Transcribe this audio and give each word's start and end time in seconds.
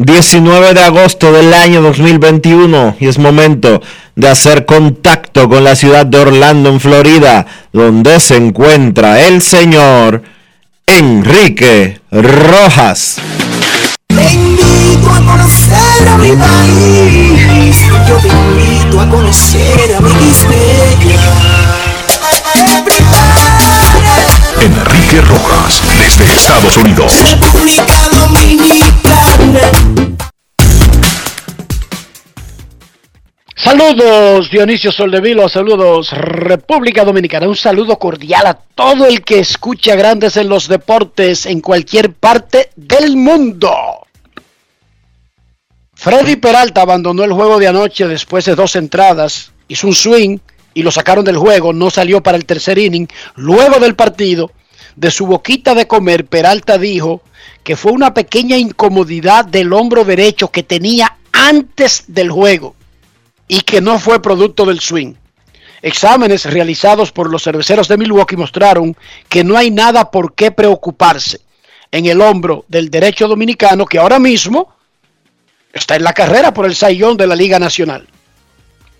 19 0.00 0.72
de 0.72 0.82
agosto 0.82 1.30
del 1.30 1.52
año 1.52 1.82
2021 1.82 2.96
y 3.00 3.06
es 3.06 3.18
momento 3.18 3.82
de 4.16 4.28
hacer 4.28 4.64
contacto 4.64 5.46
con 5.46 5.62
la 5.62 5.76
ciudad 5.76 6.06
de 6.06 6.18
Orlando, 6.18 6.70
en 6.70 6.80
Florida, 6.80 7.44
donde 7.70 8.18
se 8.18 8.36
encuentra 8.36 9.20
el 9.20 9.42
señor 9.42 10.22
Enrique 10.86 12.00
Rojas. 12.10 13.16
Te 14.06 14.32
invito 14.32 15.10
a 15.10 15.18
conocer 15.18 16.08
a 16.08 16.16
mi 16.16 16.32
país. 16.32 17.76
Yo 18.08 18.16
te 18.16 18.28
invito 18.28 19.00
a 19.02 19.10
conocer 19.10 19.96
a 19.96 20.00
mi 20.00 20.30
Enrique 24.60 25.20
Rojas, 25.22 25.80
desde 25.98 26.32
Estados 26.32 26.76
Unidos. 26.76 27.24
República 27.30 28.19
Saludos 33.62 34.50
Dionisio 34.50 34.90
Soldevilo, 34.90 35.46
saludos 35.46 36.12
República 36.12 37.04
Dominicana, 37.04 37.46
un 37.46 37.54
saludo 37.54 37.98
cordial 37.98 38.46
a 38.46 38.54
todo 38.54 39.04
el 39.04 39.20
que 39.20 39.38
escucha 39.38 39.94
Grandes 39.96 40.38
en 40.38 40.48
los 40.48 40.66
Deportes 40.66 41.44
en 41.44 41.60
cualquier 41.60 42.14
parte 42.14 42.70
del 42.74 43.18
mundo. 43.18 43.70
Freddy 45.92 46.36
Peralta 46.36 46.80
abandonó 46.80 47.22
el 47.22 47.34
juego 47.34 47.58
de 47.58 47.68
anoche 47.68 48.08
después 48.08 48.46
de 48.46 48.54
dos 48.54 48.76
entradas, 48.76 49.52
hizo 49.68 49.88
un 49.88 49.94
swing 49.94 50.38
y 50.72 50.82
lo 50.82 50.90
sacaron 50.90 51.26
del 51.26 51.36
juego, 51.36 51.74
no 51.74 51.90
salió 51.90 52.22
para 52.22 52.38
el 52.38 52.46
tercer 52.46 52.78
inning. 52.78 53.08
Luego 53.36 53.78
del 53.78 53.94
partido, 53.94 54.52
de 54.96 55.10
su 55.10 55.26
boquita 55.26 55.74
de 55.74 55.86
comer, 55.86 56.24
Peralta 56.24 56.78
dijo 56.78 57.20
que 57.62 57.76
fue 57.76 57.92
una 57.92 58.14
pequeña 58.14 58.56
incomodidad 58.56 59.44
del 59.44 59.74
hombro 59.74 60.06
derecho 60.06 60.48
que 60.48 60.62
tenía 60.62 61.18
antes 61.32 62.04
del 62.06 62.30
juego 62.30 62.74
y 63.50 63.62
que 63.62 63.80
no 63.80 63.98
fue 63.98 64.22
producto 64.22 64.64
del 64.64 64.78
swing. 64.78 65.14
Exámenes 65.82 66.44
realizados 66.44 67.10
por 67.10 67.28
los 67.28 67.42
cerveceros 67.42 67.88
de 67.88 67.96
Milwaukee 67.96 68.36
mostraron 68.36 68.96
que 69.28 69.42
no 69.42 69.56
hay 69.56 69.72
nada 69.72 70.12
por 70.12 70.34
qué 70.34 70.52
preocuparse 70.52 71.40
en 71.90 72.06
el 72.06 72.20
hombro 72.20 72.64
del 72.68 72.90
derecho 72.90 73.26
dominicano 73.26 73.86
que 73.86 73.98
ahora 73.98 74.20
mismo 74.20 74.72
está 75.72 75.96
en 75.96 76.04
la 76.04 76.12
carrera 76.12 76.54
por 76.54 76.64
el 76.64 76.76
sayón 76.76 77.16
de 77.16 77.26
la 77.26 77.34
Liga 77.34 77.58
Nacional. 77.58 78.06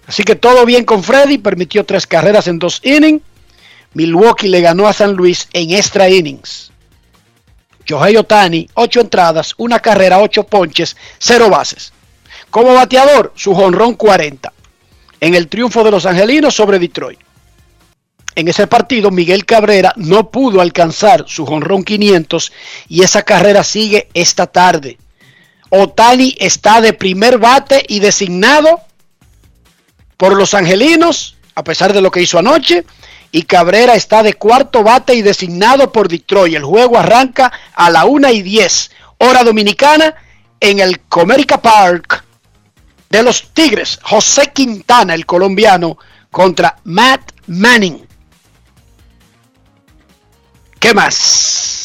Así 0.08 0.24
que 0.24 0.34
todo 0.34 0.66
bien 0.66 0.84
con 0.84 1.04
Freddy, 1.04 1.38
permitió 1.38 1.84
tres 1.84 2.08
carreras 2.08 2.48
en 2.48 2.58
dos 2.58 2.80
innings. 2.82 3.22
Milwaukee 3.94 4.48
le 4.48 4.62
ganó 4.62 4.88
a 4.88 4.92
San 4.92 5.12
Luis 5.12 5.48
en 5.52 5.70
extra 5.70 6.08
innings. 6.08 6.72
Shohei 7.86 8.16
Otani, 8.16 8.68
ocho 8.74 9.00
entradas, 9.00 9.54
una 9.58 9.78
carrera, 9.78 10.18
ocho 10.18 10.42
ponches, 10.42 10.96
cero 11.20 11.48
bases. 11.50 11.92
Como 12.50 12.74
bateador, 12.74 13.32
su 13.36 13.54
jonrón 13.54 13.94
40 13.94 14.52
en 15.20 15.34
el 15.34 15.48
triunfo 15.48 15.84
de 15.84 15.90
los 15.90 16.06
angelinos 16.06 16.54
sobre 16.54 16.78
Detroit. 16.78 17.20
En 18.34 18.48
ese 18.48 18.66
partido, 18.66 19.10
Miguel 19.10 19.44
Cabrera 19.44 19.92
no 19.96 20.30
pudo 20.30 20.60
alcanzar 20.60 21.24
su 21.26 21.46
jonrón 21.46 21.84
500 21.84 22.52
y 22.88 23.02
esa 23.02 23.22
carrera 23.22 23.62
sigue 23.62 24.08
esta 24.14 24.46
tarde. 24.46 24.98
Otani 25.68 26.36
está 26.38 26.80
de 26.80 26.92
primer 26.92 27.38
bate 27.38 27.84
y 27.88 28.00
designado 28.00 28.80
por 30.16 30.36
los 30.36 30.54
angelinos, 30.54 31.36
a 31.54 31.64
pesar 31.64 31.92
de 31.92 32.00
lo 32.00 32.10
que 32.10 32.22
hizo 32.22 32.38
anoche, 32.38 32.84
y 33.32 33.42
Cabrera 33.42 33.94
está 33.94 34.22
de 34.22 34.34
cuarto 34.34 34.82
bate 34.82 35.14
y 35.14 35.22
designado 35.22 35.92
por 35.92 36.08
Detroit. 36.08 36.54
El 36.54 36.64
juego 36.64 36.98
arranca 36.98 37.52
a 37.74 37.90
la 37.90 38.04
1 38.04 38.30
y 38.30 38.42
10, 38.42 38.90
hora 39.18 39.44
dominicana, 39.44 40.14
en 40.60 40.80
el 40.80 41.00
Comerica 41.00 41.60
Park 41.60 42.24
de 43.10 43.22
los 43.22 43.52
Tigres. 43.52 43.98
José 44.02 44.52
Quintana, 44.54 45.14
el 45.14 45.26
colombiano, 45.26 45.98
contra 46.30 46.76
Matt 46.84 47.32
Manning. 47.48 48.06
¿Qué 50.78 50.94
más? 50.94 51.80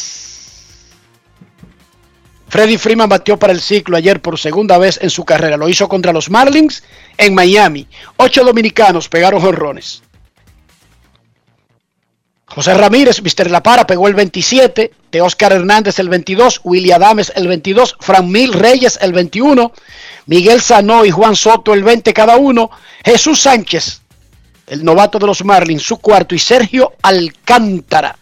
Freddy 2.48 2.78
Freeman 2.78 3.10
batió 3.10 3.38
para 3.38 3.52
el 3.52 3.60
ciclo 3.60 3.98
ayer 3.98 4.22
por 4.22 4.40
segunda 4.40 4.78
vez 4.78 4.98
en 5.02 5.10
su 5.10 5.26
carrera. 5.26 5.58
Lo 5.58 5.68
hizo 5.68 5.90
contra 5.90 6.14
los 6.14 6.30
Marlins 6.30 6.84
en 7.18 7.34
Miami. 7.34 7.86
Ocho 8.16 8.46
dominicanos 8.46 9.10
pegaron 9.10 9.42
jonrones. 9.42 10.04
José 12.48 12.74
Ramírez, 12.76 13.22
Mr. 13.22 13.50
La 13.50 13.64
Para, 13.64 13.88
pegó 13.88 14.08
el 14.08 14.14
27. 14.14 14.92
De 15.12 15.22
Oscar 15.22 15.54
Hernández 15.54 16.00
el 16.00 16.10
22. 16.10 16.62
Willy 16.64 16.92
Adames 16.92 17.32
el 17.36 17.48
22. 17.48 17.98
Fran 18.00 18.30
Mil 18.30 18.54
Reyes 18.54 19.00
el 19.02 19.14
21. 19.14 19.72
Miguel 20.28 20.62
Sanó 20.62 21.06
y 21.06 21.12
Juan 21.12 21.36
Soto 21.36 21.74
el 21.74 21.84
20 21.84 22.14
cada 22.14 22.38
uno. 22.38 22.70
Jesús 23.04 23.42
Sánchez, 23.42 24.02
el 24.68 24.84
novato 24.84 25.20
de 25.20 25.28
los 25.28 25.44
Marlins, 25.44 25.84
su 25.84 25.98
cuarto. 25.98 26.36
Y 26.36 26.40
Sergio 26.40 26.94
Alcántara, 27.02 28.18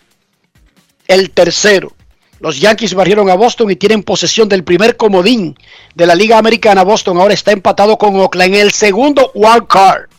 el 1.08 1.32
tercero. 1.32 1.94
Los 2.40 2.60
Yankees 2.60 2.94
barrieron 2.94 3.30
a 3.30 3.36
Boston 3.36 3.72
y 3.72 3.78
tienen 3.78 4.04
posesión 4.04 4.50
del 4.50 4.66
primer 4.66 4.98
comodín 4.98 5.58
de 5.96 6.06
la 6.06 6.14
Liga 6.14 6.38
Americana. 6.38 6.84
Boston 6.84 7.18
ahora 7.18 7.34
está 7.34 7.52
empatado 7.52 7.98
con 7.98 8.16
Oakland 8.18 8.56
en 8.56 8.62
el 8.62 8.72
segundo 8.72 9.32
wild 9.34 9.68
card. 9.68 10.10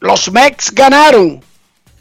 Los 0.00 0.32
Mets 0.32 0.72
ganaron. 0.72 1.40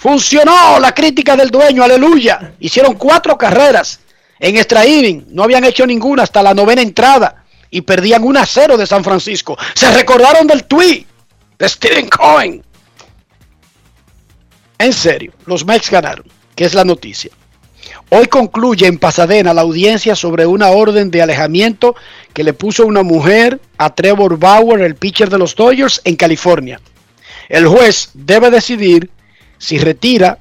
Funcionó 0.07 0.79
la 0.79 0.95
crítica 0.95 1.35
del 1.35 1.49
dueño, 1.51 1.83
aleluya. 1.83 2.53
Hicieron 2.61 2.93
cuatro 2.93 3.37
carreras 3.37 3.99
en 4.39 4.55
extra 4.55 4.87
inning. 4.87 5.25
No 5.31 5.43
habían 5.43 5.65
hecho 5.65 5.85
ninguna 5.85 6.23
hasta 6.23 6.41
la 6.41 6.53
novena 6.53 6.81
entrada 6.81 7.43
y 7.69 7.81
perdían 7.81 8.23
1 8.23 8.39
a 8.39 8.45
0 8.45 8.77
de 8.77 8.87
San 8.87 9.03
Francisco. 9.03 9.57
Se 9.73 9.91
recordaron 9.91 10.47
del 10.47 10.63
tweet 10.63 11.05
de 11.59 11.67
Steven 11.67 12.07
Cohen. 12.07 12.63
En 14.77 14.93
serio, 14.93 15.33
los 15.45 15.65
Mets 15.65 15.91
ganaron, 15.91 16.25
que 16.55 16.63
es 16.63 16.73
la 16.73 16.85
noticia. 16.85 17.31
Hoy 18.09 18.27
concluye 18.27 18.87
en 18.87 18.99
Pasadena 18.99 19.53
la 19.53 19.63
audiencia 19.63 20.15
sobre 20.15 20.45
una 20.45 20.69
orden 20.69 21.11
de 21.11 21.21
alejamiento 21.21 21.97
que 22.33 22.45
le 22.45 22.53
puso 22.53 22.85
una 22.85 23.03
mujer 23.03 23.59
a 23.77 23.93
Trevor 23.93 24.39
Bauer, 24.39 24.79
el 24.83 24.95
pitcher 24.95 25.29
de 25.29 25.37
los 25.37 25.53
Dodgers, 25.53 25.99
en 26.05 26.15
California. 26.15 26.79
El 27.49 27.67
juez 27.67 28.11
debe 28.13 28.49
decidir 28.49 29.11
si 29.57 29.77
retira 29.77 30.39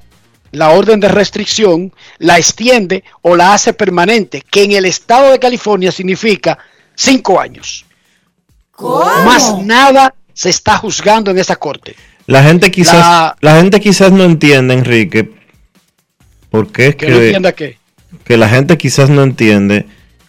la 0.51 0.69
orden 0.71 0.99
de 0.99 1.07
restricción, 1.07 1.93
la 2.19 2.37
extiende 2.37 3.03
o 3.21 3.35
la 3.35 3.53
hace 3.53 3.73
permanente, 3.73 4.43
que 4.49 4.63
en 4.63 4.71
el 4.73 4.85
estado 4.85 5.31
de 5.31 5.39
California 5.39 5.91
significa 5.91 6.57
cinco 6.95 7.39
años. 7.39 7.85
Más 9.25 9.57
nada 9.59 10.13
se 10.33 10.49
está 10.49 10.77
juzgando 10.77 11.31
en 11.31 11.39
esa 11.39 11.55
corte. 11.55 11.95
La 12.27 12.43
gente 12.43 12.71
quizás, 12.71 12.95
la, 12.95 13.37
la 13.41 13.61
gente 13.61 13.79
quizás 13.79 14.11
no 14.11 14.23
entiende, 14.23 14.73
Enrique, 14.73 15.31
por 16.49 16.71
qué 16.71 16.87
es 16.87 16.95
que, 16.95 17.07
que, 17.07 17.39
no 17.39 17.55
qué. 17.55 17.77
que 18.23 18.37
la 18.37 18.49
gente 18.49 18.77
quizás 18.77 19.09
no 19.09 19.23
entiende 19.23 19.85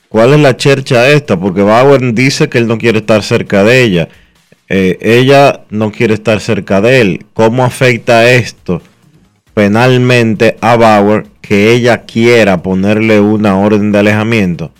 cuál 0.08 0.32
es 0.34 0.40
la 0.40 0.56
chercha 0.56 1.08
esta, 1.08 1.38
porque 1.38 1.62
Bauer 1.62 2.14
dice 2.14 2.48
que 2.48 2.58
él 2.58 2.66
no 2.66 2.78
quiere 2.78 2.98
estar 2.98 3.22
cerca 3.22 3.64
de 3.64 3.82
ella. 3.82 4.08
Eh, 4.68 4.98
ella 5.00 5.64
no 5.70 5.90
quiere 5.90 6.14
estar 6.14 6.40
cerca 6.40 6.80
de 6.80 7.00
él. 7.00 7.26
¿Cómo 7.32 7.64
afecta 7.64 8.30
esto 8.30 8.82
penalmente 9.54 10.56
a 10.60 10.76
Bauer 10.76 11.26
que 11.40 11.72
ella 11.72 12.02
quiera 12.02 12.62
ponerle 12.62 13.20
una 13.20 13.58
orden 13.58 13.92
de 13.92 13.98
alejamiento? 13.98 14.72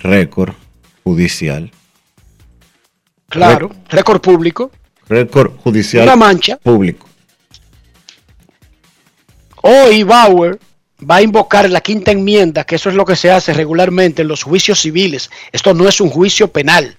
Récord 0.00 0.54
judicial. 1.04 1.70
Claro, 3.28 3.70
récord 3.88 4.20
público. 4.20 4.70
Récord 5.08 5.52
judicial 5.58 6.04
Una 6.04 6.16
mancha. 6.16 6.56
público. 6.56 7.06
Hoy 9.62 10.02
Bauer 10.02 10.58
va 11.08 11.16
a 11.16 11.22
invocar 11.22 11.68
la 11.70 11.80
quinta 11.80 12.10
enmienda, 12.10 12.64
que 12.64 12.76
eso 12.76 12.88
es 12.88 12.94
lo 12.94 13.04
que 13.04 13.16
se 13.16 13.30
hace 13.30 13.52
regularmente 13.52 14.22
en 14.22 14.28
los 14.28 14.42
juicios 14.42 14.80
civiles. 14.80 15.30
Esto 15.52 15.74
no 15.74 15.88
es 15.88 16.00
un 16.00 16.10
juicio 16.10 16.48
penal. 16.50 16.96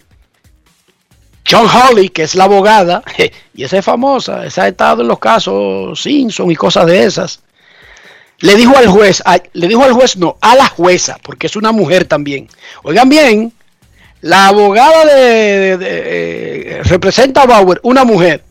John 1.49 1.67
Holly, 1.67 2.09
que 2.09 2.23
es 2.23 2.35
la 2.35 2.43
abogada, 2.43 3.01
y 3.53 3.63
esa 3.63 3.77
es 3.79 3.85
famosa, 3.85 4.45
esa 4.45 4.63
ha 4.63 4.67
estado 4.67 5.01
en 5.01 5.07
los 5.07 5.19
casos 5.19 5.99
Simpson 5.99 6.51
y 6.51 6.55
cosas 6.55 6.85
de 6.85 7.03
esas, 7.03 7.41
le 8.39 8.55
dijo 8.55 8.77
al 8.77 8.87
juez, 8.87 9.23
le 9.53 9.67
dijo 9.67 9.83
al 9.83 9.93
juez 9.93 10.15
no, 10.17 10.37
a 10.41 10.55
la 10.55 10.67
jueza, 10.67 11.17
porque 11.23 11.47
es 11.47 11.55
una 11.55 11.71
mujer 11.71 12.05
también. 12.05 12.47
Oigan 12.83 13.09
bien, 13.09 13.51
la 14.21 14.47
abogada 14.47 15.05
de, 15.05 15.77
eh, 15.81 16.83
representa 16.83 17.41
a 17.41 17.47
Bauer, 17.47 17.79
una 17.83 18.05
mujer. 18.05 18.43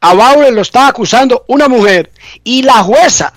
A 0.00 0.14
Bauer 0.14 0.52
lo 0.52 0.62
está 0.62 0.88
acusando 0.88 1.44
una 1.48 1.68
mujer 1.68 2.10
y 2.42 2.62
la 2.62 2.82
jueza 2.82 3.32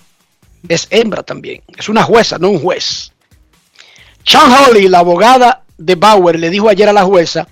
es 0.68 0.88
hembra 0.89 1.24
también, 1.24 1.62
es 1.77 1.89
una 1.89 2.04
jueza, 2.04 2.38
no 2.38 2.50
un 2.50 2.60
juez. 2.60 3.12
Sean 4.24 4.51
Holly, 4.51 4.88
la 4.88 5.00
abogada 5.00 5.63
de 5.77 5.95
Bauer, 5.95 6.39
le 6.39 6.50
dijo 6.50 6.69
ayer 6.69 6.89
a 6.89 6.94
la 6.94 7.04
jueza 7.04 7.48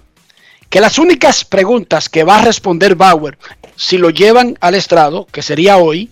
que 0.69 0.81
las 0.81 0.97
únicas 0.99 1.45
preguntas 1.45 2.09
que 2.09 2.23
va 2.23 2.39
a 2.39 2.45
responder 2.45 2.95
Bauer 2.95 3.37
si 3.75 3.97
lo 3.97 4.09
llevan 4.09 4.57
al 4.59 4.75
estrado, 4.75 5.25
que 5.31 5.41
sería 5.41 5.77
hoy, 5.77 6.09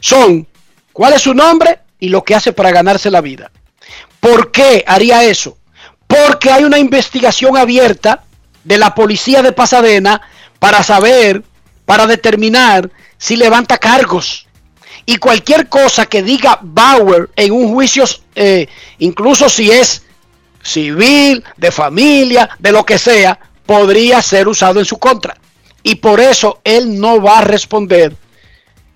son 0.00 0.46
cuál 0.92 1.12
es 1.12 1.22
su 1.22 1.34
nombre 1.34 1.80
y 2.00 2.08
lo 2.08 2.24
que 2.24 2.34
hace 2.34 2.52
para 2.52 2.72
ganarse 2.72 3.10
la 3.10 3.20
vida. 3.20 3.50
¿Por 4.20 4.50
qué 4.50 4.84
haría 4.86 5.24
eso? 5.24 5.58
Porque 6.06 6.50
hay 6.50 6.64
una 6.64 6.78
investigación 6.78 7.56
abierta 7.56 8.24
de 8.64 8.78
la 8.78 8.94
policía 8.94 9.42
de 9.42 9.52
Pasadena 9.52 10.20
para 10.58 10.82
saber, 10.82 11.42
para 11.84 12.06
determinar 12.06 12.90
si 13.18 13.36
levanta 13.36 13.78
cargos 13.78 14.46
y 15.06 15.16
cualquier 15.16 15.68
cosa 15.68 16.06
que 16.06 16.22
diga 16.22 16.58
Bauer 16.62 17.28
en 17.36 17.52
un 17.52 17.72
juicio, 17.72 18.04
eh, 18.34 18.68
incluso 18.98 19.48
si 19.48 19.70
es 19.70 20.02
civil, 20.62 21.44
de 21.56 21.70
familia, 21.70 22.48
de 22.58 22.72
lo 22.72 22.84
que 22.86 22.98
sea, 22.98 23.38
podría 23.66 24.22
ser 24.22 24.48
usado 24.48 24.78
en 24.78 24.84
su 24.84 24.98
contra. 24.98 25.36
Y 25.82 25.96
por 25.96 26.20
eso 26.20 26.60
él 26.64 26.98
no 26.98 27.20
va 27.20 27.38
a 27.38 27.44
responder 27.44 28.16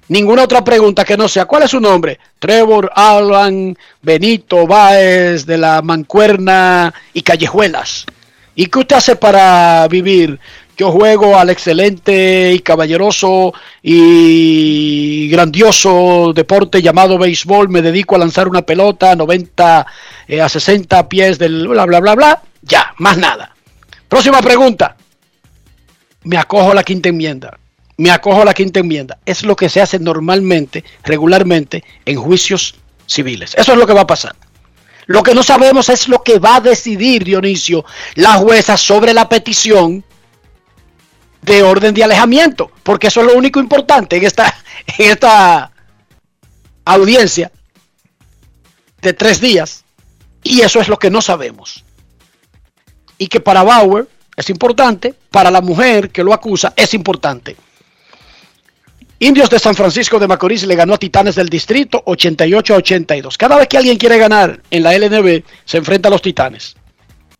ninguna 0.08 0.44
otra 0.44 0.64
pregunta 0.64 1.04
que 1.04 1.16
no 1.16 1.28
sea, 1.28 1.44
¿cuál 1.44 1.62
es 1.62 1.70
su 1.70 1.80
nombre? 1.80 2.18
Trevor 2.38 2.90
Alan 2.94 3.76
Benito 4.02 4.66
Báez 4.66 5.46
de 5.46 5.58
la 5.58 5.82
Mancuerna 5.82 6.92
y 7.12 7.22
Callejuelas. 7.22 8.06
¿Y 8.54 8.66
qué 8.66 8.78
usted 8.80 8.96
hace 8.96 9.16
para 9.16 9.86
vivir? 9.88 10.38
Yo 10.76 10.92
juego 10.92 11.36
al 11.36 11.50
excelente 11.50 12.52
y 12.52 12.60
caballeroso 12.60 13.52
y 13.82 15.28
grandioso 15.28 16.32
deporte 16.32 16.80
llamado 16.80 17.18
béisbol. 17.18 17.68
Me 17.68 17.82
dedico 17.82 18.14
a 18.14 18.18
lanzar 18.18 18.48
una 18.48 18.62
pelota 18.62 19.10
a 19.12 19.16
90 19.16 19.86
eh, 20.28 20.40
a 20.40 20.48
60 20.48 21.08
pies 21.08 21.38
del 21.38 21.66
bla 21.66 21.84
bla 21.84 22.00
bla 22.00 22.14
bla. 22.14 22.42
Ya, 22.62 22.92
más 22.98 23.18
nada. 23.18 23.56
Próxima 24.08 24.40
pregunta. 24.40 24.96
Me 26.24 26.36
acojo 26.36 26.72
a 26.72 26.74
la 26.74 26.82
quinta 26.82 27.08
enmienda. 27.08 27.58
Me 27.96 28.10
acojo 28.10 28.42
a 28.42 28.44
la 28.44 28.54
quinta 28.54 28.80
enmienda. 28.80 29.18
Es 29.24 29.44
lo 29.44 29.56
que 29.56 29.68
se 29.68 29.80
hace 29.80 29.98
normalmente, 29.98 30.84
regularmente, 31.04 31.84
en 32.04 32.16
juicios 32.16 32.76
civiles. 33.06 33.54
Eso 33.56 33.72
es 33.72 33.78
lo 33.78 33.86
que 33.86 33.92
va 33.92 34.02
a 34.02 34.06
pasar. 34.06 34.34
Lo 35.06 35.22
que 35.22 35.34
no 35.34 35.42
sabemos 35.42 35.88
es 35.88 36.08
lo 36.08 36.22
que 36.22 36.38
va 36.38 36.56
a 36.56 36.60
decidir 36.60 37.24
Dionisio, 37.24 37.84
la 38.14 38.34
jueza, 38.34 38.76
sobre 38.76 39.14
la 39.14 39.28
petición 39.28 40.04
de 41.40 41.62
orden 41.62 41.94
de 41.94 42.04
alejamiento, 42.04 42.70
porque 42.82 43.06
eso 43.06 43.20
es 43.20 43.26
lo 43.26 43.34
único 43.34 43.58
importante 43.58 44.16
en 44.16 44.24
esta, 44.26 44.54
en 44.98 45.10
esta 45.10 45.72
audiencia 46.84 47.50
de 49.00 49.12
tres 49.14 49.40
días, 49.40 49.84
y 50.42 50.60
eso 50.60 50.80
es 50.80 50.88
lo 50.88 50.98
que 50.98 51.10
no 51.10 51.22
sabemos. 51.22 51.84
Y 53.18 53.26
que 53.26 53.40
para 53.40 53.62
Bauer 53.62 54.06
es 54.36 54.48
importante, 54.50 55.14
para 55.30 55.50
la 55.50 55.60
mujer 55.60 56.10
que 56.10 56.22
lo 56.22 56.32
acusa 56.32 56.72
es 56.76 56.94
importante. 56.94 57.56
Indios 59.20 59.50
de 59.50 59.58
San 59.58 59.74
Francisco 59.74 60.18
de 60.20 60.28
Macorís 60.28 60.64
le 60.64 60.76
ganó 60.76 60.94
a 60.94 60.98
Titanes 60.98 61.34
del 61.34 61.48
Distrito 61.48 62.00
88 62.06 62.74
a 62.74 62.76
82. 62.76 63.36
Cada 63.36 63.56
vez 63.56 63.66
que 63.66 63.76
alguien 63.76 63.98
quiere 63.98 64.16
ganar 64.16 64.62
en 64.70 64.82
la 64.84 64.96
LNB, 64.96 65.42
se 65.64 65.78
enfrenta 65.78 66.06
a 66.06 66.12
los 66.12 66.22
Titanes. 66.22 66.76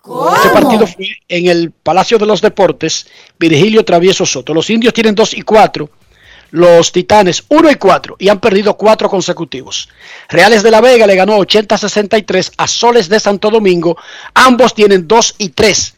¿Cómo? 0.01 0.35
Ese 0.35 0.49
partido 0.49 0.89
fue 0.89 1.07
en 1.29 1.47
el 1.47 1.71
Palacio 1.71 2.19
de 2.19 2.27
los 2.27 2.41
Deportes, 2.41 3.07
Virgilio 3.39 3.85
Travieso 3.85 4.27
Soto. 4.27 4.53
Los 4.53 4.69
indios 4.71 4.93
tienen 4.93 5.15
2 5.15 5.35
y 5.35 5.43
4, 5.43 5.89
los 6.51 6.93
titanes 6.93 7.45
1 7.49 7.71
y 7.71 7.75
4 7.77 8.17
y 8.19 8.29
han 8.29 8.41
perdido 8.41 8.77
4 8.77 9.09
consecutivos. 9.09 9.89
Reales 10.29 10.63
de 10.63 10.71
la 10.71 10.81
Vega 10.81 11.07
le 11.07 11.17
ganó 11.17 11.37
80 11.37 11.75
a 11.75 11.79
63 11.79 12.53
a 12.57 12.67
Soles 12.67 13.09
de 13.09 13.21
Santo 13.21 13.51
Domingo. 13.51 13.97
Ambos 14.35 14.75
tienen 14.75 15.07
2 15.07 15.35
y 15.39 15.51
3. 15.51 15.95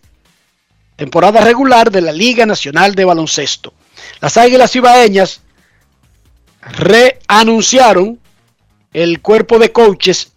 Temporada 0.97 1.41
regular 1.41 1.91
de 1.91 2.01
la 2.01 2.13
Liga 2.13 2.47
Nacional 2.47 2.95
de 2.95 3.05
Baloncesto. 3.05 3.73
Las 4.21 4.37
Águilas 4.37 4.75
Ibaeñas 4.77 5.41
reanunciaron 6.61 8.19
el 8.93 9.21
cuerpo 9.21 9.59
de 9.59 9.73
coaches 9.73 10.33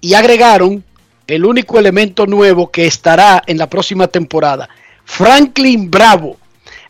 y 0.00 0.14
agregaron 0.14 0.84
el 1.26 1.44
único 1.44 1.78
elemento 1.78 2.26
nuevo 2.26 2.70
que 2.70 2.86
estará 2.86 3.42
en 3.46 3.58
la 3.58 3.68
próxima 3.68 4.08
temporada. 4.08 4.68
Franklin 5.04 5.90
Bravo, 5.90 6.38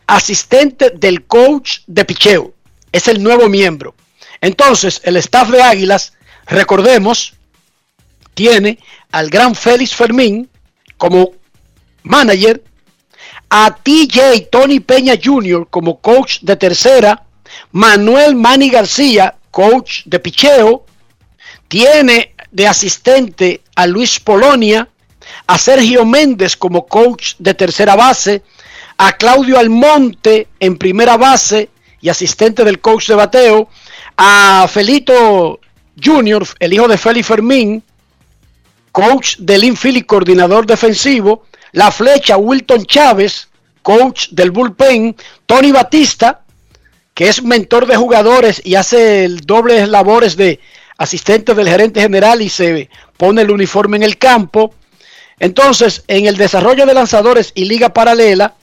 asistente 0.07 0.91
del 0.91 1.27
coach 1.27 1.81
de 1.87 2.05
picheo, 2.05 2.55
es 2.99 3.09
el 3.09 3.23
nuevo 3.23 3.49
miembro. 3.49 3.95
Entonces, 4.41 5.01
el 5.05 5.17
staff 5.17 5.49
de 5.51 5.63
Águilas, 5.63 6.13
recordemos, 6.47 7.35
tiene 8.35 8.79
al 9.11 9.31
gran 9.31 9.55
Félix 9.55 9.95
Fermín 9.95 10.49
como 10.97 11.33
manager, 12.03 12.63
a 13.51 13.75
TJ 13.75 14.49
Tony 14.51 14.81
Peña 14.81 15.15
Jr. 15.23 15.67
como 15.71 16.01
coach 16.01 16.41
de 16.43 16.57
tercera, 16.57 17.25
Manuel 17.73 18.35
Manny 18.35 18.69
García, 18.69 19.37
coach 19.51 20.03
de 20.05 20.19
picheo, 20.19 20.85
tiene 21.69 22.35
de 22.51 22.67
asistente 22.67 23.63
a 23.77 23.87
Luis 23.87 24.21
Polonia, 24.21 24.89
a 25.47 25.57
Sergio 25.57 26.05
Méndez 26.05 26.57
como 26.57 26.87
coach 26.87 27.35
de 27.39 27.55
tercera 27.55 27.95
base, 27.95 28.43
a 28.99 29.13
Claudio 29.13 29.59
Almonte 29.59 30.49
en 30.59 30.77
primera 30.77 31.17
base 31.17 31.71
y 32.01 32.09
asistente 32.09 32.65
del 32.65 32.81
coach 32.81 33.09
de 33.09 33.15
bateo, 33.15 33.69
a 34.17 34.67
Felito 34.69 35.61
Jr., 36.03 36.47
el 36.59 36.73
hijo 36.73 36.89
de 36.89 36.99
Félix 36.99 37.27
Fermín, 37.27 37.83
coach 38.93 39.37
del 39.39 39.65
infield 39.65 39.99
y 39.99 40.03
coordinador 40.03 40.67
defensivo, 40.67 41.45
la 41.73 41.91
flecha 41.91 42.37
Wilton 42.37 42.85
Chávez, 42.85 43.49
coach 43.83 44.29
del 44.31 44.51
bullpen, 44.51 45.17
Tony 45.47 45.73
Batista, 45.73 46.43
que 47.15 47.29
es 47.29 47.43
mentor 47.43 47.87
de 47.87 47.97
jugadores 47.97 48.63
y 48.65 48.77
hace 48.77 49.25
el 49.25 49.41
doble 49.41 49.87
labores 49.87 50.37
de 50.37 50.61
asistente 50.99 51.55
del 51.55 51.69
gerente 51.69 52.01
general 52.01 52.43
y 52.43 52.49
se 52.49 52.91
pone 53.17 53.43
el 53.43 53.51
uniforme 53.51 53.97
en 53.97 54.03
el 54.03 54.19
campo. 54.19 54.75
Entonces, 55.41 56.05
en 56.09 56.27
el 56.27 56.37
desarrollo 56.37 56.87
de 56.87 56.95
lanzadores 56.95 57.53
y 57.55 57.65
liga 57.65 57.93
paralela, 57.95 58.55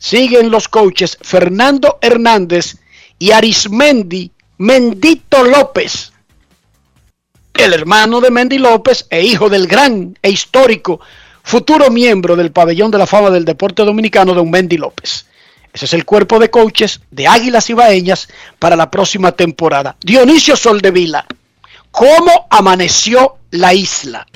siguen 0.00 0.50
los 0.50 0.66
coaches 0.66 1.16
Fernando 1.20 1.98
Hernández 2.00 2.78
y 3.20 3.30
Arismendi 3.30 4.32
Mendito 4.58 5.44
López, 5.44 6.12
el 7.54 7.72
hermano 7.72 8.20
de 8.20 8.30
Mendy 8.30 8.58
López 8.58 9.06
e 9.10 9.22
hijo 9.22 9.48
del 9.48 9.66
gran 9.66 10.18
e 10.22 10.30
histórico 10.30 11.00
futuro 11.42 11.90
miembro 11.90 12.36
del 12.36 12.52
pabellón 12.52 12.90
de 12.90 12.98
la 12.98 13.06
fama 13.06 13.30
del 13.30 13.44
deporte 13.44 13.84
dominicano, 13.84 14.34
don 14.34 14.50
Mendy 14.50 14.76
López. 14.76 15.26
Ese 15.72 15.84
es 15.84 15.94
el 15.94 16.04
cuerpo 16.04 16.38
de 16.38 16.50
coaches 16.50 17.00
de 17.10 17.28
Águilas 17.28 17.70
Ibaeñas 17.70 18.28
para 18.58 18.76
la 18.76 18.90
próxima 18.90 19.32
temporada. 19.32 19.96
Dionisio 20.00 20.56
Soldevila, 20.56 21.26
¿cómo 21.90 22.46
amaneció 22.50 23.36
la 23.50 23.72
isla? 23.72 24.26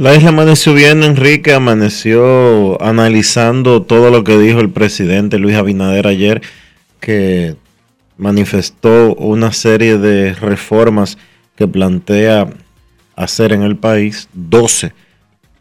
La 0.00 0.14
isla 0.14 0.28
amaneció 0.28 0.74
bien, 0.74 1.02
Enrique, 1.02 1.52
amaneció 1.52 2.80
analizando 2.80 3.82
todo 3.82 4.10
lo 4.10 4.22
que 4.22 4.38
dijo 4.38 4.60
el 4.60 4.70
presidente 4.70 5.40
Luis 5.40 5.56
Abinader 5.56 6.06
ayer, 6.06 6.40
que 7.00 7.56
manifestó 8.16 9.16
una 9.16 9.50
serie 9.52 9.98
de 9.98 10.34
reformas 10.34 11.18
que 11.56 11.66
plantea 11.66 12.48
hacer 13.16 13.52
en 13.52 13.62
el 13.62 13.76
país, 13.76 14.28
12 14.34 14.92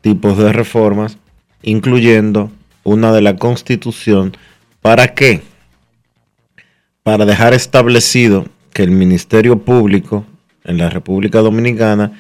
tipos 0.01 0.38
de 0.38 0.53
reformas, 0.53 1.17
incluyendo 1.63 2.51
una 2.84 3.12
de 3.13 3.22
la 3.22 3.38
constitución. 3.38 4.38
¿Para 4.84 5.15
qué? 5.15 5.41
Para 7.01 7.25
dejar 7.25 7.56
establecido 7.56 8.46
que 8.72 8.84
el 8.84 8.91
Ministerio 8.91 9.58
Público 9.58 10.27
en 10.63 10.77
la 10.77 10.91
República 10.91 11.39
Dominicana 11.39 12.12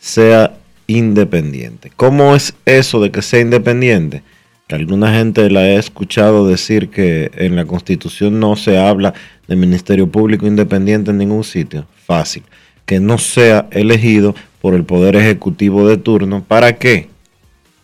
sea 0.00 0.56
independiente. 0.86 1.90
¿Cómo 1.96 2.34
es 2.34 2.54
eso 2.64 3.00
de 3.00 3.10
que 3.10 3.22
sea 3.22 3.40
independiente? 3.40 4.22
Que 4.66 4.74
alguna 4.74 5.12
gente 5.12 5.48
la 5.50 5.68
he 5.68 5.76
escuchado 5.76 6.46
decir 6.46 6.90
que 6.90 7.30
en 7.34 7.56
la 7.56 7.66
Constitución 7.66 8.40
no 8.40 8.56
se 8.56 8.78
habla 8.78 9.14
de 9.46 9.56
Ministerio 9.56 10.08
Público 10.08 10.46
independiente 10.46 11.10
en 11.10 11.18
ningún 11.18 11.44
sitio. 11.44 11.86
Fácil. 12.04 12.42
Que 12.84 13.00
no 13.00 13.18
sea 13.18 13.68
elegido 13.70 14.34
por 14.60 14.74
el 14.74 14.84
Poder 14.84 15.16
Ejecutivo 15.16 15.88
de 15.88 15.96
turno. 15.96 16.42
¿Para 16.42 16.76
qué? 16.78 17.08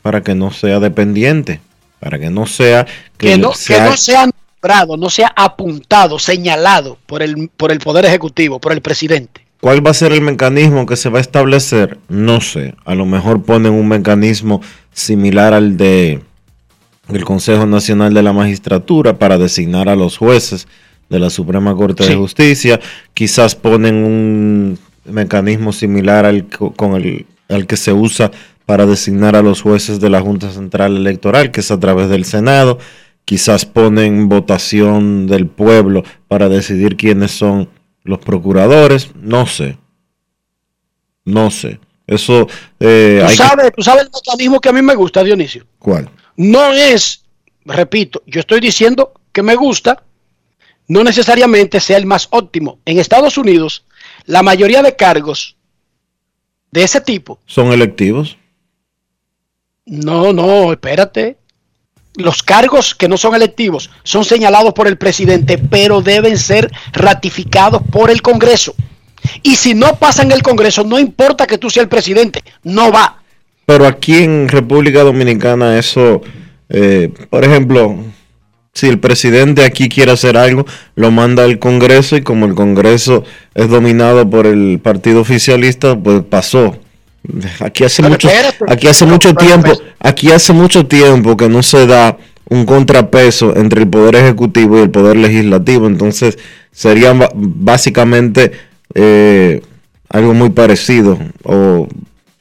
Para 0.02 0.22
que 0.22 0.34
no 0.34 0.50
sea 0.50 0.80
dependiente. 0.80 1.60
Para 2.00 2.18
que 2.18 2.30
no 2.30 2.46
sea... 2.46 2.86
Que, 3.16 3.38
no, 3.38 3.52
sea, 3.52 3.84
que 3.84 3.90
no 3.90 3.96
sea 3.96 4.26
nombrado, 4.26 4.96
no 4.96 5.08
sea 5.08 5.32
apuntado, 5.36 6.18
señalado 6.18 6.98
por 7.06 7.22
el, 7.22 7.48
por 7.56 7.70
el 7.70 7.78
Poder 7.78 8.04
Ejecutivo, 8.04 8.58
por 8.60 8.72
el 8.72 8.80
presidente. 8.80 9.41
¿Cuál 9.62 9.86
va 9.86 9.92
a 9.92 9.94
ser 9.94 10.10
el 10.10 10.22
mecanismo 10.22 10.86
que 10.86 10.96
se 10.96 11.08
va 11.08 11.18
a 11.18 11.20
establecer? 11.20 11.96
No 12.08 12.40
sé. 12.40 12.74
A 12.84 12.96
lo 12.96 13.06
mejor 13.06 13.44
ponen 13.44 13.72
un 13.72 13.86
mecanismo 13.86 14.60
similar 14.92 15.54
al 15.54 15.76
de 15.76 16.20
el 17.08 17.24
Consejo 17.24 17.64
Nacional 17.64 18.12
de 18.12 18.24
la 18.24 18.32
Magistratura 18.32 19.20
para 19.20 19.38
designar 19.38 19.88
a 19.88 19.94
los 19.94 20.16
jueces 20.16 20.66
de 21.08 21.20
la 21.20 21.30
Suprema 21.30 21.76
Corte 21.76 22.04
de 22.04 22.16
Justicia. 22.16 22.80
Quizás 23.14 23.54
ponen 23.54 23.94
un 23.94 24.80
mecanismo 25.04 25.72
similar 25.72 26.26
al, 26.26 26.48
con 26.48 26.94
el, 26.94 27.26
al 27.48 27.68
que 27.68 27.76
se 27.76 27.92
usa 27.92 28.32
para 28.66 28.84
designar 28.84 29.36
a 29.36 29.42
los 29.42 29.62
jueces 29.62 30.00
de 30.00 30.10
la 30.10 30.20
Junta 30.20 30.50
Central 30.50 30.96
Electoral, 30.96 31.52
que 31.52 31.60
es 31.60 31.70
a 31.70 31.78
través 31.78 32.08
del 32.08 32.24
Senado. 32.24 32.80
Quizás 33.24 33.64
ponen 33.64 34.28
votación 34.28 35.28
del 35.28 35.46
pueblo 35.46 36.02
para 36.26 36.48
decidir 36.48 36.96
quiénes 36.96 37.30
son 37.30 37.68
los 38.04 38.18
procuradores, 38.18 39.10
no 39.14 39.46
sé. 39.46 39.78
No 41.24 41.50
sé. 41.50 41.78
Eso. 42.06 42.48
Eh, 42.80 43.24
¿Tú, 43.28 43.34
sabes, 43.34 43.72
¿Tú 43.76 43.82
sabes 43.82 44.04
el 44.04 44.10
mecanismo 44.12 44.60
que 44.60 44.68
a 44.68 44.72
mí 44.72 44.82
me 44.82 44.94
gusta, 44.94 45.22
Dionisio? 45.22 45.64
¿Cuál? 45.78 46.10
No 46.36 46.72
es, 46.72 47.24
repito, 47.64 48.22
yo 48.26 48.40
estoy 48.40 48.60
diciendo 48.60 49.12
que 49.32 49.42
me 49.42 49.54
gusta, 49.54 50.02
no 50.88 51.04
necesariamente 51.04 51.80
sea 51.80 51.96
el 51.96 52.06
más 52.06 52.28
óptimo. 52.30 52.78
En 52.84 52.98
Estados 52.98 53.38
Unidos, 53.38 53.84
la 54.26 54.42
mayoría 54.42 54.82
de 54.82 54.96
cargos 54.96 55.56
de 56.70 56.82
ese 56.82 57.00
tipo. 57.00 57.38
¿Son 57.46 57.72
electivos? 57.72 58.36
No, 59.84 60.32
no, 60.32 60.72
espérate 60.72 61.38
los 62.16 62.42
cargos 62.42 62.94
que 62.94 63.08
no 63.08 63.16
son 63.16 63.34
electivos 63.34 63.90
son 64.02 64.24
señalados 64.24 64.74
por 64.74 64.86
el 64.86 64.98
presidente, 64.98 65.58
pero 65.58 66.02
deben 66.02 66.38
ser 66.38 66.70
ratificados 66.92 67.82
por 67.90 68.10
el 68.10 68.22
Congreso. 68.22 68.74
Y 69.42 69.56
si 69.56 69.74
no 69.74 69.96
pasa 69.96 70.22
en 70.22 70.32
el 70.32 70.42
Congreso, 70.42 70.84
no 70.84 70.98
importa 70.98 71.46
que 71.46 71.58
tú 71.58 71.70
seas 71.70 71.84
el 71.84 71.88
presidente, 71.88 72.42
no 72.64 72.90
va. 72.90 73.22
Pero 73.66 73.86
aquí 73.86 74.24
en 74.24 74.48
República 74.48 75.02
Dominicana 75.02 75.78
eso, 75.78 76.20
eh, 76.68 77.12
por 77.30 77.44
ejemplo, 77.44 77.96
si 78.74 78.88
el 78.88 78.98
presidente 78.98 79.64
aquí 79.64 79.88
quiere 79.88 80.12
hacer 80.12 80.36
algo, 80.36 80.66
lo 80.96 81.10
manda 81.10 81.44
al 81.44 81.58
Congreso 81.58 82.16
y 82.16 82.22
como 82.22 82.46
el 82.46 82.54
Congreso 82.54 83.24
es 83.54 83.68
dominado 83.68 84.28
por 84.28 84.46
el 84.46 84.80
partido 84.82 85.20
oficialista, 85.20 85.96
pues 85.96 86.22
pasó. 86.28 86.76
Aquí 87.60 87.84
hace 87.84 88.02
mucho, 88.02 88.28
aquí 88.66 88.88
hace 88.88 89.06
mucho 89.06 89.34
tiempo, 89.34 89.70
aquí 90.00 90.32
hace 90.32 90.52
mucho 90.52 90.86
tiempo 90.86 91.36
que 91.36 91.48
no 91.48 91.62
se 91.62 91.86
da 91.86 92.16
un 92.48 92.66
contrapeso 92.66 93.56
entre 93.56 93.82
el 93.82 93.88
poder 93.88 94.16
ejecutivo 94.16 94.78
y 94.78 94.82
el 94.82 94.90
poder 94.90 95.16
legislativo, 95.16 95.86
entonces 95.86 96.36
sería 96.72 97.14
básicamente 97.34 98.52
eh, 98.94 99.62
algo 100.08 100.34
muy 100.34 100.50
parecido. 100.50 101.18
O... 101.44 101.86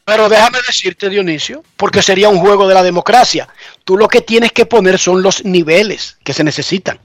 Pero 0.03 0.27
déjame 0.27 0.57
decirte, 0.65 1.09
Dionisio, 1.09 1.63
porque 1.77 2.01
sería 2.01 2.29
un 2.29 2.39
juego 2.39 2.67
de 2.67 2.73
la 2.73 2.83
democracia. 2.83 3.47
Tú 3.85 3.97
lo 3.97 4.07
que 4.07 4.21
tienes 4.21 4.51
que 4.51 4.65
poner 4.65 4.97
son 4.97 5.21
los 5.21 5.45
niveles 5.45 6.17
que 6.23 6.33
se 6.33 6.43
necesitan, 6.43 6.99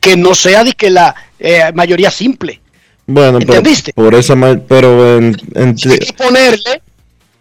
que 0.00 0.16
no 0.16 0.34
sea 0.34 0.64
de 0.64 0.72
que 0.72 0.90
la 0.90 1.14
eh, 1.38 1.70
mayoría 1.74 2.10
simple. 2.10 2.60
Bueno, 3.06 3.38
¿Entendiste? 3.38 3.92
por 3.92 4.14
eso, 4.14 4.34
pero 4.66 5.18
en, 5.18 5.34
que 5.76 6.14
ponerle 6.16 6.82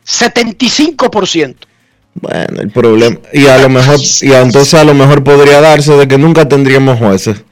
75%. 0.05 1.55
Bueno, 2.15 2.61
el 2.61 2.71
problema, 2.71 3.17
y 3.33 3.47
a 3.47 3.57
lo 3.57 3.69
mejor, 3.69 3.99
y 4.21 4.31
entonces 4.31 4.73
a 4.75 4.83
lo 4.83 4.93
mejor 4.93 5.23
podría 5.23 5.61
darse 5.61 5.93
de 5.93 6.07
que 6.07 6.17
nunca 6.17 6.47
tendríamos 6.47 6.99
jueces. 6.99 7.43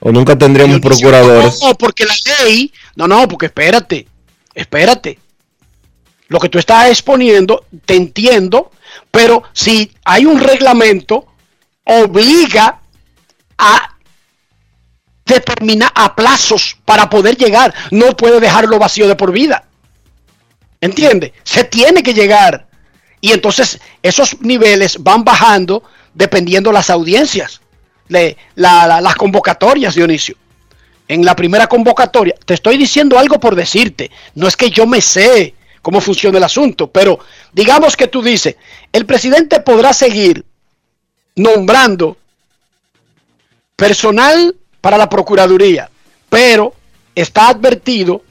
O 0.00 0.12
nunca 0.12 0.36
tendríamos 0.36 0.80
procuradores. 0.80 1.60
No, 1.62 1.74
porque 1.74 2.04
la 2.04 2.14
ley, 2.44 2.72
no, 2.96 3.06
no, 3.06 3.26
porque 3.28 3.46
espérate, 3.46 4.06
espérate. 4.54 5.18
Lo 6.28 6.40
que 6.40 6.48
tú 6.48 6.58
estás 6.58 6.88
exponiendo, 6.88 7.64
te 7.86 7.94
entiendo, 7.94 8.70
pero 9.10 9.44
si 9.52 9.92
hay 10.04 10.26
un 10.26 10.40
reglamento, 10.40 11.26
obliga 11.84 12.80
a 13.58 13.96
determinar 15.24 15.92
a 15.94 16.14
plazos 16.14 16.76
para 16.84 17.08
poder 17.08 17.36
llegar. 17.36 17.72
No 17.90 18.16
puede 18.16 18.40
dejarlo 18.40 18.78
vacío 18.78 19.08
de 19.08 19.16
por 19.16 19.32
vida. 19.32 19.64
¿Entiende? 20.82 21.32
Se 21.44 21.62
tiene 21.62 22.02
que 22.02 22.12
llegar. 22.12 22.66
Y 23.20 23.30
entonces 23.30 23.80
esos 24.02 24.40
niveles 24.40 25.00
van 25.00 25.22
bajando 25.22 25.84
dependiendo 26.12 26.72
las 26.72 26.90
audiencias, 26.90 27.60
las 28.08 29.14
convocatorias, 29.14 29.94
Dionisio. 29.94 30.36
En 31.06 31.24
la 31.24 31.36
primera 31.36 31.68
convocatoria, 31.68 32.34
te 32.44 32.54
estoy 32.54 32.76
diciendo 32.76 33.16
algo 33.16 33.38
por 33.38 33.54
decirte, 33.54 34.10
no 34.34 34.48
es 34.48 34.56
que 34.56 34.70
yo 34.70 34.84
me 34.84 35.00
sé 35.00 35.54
cómo 35.82 36.00
funciona 36.00 36.38
el 36.38 36.44
asunto, 36.44 36.90
pero 36.90 37.20
digamos 37.52 37.96
que 37.96 38.08
tú 38.08 38.20
dices, 38.20 38.56
el 38.92 39.06
presidente 39.06 39.60
podrá 39.60 39.92
seguir 39.92 40.44
nombrando 41.36 42.16
personal 43.76 44.56
para 44.80 44.98
la 44.98 45.08
Procuraduría, 45.08 45.90
pero 46.28 46.74
está 47.14 47.48
advertido 47.48 48.24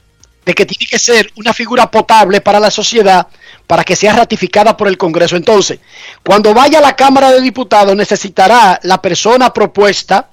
de 0.44 0.54
que 0.54 0.66
tiene 0.66 0.86
que 0.86 0.98
ser 0.98 1.32
una 1.36 1.52
figura 1.52 1.90
potable 1.90 2.40
para 2.40 2.58
la 2.58 2.70
sociedad 2.70 3.26
para 3.66 3.84
que 3.84 3.96
sea 3.96 4.12
ratificada 4.12 4.76
por 4.76 4.88
el 4.88 4.98
Congreso. 4.98 5.36
Entonces, 5.36 5.78
cuando 6.22 6.52
vaya 6.52 6.78
a 6.78 6.82
la 6.82 6.96
Cámara 6.96 7.30
de 7.30 7.40
Diputados 7.40 7.96
necesitará 7.96 8.78
la 8.82 9.00
persona 9.00 9.52
propuesta 9.52 10.28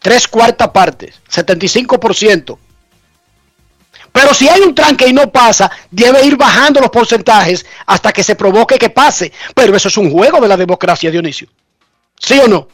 tres 0.00 0.28
cuartas 0.28 0.68
partes, 0.68 1.14
75%. 1.30 2.58
Pero 4.12 4.34
si 4.34 4.46
hay 4.46 4.60
un 4.60 4.74
tranque 4.74 5.08
y 5.08 5.12
no 5.12 5.32
pasa, 5.32 5.70
debe 5.90 6.24
ir 6.26 6.36
bajando 6.36 6.80
los 6.80 6.90
porcentajes 6.90 7.64
hasta 7.86 8.12
que 8.12 8.22
se 8.22 8.36
provoque 8.36 8.78
que 8.78 8.90
pase. 8.90 9.32
Pero 9.54 9.74
eso 9.74 9.88
es 9.88 9.96
un 9.96 10.10
juego 10.10 10.38
de 10.40 10.48
la 10.48 10.56
democracia, 10.56 11.10
Dionisio. 11.10 11.48
¿Sí 12.18 12.38
o 12.38 12.46
no? 12.46 12.68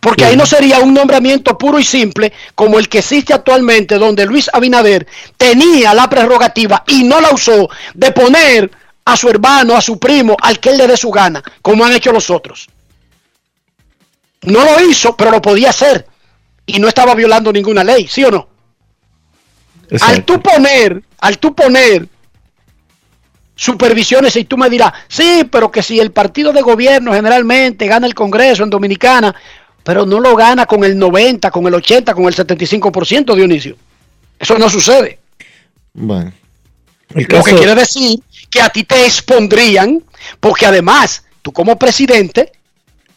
Porque 0.00 0.24
ahí 0.24 0.36
no 0.36 0.46
sería 0.46 0.78
un 0.78 0.94
nombramiento 0.94 1.58
puro 1.58 1.78
y 1.78 1.84
simple 1.84 2.32
como 2.54 2.78
el 2.78 2.88
que 2.88 2.98
existe 2.98 3.34
actualmente, 3.34 3.98
donde 3.98 4.26
Luis 4.26 4.48
Abinader 4.52 5.06
tenía 5.36 5.92
la 5.92 6.08
prerrogativa 6.08 6.84
y 6.86 7.02
no 7.02 7.20
la 7.20 7.30
usó 7.30 7.68
de 7.94 8.12
poner 8.12 8.70
a 9.04 9.16
su 9.16 9.28
hermano, 9.28 9.76
a 9.76 9.80
su 9.80 9.98
primo, 9.98 10.36
al 10.40 10.60
que 10.60 10.70
él 10.70 10.78
le 10.78 10.86
dé 10.86 10.96
su 10.96 11.10
gana, 11.10 11.42
como 11.62 11.84
han 11.84 11.94
hecho 11.94 12.12
los 12.12 12.30
otros. 12.30 12.68
No 14.42 14.64
lo 14.64 14.80
hizo, 14.88 15.16
pero 15.16 15.30
lo 15.30 15.42
podía 15.42 15.70
hacer. 15.70 16.06
Y 16.66 16.78
no 16.78 16.86
estaba 16.86 17.14
violando 17.14 17.52
ninguna 17.52 17.82
ley, 17.82 18.06
¿sí 18.06 18.22
o 18.24 18.30
no? 18.30 18.48
Al 20.02 20.24
tú 20.24 20.40
poner, 20.40 21.02
al 21.20 21.38
tú 21.38 21.54
poner 21.54 22.06
supervisiones 23.56 24.36
y 24.36 24.44
tú 24.44 24.56
me 24.56 24.70
dirás, 24.70 24.92
sí, 25.08 25.48
pero 25.50 25.70
que 25.70 25.82
si 25.82 25.98
el 25.98 26.12
partido 26.12 26.52
de 26.52 26.62
gobierno 26.62 27.12
generalmente 27.12 27.86
gana 27.86 28.06
el 28.06 28.14
Congreso 28.14 28.62
en 28.62 28.70
Dominicana, 28.70 29.34
pero 29.88 30.04
no 30.04 30.20
lo 30.20 30.36
gana 30.36 30.66
con 30.66 30.84
el 30.84 30.98
90, 30.98 31.50
con 31.50 31.66
el 31.66 31.72
80, 31.72 32.12
con 32.12 32.26
el 32.26 32.34
75% 32.34 33.34
Dionisio. 33.34 33.74
Eso 34.38 34.58
no 34.58 34.68
sucede. 34.68 35.18
Bueno. 35.94 36.30
Lo 37.14 37.42
que 37.42 37.54
quiere 37.54 37.74
decir 37.74 38.20
que 38.50 38.60
a 38.60 38.68
ti 38.68 38.84
te 38.84 39.06
expondrían, 39.06 40.04
porque 40.40 40.66
además, 40.66 41.24
tú 41.40 41.54
como 41.54 41.78
presidente, 41.78 42.52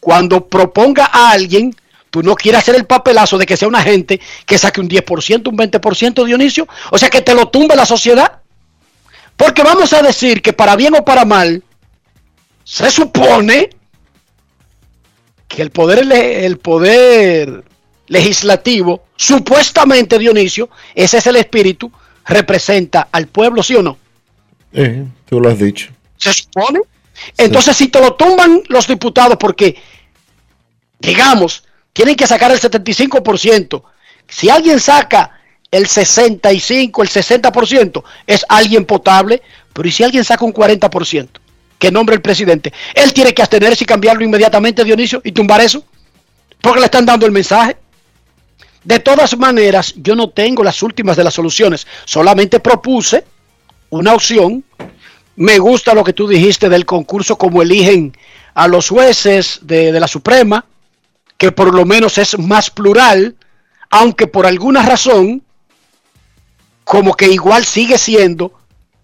cuando 0.00 0.48
proponga 0.48 1.10
a 1.12 1.32
alguien, 1.32 1.76
tú 2.08 2.22
no 2.22 2.34
quieres 2.34 2.60
hacer 2.60 2.76
el 2.76 2.86
papelazo 2.86 3.36
de 3.36 3.44
que 3.44 3.58
sea 3.58 3.68
una 3.68 3.82
gente 3.82 4.18
que 4.46 4.56
saque 4.56 4.80
un 4.80 4.88
10%, 4.88 5.48
un 5.48 5.58
20% 5.58 6.24
Dionisio, 6.24 6.66
o 6.90 6.96
sea 6.96 7.10
que 7.10 7.20
te 7.20 7.34
lo 7.34 7.48
tumbe 7.48 7.76
la 7.76 7.84
sociedad. 7.84 8.40
Porque 9.36 9.62
vamos 9.62 9.92
a 9.92 10.00
decir 10.00 10.40
que 10.40 10.54
para 10.54 10.74
bien 10.76 10.94
o 10.94 11.04
para 11.04 11.26
mal, 11.26 11.62
se 12.64 12.90
supone 12.90 13.68
que 15.52 15.60
el 15.60 15.70
poder, 15.70 16.10
el 16.10 16.58
poder 16.58 17.62
legislativo, 18.06 19.04
supuestamente 19.16 20.18
Dionisio, 20.18 20.70
ese 20.94 21.18
es 21.18 21.26
el 21.26 21.36
espíritu, 21.36 21.92
representa 22.24 23.08
al 23.12 23.26
pueblo, 23.26 23.62
¿sí 23.62 23.76
o 23.76 23.82
no? 23.82 23.98
Eh, 24.72 25.04
tú 25.26 25.40
lo 25.40 25.50
has 25.50 25.58
dicho. 25.58 25.90
¿Se 26.16 26.32
supone? 26.32 26.80
Entonces, 27.36 27.76
si 27.76 27.88
te 27.88 28.00
lo 28.00 28.14
tumban 28.14 28.62
los 28.68 28.86
diputados, 28.86 29.36
porque, 29.38 29.76
digamos, 30.98 31.64
tienen 31.92 32.16
que 32.16 32.26
sacar 32.26 32.50
el 32.50 32.58
75%, 32.58 33.82
si 34.28 34.48
alguien 34.48 34.80
saca 34.80 35.38
el 35.70 35.86
65, 35.86 37.02
el 37.02 37.10
60%, 37.10 38.02
es 38.26 38.46
alguien 38.48 38.86
potable, 38.86 39.42
pero 39.74 39.86
¿y 39.86 39.92
si 39.92 40.02
alguien 40.02 40.24
saca 40.24 40.46
un 40.46 40.54
40%? 40.54 41.28
Que 41.82 41.90
nombre 41.90 42.14
el 42.14 42.22
presidente. 42.22 42.72
Él 42.94 43.12
tiene 43.12 43.34
que 43.34 43.42
abstenerse 43.42 43.82
y 43.82 43.86
cambiarlo 43.88 44.22
inmediatamente, 44.22 44.84
Dionisio, 44.84 45.20
y 45.24 45.32
tumbar 45.32 45.60
eso, 45.60 45.84
porque 46.60 46.78
le 46.78 46.84
están 46.84 47.04
dando 47.04 47.26
el 47.26 47.32
mensaje. 47.32 47.76
De 48.84 49.00
todas 49.00 49.36
maneras, 49.36 49.92
yo 49.96 50.14
no 50.14 50.30
tengo 50.30 50.62
las 50.62 50.80
últimas 50.84 51.16
de 51.16 51.24
las 51.24 51.34
soluciones, 51.34 51.88
solamente 52.04 52.60
propuse 52.60 53.24
una 53.90 54.14
opción. 54.14 54.62
Me 55.34 55.58
gusta 55.58 55.92
lo 55.92 56.04
que 56.04 56.12
tú 56.12 56.28
dijiste 56.28 56.68
del 56.68 56.86
concurso, 56.86 57.36
como 57.36 57.62
eligen 57.62 58.16
a 58.54 58.68
los 58.68 58.88
jueces 58.88 59.58
de, 59.62 59.90
de 59.90 59.98
la 59.98 60.06
Suprema, 60.06 60.64
que 61.36 61.50
por 61.50 61.74
lo 61.74 61.84
menos 61.84 62.16
es 62.16 62.38
más 62.38 62.70
plural, 62.70 63.34
aunque 63.90 64.28
por 64.28 64.46
alguna 64.46 64.86
razón, 64.86 65.42
como 66.84 67.14
que 67.14 67.26
igual 67.26 67.64
sigue 67.64 67.98
siendo 67.98 68.52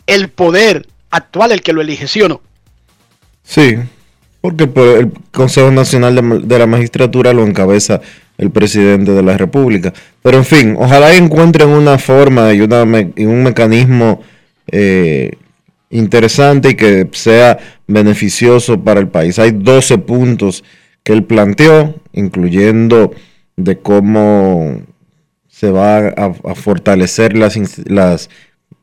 el 0.07 0.31
poder 0.31 0.87
actual 1.11 1.51
el 1.51 1.63
que 1.63 1.73
lo 1.73 1.81
elige, 1.81 2.07
¿sí 2.07 2.23
o 2.23 2.29
no? 2.29 2.41
Sí, 3.49 3.77
porque 4.43 4.65
el 4.99 5.11
Consejo 5.33 5.71
Nacional 5.71 6.47
de, 6.47 6.59
la 6.59 6.67
Magistratura 6.67 7.33
lo 7.33 7.47
encabeza 7.47 8.03
el 8.37 8.51
presidente 8.51 9.13
de 9.13 9.23
la 9.23 9.39
República. 9.39 9.95
Pero 10.23 10.37
en 10.37 10.45
fin, 10.45 10.77
ojalá 10.79 11.15
encuentren 11.15 11.71
una 11.71 11.97
forma 11.97 12.53
y, 12.53 12.61
una, 12.61 12.85
y 13.17 13.25
un 13.25 13.43
mecanismo 13.43 14.21
eh, 14.71 15.31
interesante 15.89 16.71
y 16.71 16.75
que 16.75 17.09
sea 17.13 17.59
beneficioso 17.87 18.79
para 18.85 19.01
el 19.01 19.09
país. 19.09 19.39
Hay 19.39 19.53
12 19.53 19.97
puntos 19.97 20.63
que 21.03 21.15
él 21.15 21.25
planteó, 21.25 21.95
incluyendo 22.13 23.13
de 23.57 23.79
cómo 23.79 24.83
se 25.49 25.71
va 25.71 26.09
a, 26.09 26.55
fortalecer 26.55 27.35
las, 27.35 27.57
las 27.87 28.29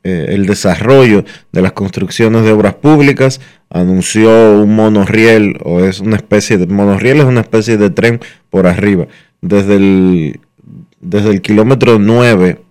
eh, 0.08 0.36
el 0.36 0.46
desarrollo 0.46 1.26
de 1.52 1.64
las 1.64 1.72
construcciones 1.72 2.44
de 2.44 2.52
obras 2.52 2.76
públicas. 2.76 3.42
Anunció 3.72 4.62
un 4.62 4.76
monorriel, 4.76 5.58
o 5.64 5.80
es 5.80 6.00
una 6.00 6.16
especie 6.16 6.60
de 6.60 6.68
monorriel, 6.68 7.18
es 7.18 7.26
una 7.26 7.42
especie 7.42 7.78
de 7.78 7.90
tren 7.90 8.20
por 8.52 8.68
arriba, 8.68 9.08
desde 9.42 9.78
el, 9.78 10.40
desde 11.02 11.32
el 11.32 11.42
kilómetro 11.42 11.98
9 11.98 12.62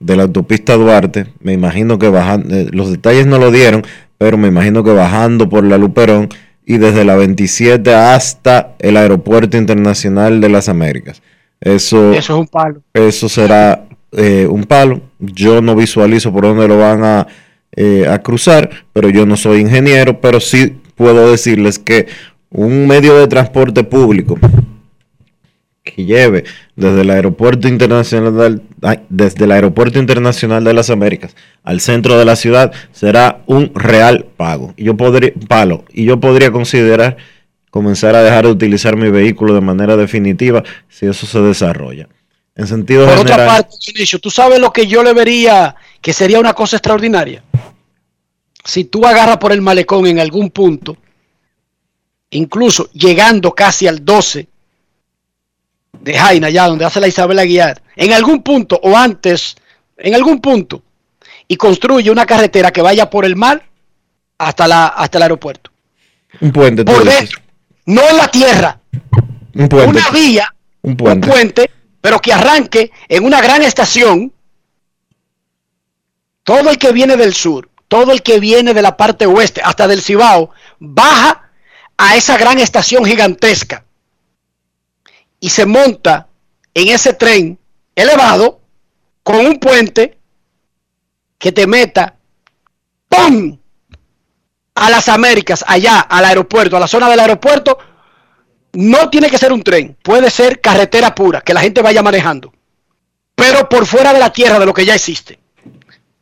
de 0.00 0.16
la 0.16 0.22
autopista 0.22 0.76
Duarte, 0.76 1.26
me 1.40 1.52
imagino 1.52 1.98
que 1.98 2.08
bajando, 2.08 2.54
eh, 2.54 2.68
los 2.72 2.90
detalles 2.90 3.26
no 3.26 3.38
lo 3.38 3.50
dieron, 3.50 3.84
pero 4.16 4.38
me 4.38 4.48
imagino 4.48 4.82
que 4.82 4.92
bajando 4.92 5.50
por 5.50 5.62
la 5.62 5.76
Luperón 5.76 6.30
y 6.64 6.78
desde 6.78 7.04
la 7.04 7.16
27 7.16 7.94
hasta 7.94 8.76
el 8.78 8.96
Aeropuerto 8.96 9.58
Internacional 9.58 10.40
de 10.40 10.48
las 10.48 10.70
Américas. 10.70 11.20
Eso, 11.60 12.14
eso 12.14 12.18
es 12.34 12.40
un 12.40 12.46
palo. 12.46 12.80
Eso 12.94 13.28
será 13.28 13.84
eh, 14.16 14.46
un 14.48 14.64
palo. 14.64 15.00
Yo 15.18 15.60
no 15.60 15.74
visualizo 15.74 16.32
por 16.32 16.44
dónde 16.44 16.68
lo 16.68 16.78
van 16.78 17.04
a, 17.04 17.26
eh, 17.76 18.06
a 18.08 18.20
cruzar, 18.20 18.70
pero 18.92 19.08
yo 19.10 19.26
no 19.26 19.36
soy 19.36 19.60
ingeniero, 19.60 20.20
pero 20.20 20.40
sí 20.40 20.76
puedo 20.94 21.30
decirles 21.30 21.78
que 21.78 22.06
un 22.50 22.86
medio 22.86 23.16
de 23.18 23.26
transporte 23.26 23.82
público 23.82 24.38
que 25.82 26.04
lleve 26.04 26.44
desde 26.76 27.02
el 27.02 27.10
aeropuerto 27.10 27.68
internacional 27.68 28.62
desde 29.10 29.44
el 29.44 29.52
aeropuerto 29.52 29.98
internacional 29.98 30.64
de 30.64 30.72
las 30.72 30.88
Américas 30.88 31.36
al 31.62 31.80
centro 31.80 32.18
de 32.18 32.24
la 32.24 32.36
ciudad 32.36 32.72
será 32.92 33.42
un 33.46 33.70
real 33.74 34.26
pago. 34.36 34.72
Yo 34.76 34.96
podría 34.96 35.32
palo. 35.46 35.84
Y 35.92 36.04
yo 36.04 36.20
podría 36.20 36.50
considerar 36.52 37.18
comenzar 37.70 38.14
a 38.14 38.22
dejar 38.22 38.46
de 38.46 38.52
utilizar 38.52 38.96
mi 38.96 39.10
vehículo 39.10 39.52
de 39.52 39.60
manera 39.60 39.96
definitiva 39.96 40.62
si 40.88 41.06
eso 41.06 41.26
se 41.26 41.40
desarrolla 41.40 42.08
en 42.56 42.66
sentido 42.66 43.06
por 43.06 43.18
otra 43.18 43.46
parte 43.46 43.76
tú 44.20 44.30
sabes 44.30 44.58
lo 44.58 44.72
que 44.72 44.86
yo 44.86 45.02
le 45.02 45.12
vería 45.12 45.74
que 46.00 46.12
sería 46.12 46.38
una 46.38 46.54
cosa 46.54 46.76
extraordinaria 46.76 47.42
si 48.64 48.84
tú 48.84 49.06
agarras 49.06 49.38
por 49.38 49.52
el 49.52 49.60
malecón 49.60 50.06
en 50.06 50.20
algún 50.20 50.50
punto 50.50 50.96
incluso 52.30 52.90
llegando 52.92 53.52
casi 53.52 53.86
al 53.86 54.04
12 54.04 54.48
de 56.00 56.14
Jaina, 56.14 56.48
allá 56.48 56.66
donde 56.66 56.84
hace 56.84 57.00
la 57.00 57.08
Isabel 57.08 57.38
Aguiar, 57.38 57.82
en 57.96 58.12
algún 58.12 58.42
punto 58.42 58.78
o 58.82 58.96
antes, 58.96 59.56
en 59.96 60.14
algún 60.14 60.40
punto, 60.40 60.82
y 61.48 61.56
construye 61.56 62.10
una 62.10 62.26
carretera 62.26 62.72
que 62.72 62.82
vaya 62.82 63.08
por 63.08 63.24
el 63.24 63.36
mar 63.36 63.64
hasta, 64.38 64.68
la, 64.68 64.86
hasta 64.88 65.18
el 65.18 65.22
aeropuerto. 65.22 65.70
Un 66.40 66.52
puente. 66.52 66.84
Por 66.84 67.04
dentro, 67.04 67.40
no 67.86 68.02
en 68.10 68.16
la 68.16 68.28
tierra. 68.28 68.80
Un 69.54 69.68
puente. 69.68 69.90
Una 69.90 70.10
vía, 70.10 70.54
un 70.82 70.96
puente. 70.96 71.26
un 71.26 71.32
puente, 71.32 71.70
pero 72.04 72.20
que 72.20 72.34
arranque 72.34 72.92
en 73.08 73.24
una 73.24 73.40
gran 73.40 73.62
estación. 73.62 74.30
Todo 76.42 76.68
el 76.68 76.76
que 76.76 76.92
viene 76.92 77.16
del 77.16 77.32
sur, 77.32 77.70
todo 77.88 78.12
el 78.12 78.22
que 78.22 78.40
viene 78.40 78.74
de 78.74 78.82
la 78.82 78.98
parte 78.98 79.24
oeste, 79.24 79.62
hasta 79.64 79.88
del 79.88 80.02
Cibao, 80.02 80.50
baja 80.78 81.50
a 81.96 82.14
esa 82.14 82.36
gran 82.36 82.58
estación 82.58 83.06
gigantesca 83.06 83.86
y 85.40 85.48
se 85.48 85.64
monta 85.64 86.28
en 86.74 86.88
ese 86.88 87.14
tren 87.14 87.58
elevado 87.96 88.60
con 89.22 89.36
un 89.36 89.58
puente 89.58 90.18
que 91.38 91.52
te 91.52 91.66
meta 91.66 92.16
¡pum! 93.08 93.58
a 94.74 94.90
las 94.90 95.08
Américas, 95.08 95.64
allá, 95.66 96.00
al 96.00 96.26
aeropuerto, 96.26 96.76
a 96.76 96.80
la 96.80 96.86
zona 96.86 97.08
del 97.08 97.20
aeropuerto, 97.20 97.78
no 98.74 99.10
tiene 99.10 99.30
que 99.30 99.38
ser 99.38 99.52
un 99.52 99.62
tren, 99.62 99.96
puede 100.02 100.30
ser 100.30 100.60
carretera 100.60 101.14
pura, 101.14 101.40
que 101.40 101.54
la 101.54 101.60
gente 101.60 101.82
vaya 101.82 102.02
manejando, 102.02 102.52
pero 103.34 103.68
por 103.68 103.86
fuera 103.86 104.12
de 104.12 104.20
la 104.20 104.32
tierra 104.32 104.58
de 104.58 104.66
lo 104.66 104.74
que 104.74 104.84
ya 104.84 104.94
existe, 104.94 105.38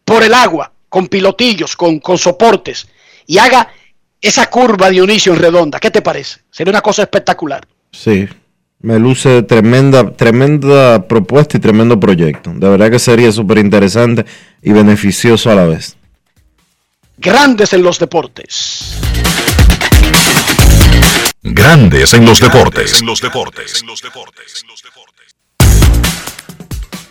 por 0.04 0.22
el 0.22 0.34
agua, 0.34 0.72
con 0.88 1.08
pilotillos, 1.08 1.76
con, 1.76 2.00
con 2.00 2.18
soportes, 2.18 2.86
y 3.26 3.38
haga 3.38 3.68
esa 4.20 4.48
curva 4.48 4.86
de 4.86 4.92
Dionisio 4.92 5.32
en 5.32 5.40
redonda. 5.40 5.80
¿Qué 5.80 5.90
te 5.90 6.02
parece? 6.02 6.40
Sería 6.50 6.70
una 6.70 6.80
cosa 6.80 7.02
espectacular. 7.02 7.66
Sí, 7.90 8.28
me 8.80 8.98
luce 8.98 9.42
tremenda, 9.42 10.12
tremenda 10.12 11.06
propuesta 11.06 11.56
y 11.56 11.60
tremendo 11.60 11.98
proyecto. 11.98 12.52
De 12.54 12.68
verdad 12.68 12.90
que 12.90 12.98
sería 12.98 13.30
súper 13.32 13.58
interesante 13.58 14.24
y 14.62 14.72
beneficioso 14.72 15.50
a 15.50 15.54
la 15.54 15.64
vez. 15.64 15.96
Grandes 17.16 17.72
en 17.72 17.82
los 17.82 17.98
deportes. 17.98 18.98
Grandes 21.44 22.14
en 22.14 22.24
los 22.24 22.38
deportes. 22.38 23.00
En 23.00 23.06
los 23.06 23.20
deportes. 23.20 23.80
En 23.80 23.88
los 23.88 24.00
deportes. 24.00 24.64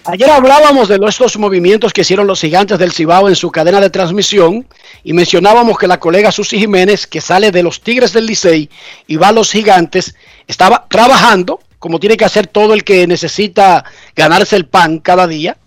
Ayer 0.06 0.30
hablábamos 0.30 0.88
de 0.88 0.98
estos 1.06 1.38
movimientos 1.38 1.92
que 1.92 2.00
hicieron 2.00 2.28
los 2.28 2.40
gigantes 2.40 2.80
del 2.80 2.94
Cibao 2.94 3.28
en 3.28 3.36
su 3.36 3.52
cadena 3.52 3.82
de 3.82 3.90
transmisión 3.90 4.66
y 5.04 5.12
mencionábamos 5.12 5.78
que 5.78 5.86
la 5.86 6.00
colega 6.00 6.32
Susi 6.32 6.58
Jiménez, 6.60 7.08
que 7.08 7.20
sale 7.20 7.52
de 7.52 7.62
los 7.62 7.82
Tigres 7.82 8.14
del 8.14 8.26
Licey 8.26 8.70
y 9.06 9.18
va 9.18 9.28
a 9.28 9.32
los 9.34 9.52
gigantes, 9.52 10.16
estaba 10.48 10.88
trabajando 10.88 11.60
como 11.78 12.00
tiene 12.00 12.16
que 12.16 12.24
hacer 12.24 12.48
todo 12.48 12.74
el 12.74 12.86
que 12.86 13.06
necesita 13.08 13.84
ganarse 14.16 14.56
el 14.56 14.66
pan 14.66 15.00
cada 15.00 15.28
día 15.28 15.58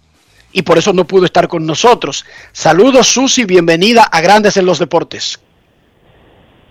y 0.53 0.63
por 0.63 0.79
eso 0.79 0.95
no 0.95 1.07
pudo 1.07 1.27
estar 1.27 1.49
con 1.49 1.67
nosotros. 1.67 2.25
Saludos 2.53 3.09
Susi, 3.09 3.45
bienvenida 3.45 4.05
a 4.05 4.23
Grandes 4.23 4.57
en 4.57 4.65
los 4.65 4.79
Deportes. 4.79 5.39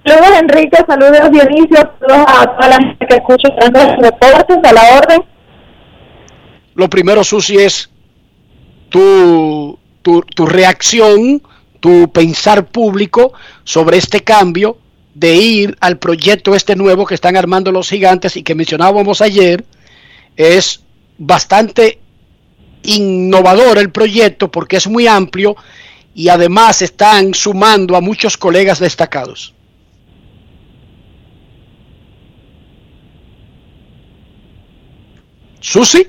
Saludos 0.05 0.39
Enrique, 0.39 0.77
saludos 0.85 1.31
Dionisio, 1.31 1.91
saludos 1.99 2.25
a 2.27 2.45
toda 2.45 2.67
la 2.69 2.75
gente 2.75 3.05
que 3.07 3.15
escucha 3.15 3.47
los 3.49 4.01
Deportes, 4.01 4.57
a 4.63 4.73
la 4.73 4.97
orden. 4.97 5.23
Lo 6.75 6.89
primero 6.89 7.23
Susi 7.23 7.57
es 7.57 7.89
tu, 8.89 9.79
tu, 10.01 10.21
tu 10.21 10.45
reacción, 10.45 11.41
tu 11.79 12.11
pensar 12.11 12.65
público 12.65 13.33
sobre 13.63 13.97
este 13.97 14.21
cambio 14.21 14.77
de 15.13 15.35
ir 15.35 15.77
al 15.79 15.97
proyecto 15.99 16.55
este 16.55 16.75
nuevo 16.75 17.05
que 17.05 17.15
están 17.15 17.37
armando 17.37 17.71
los 17.71 17.89
gigantes 17.89 18.35
y 18.35 18.43
que 18.43 18.55
mencionábamos 18.55 19.21
ayer, 19.21 19.63
es 20.35 20.83
bastante 21.17 21.99
innovador 22.83 23.77
el 23.77 23.91
proyecto 23.91 24.51
porque 24.51 24.77
es 24.77 24.87
muy 24.87 25.07
amplio 25.07 25.55
y 26.13 26.27
además 26.29 26.81
están 26.81 27.33
sumando 27.33 27.95
a 27.95 28.01
muchos 28.01 28.37
colegas 28.37 28.79
destacados. 28.79 29.53
Susi. 35.63 36.05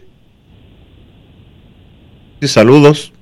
Sí, 2.43 2.49
saludos. 2.49 3.13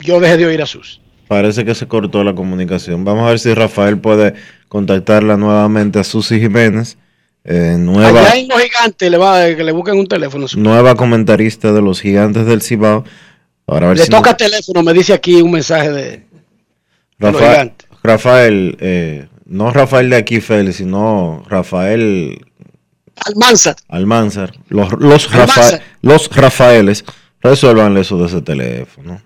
Yo 0.00 0.18
dejé 0.18 0.36
de 0.36 0.46
oír 0.46 0.60
a 0.60 0.66
Susi. 0.66 1.00
Parece 1.28 1.64
que 1.64 1.74
se 1.76 1.86
cortó 1.86 2.24
la 2.24 2.34
comunicación. 2.34 3.04
Vamos 3.04 3.24
a 3.24 3.28
ver 3.30 3.38
si 3.38 3.54
Rafael 3.54 3.98
puede 3.98 4.34
contactarla 4.68 5.36
nuevamente 5.36 6.00
a 6.00 6.04
Susi 6.04 6.40
Jiménez. 6.40 6.98
Eh, 7.44 7.76
nueva, 7.78 8.20
Allá 8.20 8.36
en 8.36 8.48
los 8.48 8.60
gigantes 8.60 9.10
le 9.10 9.16
va 9.16 9.46
que 9.54 9.62
le 9.64 9.72
busquen 9.72 9.98
un 9.98 10.06
teléfono. 10.08 10.48
Susi. 10.48 10.60
nueva 10.60 10.96
comentarista 10.96 11.72
de 11.72 11.80
los 11.80 12.00
gigantes 12.00 12.44
del 12.44 12.60
Cibao. 12.60 13.04
Para 13.64 13.88
ver 13.88 13.98
Le 13.98 14.04
si 14.04 14.10
toca 14.10 14.36
teléfono, 14.36 14.82
me 14.82 14.92
dice 14.92 15.12
aquí 15.12 15.40
un 15.40 15.52
mensaje 15.52 15.90
de, 15.92 16.02
de 16.10 16.22
los 17.20 17.32
Rafael, 17.34 17.50
gigantes. 17.52 17.88
Rafael 18.02 18.76
eh, 18.80 19.28
no 19.46 19.70
Rafael 19.70 20.10
de 20.10 20.16
aquí, 20.16 20.40
Félix, 20.40 20.76
sino 20.76 21.44
Rafael 21.48 22.44
Almanza. 23.16 23.76
Almanzar. 23.88 24.52
Los, 24.68 24.92
los, 24.92 25.30
Almanzar. 25.32 25.64
Rafa- 25.80 25.82
los 26.02 26.28
Rafaeles, 26.34 27.04
resuelvan 27.40 27.96
eso 27.96 28.16
de 28.18 28.26
ese 28.26 28.40
teléfono. 28.42 29.20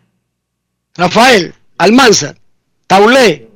Rafael, 0.96 1.54
Almanza, 1.78 2.34
Taulé. 2.86 3.48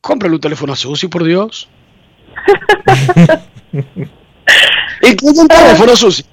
Cómprale 0.00 0.34
un 0.34 0.40
teléfono 0.40 0.72
a 0.72 0.76
Susi, 0.76 1.08
por 1.08 1.24
Dios. 1.24 1.68
Incluye 5.02 5.40
un 5.40 5.48
teléfono, 5.48 5.96
Susi. 5.96 6.24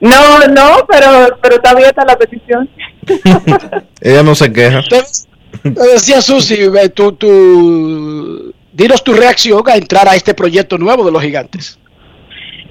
No, 0.00 0.38
no, 0.48 0.84
pero, 0.88 1.38
pero 1.40 1.56
está 1.56 1.70
abierta 1.70 2.04
la 2.04 2.16
petición. 2.18 2.68
Ella 4.00 4.22
no 4.24 4.34
se 4.34 4.52
queja. 4.52 4.80
Entonces, 4.80 5.28
te 5.62 5.70
decía 5.70 6.20
Susi, 6.20 6.58
tú, 6.94 7.12
tú, 7.12 8.52
dinos 8.72 9.04
tu 9.04 9.12
reacción 9.12 9.62
a 9.66 9.76
entrar 9.76 10.08
a 10.08 10.14
este 10.14 10.34
proyecto 10.34 10.78
nuevo 10.78 11.04
de 11.04 11.12
los 11.12 11.22
gigantes. 11.22 11.78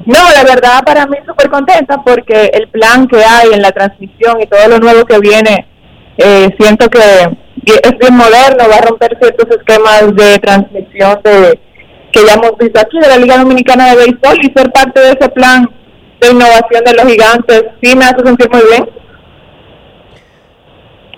No, 0.06 0.18
la 0.36 0.44
verdad 0.44 0.84
para 0.84 1.06
mí 1.06 1.18
súper 1.28 1.50
contenta 1.50 2.02
porque 2.04 2.50
el 2.54 2.68
plan 2.70 3.08
que 3.08 3.24
hay 3.24 3.54
en 3.54 3.62
la 3.62 3.72
transmisión 3.72 4.42
y 4.42 4.48
todo 4.48 4.68
lo 4.68 4.80
nuevo 4.80 5.06
que 5.06 5.20
viene, 5.20 5.68
eh, 6.18 6.50
siento 6.60 6.90
que 6.90 7.00
es 7.00 7.98
bien 8.00 8.16
moderno, 8.16 8.70
va 8.70 8.78
a 8.78 8.82
romper 8.82 9.16
ciertos 9.22 9.48
esquemas 9.56 10.16
de 10.16 10.40
transmisión 10.40 11.20
de, 11.24 11.60
que 12.12 12.26
ya 12.26 12.34
hemos 12.34 12.58
visto 12.58 12.80
aquí 12.80 13.00
de 13.00 13.08
la 13.08 13.18
Liga 13.18 13.38
Dominicana 13.38 13.90
de 13.90 13.98
Béisbol 13.98 14.40
y 14.42 14.52
ser 14.52 14.72
parte 14.72 15.00
de 15.00 15.10
ese 15.10 15.30
plan 15.30 15.70
de 16.20 16.32
innovación 16.32 16.84
de 16.84 16.94
los 16.94 17.06
gigantes 17.06 17.64
sí 17.82 17.96
me 17.96 18.06
hace 18.06 18.26
sentir 18.26 18.50
muy 18.50 18.62
bien. 18.70 18.90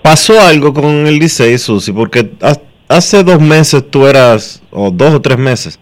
Pasó 0.02 0.38
algo 0.40 0.74
con 0.74 1.06
el 1.06 1.18
Licey, 1.18 1.56
Susi, 1.56 1.92
porque 1.92 2.30
hace 2.88 3.24
dos 3.24 3.40
meses 3.40 3.90
tú 3.90 4.06
eras, 4.06 4.62
o 4.70 4.90
dos 4.90 5.14
o 5.14 5.20
tres 5.20 5.38
meses, 5.38 5.78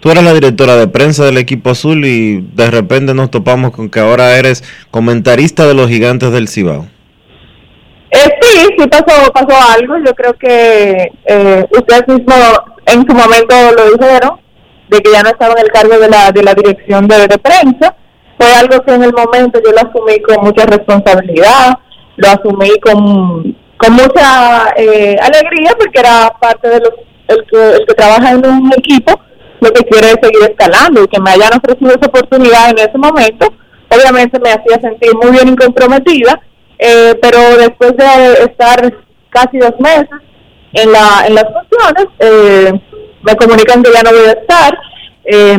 tú 0.00 0.10
eras 0.10 0.24
la 0.24 0.32
directora 0.32 0.76
de 0.76 0.88
prensa 0.88 1.24
del 1.24 1.38
equipo 1.38 1.70
azul 1.70 2.04
y 2.04 2.40
de 2.40 2.70
repente 2.70 3.14
nos 3.14 3.30
topamos 3.30 3.70
con 3.70 3.90
que 3.90 4.00
ahora 4.00 4.36
eres 4.36 4.64
comentarista 4.90 5.66
de 5.66 5.74
los 5.74 5.88
gigantes 5.88 6.32
del 6.32 6.48
Cibao. 6.48 6.86
Eh, 8.10 8.28
sí, 8.40 8.66
sí 8.76 8.88
pasó, 8.88 9.32
pasó 9.32 9.72
algo. 9.78 9.94
Yo 10.04 10.12
creo 10.14 10.32
que 10.34 11.12
eh, 11.26 11.66
ustedes 11.70 12.08
mismos 12.08 12.60
en 12.86 13.06
su 13.06 13.14
momento 13.14 13.54
lo 13.76 13.96
dijeron, 13.96 14.40
de 14.88 15.00
que 15.00 15.12
ya 15.12 15.22
no 15.22 15.30
estaba 15.30 15.52
en 15.52 15.66
el 15.66 15.70
cargo 15.70 15.98
de 15.98 16.08
la, 16.08 16.32
de 16.32 16.42
la 16.42 16.54
dirección 16.54 17.06
de, 17.06 17.28
de 17.28 17.38
prensa. 17.38 17.94
Fue 18.36 18.52
algo 18.52 18.82
que 18.82 18.94
en 18.94 19.04
el 19.04 19.12
momento 19.12 19.60
yo 19.64 19.70
lo 19.70 19.78
asumí 19.78 20.20
con 20.22 20.44
mucha 20.44 20.66
responsabilidad, 20.66 21.78
lo 22.16 22.28
asumí 22.28 22.80
con, 22.80 23.56
con 23.80 23.94
mucha 23.94 24.72
eh, 24.76 25.16
alegría 25.20 25.72
porque 25.78 26.00
era 26.00 26.32
parte 26.40 26.68
de 26.68 26.80
los, 26.80 26.90
el, 27.28 27.46
que, 27.50 27.76
el 27.76 27.86
que 27.86 27.94
trabaja 27.94 28.30
en 28.30 28.46
un 28.46 28.72
equipo, 28.76 29.18
lo 29.60 29.70
que 29.72 29.84
quiere 29.84 30.08
es 30.08 30.18
seguir 30.22 30.50
escalando 30.50 31.02
y 31.02 31.08
que 31.08 31.20
me 31.20 31.30
hayan 31.30 31.58
ofrecido 31.58 31.90
esa 31.90 32.06
oportunidad 32.06 32.70
en 32.70 32.78
ese 32.78 32.98
momento, 32.98 33.52
obviamente 33.88 34.38
me 34.38 34.50
hacía 34.50 34.80
sentir 34.80 35.10
muy 35.16 35.30
bien 35.32 35.48
y 35.48 35.56
comprometida 35.56 36.40
eh, 36.82 37.14
pero 37.20 37.58
después 37.58 37.94
de 37.94 38.32
estar 38.44 38.80
casi 39.28 39.58
dos 39.58 39.78
meses 39.78 40.08
en, 40.72 40.90
la, 40.90 41.26
en 41.26 41.34
las 41.34 41.44
funciones, 41.44 42.06
eh, 42.18 42.72
me 43.22 43.36
comunican 43.36 43.82
que 43.82 43.92
ya 43.92 44.02
no 44.02 44.10
voy 44.10 44.28
a 44.28 44.32
estar. 44.32 44.78
Eh, 45.24 45.58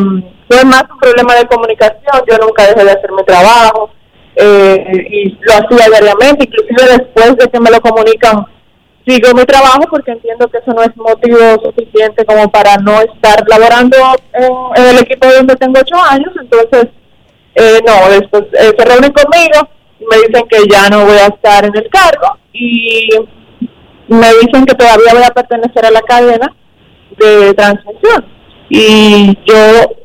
fue 0.49 0.65
más 0.65 0.83
un 0.91 0.97
problema 0.99 1.35
de 1.35 1.45
comunicación, 1.45 2.23
yo 2.27 2.37
nunca 2.39 2.65
dejé 2.65 2.83
de 2.83 2.91
hacer 2.91 3.11
mi 3.11 3.23
trabajo 3.23 3.91
eh, 4.35 5.07
y 5.09 5.29
lo 5.41 5.53
hacía 5.53 5.89
diariamente, 5.89 6.45
inclusive 6.45 6.97
después 6.97 7.37
de 7.37 7.47
que 7.47 7.59
me 7.59 7.69
lo 7.69 7.81
comunican, 7.81 8.45
sigo 9.05 9.33
mi 9.33 9.43
trabajo 9.43 9.81
porque 9.89 10.11
entiendo 10.11 10.47
que 10.47 10.59
eso 10.59 10.71
no 10.71 10.83
es 10.83 10.95
motivo 10.95 11.39
suficiente 11.63 12.25
como 12.25 12.49
para 12.49 12.77
no 12.77 13.01
estar 13.01 13.43
laborando 13.47 13.97
en, 14.33 14.85
el 14.85 14.99
equipo 14.99 15.27
donde 15.27 15.55
tengo 15.55 15.79
ocho 15.79 15.95
años, 15.97 16.31
entonces 16.39 16.87
eh, 17.55 17.79
no, 17.85 18.09
después 18.09 18.43
eh, 18.53 18.71
se 18.77 18.85
reúnen 18.85 19.11
conmigo 19.11 19.67
y 19.99 20.05
me 20.05 20.27
dicen 20.27 20.47
que 20.47 20.59
ya 20.69 20.89
no 20.89 21.05
voy 21.05 21.17
a 21.17 21.27
estar 21.27 21.65
en 21.65 21.75
el 21.75 21.89
cargo 21.89 22.37
y 22.53 23.09
me 24.07 24.27
dicen 24.41 24.65
que 24.65 24.75
todavía 24.75 25.13
voy 25.13 25.23
a 25.23 25.33
pertenecer 25.33 25.85
a 25.85 25.91
la 25.91 26.01
cadena 26.01 26.53
de 27.17 27.53
transmisión. 27.53 28.25
Y 28.69 29.37
yo 29.45 29.55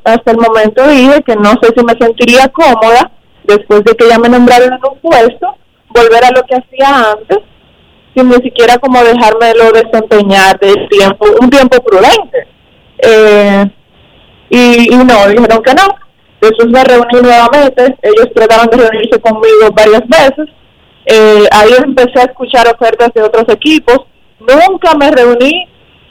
hasta 0.04 0.32
el 0.32 0.38
momento 0.38 0.86
dije 0.88 1.22
que 1.22 1.36
no 1.36 1.50
sé 1.62 1.72
si 1.76 1.84
me 1.84 1.94
sentiría 2.00 2.48
cómoda 2.48 3.12
después 3.46 3.84
de 3.84 3.94
que 3.94 4.08
ya 4.08 4.18
me 4.18 4.28
nombraron 4.28 4.72
en 4.72 4.80
un 4.90 4.98
puesto, 5.00 5.56
volver 5.88 6.24
a 6.24 6.30
lo 6.30 6.42
que 6.42 6.56
hacía 6.56 7.12
antes, 7.12 7.38
sin 8.14 8.28
ni 8.28 8.36
siquiera 8.36 8.78
como 8.78 9.02
dejármelo 9.02 9.72
desempeñar 9.72 10.58
de 10.58 10.74
tiempo, 10.88 11.26
un 11.40 11.50
tiempo 11.50 11.82
prudente. 11.82 12.46
Eh, 12.98 13.64
y, 14.50 14.94
y 14.94 14.96
no, 14.96 15.28
dijeron 15.28 15.62
que 15.62 15.74
no. 15.74 16.06
Después 16.40 16.68
me 16.68 16.84
reuní 16.84 17.22
nuevamente, 17.22 17.96
ellos 18.02 18.28
trataron 18.34 18.68
de 18.68 18.76
reunirse 18.76 19.20
conmigo 19.20 19.70
varias 19.72 20.02
veces. 20.06 20.54
Eh, 21.06 21.46
ahí 21.50 21.70
empecé 21.84 22.20
a 22.20 22.24
escuchar 22.24 22.66
ofertas 22.68 23.10
de 23.14 23.22
otros 23.22 23.44
equipos. 23.48 24.00
Nunca 24.40 24.94
me 24.96 25.10
reuní 25.10 25.68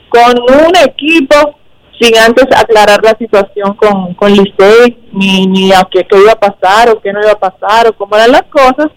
con 0.10 0.40
un 0.40 0.72
equipo 0.84 1.58
sin 2.00 2.18
antes 2.18 2.46
aclarar 2.56 3.00
la 3.04 3.16
situación 3.18 3.74
con, 3.76 4.14
con 4.16 4.32
Licey, 4.32 4.98
ni, 5.12 5.46
ni 5.48 5.72
a 5.72 5.88
qué, 5.90 6.06
qué 6.06 6.18
iba 6.18 6.34
a 6.34 6.40
pasar 6.40 6.90
o 6.90 7.00
qué 7.02 7.14
no 7.14 7.22
iba 7.22 7.32
a 7.32 7.40
pasar 7.40 7.88
o 7.88 7.94
cómo 7.94 8.16
eran 8.16 8.32
las 8.32 8.44
cosas. 8.44 8.88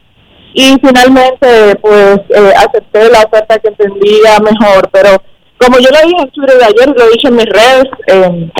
Y 0.55 0.77
finalmente, 0.83 1.77
pues, 1.81 2.19
eh, 2.31 2.53
acepté 2.57 3.11
la 3.11 3.21
oferta 3.21 3.59
que 3.59 3.69
entendía 3.69 4.39
mejor. 4.41 4.89
Pero 4.91 5.11
como 5.59 5.79
yo 5.79 5.91
lo 5.91 6.09
dije 6.09 6.23
en 6.23 6.31
Twitter 6.31 6.59
de 6.59 6.65
ayer, 6.65 6.89
lo 6.97 7.09
dicho 7.11 7.29
en 7.29 7.37
mis 7.37 7.47
redes, 7.47 7.85
eh, 8.07 8.51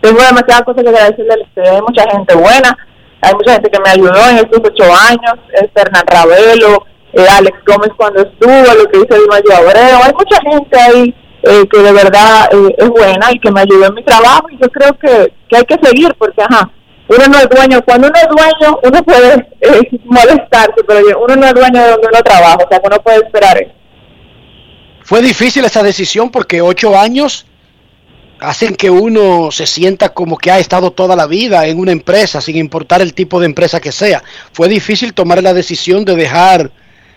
tengo 0.00 0.22
demasiadas 0.22 0.62
cosas 0.64 0.82
que 0.82 0.88
agradecerle 0.88 1.34
a 1.34 1.42
usted. 1.44 1.74
Hay 1.74 1.80
mucha 1.82 2.10
gente 2.10 2.34
buena, 2.34 2.78
hay 3.20 3.34
mucha 3.34 3.52
gente 3.54 3.70
que 3.70 3.80
me 3.80 3.90
ayudó 3.90 4.28
en 4.30 4.36
estos 4.36 4.60
ocho 4.64 4.84
años, 4.84 5.34
es 5.52 5.68
Hernán 5.74 6.06
Ravelo, 6.06 6.86
eh, 7.12 7.26
Alex 7.30 7.58
Gómez 7.66 7.90
cuando 7.96 8.22
estuvo, 8.22 8.74
lo 8.74 8.86
que 8.90 8.98
hizo 8.98 9.20
Dimayo 9.20 9.56
Abreu, 9.56 9.98
hay 10.02 10.12
mucha 10.12 10.40
gente 10.42 10.78
ahí 10.78 11.14
eh, 11.46 11.68
que 11.70 11.78
de 11.78 11.92
verdad 11.92 12.48
eh, 12.52 12.74
es 12.78 12.88
buena 12.88 13.32
y 13.32 13.38
que 13.38 13.50
me 13.50 13.60
ayudó 13.60 13.86
en 13.86 13.94
mi 13.94 14.04
trabajo 14.04 14.48
y 14.50 14.58
yo 14.58 14.68
creo 14.70 14.92
que, 14.98 15.32
que 15.48 15.56
hay 15.56 15.64
que 15.64 15.78
seguir 15.82 16.14
porque, 16.18 16.42
ajá, 16.42 16.70
uno 17.08 17.26
no 17.28 17.38
es 17.38 17.48
dueño, 17.48 17.82
cuando 17.84 18.08
uno 18.08 18.16
es 18.16 18.28
dueño 18.28 18.78
uno 18.82 19.02
puede 19.04 19.34
eh, 19.60 20.00
molestarse, 20.04 20.82
pero 20.86 21.00
uno 21.22 21.36
no 21.36 21.46
es 21.46 21.54
dueño 21.54 21.82
de 21.82 21.90
donde 21.90 22.08
uno 22.08 22.22
trabaja, 22.22 22.56
o 22.56 22.68
sea 22.68 22.80
uno 22.82 22.96
puede 23.02 23.18
esperar 23.18 23.58
eso. 23.58 23.72
Fue 25.02 25.20
difícil 25.20 25.64
esa 25.64 25.82
decisión 25.82 26.30
porque 26.30 26.62
ocho 26.62 26.98
años 26.98 27.46
hacen 28.40 28.74
que 28.74 28.90
uno 28.90 29.50
se 29.50 29.66
sienta 29.66 30.14
como 30.14 30.38
que 30.38 30.50
ha 30.50 30.58
estado 30.58 30.92
toda 30.92 31.14
la 31.14 31.26
vida 31.26 31.66
en 31.66 31.78
una 31.78 31.92
empresa, 31.92 32.40
sin 32.40 32.56
importar 32.56 33.02
el 33.02 33.12
tipo 33.12 33.38
de 33.38 33.46
empresa 33.46 33.80
que 33.80 33.92
sea. 33.92 34.22
¿Fue 34.52 34.68
difícil 34.68 35.12
tomar 35.12 35.42
la 35.42 35.52
decisión 35.52 36.04
de 36.04 36.16
dejar 36.16 36.70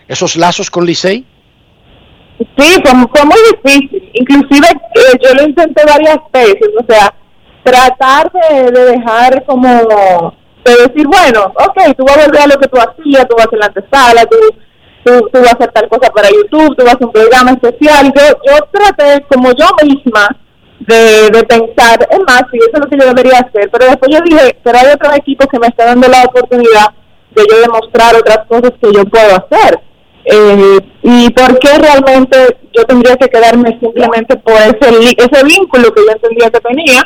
esos 0.06 0.36
lazos 0.36 0.70
con 0.70 0.84
Licey? 0.84 1.24
Sí, 2.38 2.46
fue, 2.56 2.92
fue 3.12 3.24
muy 3.24 3.38
difícil. 3.52 4.10
Inclusive 4.14 4.68
eh, 4.94 5.18
yo 5.20 5.34
lo 5.34 5.42
intenté 5.42 5.82
varias 5.84 6.18
veces, 6.32 6.68
o 6.80 6.84
sea, 6.88 7.14
tratar 7.64 8.30
de, 8.32 8.70
de 8.70 8.84
dejar 8.92 9.44
como, 9.44 9.68
de 10.64 10.72
decir, 10.86 11.06
bueno, 11.06 11.52
ok, 11.54 11.96
tú 11.96 12.04
vas 12.04 12.18
a 12.18 12.26
volver 12.26 12.42
a 12.42 12.46
lo 12.46 12.58
que 12.58 12.68
tú 12.68 12.78
hacías, 12.78 13.26
tú 13.28 13.36
vas 13.36 13.48
a 13.52 13.56
la 13.56 13.66
antesala, 13.66 14.24
tú, 14.26 14.36
tú, 15.04 15.28
tú 15.32 15.40
vas 15.40 15.52
a 15.52 15.56
hacer 15.56 15.72
tal 15.72 15.88
cosa 15.88 16.12
para 16.12 16.28
YouTube, 16.28 16.76
tú 16.76 16.84
vas 16.84 16.94
a 16.94 16.96
hacer 16.96 17.06
un 17.06 17.12
programa 17.12 17.50
especial. 17.52 18.12
Yo, 18.14 18.22
yo 18.46 18.58
traté 18.70 19.24
como 19.28 19.50
yo 19.52 19.66
misma 19.82 20.28
de, 20.80 21.30
de 21.30 21.42
pensar, 21.44 22.06
es 22.08 22.20
más, 22.20 22.42
sí, 22.52 22.58
eso 22.58 22.70
es 22.74 22.80
lo 22.80 22.86
que 22.86 22.98
yo 22.98 23.06
debería 23.06 23.40
hacer, 23.40 23.68
pero 23.70 23.86
después 23.86 24.10
yo 24.12 24.20
dije, 24.24 24.56
pero 24.62 24.78
hay 24.78 24.86
otros 24.94 25.16
equipos 25.16 25.48
que 25.50 25.58
me 25.58 25.66
están 25.66 25.88
dando 25.88 26.08
la 26.08 26.22
oportunidad 26.22 26.94
de 27.34 27.42
yo 27.50 27.60
demostrar 27.60 28.14
otras 28.14 28.46
cosas 28.46 28.72
que 28.80 28.92
yo 28.92 29.04
puedo 29.04 29.36
hacer. 29.36 29.80
Eh, 30.30 30.78
y 31.02 31.30
por 31.30 31.58
qué 31.58 31.70
realmente 31.78 32.58
yo 32.74 32.84
tendría 32.84 33.16
que 33.16 33.28
quedarme 33.28 33.78
simplemente 33.80 34.36
por 34.36 34.54
ese, 34.54 35.14
ese 35.16 35.44
vínculo 35.44 35.92
que 35.94 36.02
yo 36.04 36.12
entendía 36.12 36.50
que 36.50 36.60
tenía. 36.60 37.02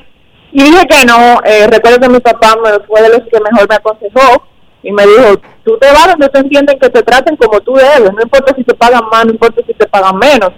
Y 0.51 0.63
dije 0.65 0.87
que 0.89 1.07
no, 1.07 1.41
eh, 1.45 1.69
recuerdo 1.69 2.01
que 2.01 2.09
mi 2.09 2.21
papá 2.21 2.57
me 2.63 2.85
fue 2.85 3.01
de 3.03 3.11
los 3.11 3.21
que 3.21 3.41
mejor 3.41 3.69
me 3.69 3.77
aconsejó 3.77 4.43
y 4.83 4.93
me 4.93 5.07
dijo, 5.07 5.41
tú 5.65 5.79
te 5.79 5.87
vas 5.93 6.09
donde 6.09 6.29
te 6.29 6.41
entienden 6.41 6.79
que 6.81 6.91
te 6.91 7.03
traten 7.03 7.37
como 7.37 7.61
tú 7.61 7.75
debes, 7.75 8.13
no 8.13 8.21
importa 8.21 8.55
si 8.57 8.65
te 8.65 8.75
pagan 8.75 9.05
más, 9.11 9.25
no 9.25 9.31
importa 9.31 9.63
si 9.67 9.73
te 9.73 9.87
pagan 9.87 10.19
menos. 10.19 10.51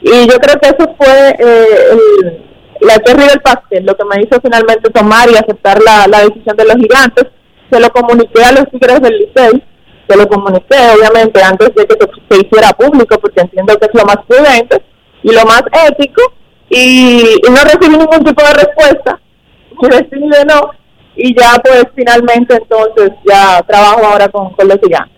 Y 0.00 0.28
yo 0.28 0.38
creo 0.38 0.60
que 0.60 0.68
eso 0.68 0.94
fue 0.96 1.36
eh, 1.40 2.44
la 2.82 2.98
cherry 2.98 3.26
del 3.26 3.40
pastel, 3.40 3.84
lo 3.84 3.96
que 3.96 4.04
me 4.04 4.22
hizo 4.22 4.40
finalmente 4.40 4.90
tomar 4.90 5.28
y 5.28 5.34
aceptar 5.34 5.82
la, 5.82 6.06
la 6.06 6.20
decisión 6.20 6.56
de 6.56 6.64
los 6.64 6.76
gigantes. 6.76 7.26
Se 7.70 7.80
lo 7.80 7.90
comuniqué 7.90 8.44
a 8.44 8.52
los 8.52 8.70
tigres 8.70 9.00
del 9.00 9.18
Licey 9.18 9.62
se 10.08 10.16
lo 10.16 10.28
comuniqué 10.28 10.76
obviamente 10.96 11.42
antes 11.42 11.74
de 11.74 11.86
que 11.86 11.96
se, 12.30 12.40
hiciera 12.40 12.70
público 12.70 13.18
porque 13.18 13.40
entiendo 13.40 13.76
que 13.78 13.86
es 13.86 13.94
lo 13.94 14.04
más 14.04 14.18
prudente 14.26 14.82
y 15.22 15.32
lo 15.32 15.44
más 15.44 15.62
ético 15.88 16.22
y, 16.70 17.40
no 17.48 17.56
recibí 17.64 17.96
ningún 17.96 18.24
tipo 18.24 18.42
de 18.42 18.52
respuesta 18.52 19.20
y 19.82 19.88
decidí 19.88 20.28
de 20.28 20.44
no 20.44 20.70
y 21.16 21.34
ya 21.34 21.54
pues 21.62 21.86
finalmente 21.94 22.56
entonces 22.56 23.12
ya 23.26 23.62
trabajo 23.62 24.04
ahora 24.04 24.28
con, 24.28 24.52
los 24.68 24.78
gigantes. 24.82 25.16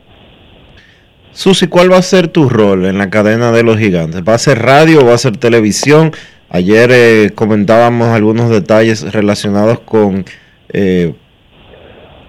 Susi, 1.33 1.67
¿cuál 1.67 1.93
va 1.93 1.97
a 1.97 2.03
ser 2.03 2.29
tu 2.29 2.49
rol 2.49 2.87
en 2.87 2.99
la 2.99 3.11
cadena 3.11 3.51
de 3.51 3.65
los 3.65 3.79
gigantes? 3.79 4.23
¿Va 4.27 4.35
a 4.35 4.39
ser 4.39 4.61
radio 4.63 5.05
va 5.05 5.15
a 5.15 5.19
ser 5.19 5.37
televisión? 5.37 6.13
Ayer 6.51 6.91
eh, 6.93 7.31
comentábamos 7.35 8.09
algunos 8.09 8.49
detalles 8.49 9.13
relacionados 9.13 9.81
con 9.81 10.25
eh, 10.73 11.15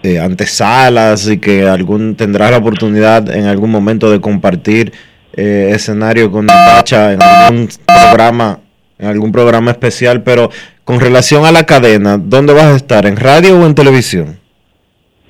eh, 0.03 0.19
antesalas 0.19 1.27
y 1.27 1.39
que 1.39 1.67
algún 1.67 2.15
tendrá 2.15 2.49
la 2.49 2.57
oportunidad 2.57 3.29
en 3.35 3.45
algún 3.47 3.69
momento 3.69 4.09
de 4.09 4.21
compartir 4.21 4.93
eh, 5.33 5.71
escenario 5.73 6.31
con 6.31 6.45
Natacha 6.45 7.13
en 7.13 7.21
algún 7.21 7.69
programa, 7.85 8.59
en 8.97 9.07
algún 9.07 9.31
programa 9.31 9.71
especial, 9.71 10.23
pero 10.23 10.49
con 10.83 10.99
relación 10.99 11.45
a 11.45 11.51
la 11.51 11.65
cadena, 11.65 12.17
¿dónde 12.17 12.53
vas 12.53 12.65
a 12.65 12.75
estar? 12.75 13.05
¿En 13.05 13.17
radio 13.17 13.59
o 13.59 13.65
en 13.65 13.75
televisión? 13.75 14.39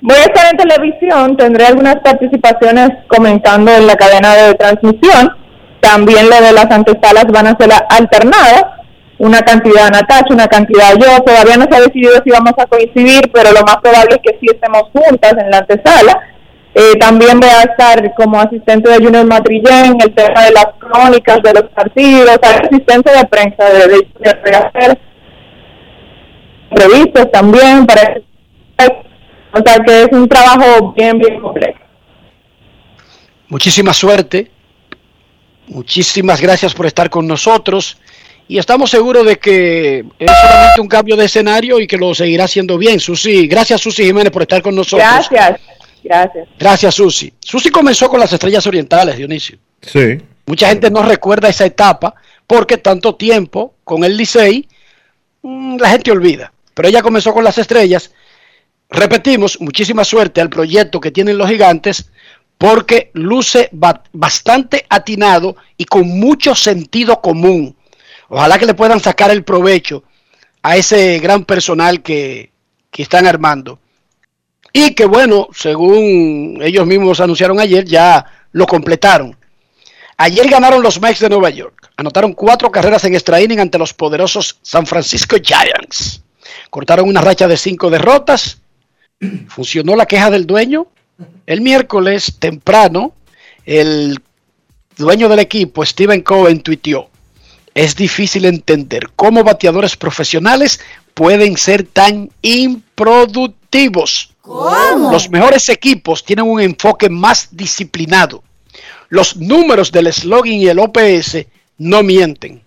Voy 0.00 0.16
a 0.16 0.24
estar 0.24 0.46
en 0.50 0.56
televisión, 0.56 1.36
tendré 1.36 1.66
algunas 1.66 1.96
participaciones 1.96 2.90
comentando 3.08 3.70
en 3.70 3.86
la 3.86 3.96
cadena 3.96 4.34
de 4.34 4.54
transmisión. 4.54 5.30
También 5.80 6.30
lo 6.30 6.40
de 6.40 6.52
las 6.52 6.70
antesalas 6.70 7.26
van 7.26 7.48
a 7.48 7.56
ser 7.58 7.70
alternadas 7.90 8.64
una 9.20 9.42
cantidad 9.42 9.90
Natacha, 9.90 10.32
una 10.32 10.48
cantidad 10.48 10.94
yo. 10.98 11.22
Todavía 11.22 11.58
no 11.58 11.66
se 11.70 11.76
ha 11.76 11.80
decidido 11.80 12.14
si 12.24 12.30
vamos 12.30 12.54
a 12.56 12.66
coincidir, 12.66 13.30
pero 13.32 13.52
lo 13.52 13.60
más 13.62 13.76
probable 13.76 14.16
es 14.16 14.20
que 14.22 14.38
sí 14.40 14.46
estemos 14.46 14.84
juntas 14.92 15.34
en 15.38 15.50
la 15.50 15.58
antesala. 15.58 16.20
Eh, 16.74 16.96
también 16.98 17.38
voy 17.38 17.50
a 17.50 17.62
estar 17.62 18.14
como 18.14 18.40
asistente 18.40 18.88
de 18.88 19.04
Junior 19.04 19.26
Matrillén, 19.26 19.96
el 20.00 20.14
tema 20.14 20.44
de 20.44 20.52
las 20.52 20.68
crónicas 20.78 21.42
de 21.42 21.52
los 21.52 21.64
partidos, 21.64 22.38
asistente 22.42 23.10
de 23.10 23.24
prensa 23.26 23.64
de, 23.64 23.88
de, 23.88 24.98
entrevistas 26.70 27.30
también, 27.32 27.84
para 27.84 28.20
o 29.52 29.58
sea 29.66 29.78
que 29.84 30.02
es 30.02 30.08
un 30.12 30.28
trabajo 30.28 30.92
bien, 30.96 31.18
bien 31.18 31.40
complejo. 31.40 31.80
Muchísima 33.48 33.92
suerte, 33.92 34.50
muchísimas 35.66 36.40
gracias 36.40 36.72
por 36.72 36.86
estar 36.86 37.10
con 37.10 37.26
nosotros 37.26 37.98
y 38.50 38.58
estamos 38.58 38.90
seguros 38.90 39.24
de 39.24 39.38
que 39.38 40.04
es 40.18 40.32
solamente 40.42 40.80
un 40.80 40.88
cambio 40.88 41.14
de 41.14 41.26
escenario 41.26 41.78
y 41.78 41.86
que 41.86 41.96
lo 41.96 42.12
seguirá 42.12 42.44
haciendo 42.44 42.76
bien. 42.78 42.98
Susi, 42.98 43.46
gracias 43.46 43.80
Susi 43.80 44.02
Jiménez 44.02 44.32
por 44.32 44.42
estar 44.42 44.60
con 44.60 44.74
nosotros. 44.74 45.08
Gracias, 45.08 45.60
gracias. 46.02 46.48
Gracias 46.58 46.94
Susi. 46.96 47.32
Susi 47.38 47.70
comenzó 47.70 48.08
con 48.08 48.18
las 48.18 48.32
estrellas 48.32 48.66
orientales, 48.66 49.16
Dionisio. 49.16 49.56
Sí. 49.80 50.18
Mucha 50.46 50.68
gente 50.68 50.90
no 50.90 51.04
recuerda 51.04 51.48
esa 51.48 51.64
etapa 51.64 52.12
porque 52.44 52.78
tanto 52.78 53.14
tiempo 53.14 53.74
con 53.84 54.02
el 54.02 54.16
Licey, 54.16 54.66
mm, 55.42 55.76
la 55.78 55.90
gente 55.90 56.10
olvida. 56.10 56.52
Pero 56.74 56.88
ella 56.88 57.02
comenzó 57.02 57.32
con 57.32 57.44
las 57.44 57.56
estrellas. 57.56 58.10
Repetimos, 58.88 59.60
muchísima 59.60 60.02
suerte 60.02 60.40
al 60.40 60.50
proyecto 60.50 60.98
que 60.98 61.12
tienen 61.12 61.38
los 61.38 61.48
gigantes 61.48 62.10
porque 62.58 63.12
luce 63.12 63.70
bastante 64.10 64.86
atinado 64.88 65.54
y 65.76 65.84
con 65.84 66.08
mucho 66.08 66.56
sentido 66.56 67.20
común 67.20 67.76
Ojalá 68.30 68.58
que 68.58 68.66
le 68.66 68.74
puedan 68.74 69.00
sacar 69.00 69.32
el 69.32 69.42
provecho 69.42 70.04
a 70.62 70.76
ese 70.76 71.18
gran 71.18 71.44
personal 71.44 72.00
que, 72.00 72.50
están 72.96 73.26
armando. 73.26 73.80
Y 74.72 74.94
que 74.94 75.04
bueno, 75.06 75.48
según 75.52 76.58
ellos 76.62 76.86
mismos 76.86 77.20
anunciaron 77.20 77.58
ayer, 77.58 77.84
ya 77.84 78.24
lo 78.52 78.66
completaron. 78.66 79.36
Ayer 80.16 80.48
ganaron 80.48 80.82
los 80.82 81.00
Mets 81.00 81.18
de 81.18 81.28
Nueva 81.28 81.50
York. 81.50 81.90
Anotaron 81.96 82.34
cuatro 82.34 82.70
carreras 82.70 83.02
en 83.04 83.14
extra 83.14 83.40
inning 83.40 83.58
ante 83.58 83.78
los 83.78 83.94
poderosos 83.94 84.58
San 84.62 84.86
Francisco 84.86 85.36
Giants. 85.42 86.22
Cortaron 86.68 87.08
una 87.08 87.22
racha 87.22 87.48
de 87.48 87.56
cinco 87.56 87.90
derrotas. 87.90 88.58
Funcionó 89.48 89.96
la 89.96 90.06
queja 90.06 90.30
del 90.30 90.46
dueño. 90.46 90.86
El 91.46 91.62
miércoles 91.62 92.36
temprano, 92.38 93.14
el 93.64 94.20
dueño 94.96 95.28
del 95.28 95.40
equipo, 95.40 95.84
Steven 95.84 96.22
Cohen, 96.22 96.60
tuiteó 96.60 97.09
es 97.74 97.96
difícil 97.96 98.44
entender 98.44 99.10
cómo 99.16 99.44
bateadores 99.44 99.96
profesionales 99.96 100.80
pueden 101.14 101.56
ser 101.56 101.84
tan 101.84 102.30
improductivos. 102.42 104.34
Los 104.44 105.30
mejores 105.30 105.68
equipos 105.68 106.24
tienen 106.24 106.46
un 106.46 106.60
enfoque 106.60 107.08
más 107.08 107.48
disciplinado. 107.52 108.42
Los 109.08 109.36
números 109.36 109.92
del 109.92 110.12
slogan 110.12 110.52
y 110.52 110.66
el 110.66 110.78
OPS 110.78 111.46
no 111.78 112.02
mienten, 112.02 112.62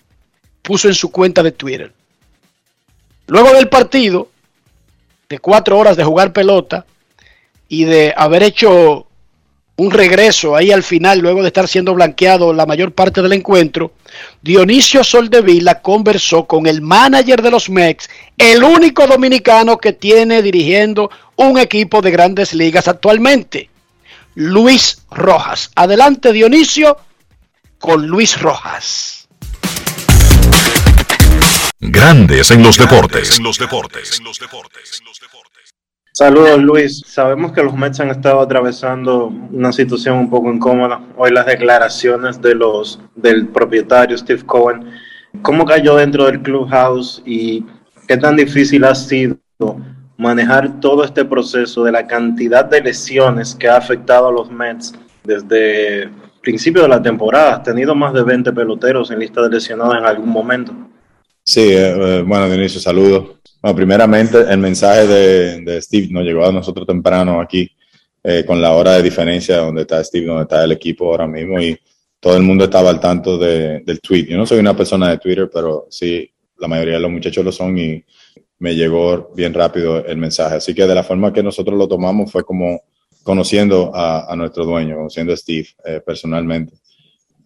puso 0.61 0.87
en 0.87 0.93
su 0.93 1.11
cuenta 1.11 1.43
de 1.43 1.51
Twitter. 1.51 1.93
Luego 3.27 3.53
del 3.53 3.69
partido, 3.69 4.29
de 5.29 5.39
cuatro 5.39 5.77
horas 5.77 5.97
de 5.97 6.03
jugar 6.03 6.33
pelota 6.33 6.85
y 7.67 7.85
de 7.85 8.13
haber 8.15 8.43
hecho 8.43 9.07
un 9.75 9.91
regreso 9.91 10.55
ahí 10.55 10.71
al 10.71 10.83
final, 10.83 11.19
luego 11.19 11.41
de 11.41 11.47
estar 11.47 11.67
siendo 11.67 11.93
blanqueado 11.93 12.53
la 12.53 12.65
mayor 12.65 12.93
parte 12.93 13.21
del 13.21 13.33
encuentro, 13.33 13.93
Dionisio 14.41 15.03
Soldevila 15.03 15.81
conversó 15.81 16.45
con 16.45 16.67
el 16.67 16.81
manager 16.81 17.41
de 17.41 17.51
los 17.51 17.69
Mex, 17.69 18.09
el 18.37 18.63
único 18.63 19.07
dominicano 19.07 19.77
que 19.77 19.93
tiene 19.93 20.41
dirigiendo 20.41 21.09
un 21.35 21.57
equipo 21.57 22.01
de 22.01 22.11
grandes 22.11 22.53
ligas 22.53 22.87
actualmente, 22.87 23.69
Luis 24.35 25.03
Rojas. 25.09 25.71
Adelante 25.75 26.31
Dionisio 26.31 26.97
con 27.79 28.07
Luis 28.07 28.39
Rojas. 28.39 29.27
Grandes 31.79 32.49
en 32.51 32.63
los 32.63 32.77
deportes. 32.77 33.37
En 33.37 33.43
los 33.43 33.57
deportes. 33.57 34.17
En 34.17 34.23
los 34.23 34.39
deportes. 34.39 35.01
Saludos 36.15 36.61
Luis, 36.61 37.01
sabemos 37.07 37.53
que 37.53 37.63
los 37.63 37.75
Mets 37.75 37.99
han 37.99 38.09
estado 38.09 38.39
atravesando 38.39 39.33
una 39.51 39.71
situación 39.71 40.19
un 40.19 40.29
poco 40.29 40.53
incómoda. 40.53 41.01
Hoy 41.17 41.31
las 41.31 41.47
declaraciones 41.47 42.39
de 42.39 42.53
los 42.53 43.01
del 43.15 43.47
propietario 43.47 44.15
Steve 44.15 44.43
Cohen, 44.45 44.91
¿cómo 45.41 45.65
cayó 45.65 45.95
dentro 45.95 46.25
del 46.25 46.43
clubhouse 46.43 47.23
y 47.25 47.65
qué 48.07 48.15
tan 48.15 48.35
difícil 48.35 48.83
ha 48.83 48.93
sido 48.93 49.39
manejar 50.15 50.79
todo 50.79 51.03
este 51.03 51.25
proceso 51.25 51.83
de 51.83 51.91
la 51.91 52.05
cantidad 52.05 52.63
de 52.63 52.81
lesiones 52.81 53.55
que 53.55 53.67
ha 53.67 53.77
afectado 53.77 54.27
a 54.27 54.31
los 54.31 54.51
Mets 54.51 54.93
desde 55.23 56.11
principio 56.43 56.83
de 56.83 56.89
la 56.89 57.01
temporada? 57.01 57.55
¿Has 57.55 57.63
tenido 57.63 57.95
más 57.95 58.13
de 58.13 58.21
20 58.21 58.53
peloteros 58.53 59.09
en 59.09 59.17
lista 59.17 59.41
de 59.41 59.49
lesionados 59.49 59.97
en 59.97 60.05
algún 60.05 60.29
momento? 60.29 60.75
Sí, 61.45 61.59
eh, 61.61 62.19
eh, 62.19 62.23
bueno, 62.25 62.47
de 62.49 62.55
inicio, 62.55 62.79
saludos. 62.79 63.39
Bueno, 63.61 63.75
primeramente, 63.75 64.39
el 64.49 64.57
mensaje 64.59 65.07
de, 65.07 65.81
Steve 65.81 66.07
nos 66.09 66.23
llegó 66.23 66.45
a 66.45 66.51
nosotros 66.53 66.87
temprano 66.87 67.41
aquí, 67.41 67.69
eh, 68.23 68.45
con 68.47 68.61
la 68.61 68.71
hora 68.71 68.93
de 68.93 69.03
diferencia 69.03 69.57
donde 69.57 69.81
está 69.81 70.01
Steve, 70.03 70.25
donde 70.25 70.43
está 70.43 70.63
el 70.63 70.71
equipo 70.71 71.05
ahora 71.05 71.27
mismo, 71.27 71.59
y 71.59 71.77
todo 72.19 72.37
el 72.37 72.43
mundo 72.43 72.65
estaba 72.65 72.89
al 72.89 72.99
tanto 73.01 73.37
del 73.37 73.99
tweet. 74.01 74.27
Yo 74.27 74.37
no 74.37 74.45
soy 74.45 74.59
una 74.59 74.75
persona 74.75 75.09
de 75.09 75.17
Twitter, 75.17 75.49
pero 75.53 75.87
sí, 75.89 76.31
la 76.57 76.69
mayoría 76.69 76.95
de 76.95 77.01
los 77.01 77.11
muchachos 77.11 77.43
lo 77.43 77.51
son 77.51 77.77
y 77.77 78.03
me 78.59 78.75
llegó 78.75 79.31
bien 79.35 79.53
rápido 79.53 80.05
el 80.05 80.17
mensaje. 80.17 80.55
Así 80.55 80.73
que 80.73 80.87
de 80.87 80.95
la 80.95 81.03
forma 81.03 81.33
que 81.33 81.43
nosotros 81.43 81.77
lo 81.77 81.87
tomamos 81.87 82.31
fue 82.31 82.45
como 82.45 82.81
conociendo 83.23 83.91
a, 83.93 84.33
nuestro 84.37 84.65
dueño, 84.65 84.95
conociendo 84.95 85.33
a 85.33 85.37
Steve 85.37 85.67
eh, 85.85 86.01
personalmente 86.05 86.73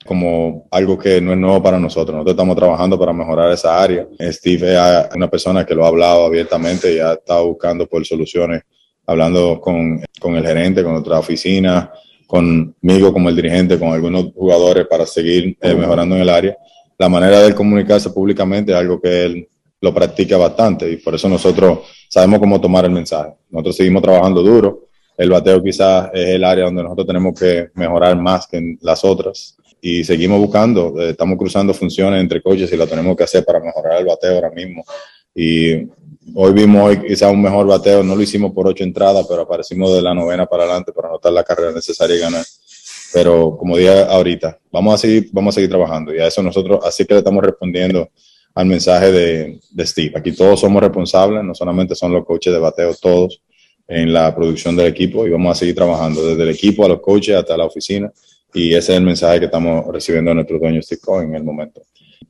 como 0.08 0.68
algo 0.72 0.98
que 0.98 1.20
no 1.22 1.34
es 1.34 1.38
nuevo 1.38 1.62
para 1.62 1.78
nosotros. 1.78 2.16
Nosotros 2.16 2.34
estamos 2.34 2.56
trabajando 2.56 2.98
para 2.98 3.14
mejorar 3.14 3.52
esa 3.52 3.80
área. 3.80 4.08
Steve 4.20 4.74
es 4.74 5.16
una 5.16 5.30
persona 5.30 5.66
que 5.66 5.76
lo 5.76 5.86
ha 5.86 5.90
hablado 5.90 6.26
abiertamente 6.26 6.96
y 6.96 7.00
ha 7.00 7.14
estado 7.14 7.48
buscando 7.48 7.86
por 7.86 8.06
soluciones, 8.06 8.64
hablando 9.06 9.60
con, 9.60 10.02
con 10.20 10.36
el 10.36 10.46
gerente, 10.46 10.84
con 10.84 10.96
otra 10.96 11.20
oficina, 11.20 11.92
conmigo 12.26 13.12
como 13.12 13.30
el 13.30 13.36
dirigente, 13.36 13.78
con 13.78 13.90
algunos 13.90 14.34
jugadores 14.34 14.88
para 14.88 15.06
seguir 15.06 15.58
eh, 15.62 15.76
mejorando 15.76 16.16
en 16.16 16.22
el 16.22 16.30
área. 16.30 16.58
La 16.98 17.10
manera 17.10 17.42
de 17.42 17.54
comunicarse 17.54 18.10
públicamente 18.10 18.72
es 18.72 18.78
algo 18.78 19.00
que 19.00 19.26
él 19.26 19.48
lo 19.82 19.94
practica 19.94 20.38
bastante 20.38 20.90
y 20.90 20.98
por 20.98 21.14
eso 21.14 21.30
nosotros 21.30 21.80
sabemos 22.10 22.40
cómo 22.40 22.60
tomar 22.60 22.86
el 22.86 22.92
mensaje. 22.92 23.34
Nosotros 23.50 23.76
seguimos 23.76 24.02
trabajando 24.02 24.42
duro, 24.42 24.88
el 25.18 25.30
bateo 25.30 25.62
quizás 25.64 26.10
es 26.14 26.30
el 26.30 26.44
área 26.44 26.66
donde 26.66 26.84
nosotros 26.84 27.08
tenemos 27.08 27.40
que 27.40 27.70
mejorar 27.74 28.16
más 28.18 28.48
que 28.48 28.58
en 28.58 28.78
las 28.82 29.04
otras. 29.04 29.58
Y 29.90 30.04
seguimos 30.04 30.38
buscando, 30.40 31.00
eh, 31.00 31.12
estamos 31.12 31.38
cruzando 31.38 31.74
funciones 31.74 32.20
entre 32.20 32.42
coaches 32.42 32.70
y 32.74 32.76
lo 32.76 32.86
tenemos 32.86 33.16
que 33.16 33.24
hacer 33.24 33.46
para 33.46 33.62
mejorar 33.62 33.98
el 34.02 34.06
bateo 34.06 34.36
ahora 34.36 34.52
mismo. 34.52 34.84
Y 35.34 35.76
hoy 36.36 36.52
vimos 36.52 36.90
hoy 36.90 37.08
quizás 37.08 37.32
un 37.32 37.42
mejor 37.42 37.66
bateo, 37.68 38.04
no 38.04 38.14
lo 38.14 38.22
hicimos 38.22 38.52
por 38.52 38.68
ocho 38.68 38.84
entradas, 38.84 39.26
pero 39.30 39.44
aparecimos 39.44 39.94
de 39.94 40.02
la 40.02 40.14
novena 40.14 40.46
para 40.46 40.64
adelante 40.64 40.92
para 40.92 41.08
anotar 41.08 41.32
la 41.32 41.42
carrera 41.42 41.72
necesaria 41.72 42.18
y 42.18 42.20
ganar. 42.20 42.44
Pero 43.14 43.56
como 43.58 43.78
dije 43.78 44.04
ahorita, 44.04 44.60
vamos 44.74 44.96
a 44.96 44.98
seguir, 44.98 45.30
vamos 45.32 45.54
a 45.54 45.56
seguir 45.56 45.70
trabajando 45.70 46.14
y 46.14 46.20
a 46.20 46.28
eso 46.28 46.44
nosotros, 46.44 46.82
así 46.84 47.06
que 47.06 47.14
le 47.14 47.20
estamos 47.20 47.42
respondiendo 47.42 48.10
al 48.56 48.66
mensaje 48.66 49.10
de, 49.10 49.58
de 49.72 49.88
Steve. 49.88 50.12
Aquí 50.18 50.34
todos 50.34 50.60
somos 50.60 50.84
responsables, 50.84 51.46
no 51.46 51.56
solamente 51.56 51.96
son 51.96 52.12
los 52.12 52.26
coaches 52.26 52.52
de 52.52 52.60
bateo, 52.60 52.94
todos 52.94 53.42
en 53.88 54.12
la 54.12 54.36
producción 54.36 54.76
del 54.76 54.88
equipo 54.88 55.26
y 55.26 55.30
vamos 55.30 55.56
a 55.56 55.60
seguir 55.60 55.76
trabajando 55.76 56.28
desde 56.28 56.44
el 56.44 56.50
equipo 56.50 56.84
a 56.84 56.90
los 56.90 57.00
coaches 57.00 57.38
hasta 57.38 57.56
la 57.56 57.64
oficina 57.64 58.12
y 58.58 58.74
ese 58.74 58.94
es 58.94 58.98
el 58.98 59.04
mensaje 59.04 59.40
que 59.40 59.46
estamos 59.46 59.86
recibiendo 59.94 60.32
de 60.32 60.36
nuestro 60.36 60.58
dueño 60.58 60.82
Steve 60.82 61.00
Cohen 61.00 61.30
en 61.30 61.36
el 61.36 61.44
momento. 61.44 61.84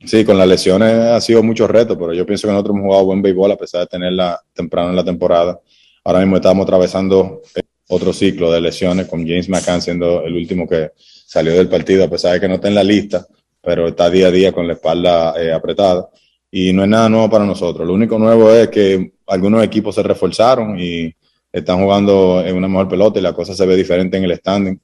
Sí, 0.04 0.24
con 0.24 0.36
las 0.36 0.46
lesiones 0.46 0.92
ha 0.92 1.20
sido 1.20 1.42
mucho 1.42 1.66
reto, 1.66 1.98
pero 1.98 2.12
yo 2.12 2.26
pienso 2.26 2.46
que 2.46 2.52
nosotros 2.52 2.76
hemos 2.76 2.86
jugado 2.86 3.06
buen 3.06 3.22
béisbol 3.22 3.52
a 3.52 3.56
pesar 3.56 3.80
de 3.80 3.86
tenerla 3.86 4.38
temprano 4.52 4.90
en 4.90 4.96
la 4.96 5.04
temporada. 5.04 5.58
Ahora 6.04 6.20
mismo 6.20 6.36
estamos 6.36 6.64
atravesando 6.64 7.40
eh, 7.56 7.60
otro 7.88 8.12
ciclo 8.12 8.52
de 8.52 8.60
lesiones 8.60 9.06
con 9.06 9.26
James 9.26 9.48
McCann 9.48 9.80
siendo 9.80 10.22
el 10.22 10.34
último 10.34 10.68
que 10.68 10.90
salió 10.96 11.54
del 11.54 11.68
partido, 11.68 12.04
a 12.04 12.10
pesar 12.10 12.34
de 12.34 12.40
que 12.40 12.48
no 12.48 12.56
está 12.56 12.68
en 12.68 12.74
la 12.74 12.84
lista, 12.84 13.26
pero 13.62 13.88
está 13.88 14.10
día 14.10 14.28
a 14.28 14.30
día 14.30 14.52
con 14.52 14.66
la 14.66 14.74
espalda 14.74 15.34
eh, 15.40 15.50
apretada. 15.50 16.10
Y 16.50 16.74
no 16.74 16.82
es 16.82 16.88
nada 16.88 17.08
nuevo 17.08 17.28
para 17.30 17.46
nosotros. 17.46 17.86
Lo 17.86 17.94
único 17.94 18.18
nuevo 18.18 18.50
es 18.52 18.68
que 18.68 19.12
algunos 19.26 19.64
equipos 19.64 19.94
se 19.94 20.02
reforzaron 20.02 20.78
y 20.78 21.10
están 21.50 21.82
jugando 21.82 22.42
en 22.44 22.54
una 22.54 22.68
mejor 22.68 22.88
pelota 22.88 23.18
y 23.18 23.22
la 23.22 23.32
cosa 23.32 23.54
se 23.54 23.64
ve 23.66 23.76
diferente 23.76 24.18
en 24.18 24.24
el 24.24 24.36
standing. 24.36 24.78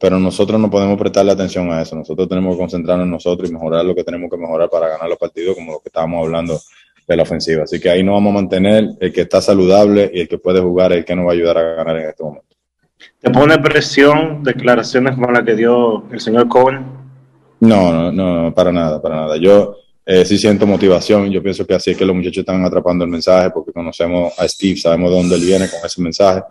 Pero 0.00 0.18
nosotros 0.18 0.58
no 0.58 0.70
podemos 0.70 0.98
prestarle 0.98 1.32
atención 1.32 1.70
a 1.70 1.82
eso. 1.82 1.94
Nosotros 1.94 2.26
tenemos 2.26 2.54
que 2.54 2.60
concentrarnos 2.60 3.04
en 3.04 3.10
nosotros 3.10 3.50
y 3.50 3.52
mejorar 3.52 3.84
lo 3.84 3.94
que 3.94 4.02
tenemos 4.02 4.30
que 4.30 4.38
mejorar 4.38 4.70
para 4.70 4.88
ganar 4.88 5.08
los 5.08 5.18
partidos, 5.18 5.54
como 5.54 5.72
lo 5.72 5.78
que 5.80 5.88
estábamos 5.88 6.24
hablando 6.24 6.58
de 7.06 7.16
la 7.16 7.22
ofensiva. 7.22 7.64
Así 7.64 7.78
que 7.78 7.90
ahí 7.90 8.02
nos 8.02 8.14
vamos 8.14 8.30
a 8.30 8.34
mantener 8.34 8.92
el 8.98 9.12
que 9.12 9.20
está 9.20 9.42
saludable 9.42 10.10
y 10.14 10.22
el 10.22 10.28
que 10.28 10.38
puede 10.38 10.60
jugar, 10.60 10.92
el 10.92 11.04
que 11.04 11.14
nos 11.14 11.26
va 11.26 11.30
a 11.30 11.34
ayudar 11.34 11.58
a 11.58 11.74
ganar 11.74 11.96
en 11.98 12.08
este 12.08 12.22
momento. 12.22 12.46
¿Te 13.20 13.30
pone 13.30 13.58
presión 13.58 14.42
declaraciones 14.42 15.14
como 15.14 15.30
la 15.30 15.44
que 15.44 15.54
dio 15.54 16.04
el 16.10 16.20
señor 16.20 16.48
Cohen? 16.48 16.86
No, 17.60 17.92
no, 17.92 18.10
no, 18.10 18.54
para 18.54 18.72
nada, 18.72 19.02
para 19.02 19.16
nada. 19.16 19.36
Yo 19.36 19.76
eh, 20.06 20.24
sí 20.24 20.38
siento 20.38 20.66
motivación. 20.66 21.30
Yo 21.30 21.42
pienso 21.42 21.66
que 21.66 21.74
así 21.74 21.90
es 21.90 21.96
que 21.96 22.06
los 22.06 22.16
muchachos 22.16 22.38
están 22.38 22.64
atrapando 22.64 23.04
el 23.04 23.10
mensaje 23.10 23.50
porque 23.50 23.72
conocemos 23.72 24.32
a 24.38 24.48
Steve, 24.48 24.76
sabemos 24.78 25.10
de 25.10 25.16
dónde 25.16 25.34
él 25.34 25.42
viene 25.42 25.68
con 25.68 25.80
ese 25.84 26.00
mensaje. 26.00 26.42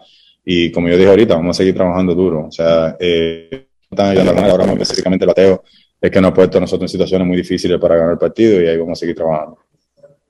Y 0.52 0.72
como 0.72 0.90
yo 0.90 0.98
dije 0.98 1.08
ahorita, 1.08 1.36
vamos 1.36 1.56
a 1.56 1.60
seguir 1.60 1.76
trabajando 1.76 2.16
duro. 2.16 2.48
O 2.48 2.52
sea, 2.52 2.98
eh, 3.00 3.68
ahora 3.96 4.66
mismo 4.66 4.82
específicamente 4.82 5.24
el 5.24 5.28
bateo. 5.28 5.64
Es 6.02 6.10
que 6.10 6.20
nos 6.20 6.32
ha 6.32 6.34
puesto 6.34 6.58
a 6.58 6.62
nosotros 6.62 6.90
en 6.90 6.92
situaciones 6.92 7.28
muy 7.28 7.38
difíciles 7.38 7.78
para 7.80 7.96
ganar 7.96 8.14
el 8.14 8.18
partido 8.18 8.60
y 8.60 8.66
ahí 8.66 8.76
vamos 8.76 8.98
a 8.98 9.00
seguir 9.00 9.16
trabajando. 9.16 9.60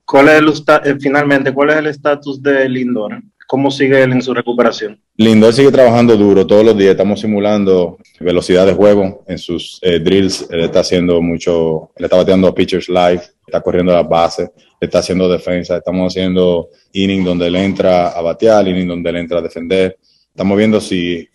¿Cuál 0.04 0.28
es 0.28 0.34
el, 0.34 0.48
eh, 0.48 0.96
finalmente, 1.00 1.54
cuál 1.54 1.70
es 1.70 1.76
el 1.76 1.86
estatus 1.86 2.42
de 2.42 2.68
Lindor? 2.68 3.22
¿Cómo 3.46 3.70
sigue 3.70 4.02
él 4.02 4.12
en 4.12 4.20
su 4.20 4.34
recuperación? 4.34 5.00
Lindor 5.16 5.54
sigue 5.54 5.72
trabajando 5.72 6.14
duro 6.18 6.46
todos 6.46 6.66
los 6.66 6.76
días. 6.76 6.90
Estamos 6.90 7.18
simulando 7.18 7.96
velocidad 8.18 8.66
de 8.66 8.74
juego 8.74 9.24
en 9.26 9.38
sus 9.38 9.78
eh, 9.80 10.00
drills. 10.00 10.46
Él 10.50 10.60
está 10.60 10.80
haciendo 10.80 11.22
mucho, 11.22 11.92
él 11.96 12.04
está 12.04 12.18
bateando 12.18 12.46
a 12.46 12.54
pitchers 12.54 12.90
live, 12.90 13.22
está 13.46 13.62
corriendo 13.62 13.94
las 13.94 14.06
bases, 14.06 14.50
está 14.78 14.98
haciendo 14.98 15.30
defensa. 15.30 15.78
Estamos 15.78 16.12
haciendo 16.12 16.68
inning 16.92 17.24
donde 17.24 17.46
él 17.46 17.56
entra 17.56 18.08
a 18.08 18.20
batear, 18.20 18.68
inning 18.68 18.86
donde 18.86 19.08
él 19.08 19.16
entra 19.16 19.38
a 19.38 19.42
defender. 19.42 19.96
Estamos 20.30 20.56
viendo 20.56 20.80
si 20.80 21.28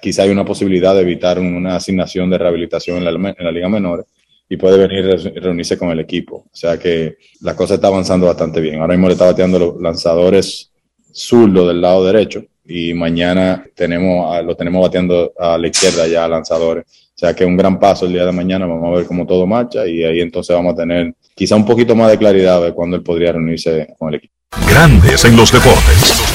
quizá 0.00 0.22
hay 0.22 0.30
una 0.30 0.44
posibilidad 0.44 0.94
de 0.94 1.02
evitar 1.02 1.38
una 1.38 1.76
asignación 1.76 2.30
de 2.30 2.38
rehabilitación 2.38 2.98
en 2.98 3.04
la, 3.04 3.52
liga 3.52 3.68
menor 3.68 4.06
y 4.48 4.56
puede 4.56 4.86
venir 4.86 5.10
a 5.10 5.40
reunirse 5.40 5.78
con 5.78 5.90
el 5.90 6.00
equipo. 6.00 6.46
O 6.52 6.56
sea 6.56 6.78
que 6.78 7.16
la 7.40 7.54
cosa 7.54 7.74
está 7.74 7.88
avanzando 7.88 8.26
bastante 8.26 8.60
bien. 8.60 8.80
Ahora 8.80 8.94
mismo 8.94 9.08
le 9.08 9.14
está 9.14 9.26
bateando 9.26 9.58
los 9.58 9.80
lanzadores 9.80 10.70
zurdo 11.12 11.66
del 11.66 11.80
lado 11.80 12.04
derecho 12.04 12.44
y 12.64 12.92
mañana 12.94 13.64
tenemos 13.74 14.44
lo 14.44 14.56
tenemos 14.56 14.82
bateando 14.82 15.32
a 15.38 15.56
la 15.56 15.68
izquierda 15.68 16.06
ya 16.06 16.28
lanzadores. 16.28 16.84
O 16.84 17.18
sea 17.18 17.34
que 17.34 17.44
un 17.44 17.56
gran 17.56 17.80
paso 17.80 18.04
el 18.04 18.12
día 18.12 18.26
de 18.26 18.32
mañana, 18.32 18.66
vamos 18.66 18.92
a 18.92 18.98
ver 18.98 19.06
cómo 19.06 19.26
todo 19.26 19.46
marcha 19.46 19.86
y 19.86 20.04
ahí 20.04 20.20
entonces 20.20 20.54
vamos 20.54 20.74
a 20.74 20.76
tener 20.76 21.14
quizá 21.34 21.56
un 21.56 21.64
poquito 21.64 21.96
más 21.96 22.10
de 22.10 22.18
claridad 22.18 22.62
de 22.62 22.72
cuándo 22.72 22.96
él 22.96 23.02
podría 23.02 23.32
reunirse 23.32 23.94
con 23.98 24.10
el 24.10 24.16
equipo. 24.16 24.34
Grandes 24.68 25.24
en 25.24 25.36
los 25.36 25.50
deportes. 25.50 26.25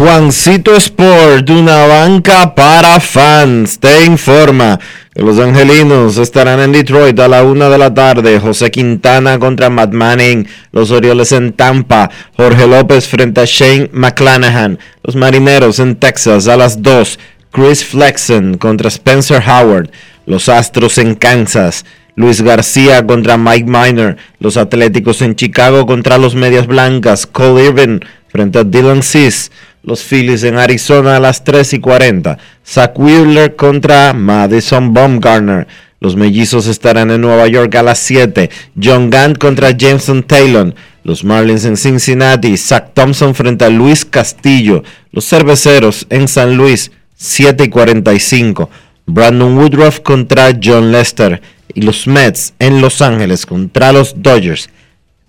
Juancito 0.00 0.74
Sport, 0.76 1.50
una 1.50 1.86
banca 1.86 2.54
para 2.54 2.98
fans, 3.00 3.78
te 3.78 4.06
informa 4.06 4.80
que 5.14 5.22
los 5.22 5.38
angelinos 5.38 6.16
estarán 6.16 6.58
en 6.60 6.72
Detroit 6.72 7.20
a 7.20 7.28
la 7.28 7.44
una 7.44 7.68
de 7.68 7.76
la 7.76 7.92
tarde. 7.92 8.40
José 8.40 8.70
Quintana 8.70 9.38
contra 9.38 9.68
Matt 9.68 9.92
Manning, 9.92 10.48
los 10.72 10.90
Orioles 10.90 11.32
en 11.32 11.52
Tampa, 11.52 12.10
Jorge 12.34 12.66
López 12.66 13.08
frente 13.08 13.42
a 13.42 13.44
Shane 13.44 13.90
McClanahan, 13.92 14.78
los 15.02 15.16
marineros 15.16 15.78
en 15.80 15.96
Texas 15.96 16.48
a 16.48 16.56
las 16.56 16.80
2, 16.80 17.18
Chris 17.52 17.84
Flexen 17.84 18.56
contra 18.56 18.88
Spencer 18.88 19.42
Howard, 19.46 19.90
los 20.24 20.48
Astros 20.48 20.96
en 20.96 21.14
Kansas. 21.14 21.84
Luis 22.16 22.42
García 22.42 23.06
contra 23.06 23.36
Mike 23.36 23.66
Miner, 23.66 24.16
los 24.40 24.56
Atléticos 24.56 25.22
en 25.22 25.36
Chicago 25.36 25.86
contra 25.86 26.18
los 26.18 26.34
Medias 26.34 26.66
Blancas, 26.66 27.26
Cole 27.26 27.66
Irvin 27.66 28.00
frente 28.28 28.58
a 28.58 28.64
Dylan 28.64 29.02
Cease, 29.02 29.50
los 29.82 30.02
Phillies 30.02 30.42
en 30.44 30.58
Arizona 30.58 31.16
a 31.16 31.20
las 31.20 31.44
3 31.44 31.74
y 31.74 31.80
40, 31.80 32.38
Zach 32.66 32.98
Wheeler 32.98 33.56
contra 33.56 34.12
Madison 34.12 34.92
Baumgartner, 34.92 35.66
los 36.00 36.16
Mellizos 36.16 36.66
estarán 36.66 37.10
en 37.10 37.20
Nueva 37.20 37.46
York 37.46 37.74
a 37.74 37.82
las 37.82 37.98
7, 37.98 38.50
John 38.82 39.10
Gant 39.10 39.38
contra 39.38 39.70
Jameson 39.70 40.22
Taylor, 40.22 40.74
los 41.04 41.24
Marlins 41.24 41.64
en 41.64 41.76
Cincinnati, 41.76 42.56
Zach 42.56 42.94
Thompson 42.94 43.34
frente 43.34 43.64
a 43.64 43.70
Luis 43.70 44.04
Castillo, 44.04 44.82
los 45.12 45.28
Cerveceros 45.28 46.06
en 46.10 46.28
San 46.28 46.56
Luis 46.56 46.90
7 47.16 47.64
y 47.64 47.68
45, 47.68 48.70
Brandon 49.06 49.58
Woodruff 49.58 50.00
contra 50.00 50.58
John 50.62 50.92
Lester. 50.92 51.42
Y 51.72 51.82
los 51.82 52.06
Mets 52.06 52.54
en 52.58 52.80
Los 52.80 53.00
Ángeles 53.00 53.46
contra 53.46 53.92
los 53.92 54.20
Dodgers 54.20 54.70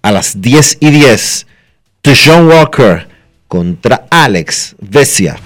a 0.01 0.11
las 0.11 0.41
10 0.41 0.77
y 0.79 0.89
10. 0.89 1.47
John 2.03 2.47
Walker 2.47 3.07
contra 3.47 4.00
Alex 4.11 4.75
Vesia. 4.81 5.37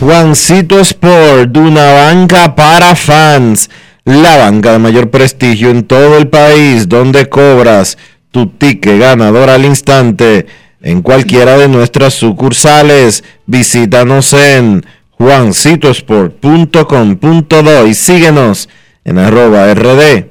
Juancito 0.00 0.80
Sport, 0.80 1.56
una 1.56 1.92
banca 1.92 2.56
para 2.56 2.96
fans, 2.96 3.70
la 4.04 4.38
banca 4.38 4.72
de 4.72 4.80
mayor 4.80 5.10
prestigio 5.10 5.70
en 5.70 5.84
todo 5.84 6.18
el 6.18 6.26
país, 6.26 6.88
donde 6.88 7.28
cobras 7.28 7.96
tu 8.32 8.48
ticket 8.48 8.98
ganador 8.98 9.50
al 9.50 9.64
instante 9.64 10.46
en 10.82 11.02
cualquiera 11.02 11.56
de 11.56 11.68
nuestras 11.68 12.14
sucursales. 12.14 13.22
Visítanos 13.46 14.32
en 14.32 14.84
juancitosport.com.do 15.12 17.86
y 17.86 17.94
síguenos 17.94 18.68
en 19.04 19.18
arroba 19.18 19.72
rd 19.74 20.26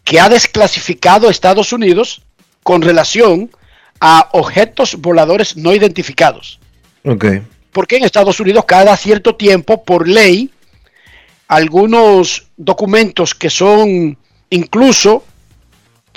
que 0.04 0.20
ha 0.20 0.30
desclasificado 0.30 1.30
Estados 1.30 1.74
Unidos 1.74 2.24
con 2.64 2.82
relación 2.82 3.52
a 4.00 4.30
objetos 4.32 4.96
voladores 4.96 5.58
no 5.58 5.74
identificados. 5.74 6.60
Ok. 7.04 7.26
Porque 7.72 7.98
en 7.98 8.06
Estados 8.06 8.40
Unidos 8.40 8.66
cada 8.66 8.96
cierto 8.98 9.36
tiempo, 9.36 9.84
por 9.84 10.08
ley, 10.08 10.50
algunos 11.50 12.48
documentos 12.58 13.34
que 13.34 13.50
son 13.50 14.18
incluso 14.52 15.26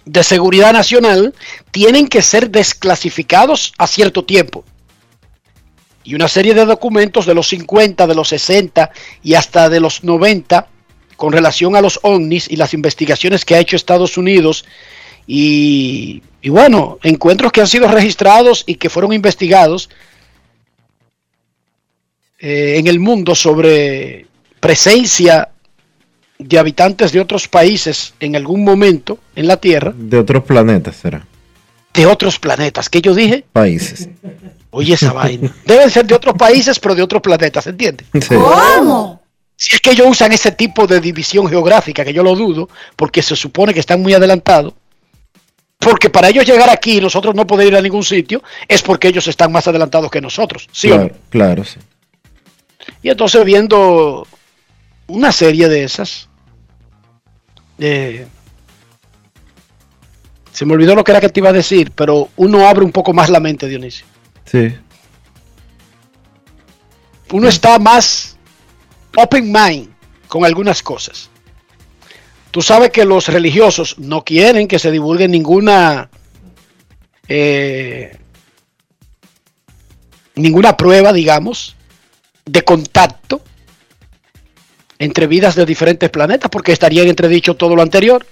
de 0.05 0.23
seguridad 0.23 0.75
nacional 0.75 1.35
tienen 1.71 2.07
que 2.07 2.21
ser 2.21 2.51
desclasificados 2.51 3.73
a 3.79 3.87
cierto 3.87 4.25
tiempo. 4.25 4.63
Y 6.05 6.15
una 6.15 6.29
serie 6.29 6.53
de 6.53 6.67
documentos 6.67 7.25
de 7.25 7.35
los 7.35 7.49
50, 7.49 8.07
de 8.07 8.15
los 8.15 8.29
60 8.29 8.91
y 9.23 9.35
hasta 9.35 9.71
de 9.71 9.81
los 9.81 10.05
90 10.05 10.69
con 11.17 11.33
relación 11.33 11.77
a 11.77 11.81
los 11.81 11.99
ovnis 12.03 12.51
y 12.51 12.57
las 12.57 12.75
investigaciones 12.75 13.47
que 13.47 13.55
ha 13.55 13.61
hecho 13.61 13.77
Estados 13.77 14.19
Unidos 14.19 14.67
y, 15.27 16.21
bueno, 16.45 16.99
encuentros 17.03 17.53
que 17.53 17.63
han 17.63 17.69
sido 17.69 17.89
registrados 17.89 18.65
y 18.67 18.75
que 18.75 18.91
fueron 18.91 19.15
investigados 19.15 19.89
eh, 22.39 22.75
en 22.77 22.87
el 22.87 22.99
mundo 22.99 23.35
sobre 23.35 24.27
presencia 24.63 25.49
de 26.39 26.59
habitantes 26.59 27.11
de 27.11 27.19
otros 27.21 27.49
países 27.49 28.15
en 28.21 28.37
algún 28.37 28.63
momento 28.63 29.19
en 29.35 29.49
la 29.49 29.57
Tierra, 29.57 29.93
De 29.95 30.17
otros 30.19 30.45
planetas 30.45 30.95
será. 30.97 31.27
de 31.93 32.07
otros 32.07 32.39
planetas. 32.39 32.89
¿Qué 32.89 33.03
yo 33.03 33.13
dije? 33.13 33.45
Países. 33.53 34.09
Oye, 34.71 34.95
esa 34.95 35.13
vaina. 35.13 35.53
Deben 35.67 35.91
ser 35.91 36.07
de 36.07 36.15
otros 36.15 36.37
países, 36.37 36.79
pero 36.79 36.95
de 36.95 37.03
otros 37.03 37.21
planetas, 37.21 37.67
¿entiendes? 37.67 38.07
Sí. 38.15 38.35
Si 39.57 39.75
es 39.75 39.81
que 39.81 39.91
ellos 39.91 40.07
usan 40.09 40.33
ese 40.33 40.53
tipo 40.53 40.87
de 40.87 41.01
división 41.01 41.49
geográfica, 41.49 42.05
que 42.05 42.13
yo 42.13 42.23
lo 42.23 42.35
dudo, 42.35 42.69
porque 42.97 43.21
se 43.21 43.35
supone 43.37 43.75
que 43.75 43.81
están 43.81 44.01
muy 44.01 44.15
adelantados. 44.15 44.75
Porque 45.79 46.09
para 46.09 46.29
ellos 46.29 46.47
llegar 46.47 46.71
aquí 46.71 46.99
y 46.99 47.01
nosotros 47.01 47.35
no 47.35 47.47
poder 47.47 47.67
ir 47.67 47.77
a 47.77 47.83
ningún 47.83 48.05
sitio, 48.05 48.43
es 48.69 48.81
porque 48.81 49.09
ellos 49.09 49.27
están 49.27 49.51
más 49.51 49.67
adelantados 49.67 50.11
que 50.11 50.21
nosotros. 50.21 50.69
¿Sí 50.73 50.91
o 50.91 50.97
no? 50.99 51.09
Claro, 51.09 51.17
claro, 51.31 51.65
sí. 51.65 51.79
Y 53.03 53.11
entonces 53.11 53.45
viendo 53.45 54.27
una 55.07 55.33
serie 55.33 55.69
de 55.69 55.85
esas, 55.85 56.29
eh, 57.79 58.27
se 60.53 60.67
me 60.67 60.75
olvidó 60.75 60.95
lo 60.95 61.05
que 61.05 61.13
era 61.13 61.21
que 61.21 61.29
te 61.29 61.41
iba 61.41 61.49
a 61.49 61.55
decir, 61.55 61.93
pero 61.93 62.29
uno 62.37 62.69
abre 62.69 62.85
un 62.85 62.93
poco 62.93 63.13
más 63.13 63.31
la 63.31 63.41
mente, 63.41 63.69
Dionisio. 63.69 64.07
Sí. 64.45 64.75
Uno 67.33 67.49
está 67.49 67.79
más 67.79 68.37
open 69.17 69.51
mind 69.51 69.89
con 70.29 70.45
algunas 70.45 70.83
cosas. 70.83 71.31
Tú 72.51 72.61
sabes 72.61 72.91
que 72.91 73.07
los 73.07 73.29
religiosos 73.29 73.99
no 73.99 74.25
quieren 74.25 74.69
que 74.69 74.79
se 74.79 74.91
divulgue 74.91 75.27
ninguna 75.27 76.11
eh, 77.29 78.19
ninguna 80.35 80.77
prueba, 80.77 81.13
digamos, 81.13 81.77
de 82.45 82.63
contacto 82.63 83.43
entre 85.03 85.27
vidas 85.27 85.57
de 85.57 85.67
diferentes 85.67 86.09
planetas, 86.11 86.49
porque 86.49 86.71
estaría 86.71 87.03
en 87.03 87.09
entredicho 87.09 87.55
todo 87.55 87.75
lo 87.75 87.83
anterior. 87.83 88.25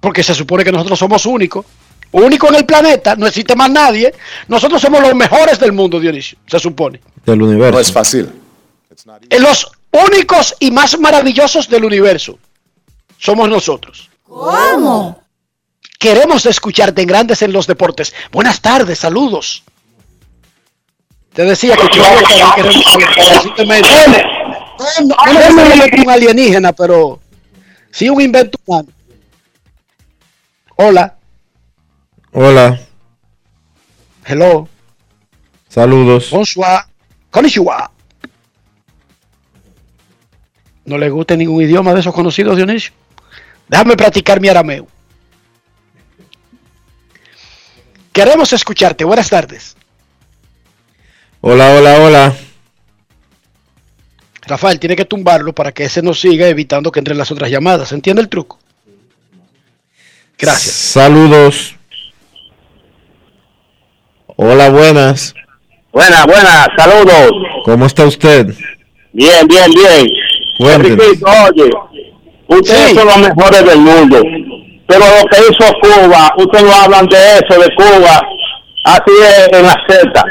Porque 0.00 0.22
se 0.22 0.34
supone 0.34 0.64
que 0.64 0.72
nosotros 0.72 0.98
somos 0.98 1.26
únicos. 1.26 1.66
Único 2.12 2.48
en 2.48 2.54
el 2.54 2.64
planeta, 2.64 3.14
no 3.14 3.26
existe 3.26 3.54
más 3.54 3.70
nadie. 3.70 4.14
Nosotros 4.48 4.80
somos 4.80 5.02
los 5.02 5.14
mejores 5.14 5.60
del 5.60 5.72
mundo, 5.72 6.00
Dionisio, 6.00 6.38
se 6.46 6.58
supone. 6.58 6.98
Del 7.26 7.42
universo. 7.42 7.72
No 7.72 7.78
es 7.78 7.92
fácil. 7.92 8.30
En 9.28 9.42
los 9.42 9.70
únicos 9.90 10.56
y 10.58 10.70
más 10.70 10.98
maravillosos 10.98 11.68
del 11.68 11.84
universo 11.84 12.38
somos 13.18 13.50
nosotros. 13.50 14.08
¿Cómo? 14.22 15.22
Queremos 15.98 16.46
escucharte 16.46 17.02
en 17.02 17.08
Grandes 17.08 17.42
en 17.42 17.52
los 17.52 17.66
Deportes. 17.66 18.14
Buenas 18.32 18.62
tardes, 18.62 18.98
saludos. 18.98 19.62
Te 21.34 21.44
decía 21.44 21.76
que 21.76 21.86
queremos 24.86 25.14
saber, 25.14 25.14
recientemente. 25.14 25.14
No, 25.14 25.16
no 25.16 25.32
necesariamente 25.32 26.00
un 26.02 26.10
alienígena, 26.10 26.72
pero 26.72 27.20
sí 27.90 28.08
un 28.08 28.20
invento 28.20 28.58
humano. 28.66 28.88
Hola, 30.76 31.16
Hola, 32.32 32.80
hello, 34.24 34.68
saludos. 35.68 36.30
bonsoir, 36.30 36.80
konnichiwa. 37.30 37.90
No 40.84 40.96
le 40.98 41.10
gusta 41.10 41.36
ningún 41.36 41.62
idioma 41.62 41.92
de 41.94 42.00
esos 42.00 42.14
conocidos, 42.14 42.56
Dionisio. 42.56 42.92
Déjame 43.68 43.96
practicar 43.96 44.40
mi 44.40 44.48
arameo. 44.48 44.86
Queremos 48.12 48.52
escucharte. 48.52 49.04
Buenas 49.04 49.28
tardes. 49.30 49.76
Hola, 51.40 51.70
hola, 51.74 52.00
hola. 52.00 52.36
Rafael, 54.50 54.80
tiene 54.80 54.96
que 54.96 55.04
tumbarlo 55.04 55.52
para 55.54 55.70
que 55.72 55.84
ese 55.84 56.02
no 56.02 56.12
siga 56.12 56.48
evitando 56.48 56.90
que 56.90 56.98
entren 56.98 57.16
las 57.16 57.30
otras 57.30 57.50
llamadas. 57.50 57.92
¿Entiende 57.92 58.20
el 58.20 58.28
truco? 58.28 58.58
Gracias. 60.36 60.74
Saludos. 60.74 61.76
Hola, 64.36 64.70
buenas. 64.70 65.34
Buenas, 65.92 66.26
buenas, 66.26 66.68
saludos. 66.76 67.30
¿Cómo 67.64 67.86
está 67.86 68.06
usted? 68.06 68.46
Bien, 69.12 69.46
bien, 69.46 69.70
bien. 69.72 70.08
Enriquito, 70.60 71.26
oye, 71.48 71.70
ustedes 72.48 72.88
Sí. 72.90 72.94
son 72.94 73.06
los 73.06 73.18
mejores 73.18 73.64
del 73.64 73.78
mundo, 73.78 74.22
pero 74.86 75.00
lo 75.00 75.24
que 75.30 75.38
hizo 75.38 75.72
Cuba, 75.80 76.32
ustedes 76.38 76.64
no 76.64 76.72
hablan 76.74 77.06
de 77.06 77.16
eso, 77.16 77.60
de 77.60 77.74
Cuba, 77.74 78.20
así 78.84 79.12
es 79.22 79.48
en 79.58 79.62
la 79.66 79.76
Z. 79.88 80.24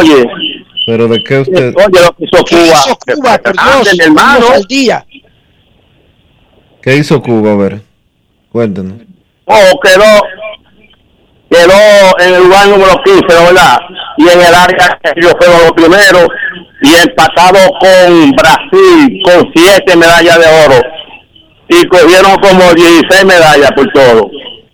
Oye, 0.00 0.26
¿Pero 0.88 1.06
de 1.06 1.22
qué 1.22 1.38
usted? 1.40 1.74
oye 1.76 2.00
lo 2.02 2.12
que 2.16 2.24
hizo 2.24 2.44
¿Qué 2.46 2.56
Cuba. 2.56 2.64
hizo 2.64 2.96
Cuba? 2.96 3.38
Por 3.38 3.52
Dios, 3.52 3.94
mi 3.98 4.04
hermano. 4.04 4.46
al 4.54 4.62
día. 4.64 5.04
¿Qué 6.80 6.96
hizo 6.96 7.20
Cuba? 7.20 7.52
A 7.52 7.56
ver, 7.56 7.80
cuéntenos. 8.50 8.94
Oh, 9.44 9.80
quedó, 9.82 10.04
quedó 11.50 12.18
en 12.20 12.34
el 12.36 12.42
lugar 12.44 12.68
número 12.68 13.02
15, 13.04 13.20
¿verdad? 13.26 13.78
Y 14.16 14.22
en 14.28 14.40
el 14.40 14.54
área 14.54 14.98
ellos 15.14 15.34
fueron 15.38 15.60
los 15.62 15.72
primeros 15.72 16.26
y 16.80 16.94
empatado 17.06 17.58
con 17.80 18.30
Brasil 18.32 19.20
con 19.24 19.52
siete 19.54 19.94
medallas 19.94 20.38
de 20.38 20.46
oro 20.66 20.82
y 21.68 21.86
cogieron 21.86 22.34
como 22.36 22.72
16 22.72 23.24
medallas 23.26 23.70
por 23.76 23.92
todo. 23.92 24.30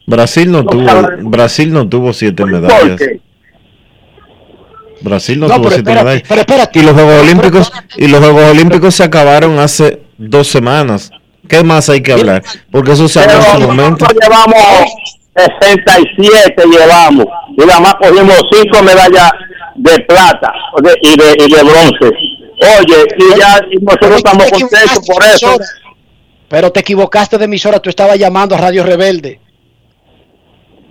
Brasil 0.07 0.53
no 0.53 0.65
tuvo, 0.65 0.85
Brasil 1.31 1.73
no 1.73 1.89
tuvo 1.89 2.13
siete 2.13 2.43
¿Por 2.45 2.53
medallas. 2.53 2.99
qué? 3.01 3.21
Brasil 5.05 5.39
no, 5.39 5.47
No, 5.49 5.55
tuvo 5.57 5.65
pero 5.65 5.75
siete 5.77 5.91
espérate, 5.91 6.05
medallas. 6.05 6.29
pero 6.29 6.41
espérate. 6.41 6.79
Y 6.79 6.83
los 6.83 6.93
Juegos 6.95 7.23
Olímpicos 7.23 7.73
y 7.97 8.09
los 8.09 8.21
Juegos 8.21 8.51
Olímpicos 8.51 8.95
se 8.95 9.05
acabaron 9.05 9.59
hace 9.59 10.03
dos 10.19 10.49
semanas. 10.49 11.11
¿Qué 11.49 11.63
más 11.63 11.89
hay 11.91 12.01
que 12.03 12.13
hablar? 12.13 12.43
Porque 12.73 12.93
eso 12.93 13.07
se 13.09 13.21
habló 13.21 13.35
en 13.35 13.43
su 13.43 13.61
momento. 13.61 14.05
nosotros 14.07 14.19
llevamos 14.23 14.95
67 15.37 16.63
llevamos 16.71 17.27
y 17.57 17.65
nada 17.67 17.81
más 17.81 17.95
cogimos 17.97 18.37
cinco 18.53 18.83
medallas 18.83 19.31
de 19.77 19.99
plata 20.01 20.53
de- 20.83 20.99
y, 21.03 21.17
de, 21.17 21.45
y 21.45 21.53
de 21.55 21.63
bronce. 21.63 22.17
Oye, 22.79 23.05
y 23.19 23.39
ya 23.39 23.59
y 23.71 23.77
nosotros 23.85 24.17
estamos 24.17 24.47
te 24.47 24.61
contentos 24.61 25.07
por 25.07 25.23
eso. 25.25 25.57
Pero 26.49 26.71
te 26.71 26.81
equivocaste 26.81 27.37
de 27.37 27.45
emisora, 27.47 27.81
tú 27.81 27.91
estabas 27.91 28.17
llamando 28.19 28.55
a 28.55 28.59
Radio 28.59 28.85
Rebelde. 28.85 29.41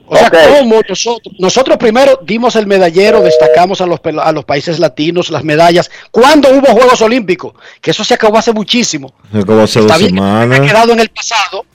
O 0.05 0.17
sea. 0.17 0.29
¿cómo 0.29 0.81
nosotros? 0.87 1.33
Nosotros 1.39 1.77
primero 1.77 2.19
dimos 2.23 2.55
el 2.55 2.67
medallero, 2.67 3.21
destacamos 3.21 3.81
a 3.81 3.85
los, 3.85 3.99
a 4.21 4.31
los 4.31 4.45
países 4.45 4.79
latinos, 4.79 5.29
las 5.29 5.43
medallas. 5.43 5.89
¿Cuándo 6.11 6.49
hubo 6.49 6.67
Juegos 6.67 7.01
Olímpicos? 7.01 7.53
Que 7.81 7.91
eso 7.91 8.03
se 8.03 8.13
acabó 8.13 8.37
hace 8.37 8.51
muchísimo. 8.51 9.13
Se 9.31 9.39
acabó 9.39 9.61
hace 9.61 9.79
dos 9.79 9.87
que 9.87 9.93
ha 9.93 10.07
semanas. 10.07 10.59
quedado 10.59 10.93
en 10.93 10.99
el 10.99 11.09
pasado. 11.09 11.65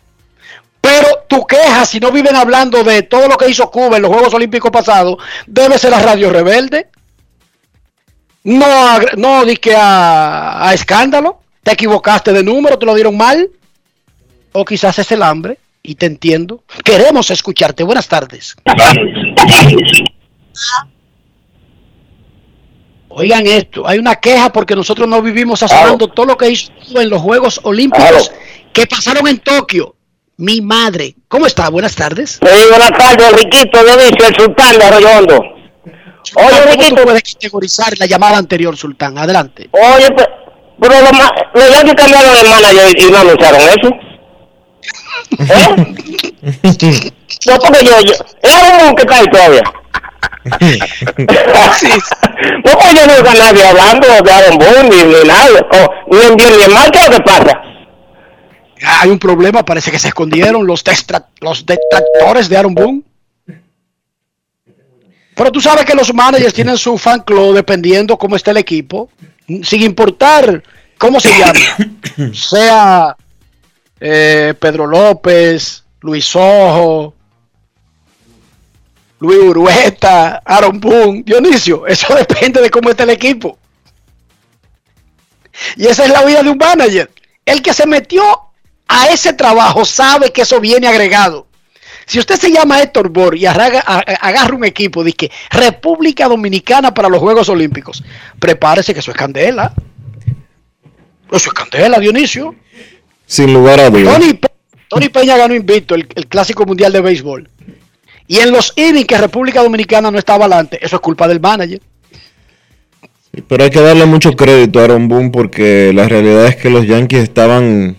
Pero 0.81 1.07
tu 1.29 1.45
queja, 1.47 1.85
si 1.85 1.99
no 2.01 2.11
viven 2.13 2.37
hablando 2.37 2.85
de 2.85 3.03
todo 3.03 3.29
lo 3.29 3.37
que 3.37 3.49
hizo 3.51 3.71
Cuba 3.71 3.97
en 3.97 4.03
los 4.03 4.13
Juegos 4.13 4.33
Olímpicos 4.35 4.71
pasados, 4.71 5.17
debe 5.47 5.79
ser 5.79 5.93
a 5.93 6.01
Radio 6.01 6.31
Rebelde. 6.31 6.87
No, 8.45 8.65
a, 8.65 9.01
no 9.17 9.45
di 9.45 9.57
que 9.57 9.75
a, 9.75 10.69
a 10.69 10.75
escándalo. 10.75 11.41
Te 11.63 11.73
equivocaste 11.73 12.33
de 12.33 12.43
número, 12.43 12.79
te 12.79 12.87
lo 12.87 12.95
dieron 12.95 13.17
mal. 13.17 13.51
O 14.53 14.65
quizás 14.65 14.99
es 14.99 15.13
el 15.13 15.23
hambre, 15.23 15.59
y 15.89 15.95
te 15.95 16.05
entiendo. 16.07 16.63
Queremos 16.85 17.31
escucharte. 17.31 17.83
Buenas 17.83 18.09
tardes. 18.09 18.55
Oigan 23.09 23.47
esto, 23.47 23.89
hay 23.89 23.99
una 23.99 24.17
queja 24.17 24.53
porque 24.53 24.77
nosotros 24.77 25.09
no 25.09 25.23
vivimos 25.23 25.63
haciendo 25.63 26.09
todo 26.09 26.27
lo 26.27 26.37
que 26.37 26.51
hizo 26.51 26.71
en 26.95 27.09
los 27.09 27.23
Juegos 27.23 27.59
Olímpicos 27.63 28.31
que 28.73 28.87
pasaron 28.87 29.27
en 29.27 29.39
Tokio. 29.39 29.95
Mi 30.37 30.61
madre. 30.61 31.17
¿Cómo 31.27 31.47
está? 31.47 31.69
Buenas 31.71 31.97
tardes. 31.97 32.39
Sí, 32.41 32.59
buenas 32.69 32.91
tardes, 32.97 33.33
Riquito, 33.43 33.81
yo 33.85 33.97
dice 33.97 34.29
el 34.29 34.35
sultán 34.37 34.79
de 34.79 34.85
Arroyo 34.85 35.09
Hondo. 35.19 35.35
Oye, 35.41 36.61
¿Cómo 36.61 36.71
Riquito. 36.73 36.95
tú 36.97 37.03
puedes 37.03 37.23
categorizar 37.35 37.99
la 37.99 38.07
llamada 38.07 38.37
anterior, 38.37 38.77
Sultán? 38.77 39.17
Adelante. 39.19 39.69
Oye, 39.73 40.11
pe- 40.11 40.29
pero 40.81 40.95
los 41.01 41.11
los 41.55 41.71
Yankees 41.75 41.95
cambiaron 41.95 42.37
el 42.37 42.49
manager 42.51 43.03
y 43.03 43.11
no 43.11 43.19
anunciaron 43.19 43.61
eso. 43.63 43.91
¿Eh? 45.31 47.13
No, 47.47 47.59
porque 47.59 47.85
yo, 47.85 48.01
yo, 48.01 48.15
es 48.43 48.83
un 48.89 48.95
que 48.95 49.03
está 49.03 49.17
ahí 49.17 49.27
todavía. 49.31 49.63
No, 52.65 52.79
pues 52.79 52.95
yo 52.95 53.07
no 53.07 53.15
oigo 53.15 53.29
a 53.29 53.35
nadie 53.35 53.65
hablando 53.67 54.07
de 54.07 54.33
Aaron 54.33 54.59
Boone 54.59 54.89
ni, 54.89 55.05
ni 55.05 55.29
nada, 55.29 55.67
o, 55.73 56.15
ni 56.15 56.23
en 56.23 56.37
bien 56.37 56.57
ni 56.57 56.63
en 56.65 56.73
mal, 56.73 56.91
¿qué 56.91 56.99
es 56.99 57.09
lo 57.09 57.17
que 57.17 57.23
pasa? 57.23 57.63
Hay 59.01 59.11
un 59.11 59.19
problema, 59.19 59.65
parece 59.65 59.91
que 59.91 59.99
se 59.99 60.09
escondieron 60.09 60.67
los, 60.67 60.85
los 61.41 61.67
detractores 61.67 62.49
de 62.49 62.57
Aaron 62.57 62.75
Boone. 62.75 63.03
Pero 65.35 65.53
tú 65.53 65.61
sabes 65.61 65.85
que 65.85 65.95
los 65.95 66.13
managers 66.15 66.55
tienen 66.55 66.77
su 66.77 66.99
fan 66.99 67.21
club 67.21 67.55
dependiendo 67.55 68.17
cómo 68.17 68.37
está 68.37 68.51
el 68.51 68.57
equipo, 68.57 69.11
sin 69.63 69.83
importar 69.83 70.63
cómo 70.99 71.21
se 71.21 71.31
llame, 71.39 72.35
sea 72.35 73.17
eh, 74.01 74.55
Pedro 74.59 74.87
López, 74.87 75.85
Luis 76.01 76.35
Ojo, 76.37 77.15
Luis 79.21 79.39
Urueta, 79.39 80.43
Aaron 80.45 80.79
Boone, 80.79 81.23
Dionisio, 81.25 81.87
eso 81.87 82.15
depende 82.17 82.61
de 82.61 82.71
cómo 82.71 82.91
está 82.91 83.03
el 83.03 83.11
equipo. 83.11 83.59
Y 85.77 85.87
esa 85.87 86.05
es 86.05 86.11
la 86.11 86.25
vida 86.25 86.43
de 86.43 86.51
un 86.51 86.59
manager. 86.59 87.11
El 87.45 87.63
que 87.63 87.75
se 87.75 87.87
metió 87.87 88.23
a 88.87 89.09
ese 89.09 89.33
trabajo 89.33 89.85
sabe 89.85 90.33
que 90.33 90.43
eso 90.43 90.61
viene 90.61 90.87
agregado. 90.87 91.47
Si 92.07 92.19
usted 92.19 92.37
se 92.37 92.51
llama 92.51 92.81
Héctor 92.81 93.11
Bor 93.11 93.37
y 93.37 93.45
agarra 93.45 94.55
un 94.55 94.65
equipo 94.65 95.05
de 95.05 95.13
que 95.13 95.31
República 95.51 96.27
Dominicana 96.27 96.95
para 96.95 97.09
los 97.09 97.21
Juegos 97.21 97.51
Olímpicos, 97.51 98.03
prepárese 98.39 98.95
que 98.95 99.01
eso 99.01 99.11
es 99.11 99.17
candela. 99.17 99.75
Eso 101.31 101.51
es 101.51 101.53
candela, 101.53 101.99
Dionisio. 101.99 102.55
Sin 103.29 103.53
lugar 103.53 103.79
a 103.79 103.91
dudas. 103.91 104.19
Tony, 104.19 104.33
Pe- 104.35 104.49
Tony 104.89 105.09
Peña 105.11 105.37
ganó 105.37 105.55
invicto 105.55 105.95
el, 105.95 106.09
el 106.17 106.27
Clásico 106.27 106.65
Mundial 106.65 106.93
de 106.93 107.01
Béisbol. 107.03 107.49
Y 108.27 108.39
en 108.41 108.51
los 108.51 108.73
innings 108.77 109.07
que 109.07 109.17
República 109.19 109.63
Dominicana 109.63 110.11
no 110.11 110.19
estaba 110.19 110.47
adelante, 110.47 110.79
eso 110.83 110.97
es 110.97 111.01
culpa 111.03 111.29
del 111.29 111.39
manager. 111.41 111.81
Pero 113.47 113.63
hay 113.65 113.71
que 113.71 113.81
darle 113.81 114.07
mucho 114.07 114.33
crédito 114.35 114.81
a 114.81 114.85
Aaron 114.85 115.07
Boone 115.09 115.31
porque 115.31 115.93
la 115.95 116.09
realidad 116.09 116.47
es 116.47 116.57
que 116.57 116.71
los 116.71 116.87
Yankees 116.87 117.23
estaban 117.23 117.97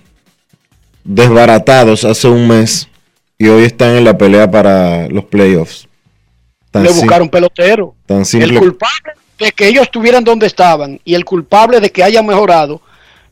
desbaratados 1.03 2.03
hace 2.03 2.27
un 2.27 2.47
mes 2.47 2.87
y 3.37 3.47
hoy 3.47 3.63
están 3.63 3.95
en 3.95 4.03
la 4.03 4.17
pelea 4.17 4.49
para 4.51 5.07
los 5.07 5.25
playoffs. 5.25 5.87
Tan 6.71 6.83
Le 6.83 6.91
buscaron 6.91 7.29
pelotero. 7.29 7.95
Tan 8.05 8.19
El 8.19 8.25
simple. 8.25 8.59
culpable 8.59 9.13
de 9.39 9.51
que 9.53 9.67
ellos 9.67 9.83
estuvieran 9.83 10.23
donde 10.23 10.47
estaban 10.47 10.99
y 11.05 11.13
el 11.15 11.23
culpable 11.25 11.79
de 11.79 11.91
que 11.91 12.03
hayan 12.03 12.25
mejorado 12.25 12.81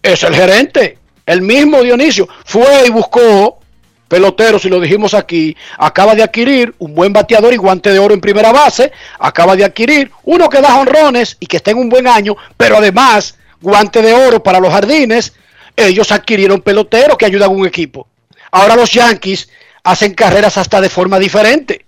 es 0.01 0.23
el 0.23 0.33
gerente. 0.33 0.97
El 1.27 1.41
mismo 1.41 1.83
Dionisio 1.83 2.27
fue 2.45 2.87
y 2.87 2.89
buscó 2.89 3.59
peloteros, 4.07 4.63
y 4.63 4.69
lo 4.69 4.79
dijimos 4.79 5.13
aquí, 5.13 5.55
acaba 5.77 6.15
de 6.15 6.23
adquirir 6.23 6.73
un 6.79 6.95
buen 6.95 7.11
bateador 7.11 7.53
y 7.53 7.57
guante 7.57 7.91
de 7.91 7.99
oro 7.99 8.13
en 8.13 8.21
primera 8.21 8.53
base, 8.53 8.93
acaba 9.19 9.57
de 9.57 9.65
adquirir 9.65 10.09
uno 10.23 10.49
que 10.49 10.61
da 10.61 10.79
honrones 10.79 11.35
y 11.41 11.45
que 11.45 11.57
esté 11.57 11.71
en 11.71 11.79
un 11.79 11.89
buen 11.89 12.07
año, 12.07 12.37
pero 12.55 12.77
además 12.77 13.35
guante 13.59 14.01
de 14.01 14.13
oro 14.13 14.41
para 14.41 14.61
los 14.61 14.71
jardines. 14.71 15.33
Ellos 15.75 16.11
adquirieron 16.13 16.61
peloteros 16.61 17.17
que 17.17 17.25
ayudan 17.25 17.49
a 17.49 17.53
un 17.53 17.67
equipo. 17.67 18.07
Ahora 18.51 18.77
los 18.77 18.91
Yankees 18.91 19.49
hacen 19.83 20.13
carreras 20.13 20.57
hasta 20.57 20.79
de 20.79 20.89
forma 20.89 21.19
diferente, 21.19 21.85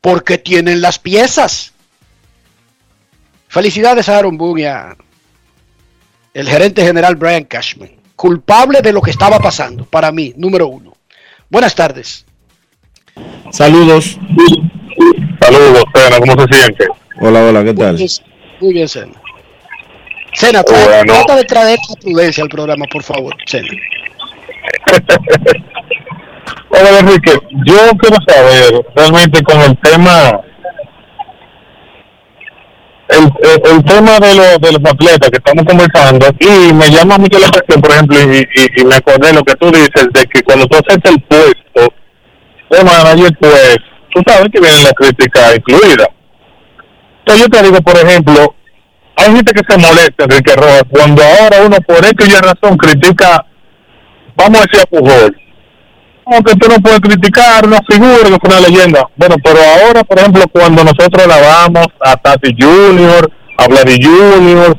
porque 0.00 0.38
tienen 0.38 0.80
las 0.80 0.98
piezas. 0.98 1.74
Felicidades 3.48 4.08
a 4.08 4.16
Aaron 4.16 4.38
Boone 4.38 4.66
el 6.32 6.48
gerente 6.48 6.82
general 6.82 7.16
Brian 7.16 7.44
Cashman. 7.44 7.95
Culpable 8.16 8.80
de 8.80 8.92
lo 8.92 9.00
que 9.02 9.10
estaba 9.10 9.38
pasando, 9.38 9.84
para 9.84 10.10
mí, 10.10 10.32
número 10.36 10.66
uno. 10.68 10.94
Buenas 11.50 11.74
tardes. 11.74 12.24
Saludos. 13.50 14.18
Saludos, 15.40 15.84
Sena, 15.94 16.18
¿cómo 16.18 16.32
se 16.42 16.54
siente? 16.54 16.86
Hola, 17.20 17.44
hola, 17.44 17.62
¿qué 17.64 17.74
tal? 17.74 17.96
Muy 18.60 18.72
bien, 18.72 18.88
Sena. 18.88 19.12
Sena, 20.32 20.62
tra- 20.62 20.84
Bueno. 20.84 21.12
trata 21.12 21.36
de 21.36 21.44
traer 21.44 21.78
prudencia 22.02 22.42
al 22.42 22.48
programa, 22.48 22.86
por 22.90 23.02
favor, 23.02 23.34
Sena. 23.46 23.68
Hola, 26.70 26.98
Enrique, 27.00 27.32
yo 27.64 27.90
quiero 27.98 28.16
saber 28.26 28.86
realmente 28.94 29.42
con 29.42 29.60
el 29.62 29.76
tema, 29.78 30.40
el, 33.08 33.30
el, 33.70 33.84
tema 33.84 34.18
de, 34.18 34.34
los 34.34 34.60
de 34.60 34.72
los 34.72 34.92
atletas 34.92 35.30
que 35.30 35.38
estamos 35.38 35.64
conversando, 35.64 36.26
y 36.40 36.72
me 36.72 36.90
llama 36.90 37.18
mucho 37.18 37.38
la 37.38 37.48
atención, 37.48 37.80
por 37.80 37.90
ejemplo, 37.92 38.18
y, 38.20 38.80
y, 38.80 38.84
me 38.84 38.96
acordé 38.96 39.32
lo 39.32 39.42
que 39.42 39.54
tú 39.54 39.70
dices, 39.70 40.08
de 40.12 40.26
que 40.26 40.42
cuando 40.42 40.66
tú 40.66 40.76
aceptas 40.76 41.12
el 41.12 41.22
puesto 41.22 41.94
de 42.70 42.84
manager, 42.84 43.36
pues 43.38 43.76
tú 44.12 44.22
sabes 44.26 44.48
que 44.52 44.60
viene 44.60 44.82
la 44.82 44.92
crítica 44.92 45.54
incluida. 45.54 46.08
Entonces 47.20 47.46
yo 47.46 47.48
te 47.48 47.62
digo, 47.62 47.80
por 47.82 47.96
ejemplo, 47.96 48.54
hay 49.16 49.32
gente 49.34 49.52
que 49.52 49.62
se 49.68 49.78
molesta, 49.78 50.24
Enrique 50.24 50.54
Rojas, 50.56 50.82
cuando 50.90 51.22
ahora 51.22 51.62
uno 51.64 51.76
por 51.86 52.04
X 52.04 52.28
Y 52.28 52.40
razón 52.40 52.76
critica, 52.76 53.44
vamos 54.36 54.60
a 54.60 54.62
decir 54.62 54.80
a 54.80 54.86
Pujol, 54.86 55.36
aunque 56.26 56.54
tú 56.56 56.68
no 56.68 56.76
puedes 56.80 57.00
criticar 57.00 57.66
una 57.66 57.78
figura 57.88 58.18
que 58.24 58.36
fue 58.40 58.58
una 58.58 58.60
leyenda. 58.68 59.06
Bueno, 59.16 59.36
pero 59.42 59.58
ahora, 59.60 60.02
por 60.04 60.18
ejemplo, 60.18 60.42
cuando 60.52 60.82
nosotros 60.84 61.24
alabamos 61.24 61.86
a 62.00 62.16
Tati 62.16 62.54
Junior, 62.60 63.30
a 63.58 63.68
Vladi 63.68 64.02
Junior, 64.02 64.76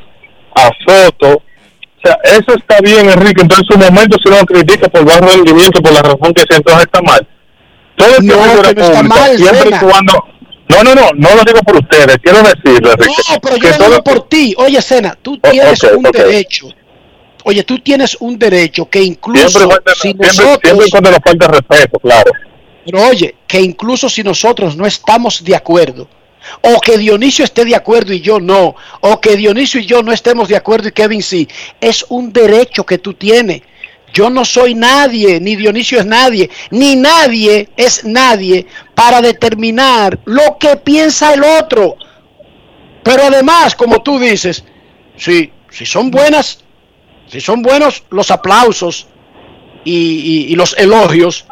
a 0.55 0.69
Soto, 0.85 1.35
o 1.37 1.99
sea, 2.03 2.17
eso 2.23 2.53
está 2.57 2.79
bien, 2.81 3.09
Enrique. 3.09 3.41
Entonces, 3.41 3.65
en 3.69 3.73
su 3.81 3.85
momento, 3.91 4.17
si 4.23 4.29
uno 4.29 4.45
critica 4.45 4.87
por 4.89 5.03
bajo 5.05 5.21
rendimiento, 5.21 5.81
por 5.81 5.93
la 5.93 6.01
razón 6.01 6.33
que 6.33 6.43
sea, 6.47 6.57
entonces 6.57 6.83
está 6.85 7.01
mal. 7.01 7.27
Todo 7.95 8.15
el 8.17 8.25
No, 8.27 8.33
figura 8.35 8.69
que 8.69 8.75
pública, 8.81 9.03
mal, 9.03 9.37
siempre 9.37 9.69
y 9.69 9.79
cuando. 9.79 10.23
No, 10.69 10.83
no, 10.83 10.93
no, 10.95 11.09
no 11.15 11.29
lo 11.35 11.43
digo 11.45 11.59
por 11.65 11.77
ustedes, 11.77 12.17
quiero 12.21 12.39
decirle, 12.43 12.91
Enrique. 12.91 13.13
No, 13.33 13.39
pero 13.41 13.55
yo 13.55 13.61
que 13.61 13.69
lo 13.69 13.77
todo- 13.77 13.89
digo 13.89 14.03
por 14.03 14.27
ti. 14.29 14.53
Oye, 14.57 14.81
Sena, 14.81 15.17
tú 15.21 15.39
Oh, 15.41 15.49
tienes 15.49 15.81
un 15.83 16.03
derecho. 16.03 16.67
Oye, 17.47 17.63
tú 17.63 17.79
tienes 17.79 18.17
un 18.19 18.37
derecho 18.37 18.89
que 18.89 19.01
incluso 19.01 19.47
Siempre, 19.47 19.73
falta- 19.73 19.93
si 19.95 20.01
siempre, 20.01 20.27
nosotros 20.27 20.59
siempre 20.63 20.89
cuando 20.91 21.11
nos 21.11 21.19
falta 21.23 21.47
respeto, 21.47 21.99
claro. 21.99 22.31
Pero 22.85 23.07
oye, 23.07 23.35
que 23.47 23.61
incluso 23.61 24.09
si 24.09 24.21
nosotros 24.21 24.75
no 24.75 24.85
estamos 24.85 25.41
de 25.45 25.55
acuerdo, 25.55 26.09
o 26.61 26.81
que 26.81 26.97
Dionisio 26.97 27.45
esté 27.45 27.63
de 27.63 27.73
acuerdo 27.73 28.11
y 28.11 28.19
yo 28.19 28.41
no, 28.41 28.75
o 28.99 29.21
que 29.21 29.37
Dionisio 29.37 29.79
y 29.79 29.85
yo 29.85 30.03
no 30.03 30.11
estemos 30.11 30.49
de 30.49 30.57
acuerdo 30.57 30.89
y 30.89 30.91
Kevin 30.91 31.23
sí, 31.23 31.47
es 31.79 32.05
un 32.09 32.33
derecho 32.33 32.85
que 32.85 32.97
tú 32.97 33.13
tienes. 33.13 33.61
Yo 34.13 34.29
no 34.29 34.43
soy 34.43 34.75
nadie, 34.75 35.39
ni 35.39 35.55
Dionisio 35.55 35.99
es 36.01 36.05
nadie, 36.05 36.49
ni 36.71 36.97
nadie 36.97 37.69
es 37.77 38.03
nadie 38.03 38.65
para 38.93 39.21
determinar 39.21 40.19
lo 40.25 40.57
que 40.59 40.75
piensa 40.75 41.33
el 41.33 41.45
otro. 41.45 41.95
Pero 43.03 43.23
además, 43.23 43.73
como 43.73 44.03
tú 44.03 44.19
dices, 44.19 44.65
si, 45.15 45.49
si 45.69 45.85
son 45.85 46.11
buenas, 46.11 46.59
si 47.27 47.41
son 47.41 47.61
buenos 47.61 48.03
los 48.09 48.31
aplausos 48.31 49.07
y, 49.83 49.91
y- 49.93 50.53
y 50.53 50.55
los 50.55 50.77
elogios, 50.77 51.45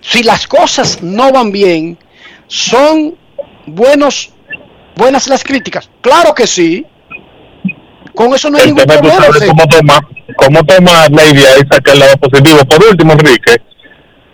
si 0.00 0.22
las 0.22 0.46
cosas 0.46 1.02
no 1.02 1.30
van 1.32 1.52
bien, 1.52 1.98
son 2.46 3.16
buenos, 3.66 4.30
buenas 4.96 5.28
las 5.28 5.44
críticas. 5.44 5.90
Claro 6.00 6.34
que 6.34 6.46
sí. 6.46 6.84
Con 8.14 8.34
eso 8.34 8.50
no 8.50 8.58
hay 8.58 8.66
ningún 8.66 8.80
Entonces 8.82 9.02
tú 9.02 9.16
problema. 9.16 9.38
sí. 9.38 9.46
cómo 9.46 9.66
tomar, 9.68 10.00
cómo 10.36 10.64
tomar 10.64 11.10
la 11.12 11.24
idea 11.26 11.50
y 11.58 11.60
sacar 11.74 11.94
el 11.94 12.00
lado 12.00 12.16
positivo. 12.16 12.58
Por 12.64 12.84
último, 12.84 13.12
Enrique, 13.12 13.56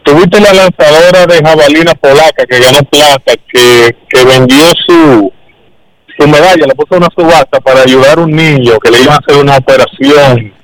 tuviste 0.02 0.40
la 0.40 0.52
lanzadora 0.54 1.26
de 1.26 1.38
jabalina 1.44 1.94
polaca 1.94 2.44
que 2.48 2.58
ganó 2.58 2.78
plata, 2.84 3.34
que, 3.52 3.94
que 4.08 4.24
vendió 4.24 4.64
su, 4.86 5.32
su 6.18 6.26
medalla, 6.28 6.66
le 6.66 6.74
puso 6.74 6.96
una 6.96 7.08
subasta 7.16 7.60
para 7.60 7.82
ayudar 7.82 8.18
a 8.18 8.22
un 8.22 8.30
niño 8.30 8.78
que 8.78 8.90
le 8.90 9.02
iba 9.02 9.14
a 9.14 9.18
hacer 9.18 9.42
una 9.42 9.56
operación, 9.56 10.54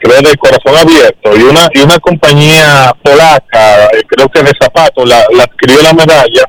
creo, 0.00 0.20
de 0.22 0.36
corazón 0.36 0.76
abierto. 0.76 1.36
Y 1.36 1.42
una, 1.42 1.68
y 1.72 1.80
una 1.80 1.98
compañía 1.98 2.92
polaca, 3.02 3.84
eh, 3.86 4.02
creo 4.08 4.28
que 4.28 4.42
de 4.42 4.52
zapatos, 4.60 5.08
la, 5.08 5.24
la 5.36 5.44
adquirió 5.44 5.82
la 5.82 5.92
medalla 5.92 6.44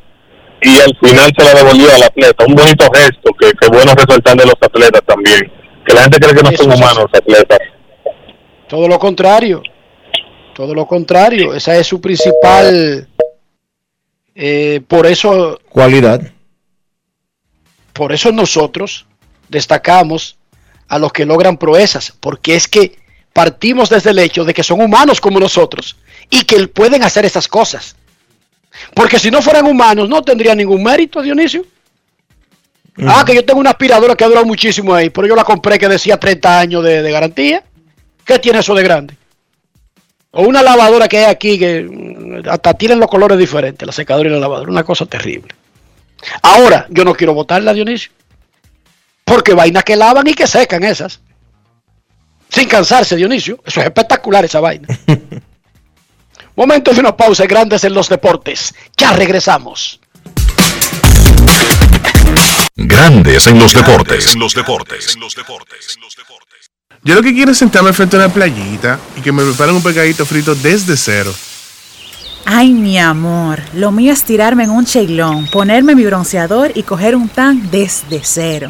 y 0.61 0.79
al 0.79 0.97
final 1.01 1.31
se 1.37 1.43
la 1.43 1.53
devolvió 1.53 1.93
al 1.93 2.03
atleta. 2.03 2.45
Un 2.47 2.55
bonito 2.55 2.85
gesto 2.93 3.31
que, 3.39 3.51
que 3.51 3.67
bueno 3.67 3.93
resaltar 3.95 4.35
de 4.37 4.45
los 4.45 4.55
atletas 4.61 5.01
también. 5.05 5.51
Que 5.85 5.93
la 5.93 6.03
gente 6.03 6.19
cree 6.19 6.35
que 6.35 6.43
no 6.43 6.51
son 6.53 6.67
humanos 6.67 7.05
los 7.11 7.21
atletas. 7.21 7.59
Todo 8.69 8.87
lo 8.87 8.97
contrario. 8.97 9.61
Todo 10.55 10.73
lo 10.75 10.85
contrario, 10.85 11.53
esa 11.53 11.75
es 11.75 11.87
su 11.87 11.99
principal. 11.99 13.07
eh, 14.35 14.81
por 14.87 15.05
eso, 15.05 15.59
Cualidad. 15.69 16.21
Por 17.93 18.11
eso 18.11 18.31
nosotros 18.31 19.05
destacamos 19.49 20.37
a 20.87 20.99
los 20.99 21.13
que 21.13 21.25
logran 21.25 21.57
proezas, 21.57 22.13
porque 22.19 22.55
es 22.55 22.67
que 22.67 22.97
partimos 23.31 23.89
desde 23.89 24.11
el 24.11 24.19
hecho 24.19 24.43
de 24.43 24.53
que 24.53 24.63
son 24.63 24.81
humanos 24.81 25.21
como 25.21 25.39
nosotros 25.39 25.95
y 26.29 26.43
que 26.43 26.67
pueden 26.67 27.03
hacer 27.03 27.25
esas 27.25 27.47
cosas. 27.47 27.95
Porque 28.93 29.19
si 29.19 29.29
no 29.29 29.41
fueran 29.41 29.67
humanos, 29.67 30.09
no 30.09 30.21
tendrían 30.21 30.57
ningún 30.57 30.83
mérito, 30.83 31.21
Dionisio. 31.21 31.65
Ah, 32.97 33.23
que 33.25 33.33
yo 33.33 33.43
tengo 33.43 33.59
una 33.59 33.71
aspiradora 33.71 34.15
que 34.15 34.23
ha 34.23 34.27
durado 34.27 34.45
muchísimo 34.45 34.93
ahí, 34.93 35.09
pero 35.09 35.27
yo 35.27 35.35
la 35.35 35.43
compré 35.43 35.79
que 35.79 35.87
decía 35.87 36.19
30 36.19 36.59
años 36.59 36.83
de, 36.83 37.01
de 37.01 37.11
garantía. 37.11 37.63
¿Qué 38.23 38.37
tiene 38.39 38.59
eso 38.59 38.75
de 38.75 38.83
grande? 38.83 39.17
O 40.31 40.43
una 40.43 40.61
lavadora 40.61 41.07
que 41.07 41.17
hay 41.19 41.25
aquí 41.25 41.59
que 41.59 41.83
mm, 41.83 42.49
hasta 42.49 42.73
tienen 42.75 42.99
los 42.99 43.09
colores 43.09 43.37
diferentes, 43.37 43.85
la 43.85 43.91
secadora 43.91 44.29
y 44.29 44.31
la 44.31 44.39
lavadora. 44.39 44.71
Una 44.71 44.83
cosa 44.83 45.05
terrible. 45.05 45.53
Ahora, 46.41 46.87
yo 46.89 47.03
no 47.03 47.13
quiero 47.13 47.33
votarla, 47.33 47.73
Dionisio. 47.73 48.11
Porque 49.23 49.53
vainas 49.53 49.83
que 49.83 49.95
lavan 49.95 50.27
y 50.27 50.33
que 50.33 50.47
secan 50.47 50.83
esas. 50.83 51.19
Sin 52.49 52.67
cansarse, 52.67 53.15
Dionisio. 53.15 53.59
Eso 53.65 53.79
es 53.79 53.85
espectacular, 53.87 54.45
esa 54.45 54.59
vaina. 54.59 54.87
Momento 56.55 56.93
de 56.93 56.99
una 56.99 57.17
pausa, 57.17 57.45
grandes 57.45 57.83
en 57.83 57.93
los 57.93 58.09
deportes. 58.09 58.75
Ya 58.95 59.13
regresamos. 59.13 59.99
Grandes 62.75 63.47
en 63.47 63.59
los 63.59 63.73
deportes. 63.73 64.33
En 64.33 64.39
los 64.39 64.53
deportes. 64.53 65.17
Yo 67.03 67.15
lo 67.15 67.21
que 67.21 67.33
quiero 67.33 67.51
es 67.51 67.57
sentarme 67.57 67.91
frente 67.91 68.15
a 68.15 68.19
una 68.19 68.29
playita 68.29 68.99
y 69.17 69.21
que 69.21 69.31
me 69.31 69.43
preparen 69.43 69.75
un 69.75 69.83
pescadito 69.83 70.25
frito 70.25 70.55
desde 70.55 70.95
cero. 70.95 71.33
Ay, 72.45 72.73
mi 72.73 72.99
amor, 72.99 73.61
lo 73.73 73.91
mío 73.91 74.11
es 74.11 74.25
tirarme 74.25 74.65
en 74.65 74.69
un 74.69 74.85
cheilón, 74.85 75.47
ponerme 75.47 75.95
mi 75.95 76.03
bronceador 76.03 76.71
y 76.75 76.83
coger 76.83 77.15
un 77.15 77.29
tan 77.29 77.71
desde 77.71 78.19
cero. 78.21 78.69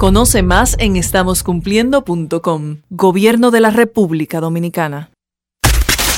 Conoce 0.00 0.42
más 0.42 0.76
en 0.78 0.96
estamoscumpliendo.com. 0.96 2.78
Gobierno 2.88 3.50
de 3.50 3.60
la 3.60 3.68
República 3.68 4.40
Dominicana. 4.40 5.10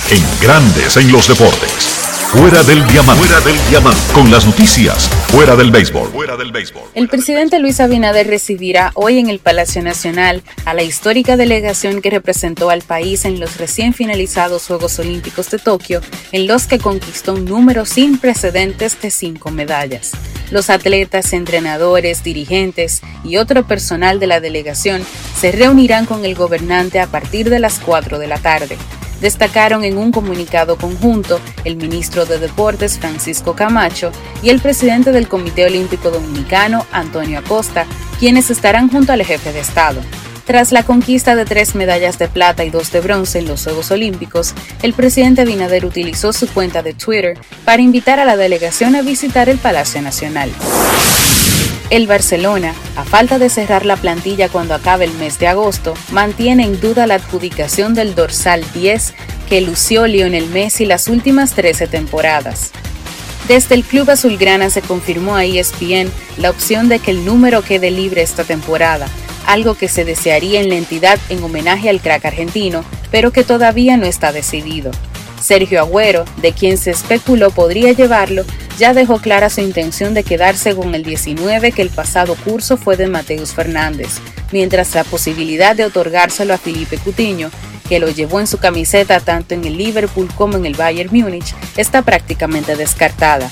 En 0.09 0.23
Grandes 0.41 0.97
en 0.97 1.11
los 1.11 1.27
deportes. 1.27 1.92
Fuera 2.33 2.63
del 2.63 2.87
diamante. 2.87 3.27
Fuera 3.27 3.45
del 3.45 3.69
diamante. 3.69 4.01
Con 4.15 4.31
las 4.31 4.47
noticias. 4.47 5.07
Fuera 5.29 5.55
del 5.55 5.71
béisbol. 5.71 6.09
Fuera 6.13 6.35
del 6.35 6.51
béisbol. 6.51 6.85
El 6.95 7.07
presidente 7.07 7.59
Luis 7.59 7.79
Abinader 7.79 8.27
recibirá 8.27 8.91
hoy 8.95 9.19
en 9.19 9.29
el 9.29 9.39
Palacio 9.39 9.83
Nacional 9.83 10.43
a 10.65 10.73
la 10.73 10.83
histórica 10.83 11.37
delegación 11.37 12.01
que 12.01 12.09
representó 12.09 12.71
al 12.71 12.81
país 12.81 13.27
en 13.27 13.39
los 13.39 13.59
recién 13.59 13.93
finalizados 13.93 14.67
Juegos 14.67 14.99
Olímpicos 14.99 15.51
de 15.51 15.59
Tokio, 15.59 16.01
en 16.33 16.47
los 16.47 16.67
que 16.67 16.79
conquistó 16.79 17.35
un 17.35 17.45
número 17.45 17.85
sin 17.85 18.17
precedentes 18.17 18.99
de 19.03 19.11
cinco 19.11 19.51
medallas. 19.51 20.13
Los 20.51 20.71
atletas, 20.71 21.35
entrenadores, 21.35 22.25
dirigentes 22.25 23.03
y 23.25 23.37
otro 23.37 23.67
personal 23.67 24.21
de 24.21 24.29
la 24.29 24.41
delegación 24.41 25.05
se 25.39 25.53
reunirán 25.53 26.07
con 26.07 26.25
el 26.25 26.35
gobernante 26.35 26.99
a 26.99 27.09
partir 27.09 27.51
de 27.51 27.59
las 27.59 27.79
4 27.79 28.19
de 28.19 28.27
la 28.27 28.39
tarde 28.39 28.79
destacaron 29.23 29.85
en 29.85 29.97
un 29.97 30.13
comunicado 30.13 30.77
conjunto 30.77 31.41
el 31.65 31.77
ministro 31.77 32.27
de 32.27 32.39
Deportes 32.39 32.99
Francisco 32.99 33.55
Camacho 33.55 34.13
y 34.43 34.51
el 34.51 34.61
presidente 34.61 35.13
del 35.13 35.29
Comité 35.29 35.65
Olímpico 35.65 36.11
Dominicano 36.11 36.85
Antonio 36.93 37.39
Acosta, 37.39 37.87
quienes 38.19 38.51
estarán 38.51 38.91
junto 38.91 39.13
al 39.13 39.25
jefe 39.25 39.53
de 39.53 39.61
Estado. 39.61 40.01
Tras 40.45 40.73
la 40.73 40.83
conquista 40.83 41.37
de 41.37 41.45
tres 41.45 41.77
medallas 41.77 42.19
de 42.19 42.27
plata 42.27 42.65
y 42.65 42.71
dos 42.71 42.91
de 42.91 43.01
bronce 43.01 43.39
en 43.39 43.47
los 43.47 43.63
Juegos 43.63 43.93
Olímpicos, 43.93 44.55
el 44.83 44.93
presidente 44.93 45.43
Abinader 45.43 45.87
utilizó 45.87 46.33
su 46.33 46.49
cuenta 46.49 46.83
de 46.83 46.95
Twitter 46.95 47.39
para 47.65 47.81
invitar 47.81 48.19
a 48.19 48.25
la 48.25 48.37
delegación 48.37 48.97
a 48.97 49.03
visitar 49.03 49.49
el 49.49 49.59
Palacio 49.59 50.03
Nacional. 50.03 50.51
El 51.93 52.07
Barcelona, 52.07 52.75
a 52.97 53.05
falta 53.05 53.39
de 53.39 53.51
cerrar 53.51 53.85
la 53.85 53.99
plantilla 53.99 54.49
cuando 54.49 54.75
acabe 54.75 55.05
el 55.05 55.13
mes 55.13 55.39
de 55.39 55.47
agosto, 55.47 55.93
mantiene 56.11 56.65
en 56.65 56.81
duda 56.81 57.07
la 57.07 57.17
adjudicación 57.17 57.93
del 57.93 58.15
dorsal 58.15 58.65
10 58.73 59.13
que 59.47 59.61
lució 59.61 60.07
Lionel 60.07 60.49
Messi 60.49 60.87
las 60.87 61.09
últimas 61.09 61.53
13 61.53 61.89
temporadas. 61.89 62.71
Desde 63.47 63.75
el 63.75 63.85
club 63.85 64.09
azulgrana 64.09 64.71
se 64.71 64.81
confirmó 64.81 65.37
a 65.37 65.45
ESPN 65.45 66.11
la 66.39 66.49
opción 66.49 66.89
de 66.89 66.99
que 66.99 67.11
el 67.11 67.27
número 67.27 67.61
quede 67.61 67.91
libre 67.91 68.23
esta 68.23 68.45
temporada, 68.45 69.07
algo 69.47 69.75
que 69.75 69.89
se 69.89 70.07
desearía 70.07 70.63
en 70.63 70.71
la 70.71 70.77
entidad 70.77 71.19
en 71.29 71.45
homenaje 71.45 71.91
al 71.91 72.01
crack 72.01 72.25
argentino, 72.25 72.87
pero 73.11 73.33
que 73.33 73.45
todavía 73.45 73.99
no 73.99 74.07
está 74.07 74.33
decidido. 74.33 74.93
Sergio 75.43 75.81
Agüero, 75.81 76.25
de 76.41 76.53
quien 76.53 76.79
se 76.79 76.91
especuló 76.91 77.51
podría 77.51 77.93
llevarlo, 77.93 78.45
ya 78.79 78.95
dejó 78.95 79.19
clara 79.19 79.51
su 79.51 79.61
intención 79.61 80.15
de 80.15 80.25
quedarse 80.25 80.75
con 80.75 80.95
el 80.95 81.03
19 81.03 81.73
que 81.73 81.83
el 81.83 81.91
pasado 81.91 82.35
curso 82.37 82.77
fue 82.77 82.97
de 82.97 83.07
Mateus 83.07 83.53
Fernández, 83.53 84.19
mientras 84.51 84.95
la 84.95 85.05
posibilidad 85.05 85.77
de 85.77 85.85
otorgárselo 85.85 86.55
a 86.55 86.59
Felipe 86.59 86.99
Cutiño, 86.99 87.51
que 87.89 87.99
lo 87.99 88.09
llevó 88.09 88.41
en 88.41 88.47
su 88.47 88.59
camiseta 88.59 89.21
tanto 89.21 89.55
en 89.55 89.65
el 89.65 89.77
Liverpool 89.77 90.29
como 90.35 90.57
en 90.57 90.67
el 90.67 90.75
Bayern 90.75 91.11
Múnich, 91.13 91.55
está 91.77 92.03
prácticamente 92.03 92.77
descartada. 92.77 93.51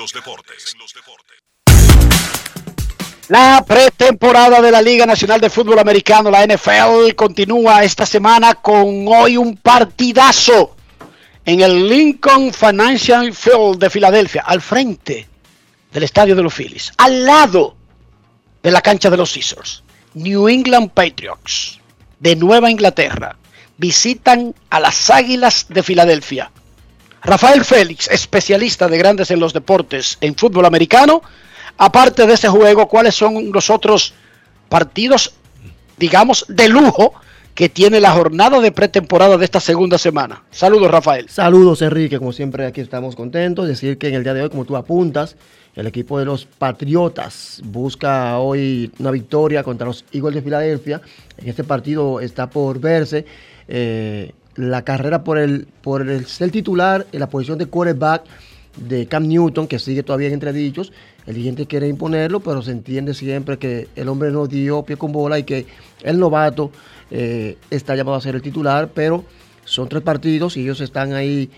La 3.29 3.65
pretemporada 3.67 4.63
de 4.63 4.71
la 4.71 4.81
Liga 4.81 5.05
Nacional 5.05 5.41
de 5.41 5.51
Fútbol 5.51 5.79
Americano, 5.81 6.31
la 6.31 6.47
NFL, 6.47 7.15
continúa 7.17 7.83
esta 7.83 8.07
semana 8.07 8.55
con 8.55 9.07
hoy 9.09 9.37
un 9.37 9.57
partidazo 9.57 10.77
en 11.45 11.61
el 11.61 11.89
Lincoln 11.89 12.53
Financial 12.53 13.35
Field 13.35 13.79
de 13.79 13.91
Filadelfia, 13.91 14.43
al 14.47 14.63
frente 14.63 15.27
del 15.93 16.05
estadio 16.05 16.37
de 16.37 16.43
los 16.45 16.55
Phillies, 16.55 16.93
al 16.97 17.27
lado 17.27 17.77
de 18.63 18.71
la 18.71 18.81
cancha 18.83 19.11
de 19.11 19.17
los 19.17 19.33
Caesars. 19.33 19.83
New 20.15 20.49
England 20.49 20.93
Patriots 20.93 21.81
de 22.21 22.37
Nueva 22.37 22.71
Inglaterra 22.71 23.37
visitan 23.79 24.55
a 24.71 24.79
las 24.79 25.11
Águilas 25.11 25.67
de 25.69 25.83
Filadelfia. 25.83 26.53
Rafael 27.23 27.65
Félix, 27.65 28.09
especialista 28.09 28.89
de 28.89 28.99
grandes 28.99 29.31
en 29.31 29.41
los 29.41 29.53
deportes 29.53 30.19
en 30.21 30.35
fútbol 30.35 30.67
americano, 30.67 31.23
aparte 31.77 32.27
de 32.27 32.35
ese 32.35 32.49
juego, 32.49 32.89
¿cuáles 32.89 33.15
son 33.15 33.51
los 33.53 33.71
otros 33.71 34.15
partidos, 34.69 35.35
digamos, 35.97 36.45
de 36.49 36.69
lujo 36.69 37.15
que 37.55 37.69
tiene 37.69 38.01
la 38.01 38.13
jornada 38.13 38.61
de 38.61 38.71
pretemporada 38.71 39.37
de 39.37 39.45
esta 39.45 39.59
segunda 39.61 39.99
semana? 39.99 40.45
Saludos, 40.51 40.91
Rafael. 40.91 41.29
Saludos, 41.29 41.83
Enrique. 41.83 42.19
Como 42.19 42.33
siempre, 42.33 42.67
aquí 42.67 42.81
estamos 42.81 43.17
contentos. 43.17 43.67
Decir 43.67 43.99
que 43.99 44.09
en 44.09 44.15
el 44.15 44.23
día 44.23 44.35
de 44.35 44.43
hoy, 44.43 44.51
como 44.51 44.65
tú 44.65 44.77
apuntas, 44.77 45.37
el 45.75 45.87
equipo 45.87 46.19
de 46.19 46.25
los 46.25 46.45
Patriotas 46.45 47.61
busca 47.65 48.39
hoy 48.39 48.93
una 48.99 49.11
victoria 49.11 49.63
contra 49.63 49.87
los 49.87 50.05
Eagles 50.13 50.37
de 50.37 50.43
Filadelfia. 50.43 51.01
En 51.37 51.49
este 51.49 51.65
partido 51.65 52.21
está 52.21 52.49
por 52.49 52.79
verse. 52.79 53.25
Eh, 53.67 54.33
la 54.59 54.83
carrera 54.83 55.23
por 55.23 55.39
el, 55.39 55.69
por 55.83 56.09
el 56.11 56.27
ser 56.27 56.51
titular 56.51 57.07
en 57.13 57.21
la 57.21 57.31
posición 57.31 57.59
de 57.59 57.67
quarterback 57.67 58.25
de 58.77 59.07
Cam 59.07 59.29
Newton, 59.29 59.69
que 59.69 59.79
sigue 59.79 60.03
todavía 60.03 60.27
en 60.27 60.35
entredichos. 60.35 60.93
El 61.27 61.35
dirigente 61.35 61.67
quiere 61.67 61.87
imponerlo, 61.87 62.41
pero 62.41 62.61
se 62.61 62.73
entiende 62.73 63.15
siempre 63.15 63.59
que 63.59 63.87
el 63.95 64.09
hombre 64.09 64.33
no 64.33 64.49
dio 64.49 64.83
pie 64.83 64.97
con 64.97 65.13
bola 65.13 65.39
y 65.39 65.45
que 65.45 65.67
el 66.03 66.19
novato 66.19 66.73
eh, 67.13 67.57
está 67.71 67.95
llamado 67.95 68.17
a 68.17 68.21
ser 68.21 68.35
el 68.35 68.43
titular, 68.43 68.91
pero 68.93 69.25
son 69.65 69.89
tres 69.89 70.03
partidos 70.03 70.57
y 70.57 70.63
ellos 70.63 70.81
están 70.81 71.13
ahí 71.13 71.51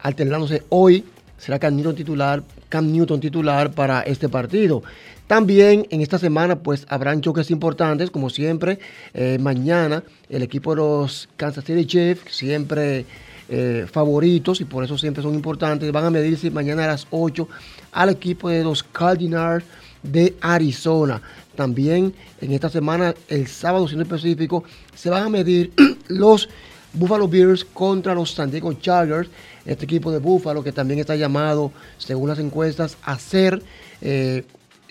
alternándose. 0.00 0.62
Hoy 0.70 1.04
será 1.36 1.58
Cam 1.58 1.76
Newton 1.76 1.94
titular, 1.94 2.42
Cam 2.70 2.90
Newton 2.90 3.20
titular 3.20 3.72
para 3.72 4.00
este 4.00 4.30
partido. 4.30 4.82
También 5.26 5.86
en 5.90 6.02
esta 6.02 6.18
semana 6.18 6.56
pues 6.56 6.86
habrán 6.88 7.20
choques 7.20 7.50
importantes, 7.50 8.10
como 8.10 8.30
siempre. 8.30 8.78
Eh, 9.12 9.38
mañana 9.40 10.04
el 10.28 10.42
equipo 10.42 10.70
de 10.70 10.76
los 10.76 11.28
Kansas 11.36 11.64
City 11.64 11.84
Chiefs, 11.84 12.34
siempre 12.34 13.04
eh, 13.48 13.86
favoritos 13.90 14.60
y 14.60 14.64
por 14.64 14.84
eso 14.84 14.98
siempre 14.98 15.22
son 15.22 15.34
importantes, 15.34 15.90
van 15.92 16.04
a 16.04 16.10
medirse 16.10 16.50
mañana 16.50 16.84
a 16.84 16.88
las 16.88 17.06
8 17.10 17.48
al 17.92 18.10
equipo 18.10 18.48
de 18.48 18.62
los 18.62 18.82
Cardinals 18.82 19.64
de 20.02 20.34
Arizona. 20.40 21.20
También 21.54 22.14
en 22.40 22.52
esta 22.52 22.68
semana, 22.68 23.14
el 23.28 23.46
sábado 23.46 23.88
siendo 23.88 24.04
específico, 24.04 24.64
se 24.94 25.10
van 25.10 25.24
a 25.24 25.28
medir 25.28 25.72
los 26.08 26.48
Buffalo 26.92 27.28
Bills 27.28 27.64
contra 27.64 28.14
los 28.14 28.32
San 28.32 28.50
Diego 28.50 28.72
Chargers. 28.74 29.28
Este 29.64 29.84
equipo 29.84 30.12
de 30.12 30.18
Buffalo 30.18 30.62
que 30.62 30.72
también 30.72 31.00
está 31.00 31.16
llamado, 31.16 31.72
según 31.98 32.28
las 32.28 32.38
encuestas, 32.38 32.96
a 33.02 33.18
ser 33.18 33.62
eh, 34.00 34.44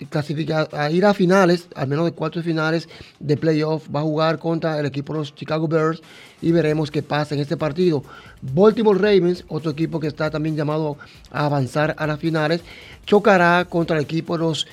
clasificar, 0.08 0.68
a 0.72 0.90
ir 0.90 1.04
a 1.04 1.14
finales, 1.14 1.68
al 1.74 1.88
menos 1.88 2.04
de 2.04 2.12
cuatro 2.12 2.42
finales 2.42 2.88
de 3.18 3.36
playoff. 3.36 3.88
Va 3.94 4.00
a 4.00 4.04
jugar 4.04 4.38
contra 4.38 4.78
el 4.78 4.86
equipo 4.86 5.12
de 5.12 5.20
los 5.20 5.34
Chicago 5.34 5.68
Bears 5.68 6.02
y 6.42 6.52
veremos 6.52 6.90
qué 6.90 7.02
pasa 7.02 7.34
en 7.34 7.40
este 7.40 7.56
partido. 7.56 8.02
Baltimore 8.42 8.98
Ravens, 8.98 9.44
otro 9.48 9.70
equipo 9.70 9.98
que 10.00 10.08
está 10.08 10.30
también 10.30 10.56
llamado 10.56 10.96
a 11.30 11.46
avanzar 11.46 11.94
a 11.98 12.06
las 12.06 12.20
finales, 12.20 12.60
chocará 13.04 13.64
contra 13.64 13.96
el 13.96 14.02
equipo 14.02 14.36
de 14.36 14.44
los 14.44 14.66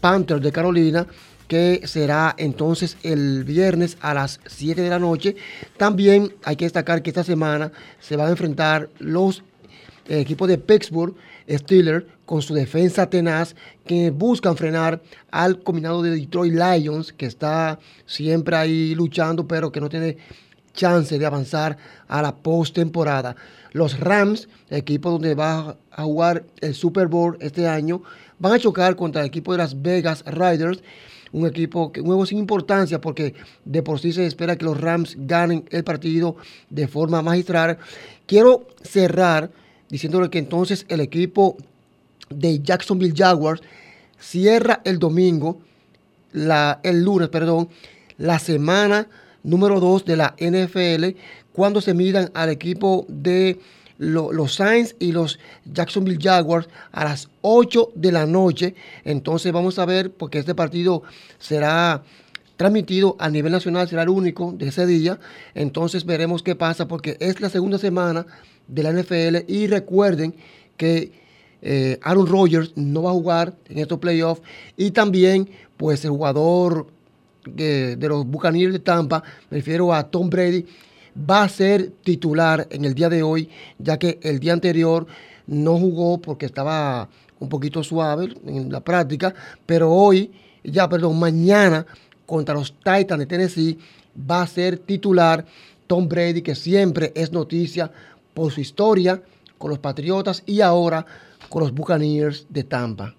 Panthers 0.00 0.42
de 0.42 0.52
Carolina 0.52 1.06
que 1.48 1.82
será 1.84 2.34
entonces 2.38 2.96
el 3.02 3.44
viernes 3.44 3.98
a 4.00 4.14
las 4.14 4.40
7 4.46 4.80
de 4.80 4.88
la 4.88 4.98
noche. 4.98 5.36
También 5.76 6.34
hay 6.44 6.56
que 6.56 6.64
destacar 6.64 7.02
que 7.02 7.10
esta 7.10 7.24
semana 7.24 7.70
se 8.00 8.16
van 8.16 8.28
a 8.28 8.30
enfrentar 8.30 8.88
los 8.98 9.42
equipos 10.08 10.48
de 10.48 10.58
Pittsburgh 10.58 11.14
Steelers 11.48 12.06
con 12.24 12.42
su 12.42 12.54
defensa 12.54 13.08
tenaz 13.10 13.54
que 13.86 14.10
buscan 14.10 14.56
frenar 14.56 15.02
al 15.30 15.62
combinado 15.62 16.02
de 16.02 16.10
Detroit 16.10 16.54
Lions 16.54 17.12
que 17.12 17.26
está 17.26 17.78
siempre 18.06 18.56
ahí 18.56 18.94
luchando 18.94 19.46
pero 19.46 19.70
que 19.70 19.80
no 19.80 19.88
tiene 19.88 20.16
chance 20.74 21.18
de 21.18 21.24
avanzar 21.24 21.78
a 22.08 22.20
la 22.20 22.34
postemporada. 22.34 23.36
Los 23.72 23.98
Rams, 23.98 24.48
equipo 24.70 25.10
donde 25.10 25.34
va 25.34 25.76
a 25.90 26.02
jugar 26.02 26.44
el 26.60 26.74
Super 26.74 27.06
Bowl 27.06 27.36
este 27.40 27.66
año, 27.66 28.02
van 28.38 28.52
a 28.52 28.58
chocar 28.58 28.96
contra 28.96 29.22
el 29.22 29.28
equipo 29.28 29.52
de 29.52 29.58
las 29.58 29.80
Vegas 29.80 30.24
Riders, 30.26 30.82
un 31.32 31.46
equipo 31.46 31.90
que 31.90 32.00
un 32.00 32.06
juego 32.06 32.26
sin 32.26 32.38
importancia 32.38 33.00
porque 33.00 33.34
de 33.64 33.82
por 33.82 33.98
sí 34.00 34.12
se 34.12 34.26
espera 34.26 34.56
que 34.56 34.64
los 34.64 34.80
Rams 34.80 35.16
ganen 35.18 35.64
el 35.70 35.82
partido 35.82 36.36
de 36.70 36.86
forma 36.86 37.22
magistral. 37.22 37.78
Quiero 38.26 38.68
cerrar 38.82 39.50
diciéndole 39.88 40.30
que 40.30 40.38
entonces 40.38 40.86
el 40.88 41.00
equipo 41.00 41.56
de 42.30 42.60
Jacksonville 42.60 43.14
Jaguars 43.16 43.62
cierra 44.18 44.80
el 44.84 44.98
domingo, 44.98 45.60
la, 46.32 46.80
el 46.82 47.02
lunes, 47.04 47.28
perdón, 47.28 47.68
la 48.18 48.38
semana 48.38 49.08
número 49.42 49.80
2 49.80 50.04
de 50.04 50.16
la 50.16 50.34
NFL 50.38 51.18
cuando 51.52 51.80
se 51.80 51.94
midan 51.94 52.30
al 52.34 52.50
equipo 52.50 53.06
de 53.08 53.58
los 53.98 54.54
Saints 54.54 54.96
y 54.98 55.12
los 55.12 55.38
Jacksonville 55.64 56.18
Jaguars 56.20 56.68
a 56.90 57.04
las 57.04 57.28
8 57.42 57.92
de 57.94 58.12
la 58.12 58.26
noche. 58.26 58.74
Entonces 59.04 59.52
vamos 59.52 59.78
a 59.78 59.86
ver, 59.86 60.10
porque 60.10 60.38
este 60.38 60.54
partido 60.54 61.02
será 61.38 62.02
transmitido 62.56 63.16
a 63.18 63.30
nivel 63.30 63.52
nacional, 63.52 63.88
será 63.88 64.02
el 64.02 64.08
único 64.08 64.52
de 64.52 64.68
ese 64.68 64.86
día. 64.86 65.18
Entonces 65.54 66.04
veremos 66.04 66.42
qué 66.42 66.56
pasa, 66.56 66.88
porque 66.88 67.16
es 67.20 67.40
la 67.40 67.50
segunda 67.50 67.78
semana 67.78 68.26
de 68.68 68.82
la 68.82 68.92
NFL. 68.92 69.50
Y 69.50 69.66
recuerden 69.66 70.34
que 70.76 71.12
eh, 71.62 71.98
Aaron 72.02 72.26
Rodgers 72.26 72.72
no 72.76 73.02
va 73.02 73.10
a 73.10 73.14
jugar 73.14 73.54
en 73.68 73.78
estos 73.78 73.98
playoffs. 73.98 74.42
Y 74.76 74.90
también, 74.90 75.48
pues, 75.76 76.04
el 76.04 76.10
jugador 76.10 76.86
de, 77.46 77.96
de 77.96 78.08
los 78.08 78.26
Buccaneers 78.26 78.72
de 78.72 78.78
Tampa, 78.78 79.22
me 79.50 79.58
refiero 79.58 79.92
a 79.92 80.10
Tom 80.10 80.30
Brady, 80.30 80.66
va 81.18 81.42
a 81.42 81.48
ser 81.48 81.90
titular 82.02 82.66
en 82.70 82.84
el 82.84 82.94
día 82.94 83.08
de 83.08 83.22
hoy, 83.22 83.48
ya 83.78 83.98
que 83.98 84.18
el 84.22 84.40
día 84.40 84.52
anterior 84.52 85.06
no 85.46 85.78
jugó 85.78 86.18
porque 86.18 86.46
estaba 86.46 87.08
un 87.38 87.48
poquito 87.48 87.82
suave 87.82 88.34
en 88.46 88.72
la 88.72 88.80
práctica, 88.80 89.34
pero 89.66 89.92
hoy, 89.92 90.32
ya 90.62 90.88
perdón, 90.88 91.18
mañana 91.18 91.86
contra 92.26 92.54
los 92.54 92.72
Titans 92.72 93.18
de 93.18 93.26
Tennessee 93.26 93.78
va 94.18 94.42
a 94.42 94.46
ser 94.46 94.78
titular 94.78 95.44
Tom 95.86 96.08
Brady, 96.08 96.42
que 96.42 96.54
siempre 96.54 97.12
es 97.14 97.32
noticia 97.32 97.90
por 98.34 98.52
su 98.52 98.60
historia 98.60 99.22
con 99.56 99.70
los 99.70 99.78
Patriotas 99.78 100.42
y 100.44 100.60
ahora 100.60 101.06
con 101.48 101.62
los 101.62 101.72
Buccaneers 101.72 102.46
de 102.50 102.64
Tampa. 102.64 103.14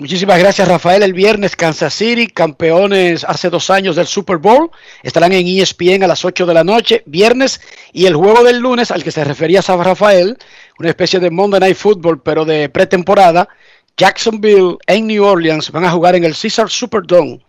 Muchísimas 0.00 0.38
gracias, 0.38 0.66
Rafael. 0.66 1.02
El 1.02 1.12
viernes, 1.12 1.54
Kansas 1.54 1.92
City, 1.92 2.26
campeones 2.26 3.22
hace 3.22 3.50
dos 3.50 3.68
años 3.68 3.96
del 3.96 4.06
Super 4.06 4.38
Bowl, 4.38 4.70
estarán 5.02 5.32
en 5.32 5.46
ESPN 5.46 6.02
a 6.02 6.06
las 6.06 6.24
8 6.24 6.46
de 6.46 6.54
la 6.54 6.64
noche, 6.64 7.02
viernes, 7.04 7.60
y 7.92 8.06
el 8.06 8.16
juego 8.16 8.42
del 8.42 8.60
lunes 8.60 8.90
al 8.90 9.04
que 9.04 9.10
se 9.10 9.24
refería 9.24 9.60
a 9.60 9.76
Rafael, 9.76 10.38
una 10.78 10.88
especie 10.88 11.20
de 11.20 11.30
Monday 11.30 11.60
Night 11.60 11.76
Football, 11.76 12.22
pero 12.22 12.46
de 12.46 12.70
pretemporada, 12.70 13.46
Jacksonville 13.94 14.78
en 14.86 15.06
New 15.06 15.22
Orleans 15.22 15.70
van 15.70 15.84
a 15.84 15.90
jugar 15.90 16.14
en 16.14 16.24
el 16.24 16.34
Caesar 16.34 16.70
Superdome 16.70 17.40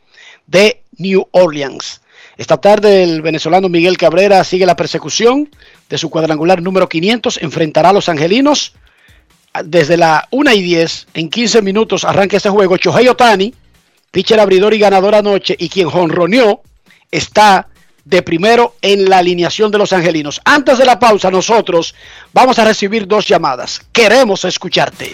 de 0.46 0.84
New 0.98 1.26
Orleans. 1.32 2.02
Esta 2.42 2.58
tarde 2.58 3.04
el 3.04 3.22
venezolano 3.22 3.70
Miguel 3.70 4.00
Cabrera 4.00 4.44
sigue 4.44 4.66
la 4.66 4.76
persecución 4.76 5.48
de 5.88 6.00
su 6.00 6.10
cuadrangular 6.10 6.60
número 6.60 6.90
500, 6.90 7.38
enfrentará 7.44 7.90
a 7.90 7.94
los 7.94 8.10
angelinos 8.10 8.74
desde 9.64 9.96
la 9.96 10.28
1 10.32 10.52
y 10.54 10.62
10, 10.64 11.08
en 11.14 11.30
15 11.30 11.62
minutos 11.62 12.04
arranca 12.04 12.38
este 12.38 12.50
juego. 12.50 12.78
Chohei 12.78 13.08
Otani, 13.10 13.54
pitcher 14.10 14.40
abridor 14.40 14.74
y 14.74 14.80
ganador 14.80 15.14
anoche, 15.14 15.56
y 15.56 15.70
quien 15.70 15.88
jonroneó, 15.88 16.64
está 17.12 17.68
de 18.06 18.24
primero 18.24 18.74
en 18.82 19.08
la 19.08 19.20
alineación 19.20 19.70
de 19.70 19.78
los 19.78 19.94
angelinos. 19.94 20.42
Antes 20.44 20.80
de 20.80 20.86
la 20.86 20.98
pausa, 20.98 21.30
nosotros 21.30 21.94
vamos 22.34 22.58
a 22.58 22.66
recibir 22.66 23.06
dos 23.06 23.28
llamadas. 23.28 23.84
Queremos 23.92 24.46
escucharte. 24.46 25.14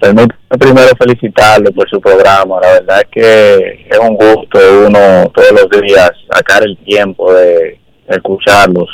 Permítame 0.00 0.34
primero 0.58 0.90
felicitarle 0.98 1.70
por 1.72 1.88
su 1.88 2.00
programa. 2.00 2.60
La 2.60 2.72
verdad 2.72 3.00
es 3.00 3.08
que 3.10 3.86
es 3.88 3.98
un 3.98 4.14
gusto 4.14 4.58
uno 4.86 5.30
todos 5.34 5.52
los 5.52 5.82
días 5.82 6.10
sacar 6.30 6.62
el 6.64 6.76
tiempo 6.78 7.32
de 7.32 7.78
escucharlos. 8.08 8.88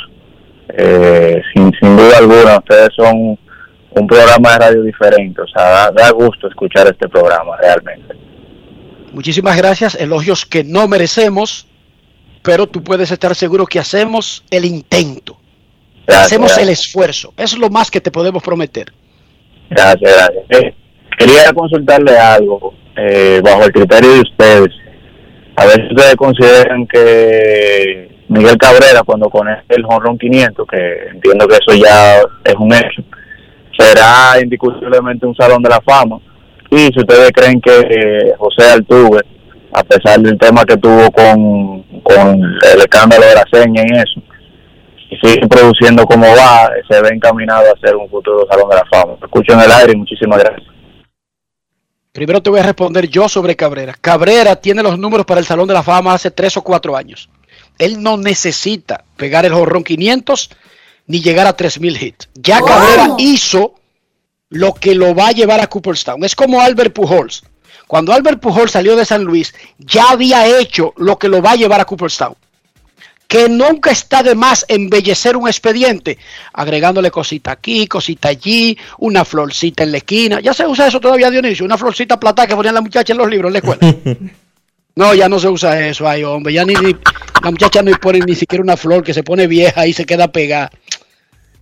Eh, 0.75 1.41
sin, 1.53 1.71
sin 1.79 1.97
duda 1.97 2.17
alguna, 2.17 2.57
ustedes 2.57 2.89
son 2.95 3.37
un 3.95 4.07
programa 4.07 4.53
de 4.53 4.59
radio 4.59 4.83
diferente. 4.83 5.41
O 5.41 5.47
sea, 5.47 5.63
da, 5.63 5.91
da 5.91 6.11
gusto 6.11 6.47
escuchar 6.47 6.87
este 6.87 7.07
programa 7.09 7.57
realmente. 7.57 8.15
Muchísimas 9.11 9.55
gracias. 9.57 9.95
Elogios 9.95 10.45
que 10.45 10.63
no 10.63 10.87
merecemos, 10.87 11.67
pero 12.41 12.65
tú 12.65 12.83
puedes 12.83 13.11
estar 13.11 13.35
seguro 13.35 13.65
que 13.65 13.79
hacemos 13.79 14.43
el 14.49 14.65
intento. 14.65 15.37
Gracias, 16.05 16.25
hacemos 16.25 16.57
el 16.57 16.69
esfuerzo. 16.69 17.33
Eso 17.37 17.55
es 17.55 17.61
lo 17.61 17.69
más 17.69 17.89
que 17.89 18.01
te 18.01 18.11
podemos 18.11 18.43
prometer. 18.43 18.91
Gracias, 19.69 20.01
gracias. 20.01 20.63
Eh, 20.63 20.73
quería 21.17 21.53
consultarle 21.53 22.17
algo 22.17 22.73
eh, 22.95 23.41
bajo 23.43 23.63
el 23.63 23.71
criterio 23.71 24.13
de 24.13 24.19
ustedes. 24.21 24.69
A 25.55 25.65
ver 25.65 25.75
si 25.87 25.95
ustedes 25.95 26.15
consideran 26.15 26.87
que 26.87 28.09
Miguel 28.27 28.57
Cabrera, 28.57 29.03
cuando 29.05 29.29
conecte 29.29 29.75
el 29.75 29.85
Honron 29.85 30.17
500, 30.17 30.67
que 30.67 31.07
entiendo 31.11 31.47
que 31.47 31.55
eso 31.55 31.73
ya 31.75 32.19
es 32.43 32.55
un 32.57 32.73
hecho, 32.73 33.03
será 33.77 34.41
indiscutiblemente 34.41 35.25
un 35.25 35.35
salón 35.35 35.61
de 35.61 35.69
la 35.69 35.81
fama. 35.81 36.19
Y 36.69 36.87
si 36.87 36.99
ustedes 36.99 37.31
creen 37.31 37.61
que 37.61 37.79
eh, 37.79 38.33
José 38.37 38.71
Altuve, 38.71 39.21
a 39.71 39.83
pesar 39.83 40.19
del 40.19 40.37
tema 40.37 40.65
que 40.65 40.77
tuvo 40.77 41.11
con, 41.11 41.83
con 42.01 42.41
el 42.41 42.79
escándalo 42.79 43.25
de 43.25 43.35
la 43.35 43.45
seña 43.51 43.83
y 43.87 43.97
eso, 43.97 44.21
sigue 45.21 45.47
produciendo 45.47 46.05
como 46.05 46.25
va, 46.25 46.69
se 46.89 47.01
ve 47.01 47.09
encaminado 47.09 47.65
a 47.73 47.79
ser 47.79 47.95
un 47.95 48.09
futuro 48.09 48.47
Salón 48.49 48.69
de 48.69 48.75
la 48.75 48.85
Fama. 48.85 49.13
Escucho 49.21 49.53
en 49.53 49.61
el 49.61 49.71
aire 49.71 49.93
y 49.93 49.97
muchísimas 49.97 50.39
gracias. 50.39 50.67
Primero 52.11 52.43
te 52.43 52.49
voy 52.49 52.59
a 52.59 52.63
responder 52.63 53.07
yo 53.07 53.27
sobre 53.27 53.55
Cabrera. 53.55 53.95
Cabrera 53.99 54.55
tiene 54.55 54.83
los 54.83 54.99
números 54.99 55.25
para 55.25 55.39
el 55.39 55.45
Salón 55.45 55.67
de 55.67 55.73
la 55.73 55.83
Fama 55.83 56.13
hace 56.13 56.29
tres 56.29 56.55
o 56.57 56.61
cuatro 56.61 56.95
años. 56.95 57.29
Él 57.79 58.03
no 58.03 58.17
necesita 58.17 59.03
pegar 59.17 59.45
el 59.45 59.53
jorrón 59.53 59.83
500 59.83 60.51
ni 61.07 61.21
llegar 61.21 61.47
a 61.47 61.53
3000 61.53 62.03
hits. 62.03 62.29
Ya 62.35 62.61
Cabrera 62.61 63.15
hizo 63.17 63.73
lo 64.49 64.75
que 64.75 64.93
lo 64.93 65.15
va 65.15 65.29
a 65.29 65.31
llevar 65.31 65.59
a 65.59 65.67
Cooperstown. 65.67 66.23
Es 66.23 66.35
como 66.35 66.61
Albert 66.61 66.93
Pujols. 66.93 67.43
Cuando 67.87 68.13
Albert 68.13 68.39
Pujols 68.39 68.71
salió 68.71 68.95
de 68.95 69.05
San 69.05 69.23
Luis, 69.23 69.53
ya 69.79 70.11
había 70.11 70.59
hecho 70.59 70.93
lo 70.97 71.17
que 71.17 71.29
lo 71.29 71.41
va 71.41 71.51
a 71.51 71.55
llevar 71.55 71.81
a 71.81 71.85
Cooperstown. 71.85 72.35
Que 73.33 73.49
nunca 73.49 73.89
está 73.89 74.21
de 74.21 74.35
más 74.35 74.63
embellecer 74.67 75.35
un 75.35 75.47
expediente, 75.47 76.19
agregándole 76.53 77.09
cosita 77.09 77.51
aquí, 77.51 77.87
cosita 77.87 78.29
allí, 78.29 78.77
una 78.99 79.25
florcita 79.25 79.81
en 79.81 79.91
la 79.91 79.97
esquina. 79.97 80.39
Ya 80.39 80.53
se 80.53 80.67
usa 80.67 80.87
eso 80.87 80.99
todavía, 80.99 81.31
Dionisio, 81.31 81.65
una 81.65 81.77
florcita 81.77 82.19
plata 82.19 82.45
que 82.45 82.55
ponían 82.55 82.75
las 82.75 82.83
muchachas 82.83 83.09
en 83.09 83.17
los 83.17 83.29
libros 83.29 83.49
en 83.49 83.53
la 83.53 83.59
escuela. 83.59 83.95
No, 84.95 85.15
ya 85.15 85.27
no 85.27 85.39
se 85.39 85.49
usa 85.49 85.87
eso, 85.87 86.07
ay 86.07 86.23
hombre, 86.23 86.53
ya 86.53 86.65
ni, 86.65 86.75
ni 86.75 86.95
la 87.43 87.49
muchacha 87.49 87.81
no 87.81 87.91
pone 87.97 88.19
ni 88.19 88.35
siquiera 88.35 88.63
una 88.63 88.77
flor 88.77 89.03
que 89.03 89.11
se 89.11 89.23
pone 89.23 89.47
vieja 89.47 89.87
y 89.87 89.93
se 89.93 90.05
queda 90.05 90.31
pegada. 90.31 90.69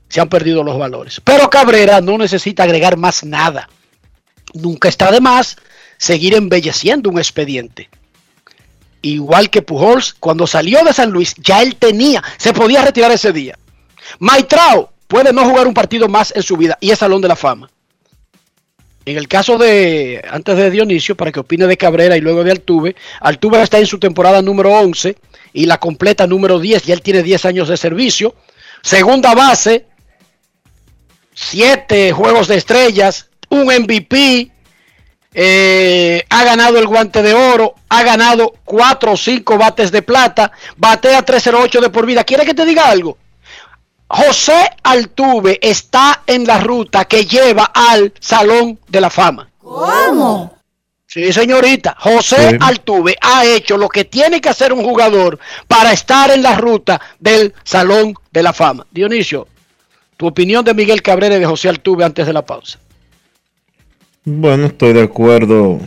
Se 0.09 0.19
han 0.19 0.27
perdido 0.27 0.65
los 0.65 0.77
valores. 0.77 1.21
Pero 1.23 1.49
Cabrera 1.49 2.01
no 2.01 2.17
necesita 2.17 2.63
agregar 2.63 2.97
más 2.97 3.23
nada. 3.23 3.69
Nunca 4.53 4.89
está 4.89 5.09
de 5.13 5.21
más 5.21 5.55
seguir 5.97 6.33
embelleciendo 6.33 7.09
un 7.09 7.19
expediente. 7.19 7.89
Igual 9.01 9.49
que 9.49 9.61
Pujols, 9.61 10.13
cuando 10.19 10.45
salió 10.45 10.83
de 10.83 10.93
San 10.93 11.09
Luis, 11.11 11.33
ya 11.37 11.61
él 11.61 11.75
tenía, 11.75 12.23
se 12.37 12.53
podía 12.53 12.83
retirar 12.83 13.11
ese 13.11 13.31
día. 13.31 13.57
Maitrao 14.19 14.91
puede 15.07 15.33
no 15.33 15.43
jugar 15.43 15.67
un 15.67 15.73
partido 15.73 16.07
más 16.07 16.33
en 16.35 16.43
su 16.43 16.55
vida 16.55 16.77
y 16.79 16.91
es 16.91 16.99
Salón 16.99 17.21
de 17.21 17.27
la 17.27 17.35
Fama. 17.35 17.69
En 19.05 19.17
el 19.17 19.27
caso 19.27 19.57
de, 19.57 20.23
antes 20.29 20.55
de 20.55 20.69
Dionisio, 20.69 21.17
para 21.17 21.31
que 21.31 21.39
opine 21.39 21.65
de 21.65 21.77
Cabrera 21.77 22.15
y 22.15 22.21
luego 22.21 22.43
de 22.43 22.51
Altuve, 22.51 22.95
Altuve 23.19 23.61
está 23.61 23.79
en 23.79 23.87
su 23.87 23.97
temporada 23.97 24.43
número 24.43 24.71
11 24.73 25.17
y 25.53 25.65
la 25.65 25.79
completa 25.79 26.27
número 26.27 26.59
10, 26.59 26.87
y 26.87 26.91
él 26.91 27.01
tiene 27.01 27.23
10 27.23 27.45
años 27.45 27.67
de 27.67 27.77
servicio. 27.77 28.35
Segunda 28.83 29.33
base, 29.33 29.87
7 31.33 32.11
juegos 32.11 32.47
de 32.47 32.57
estrellas, 32.57 33.29
un 33.49 33.65
MVP, 33.65 34.50
eh, 35.33 36.25
ha 36.29 36.43
ganado 36.43 36.77
el 36.77 36.87
guante 36.87 37.21
de 37.21 37.33
oro, 37.33 37.75
ha 37.89 38.03
ganado 38.03 38.53
4 38.65 39.13
o 39.13 39.17
5 39.17 39.57
bates 39.57 39.91
de 39.91 40.01
plata, 40.01 40.51
batea 40.77 41.23
308 41.23 41.81
de 41.81 41.89
por 41.89 42.05
vida. 42.05 42.23
¿Quiere 42.23 42.45
que 42.45 42.53
te 42.53 42.65
diga 42.65 42.89
algo? 42.89 43.17
José 44.07 44.69
Altuve 44.83 45.57
está 45.61 46.23
en 46.27 46.45
la 46.45 46.59
ruta 46.59 47.05
que 47.05 47.25
lleva 47.25 47.71
al 47.73 48.13
Salón 48.19 48.77
de 48.89 48.99
la 48.99 49.09
Fama. 49.09 49.49
¿Cómo? 49.59 50.57
Sí, 51.07 51.31
señorita. 51.31 51.95
José 51.97 52.51
Sí. 52.51 52.57
Altuve 52.59 53.17
ha 53.21 53.45
hecho 53.45 53.77
lo 53.77 53.87
que 53.87 54.03
tiene 54.05 54.41
que 54.41 54.49
hacer 54.49 54.73
un 54.73 54.83
jugador 54.83 55.39
para 55.67 55.93
estar 55.93 56.29
en 56.31 56.43
la 56.43 56.55
ruta 56.55 56.99
del 57.19 57.53
Salón 57.63 58.13
de 58.31 58.43
la 58.43 58.51
Fama. 58.51 58.85
Dionisio, 58.91 59.47
tu 60.17 60.27
opinión 60.27 60.65
de 60.65 60.73
Miguel 60.73 61.01
Cabrera 61.01 61.35
y 61.35 61.39
de 61.39 61.45
José 61.45 61.69
Altuve 61.69 62.03
antes 62.03 62.27
de 62.27 62.33
la 62.33 62.45
pausa. 62.45 62.79
Bueno, 64.23 64.67
estoy 64.67 64.93
de 64.93 65.01
acuerdo 65.01 65.79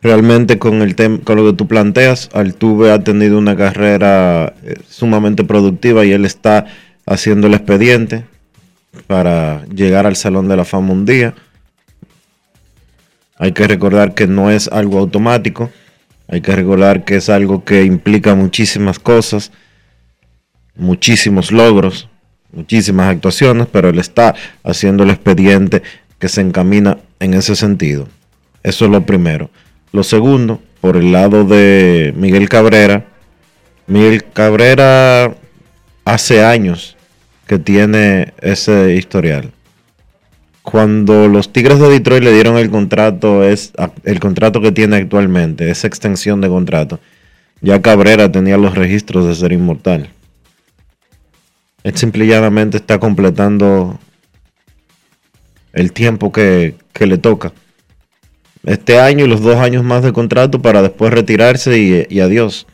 realmente 0.00 0.58
con 0.58 0.80
el 0.80 0.96
con 0.96 1.36
lo 1.36 1.50
que 1.50 1.56
tú 1.56 1.68
planteas. 1.68 2.30
Altuve 2.32 2.92
ha 2.92 3.04
tenido 3.04 3.36
una 3.36 3.54
carrera 3.56 4.54
eh, 4.62 4.76
sumamente 4.88 5.44
productiva 5.44 6.06
y 6.06 6.12
él 6.12 6.24
está 6.24 6.64
haciendo 7.04 7.48
el 7.48 7.52
expediente 7.52 8.24
para 9.06 9.66
llegar 9.66 10.06
al 10.06 10.16
Salón 10.16 10.48
de 10.48 10.56
la 10.56 10.64
Fama 10.64 10.92
un 10.94 11.04
día. 11.04 11.34
Hay 13.36 13.52
que 13.52 13.68
recordar 13.68 14.14
que 14.14 14.26
no 14.26 14.50
es 14.50 14.68
algo 14.68 15.00
automático. 15.00 15.70
Hay 16.28 16.40
que 16.40 16.56
recordar 16.56 17.04
que 17.04 17.16
es 17.16 17.28
algo 17.28 17.64
que 17.64 17.84
implica 17.84 18.34
muchísimas 18.34 18.98
cosas, 18.98 19.52
muchísimos 20.74 21.52
logros, 21.52 22.08
muchísimas 22.50 23.08
actuaciones, 23.08 23.66
pero 23.70 23.90
él 23.90 23.98
está 23.98 24.34
haciendo 24.62 25.04
el 25.04 25.10
expediente 25.10 25.82
que 26.24 26.30
se 26.30 26.40
encamina 26.40 26.96
en 27.20 27.34
ese 27.34 27.54
sentido. 27.54 28.08
Eso 28.62 28.86
es 28.86 28.90
lo 28.90 29.04
primero. 29.04 29.50
Lo 29.92 30.02
segundo, 30.02 30.58
por 30.80 30.96
el 30.96 31.12
lado 31.12 31.44
de 31.44 32.14
Miguel 32.16 32.48
Cabrera, 32.48 33.04
Miguel 33.86 34.24
Cabrera 34.32 35.36
hace 36.06 36.42
años 36.42 36.96
que 37.46 37.58
tiene 37.58 38.32
ese 38.40 38.94
historial. 38.94 39.52
Cuando 40.62 41.28
los 41.28 41.52
Tigres 41.52 41.78
de 41.78 41.90
Detroit 41.90 42.24
le 42.24 42.32
dieron 42.32 42.56
el 42.56 42.70
contrato, 42.70 43.44
es 43.44 43.74
el 44.04 44.18
contrato 44.18 44.62
que 44.62 44.72
tiene 44.72 44.96
actualmente, 44.96 45.70
esa 45.70 45.88
extensión 45.88 46.40
de 46.40 46.48
contrato, 46.48 47.00
Ya 47.60 47.82
Cabrera 47.82 48.32
tenía 48.32 48.56
los 48.56 48.74
registros 48.74 49.26
de 49.26 49.34
ser 49.34 49.52
inmortal. 49.52 50.08
Él 51.82 51.94
simple 51.98 52.24
y 52.24 52.28
llanamente 52.28 52.78
está 52.78 52.98
completando 52.98 54.00
el 55.74 55.92
tiempo 55.92 56.32
que, 56.32 56.76
que 56.92 57.06
le 57.06 57.18
toca. 57.18 57.52
Este 58.64 58.98
año 58.98 59.26
y 59.26 59.28
los 59.28 59.42
dos 59.42 59.56
años 59.56 59.84
más 59.84 60.02
de 60.02 60.12
contrato 60.12 60.62
para 60.62 60.80
después 60.80 61.12
retirarse 61.12 61.78
y, 61.78 62.06
y 62.08 62.20
adiós. 62.20 62.66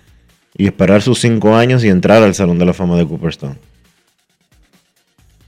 Y 0.57 0.66
esperar 0.66 1.03
sus 1.03 1.20
cinco 1.20 1.57
años 1.57 1.82
y 1.82 1.88
entrar 1.88 2.22
al 2.22 2.34
Salón 2.34 2.59
de 2.59 2.66
la 2.66 2.74
Fama 2.74 2.96
de 2.96 3.07
Cooperstown. 3.07 3.59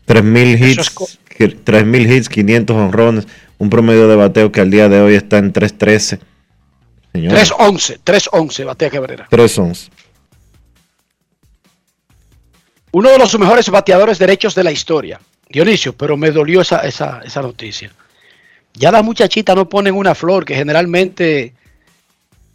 3.000 0.08 0.60
hits, 0.60 1.18
3.000 1.38 2.12
hits, 2.12 2.28
500 2.28 2.76
honrones, 2.76 3.28
un 3.58 3.70
promedio 3.70 4.08
de 4.08 4.16
bateo 4.16 4.50
que 4.50 4.60
al 4.60 4.70
día 4.70 4.88
de 4.88 5.00
hoy 5.00 5.14
está 5.14 5.38
en 5.38 5.52
3.13. 5.52 6.18
3.11, 7.14 8.00
3.11 8.04 8.64
batea 8.64 8.90
Cabrera. 8.90 9.28
3.11. 9.30 9.90
Uno 12.92 13.10
de 13.10 13.18
los 13.18 13.38
mejores 13.38 13.68
bateadores 13.70 14.18
derechos 14.18 14.54
de 14.54 14.64
la 14.64 14.70
historia, 14.70 15.20
Dionisio, 15.48 15.94
pero 15.94 16.16
me 16.16 16.30
dolió 16.30 16.60
esa, 16.60 16.78
esa, 16.80 17.20
esa 17.24 17.42
noticia. 17.42 17.90
Ya 18.74 18.90
las 18.92 19.04
muchachitas 19.04 19.56
no 19.56 19.68
ponen 19.68 19.94
una 19.94 20.14
flor 20.14 20.44
que 20.44 20.54
generalmente 20.54 21.54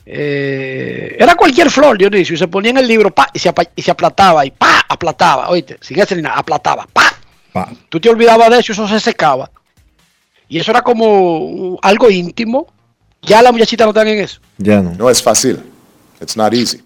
eh, 0.05 1.15
era 1.19 1.35
cualquier 1.35 1.69
flor, 1.69 1.97
Dionisio, 1.97 2.35
y 2.35 2.37
se 2.37 2.47
ponía 2.47 2.71
en 2.71 2.77
el 2.77 2.87
libro 2.87 3.11
pa, 3.11 3.29
y, 3.33 3.39
se, 3.39 3.51
y 3.75 3.81
se 3.81 3.91
aplataba 3.91 4.45
y 4.45 4.51
pa, 4.51 4.85
aplataba, 4.87 5.49
oíste, 5.49 5.77
sin 5.81 5.99
hacer 6.01 6.21
nada, 6.21 6.37
aplataba, 6.37 6.87
pa. 6.93 7.13
pa. 7.51 7.69
Tú 7.89 7.99
te 7.99 8.09
olvidabas 8.09 8.49
de 8.49 8.59
eso, 8.59 8.73
eso 8.73 8.87
se 8.87 8.99
secaba. 8.99 9.49
Y 10.47 10.59
eso 10.59 10.71
era 10.71 10.81
como 10.81 11.77
algo 11.81 12.09
íntimo. 12.09 12.67
Ya 13.21 13.41
las 13.41 13.51
muchachitas 13.51 13.85
no 13.85 13.91
están 13.91 14.07
en 14.07 14.19
eso. 14.19 14.39
Ya 14.57 14.81
no. 14.81 14.93
No 14.93 15.09
es 15.09 15.21
fácil. 15.21 15.61
It's 16.21 16.37
not 16.37 16.53
easy. 16.53 16.81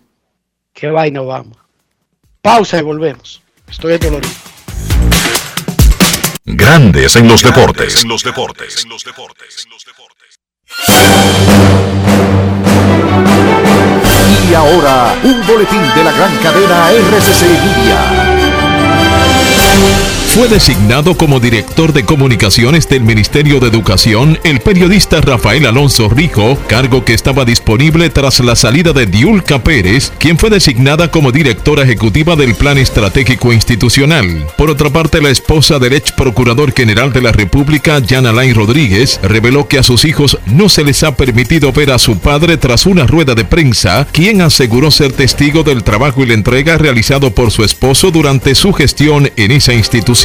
Qué 0.74 0.88
vaina 0.88 1.22
vamos. 1.22 1.61
Pausa 2.42 2.80
y 2.80 2.82
volvemos. 2.82 3.44
Estoy 3.70 4.00
dolorido. 4.00 4.34
Grandes 6.44 7.16
en 7.16 7.28
los 7.28 7.44
deportes. 7.44 8.02
En 8.02 8.10
los 8.10 8.24
deportes. 8.24 8.84
En 8.84 8.90
los 8.90 9.04
deportes. 9.04 9.68
Y 14.50 14.54
ahora, 14.56 15.16
un 15.24 15.46
boletín 15.46 15.82
de 15.96 16.04
la 16.04 16.12
gran 16.12 16.36
cadena 16.38 16.92
RCC 16.92 17.44
Media. 17.44 18.62
Fue 20.34 20.48
designado 20.48 21.18
como 21.18 21.42
director 21.42 21.92
de 21.92 22.06
comunicaciones 22.06 22.88
del 22.88 23.02
Ministerio 23.02 23.60
de 23.60 23.68
Educación 23.68 24.40
el 24.46 24.62
periodista 24.62 25.20
Rafael 25.20 25.66
Alonso 25.66 26.08
Rico, 26.08 26.58
cargo 26.68 27.04
que 27.04 27.14
estaba 27.14 27.44
disponible 27.44 28.10
tras 28.10 28.40
la 28.40 28.56
salida 28.56 28.94
de 28.94 29.08
Diulca 29.08 29.62
Pérez, 29.62 30.14
quien 30.20 30.38
fue 30.38 30.50
designada 30.50 31.12
como 31.12 31.34
directora 31.34 31.84
ejecutiva 31.84 32.38
del 32.38 32.56
Plan 32.56 32.78
Estratégico 32.78 33.52
Institucional. 33.52 34.48
Por 34.58 34.70
otra 34.70 34.90
parte, 34.90 35.22
la 35.22 35.32
esposa 35.32 35.80
del 35.80 35.92
ex 35.92 36.14
procurador 36.14 36.72
general 36.72 37.12
de 37.12 37.22
la 37.22 37.34
República, 37.34 38.02
Jan 38.08 38.26
Alain 38.26 38.56
Rodríguez, 38.56 39.20
reveló 39.22 39.68
que 39.68 39.80
a 39.80 39.84
sus 39.84 40.06
hijos 40.06 40.38
no 40.46 40.70
se 40.70 40.86
les 40.86 41.04
ha 41.04 41.18
permitido 41.18 41.74
ver 41.74 41.92
a 41.92 42.00
su 42.00 42.20
padre 42.20 42.56
tras 42.56 42.86
una 42.86 43.06
rueda 43.06 43.36
de 43.36 43.44
prensa, 43.44 44.08
quien 44.14 44.40
aseguró 44.42 44.92
ser 44.92 45.12
testigo 45.12 45.64
del 45.64 45.84
trabajo 45.84 46.24
y 46.24 46.28
la 46.28 46.36
entrega 46.36 46.78
realizado 46.78 47.36
por 47.36 47.52
su 47.52 47.66
esposo 47.66 48.12
durante 48.12 48.56
su 48.56 48.72
gestión 48.72 49.30
en 49.36 49.52
esa 49.52 49.74
institución. 49.74 50.21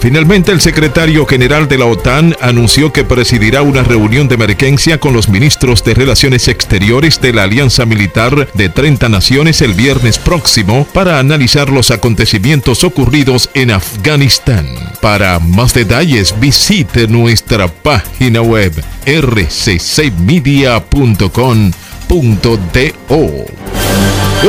Finalmente, 0.00 0.52
el 0.52 0.60
secretario 0.60 1.24
general 1.24 1.68
de 1.68 1.78
la 1.78 1.86
OTAN 1.86 2.36
anunció 2.42 2.92
que 2.92 3.02
presidirá 3.02 3.62
una 3.62 3.82
reunión 3.82 4.28
de 4.28 4.34
emergencia 4.34 5.00
con 5.00 5.14
los 5.14 5.30
ministros 5.30 5.82
de 5.84 5.94
Relaciones 5.94 6.48
Exteriores 6.48 7.18
de 7.22 7.32
la 7.32 7.44
Alianza 7.44 7.86
Militar 7.86 8.52
de 8.52 8.68
30 8.68 9.08
Naciones 9.08 9.62
el 9.62 9.72
viernes 9.72 10.18
próximo 10.18 10.86
para 10.92 11.18
analizar 11.18 11.70
los 11.70 11.90
acontecimientos 11.90 12.84
ocurridos 12.84 13.48
en 13.54 13.70
Afganistán. 13.70 14.66
Para 15.00 15.38
más 15.38 15.72
detalles, 15.72 16.38
visite 16.38 17.08
nuestra 17.08 17.68
página 17.68 18.42
web 18.42 18.74
rccmedia.com.do. 19.06 19.78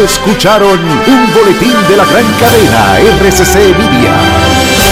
Escucharon 0.04 0.78
un 0.78 1.34
boletín 1.34 1.74
de 1.88 1.96
la 1.96 2.04
gran 2.04 2.26
cadena 2.34 3.00
RCC 3.00 3.56
Media. 3.78 4.69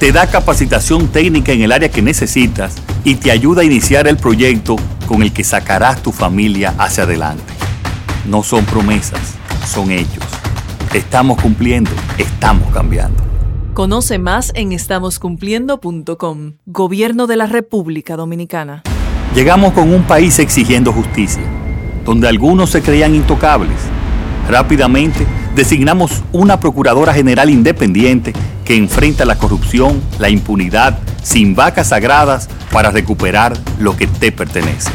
te 0.00 0.12
da 0.12 0.26
capacitación 0.26 1.08
técnica 1.08 1.52
en 1.52 1.60
el 1.60 1.72
área 1.72 1.90
que 1.90 2.00
necesitas 2.00 2.74
y 3.04 3.16
te 3.16 3.30
ayuda 3.30 3.60
a 3.60 3.64
iniciar 3.66 4.08
el 4.08 4.16
proyecto 4.16 4.76
con 5.06 5.22
el 5.22 5.30
que 5.30 5.44
sacarás 5.44 6.02
tu 6.02 6.10
familia 6.10 6.74
hacia 6.78 7.04
adelante. 7.04 7.52
No 8.26 8.42
son 8.42 8.64
promesas, 8.64 9.20
son 9.66 9.90
hechos. 9.90 10.24
Estamos 10.94 11.38
cumpliendo, 11.38 11.90
estamos 12.16 12.72
cambiando. 12.72 13.22
Conoce 13.74 14.18
más 14.18 14.52
en 14.54 14.72
estamoscumpliendo.com. 14.72 16.54
Gobierno 16.64 17.26
de 17.26 17.36
la 17.36 17.46
República 17.46 18.16
Dominicana. 18.16 18.82
Llegamos 19.34 19.74
con 19.74 19.92
un 19.92 20.04
país 20.04 20.38
exigiendo 20.38 20.94
justicia, 20.94 21.44
donde 22.06 22.26
algunos 22.26 22.70
se 22.70 22.80
creían 22.80 23.14
intocables. 23.14 23.76
Rápidamente 24.48 25.26
designamos 25.60 26.22
una 26.32 26.58
Procuradora 26.58 27.12
General 27.12 27.50
independiente 27.50 28.32
que 28.64 28.76
enfrenta 28.76 29.26
la 29.26 29.36
corrupción, 29.36 30.00
la 30.18 30.30
impunidad, 30.30 30.98
sin 31.22 31.54
vacas 31.54 31.88
sagradas 31.88 32.48
para 32.72 32.90
recuperar 32.90 33.58
lo 33.78 33.94
que 33.94 34.06
te 34.06 34.32
pertenece. 34.32 34.90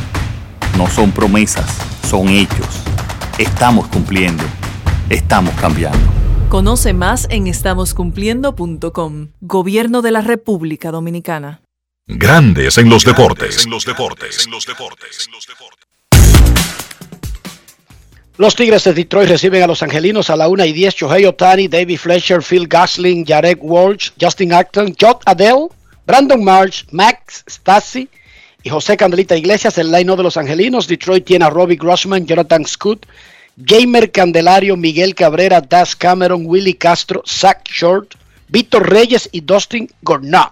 No 0.76 0.88
son 0.90 1.12
promesas, 1.12 1.70
son 2.10 2.30
hechos. 2.30 2.82
Estamos 3.38 3.88
cumpliendo, 3.90 4.44
estamos 5.08 5.54
cambiando. 5.62 6.00
Conoce 6.50 6.94
más 6.94 7.28
en 7.30 7.46
estamoscumpliendo.com. 7.46 9.28
Gobierno 9.42 10.02
de 10.02 10.12
la 10.12 10.22
República 10.22 10.90
Dominicana. 10.90 11.62
Grandes 12.08 12.80
en 12.80 12.90
los 12.90 13.06
deportes. 13.06 13.66
En 13.66 13.70
los 13.70 13.86
deportes. 13.86 14.46
En 14.48 14.52
los 14.52 14.66
deportes. 14.66 15.30
Los 18.38 18.54
Tigres 18.54 18.84
de 18.84 18.94
Detroit 18.94 19.30
reciben 19.30 19.64
a 19.64 19.68
los 19.68 19.82
Angelinos 19.82 20.30
a 20.30 20.36
la 20.36 20.50
1 20.50 20.66
y 20.66 20.74
10. 20.74 20.96
Shohei 20.96 21.26
Otani, 21.26 21.70
David 21.70 21.98
Fletcher, 21.98 22.44
Phil 22.44 22.68
Gasling, 22.68 23.26
Jarek 23.26 23.60
Walsh, 23.62 24.12
Justin 24.20 24.52
Acton, 24.52 24.94
Jot 25.00 25.22
Adele, 25.26 25.70
Brandon 26.06 26.44
March, 26.44 26.86
Max 26.92 27.46
Stassi 27.48 28.10
y 28.62 28.70
José 28.70 28.98
Candelita 28.98 29.38
Iglesias. 29.38 29.78
El 29.78 29.90
line 29.90 30.18
de 30.18 30.24
los 30.24 30.36
Angelinos. 30.36 30.86
Detroit 30.86 31.24
tiene 31.24 31.46
a 31.46 31.50
Robbie 31.50 31.78
Grossman, 31.78 32.26
Jonathan 32.26 32.66
Scott, 32.66 33.06
Jamer 33.56 34.12
Candelario, 34.12 34.76
Miguel 34.76 35.16
Cabrera, 35.16 35.62
Das 35.62 35.96
Cameron, 35.96 36.44
Willie 36.46 36.76
Castro, 36.76 37.24
Zach 37.26 37.64
Short, 37.70 38.16
Víctor 38.50 38.90
Reyes 38.90 39.30
y 39.32 39.42
Dustin 39.42 39.90
Gornat. 40.02 40.52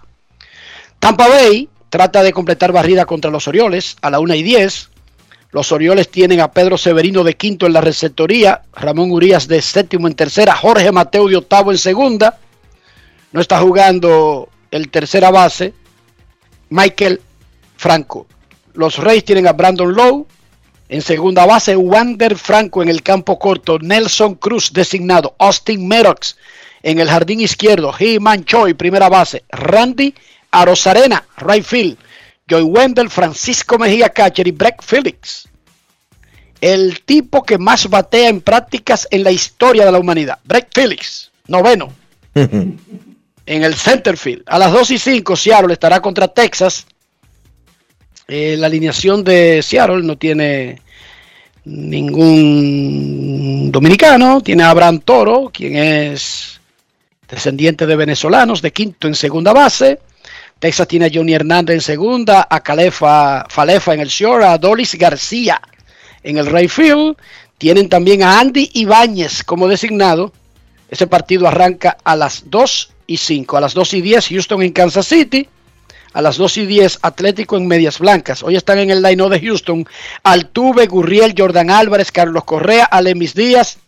Tampa 1.00 1.28
Bay 1.28 1.68
trata 1.90 2.22
de 2.22 2.32
completar 2.32 2.72
barrida 2.72 3.04
contra 3.04 3.30
los 3.30 3.46
Orioles 3.46 3.98
a 4.00 4.08
la 4.08 4.20
1 4.20 4.34
y 4.36 4.42
10. 4.42 4.88
Los 5.54 5.70
Orioles 5.70 6.10
tienen 6.10 6.40
a 6.40 6.50
Pedro 6.50 6.76
Severino 6.76 7.22
de 7.22 7.36
quinto 7.36 7.66
en 7.66 7.74
la 7.74 7.80
receptoría, 7.80 8.62
Ramón 8.72 9.12
Urias 9.12 9.46
de 9.46 9.62
séptimo 9.62 10.08
en 10.08 10.14
tercera, 10.14 10.56
Jorge 10.56 10.90
Mateo 10.90 11.28
de 11.28 11.36
octavo 11.36 11.70
en 11.70 11.78
segunda. 11.78 12.40
No 13.30 13.40
está 13.40 13.60
jugando 13.60 14.48
el 14.72 14.88
tercera 14.90 15.30
base, 15.30 15.72
Michael 16.70 17.20
Franco. 17.76 18.26
Los 18.72 18.98
Reyes 18.98 19.24
tienen 19.24 19.46
a 19.46 19.52
Brandon 19.52 19.94
Lowe 19.94 20.26
en 20.88 21.02
segunda 21.02 21.46
base, 21.46 21.76
Wander 21.76 22.36
Franco 22.36 22.82
en 22.82 22.88
el 22.88 23.04
campo 23.04 23.38
corto, 23.38 23.78
Nelson 23.78 24.34
Cruz 24.34 24.72
designado, 24.72 25.36
Austin 25.38 25.86
Meadows 25.86 26.36
en 26.82 26.98
el 26.98 27.08
jardín 27.08 27.40
izquierdo, 27.40 27.94
He 27.96 28.18
Man 28.18 28.44
Choi 28.44 28.74
primera 28.74 29.08
base, 29.08 29.44
Randy 29.50 30.16
Arozarena, 30.50 31.24
right 31.36 31.64
field, 31.64 31.96
Joy 32.48 32.62
Wendell, 32.62 33.10
Francisco 33.10 33.78
Mejía 33.78 34.08
Catcher 34.10 34.46
y 34.46 34.52
Breck 34.52 34.82
Felix. 34.82 35.48
El 36.60 37.00
tipo 37.00 37.42
que 37.42 37.58
más 37.58 37.88
batea 37.88 38.28
en 38.28 38.40
prácticas 38.40 39.08
en 39.10 39.24
la 39.24 39.30
historia 39.30 39.84
de 39.84 39.92
la 39.92 39.98
humanidad. 39.98 40.38
Breck 40.44 40.68
Felix, 40.72 41.30
noveno. 41.46 41.92
en 42.34 42.78
el 43.46 43.74
center 43.74 44.16
field. 44.16 44.42
A 44.46 44.58
las 44.58 44.72
2 44.72 44.92
y 44.92 44.98
5, 44.98 45.36
Seattle 45.36 45.72
estará 45.72 46.00
contra 46.00 46.28
Texas. 46.28 46.86
Eh, 48.26 48.56
la 48.58 48.66
alineación 48.66 49.22
de 49.22 49.62
Seattle 49.62 50.02
no 50.02 50.16
tiene 50.16 50.80
ningún 51.64 52.90
dominicano. 53.70 54.40
Tiene 54.40 54.62
a 54.62 54.70
Abraham 54.70 55.00
Toro, 55.00 55.50
quien 55.52 55.76
es 55.76 56.60
descendiente 57.28 57.86
de 57.86 57.96
venezolanos, 57.96 58.62
de 58.62 58.72
quinto 58.72 59.08
en 59.08 59.14
segunda 59.14 59.52
base. 59.52 59.98
Texas 60.58 60.88
tiene 60.88 61.06
a 61.06 61.10
Johnny 61.12 61.34
Hernández 61.34 61.74
en 61.74 61.80
segunda, 61.80 62.46
a 62.48 62.60
Calefa, 62.60 63.44
Falefa 63.48 63.94
en 63.94 64.00
el 64.00 64.08
short, 64.08 64.44
a 64.44 64.58
Dolis 64.58 64.94
García 64.94 65.60
en 66.22 66.38
el 66.38 66.46
right 66.46 66.70
field. 66.70 67.16
Tienen 67.58 67.88
también 67.88 68.22
a 68.22 68.40
Andy 68.40 68.70
Ibáñez 68.74 69.44
como 69.44 69.68
designado. 69.68 70.32
Ese 70.88 71.06
partido 71.06 71.46
arranca 71.46 71.96
a 72.02 72.16
las 72.16 72.50
2 72.50 72.90
y 73.06 73.16
5. 73.16 73.56
A 73.56 73.60
las 73.60 73.74
2 73.74 73.94
y 73.94 74.00
10 74.00 74.28
Houston 74.28 74.62
en 74.62 74.72
Kansas 74.72 75.06
City. 75.06 75.48
A 76.12 76.22
las 76.22 76.36
2 76.36 76.58
y 76.58 76.66
10 76.66 77.00
Atlético 77.02 77.56
en 77.56 77.66
Medias 77.66 77.98
Blancas. 77.98 78.42
Hoy 78.42 78.56
están 78.56 78.78
en 78.78 78.90
el 78.90 79.02
line 79.02 79.28
de 79.28 79.40
Houston. 79.40 79.86
Altuve, 80.22 80.86
Gurriel, 80.86 81.34
Jordan 81.36 81.70
Álvarez, 81.70 82.12
Carlos 82.12 82.44
Correa, 82.44 82.84
Alemis 82.84 83.34
Díaz, 83.34 83.78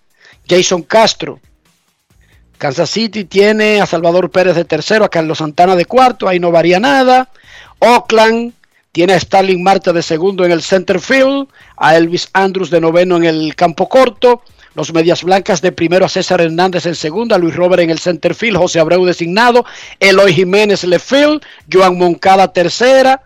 Jason 0.48 0.82
Castro. 0.82 1.40
Kansas 2.58 2.90
City 2.90 3.24
tiene 3.24 3.80
a 3.80 3.86
Salvador 3.86 4.30
Pérez 4.30 4.56
de 4.56 4.64
tercero, 4.64 5.04
a 5.04 5.10
Carlos 5.10 5.38
Santana 5.38 5.76
de 5.76 5.84
cuarto, 5.84 6.28
ahí 6.28 6.40
no 6.40 6.50
varía 6.50 6.80
nada. 6.80 7.28
Oakland 7.78 8.52
tiene 8.92 9.12
a 9.12 9.20
Starling 9.20 9.62
Marte 9.62 9.92
de 9.92 10.02
segundo 10.02 10.44
en 10.44 10.52
el 10.52 10.62
center 10.62 11.00
field, 11.00 11.48
a 11.76 11.96
Elvis 11.96 12.30
Andrews 12.32 12.70
de 12.70 12.80
noveno 12.80 13.16
en 13.16 13.24
el 13.24 13.54
campo 13.54 13.88
corto. 13.88 14.42
Los 14.74 14.92
Medias 14.92 15.22
Blancas 15.22 15.62
de 15.62 15.72
primero 15.72 16.04
a 16.04 16.08
César 16.08 16.40
Hernández 16.40 16.86
en 16.86 16.94
segunda, 16.94 17.38
Luis 17.38 17.54
Robert 17.54 17.82
en 17.82 17.90
el 17.90 17.98
center 17.98 18.34
field, 18.34 18.58
José 18.58 18.80
Abreu 18.80 19.04
designado, 19.04 19.64
Eloy 20.00 20.34
Jiménez 20.34 20.84
left 20.84 21.08
field, 21.08 21.42
Joan 21.70 21.96
Moncada 21.96 22.52
tercera. 22.52 23.22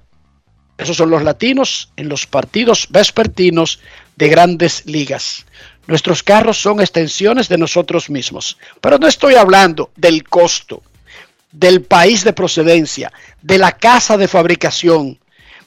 Esos 0.78 0.96
son 0.96 1.10
los 1.10 1.22
latinos 1.22 1.92
en 1.96 2.08
los 2.08 2.26
partidos 2.26 2.88
vespertinos 2.90 3.80
de 4.16 4.28
grandes 4.28 4.86
ligas. 4.86 5.44
Nuestros 5.90 6.22
carros 6.22 6.56
son 6.62 6.80
extensiones 6.80 7.48
de 7.48 7.58
nosotros 7.58 8.10
mismos. 8.10 8.58
Pero 8.80 8.98
no 8.98 9.08
estoy 9.08 9.34
hablando 9.34 9.90
del 9.96 10.22
costo, 10.22 10.84
del 11.50 11.82
país 11.82 12.22
de 12.22 12.32
procedencia, 12.32 13.12
de 13.42 13.58
la 13.58 13.72
casa 13.72 14.16
de 14.16 14.28
fabricación, 14.28 15.18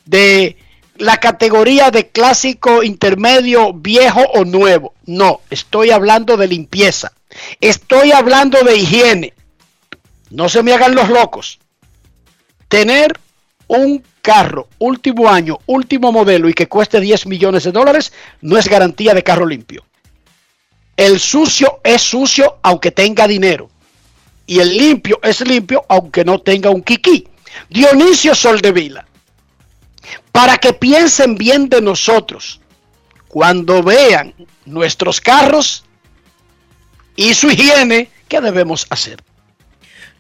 de 0.06 0.56
la 0.96 1.18
categoría 1.18 1.92
de 1.92 2.08
clásico, 2.08 2.84
intermedio, 2.84 3.74
viejo 3.74 4.22
o 4.34 4.46
nuevo. 4.46 4.94
No, 5.06 5.42
estoy 5.50 5.92
hablando 5.92 6.38
de 6.38 6.48
limpieza. 6.48 7.12
Estoy 7.60 8.14
hablando 8.14 8.64
de 8.64 8.78
higiene. 8.78 9.34
No 10.30 10.48
se 10.48 10.64
me 10.64 10.72
hagan 10.72 10.96
los 10.96 11.10
locos. 11.10 11.60
Tener 12.70 13.20
un 13.68 14.02
carro 14.22 14.70
último 14.80 15.28
año, 15.28 15.60
último 15.66 16.14
modelo 16.14 16.48
y 16.48 16.54
que 16.54 16.70
cueste 16.70 17.02
10 17.02 17.28
millones 17.28 17.66
de 17.66 17.74
dólares 17.74 18.14
no 18.40 18.58
es 18.58 18.70
garantía 18.70 19.14
de 19.14 19.22
carro 19.22 19.46
limpio. 19.46 19.84
El 20.96 21.20
sucio 21.20 21.80
es 21.84 22.02
sucio 22.02 22.58
aunque 22.62 22.92
tenga 22.92 23.28
dinero. 23.28 23.70
Y 24.46 24.60
el 24.60 24.78
limpio 24.78 25.20
es 25.24 25.42
limpio 25.42 25.84
aunque 25.90 26.24
no 26.24 26.40
tenga 26.40 26.70
un 26.70 26.82
kiki. 26.82 27.28
Dionisio 27.70 28.36
Soldevila, 28.36 29.06
para 30.32 30.58
que 30.58 30.74
piensen 30.74 31.36
bien 31.36 31.70
de 31.70 31.82
nosotros 31.82 32.60
cuando 33.28 33.84
vean 33.84 34.34
nuestros 34.66 35.22
carros 35.22 35.86
y 37.16 37.34
su 37.36 37.50
higiene, 37.50 38.10
¿qué 38.28 38.42
debemos 38.42 38.88
hacer? 38.90 39.24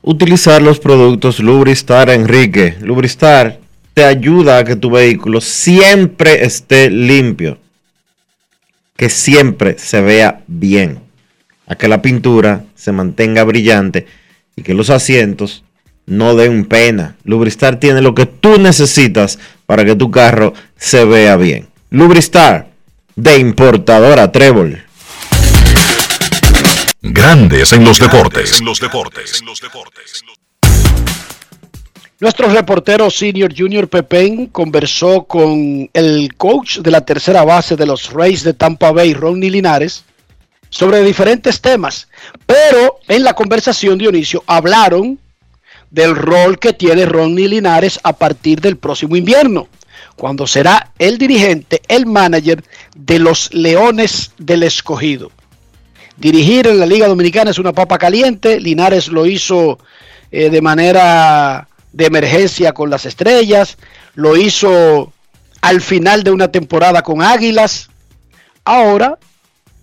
Utilizar 0.03 0.61
los 0.61 0.79
productos 0.79 1.39
Lubristar, 1.39 2.09
Enrique. 2.09 2.77
Lubristar 2.81 3.59
te 3.93 4.03
ayuda 4.03 4.59
a 4.59 4.63
que 4.63 4.75
tu 4.75 4.91
vehículo 4.91 5.41
siempre 5.41 6.45
esté 6.45 6.89
limpio 6.89 7.57
que 8.95 9.09
siempre 9.09 9.77
se 9.77 10.01
vea 10.01 10.41
bien, 10.47 10.99
a 11.67 11.75
que 11.75 11.87
la 11.87 12.01
pintura 12.01 12.65
se 12.75 12.91
mantenga 12.91 13.43
brillante 13.43 14.07
y 14.55 14.63
que 14.63 14.73
los 14.73 14.89
asientos 14.89 15.63
no 16.05 16.35
den 16.35 16.65
pena. 16.65 17.15
Lubristar 17.23 17.79
tiene 17.79 18.01
lo 18.01 18.13
que 18.13 18.25
tú 18.25 18.59
necesitas 18.59 19.39
para 19.65 19.85
que 19.85 19.95
tu 19.95 20.11
carro 20.11 20.53
se 20.77 21.05
vea 21.05 21.35
bien. 21.37 21.67
Lubristar 21.89 22.69
de 23.15 23.37
importadora 23.37 24.31
Trébol. 24.31 24.83
Grandes 27.01 27.73
en 27.73 27.83
los 27.83 27.99
deportes. 27.99 28.59
En 28.59 28.65
los 28.65 28.79
deportes. 28.79 29.43
Nuestro 32.23 32.47
reportero 32.47 33.11
senior 33.11 33.53
Junior 33.53 33.89
Pepén 33.89 34.47
conversó 34.47 35.25
con 35.25 35.89
el 35.91 36.33
coach 36.37 36.77
de 36.77 36.89
la 36.89 37.01
tercera 37.01 37.43
base 37.43 37.75
de 37.75 37.85
los 37.85 38.13
Rays 38.13 38.45
de 38.45 38.53
Tampa 38.53 38.93
Bay, 38.93 39.13
Ronnie 39.13 39.49
Linares, 39.49 40.05
sobre 40.69 41.03
diferentes 41.03 41.59
temas. 41.59 42.07
Pero 42.45 42.99
en 43.09 43.25
la 43.25 43.33
conversación, 43.33 43.97
Dionisio, 43.97 44.41
hablaron 44.47 45.19
del 45.91 46.15
rol 46.15 46.59
que 46.59 46.71
tiene 46.71 47.05
Ronnie 47.05 47.49
Linares 47.49 47.99
a 48.03 48.13
partir 48.13 48.61
del 48.61 48.77
próximo 48.77 49.17
invierno, 49.17 49.67
cuando 50.15 50.47
será 50.47 50.93
el 50.97 51.17
dirigente, 51.17 51.81
el 51.89 52.05
manager 52.05 52.63
de 52.95 53.19
los 53.19 53.53
Leones 53.53 54.31
del 54.37 54.63
Escogido. 54.63 55.29
Dirigir 56.15 56.67
en 56.67 56.79
la 56.79 56.85
Liga 56.85 57.09
Dominicana 57.09 57.51
es 57.51 57.59
una 57.59 57.73
papa 57.73 57.97
caliente. 57.97 58.61
Linares 58.61 59.09
lo 59.09 59.25
hizo 59.25 59.77
eh, 60.31 60.49
de 60.49 60.61
manera 60.61 61.67
de 61.93 62.05
emergencia 62.05 62.73
con 62.73 62.89
las 62.89 63.05
estrellas, 63.05 63.77
lo 64.15 64.35
hizo 64.35 65.13
al 65.61 65.79
final 65.79 66.23
de 66.23 66.31
una 66.31 66.49
temporada 66.49 67.03
con 67.03 67.21
Águilas. 67.21 67.89
Ahora 68.65 69.17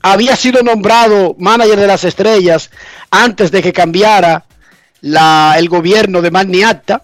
había 0.02 0.36
sido 0.36 0.62
nombrado 0.62 1.34
manager 1.38 1.78
de 1.78 1.86
las 1.86 2.04
estrellas 2.04 2.70
antes 3.10 3.50
de 3.50 3.62
que 3.62 3.72
cambiara 3.72 4.44
la, 5.00 5.54
el 5.56 5.68
gobierno 5.68 6.20
de 6.20 6.30
Magniata 6.30 7.02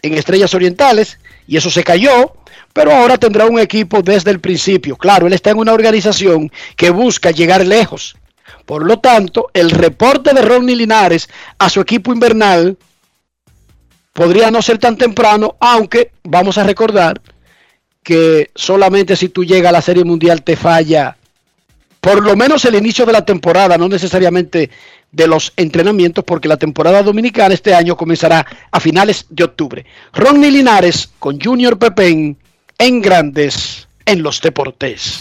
en 0.00 0.14
Estrellas 0.14 0.54
Orientales 0.54 1.18
y 1.46 1.56
eso 1.56 1.70
se 1.70 1.84
cayó, 1.84 2.34
pero 2.72 2.92
ahora 2.92 3.18
tendrá 3.18 3.46
un 3.46 3.58
equipo 3.58 4.02
desde 4.02 4.30
el 4.30 4.40
principio. 4.40 4.96
Claro, 4.96 5.26
él 5.26 5.32
está 5.32 5.50
en 5.50 5.58
una 5.58 5.72
organización 5.72 6.50
que 6.76 6.90
busca 6.90 7.30
llegar 7.30 7.66
lejos. 7.66 8.16
Por 8.64 8.84
lo 8.84 8.98
tanto, 8.98 9.50
el 9.54 9.70
reporte 9.70 10.34
de 10.34 10.42
Ronnie 10.42 10.76
Linares 10.76 11.28
a 11.58 11.70
su 11.70 11.80
equipo 11.80 12.12
invernal 12.12 12.76
podría 14.16 14.50
no 14.50 14.62
ser 14.62 14.78
tan 14.78 14.96
temprano, 14.96 15.56
aunque 15.60 16.10
vamos 16.24 16.56
a 16.56 16.64
recordar 16.64 17.20
que 18.02 18.50
solamente 18.54 19.14
si 19.14 19.28
tú 19.28 19.44
llegas 19.44 19.68
a 19.68 19.72
la 19.72 19.82
Serie 19.82 20.04
Mundial 20.04 20.42
te 20.42 20.56
falla 20.56 21.16
por 22.00 22.22
lo 22.22 22.34
menos 22.34 22.64
el 22.64 22.76
inicio 22.76 23.04
de 23.04 23.12
la 23.12 23.24
temporada, 23.24 23.76
no 23.76 23.88
necesariamente 23.88 24.70
de 25.12 25.26
los 25.26 25.52
entrenamientos, 25.56 26.24
porque 26.24 26.48
la 26.48 26.56
temporada 26.56 27.02
dominicana 27.02 27.52
este 27.52 27.74
año 27.74 27.96
comenzará 27.96 28.46
a 28.70 28.80
finales 28.80 29.26
de 29.28 29.44
octubre. 29.44 29.84
Ronnie 30.12 30.50
Linares 30.50 31.10
con 31.18 31.38
Junior 31.40 31.78
Pepén 31.78 32.38
en 32.78 33.02
Grandes 33.02 33.86
en 34.04 34.22
los 34.22 34.40
Deportes. 34.40 35.20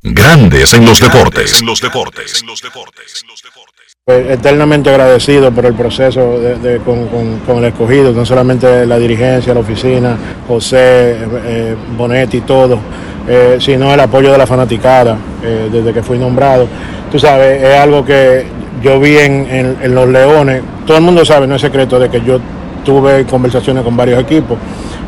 Grandes 0.00 0.72
en 0.74 0.86
los 0.86 1.00
deportes. 1.00 1.60
En 1.60 1.66
los 1.66 1.80
deportes. 1.80 2.42
Pues, 2.44 2.62
eternamente 4.04 4.90
agradecido 4.90 5.52
por 5.52 5.64
el 5.64 5.74
proceso 5.74 6.36
con, 6.84 7.58
el 7.58 7.64
escogido, 7.66 8.10
no 8.10 8.26
solamente 8.26 8.84
la 8.84 8.98
dirigencia, 8.98 9.54
la 9.54 9.60
oficina, 9.60 10.16
José, 10.48 11.18
eh, 11.44 11.76
Bonetti 11.96 12.40
todo, 12.40 12.80
eh, 13.28 13.58
sino 13.60 13.94
el 13.94 14.00
apoyo 14.00 14.32
de 14.32 14.38
la 14.38 14.44
fanaticada 14.44 15.16
eh, 15.44 15.68
desde 15.70 15.92
que 15.92 16.02
fui 16.02 16.18
nombrado. 16.18 16.66
Tú 17.12 17.20
sabes, 17.20 17.62
es 17.62 17.78
algo 17.78 18.04
que 18.04 18.44
yo 18.82 18.98
vi 18.98 19.18
en 19.18 19.94
los 19.94 20.08
Leones, 20.08 20.62
todo 20.84 20.96
el 20.96 21.04
mundo 21.04 21.24
sabe, 21.24 21.46
no 21.46 21.54
es 21.54 21.60
secreto, 21.60 22.00
de 22.00 22.10
que 22.10 22.22
yo 22.22 22.40
tuve 22.84 23.24
conversaciones 23.24 23.84
con 23.84 23.96
varios 23.96 24.20
equipos, 24.20 24.58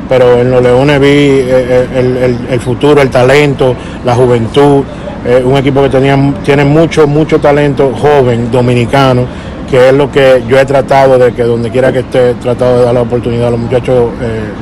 pero 0.09 0.41
en 0.41 0.51
los 0.51 0.63
Leones 0.63 1.01
vi 1.01 1.07
eh, 1.09 1.47
eh, 1.49 1.87
el, 1.97 2.39
el- 2.53 2.61
futuro, 2.61 3.01
el 3.03 3.11
talento, 3.11 3.75
la 4.05 4.15
juventud, 4.15 4.83
eh, 5.27 5.43
un 5.45 5.57
equipo 5.57 5.83
que 5.83 5.89
tenía, 5.91 6.17
tiene 6.45 6.65
mucho, 6.65 7.07
mucho 7.07 7.39
talento 7.41 7.93
joven, 8.01 8.51
dominicano, 8.51 9.25
que 9.71 9.89
es 9.89 9.95
lo 9.95 10.11
que 10.11 10.43
yo 10.49 10.59
he 10.59 10.65
tratado 10.67 11.19
de 11.19 11.33
que 11.33 11.43
donde 11.43 11.71
quiera 11.71 11.93
que 11.93 12.01
esté, 12.01 12.31
he 12.31 12.35
tratado 12.35 12.79
de 12.79 12.85
dar 12.85 12.95
la 12.95 13.01
oportunidad 13.03 13.49
a 13.49 13.51
los 13.53 13.61
muchachos 13.61 14.11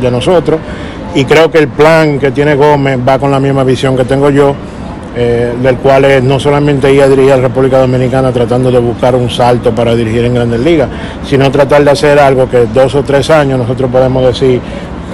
de 0.01 0.11
nosotros. 0.11 0.61
Y 1.15 1.25
creo 1.25 1.51
que 1.51 1.59
el 1.59 1.69
plan 1.69 2.19
que 2.19 2.31
tiene 2.31 2.55
Gómez 2.55 2.99
va 3.07 3.19
con 3.19 3.31
la 3.31 3.39
misma 3.41 3.65
visión 3.65 3.97
que 3.97 4.05
tengo 4.05 4.31
yo, 4.31 4.55
del 5.15 5.77
cual 5.77 6.07
es 6.07 6.23
no 6.23 6.41
solamente 6.41 6.91
ir 6.91 7.03
a 7.03 7.09
dirigir 7.09 7.33
a 7.33 7.37
la 7.37 7.43
República 7.43 7.79
Dominicana 7.79 8.33
tratando 8.33 8.71
de 8.71 8.79
buscar 8.79 9.15
un 9.15 9.29
salto 9.29 9.71
para 9.75 9.95
dirigir 9.95 10.25
en 10.25 10.35
grandes 10.35 10.61
ligas, 10.61 10.89
sino 11.29 11.51
tratar 11.51 11.85
de 11.85 11.91
hacer 11.91 12.19
algo 12.19 12.49
que 12.49 12.65
dos 12.73 12.95
o 12.95 13.03
tres 13.03 13.29
años 13.29 13.59
nosotros 13.59 13.91
podemos 13.91 14.25
decir, 14.25 14.59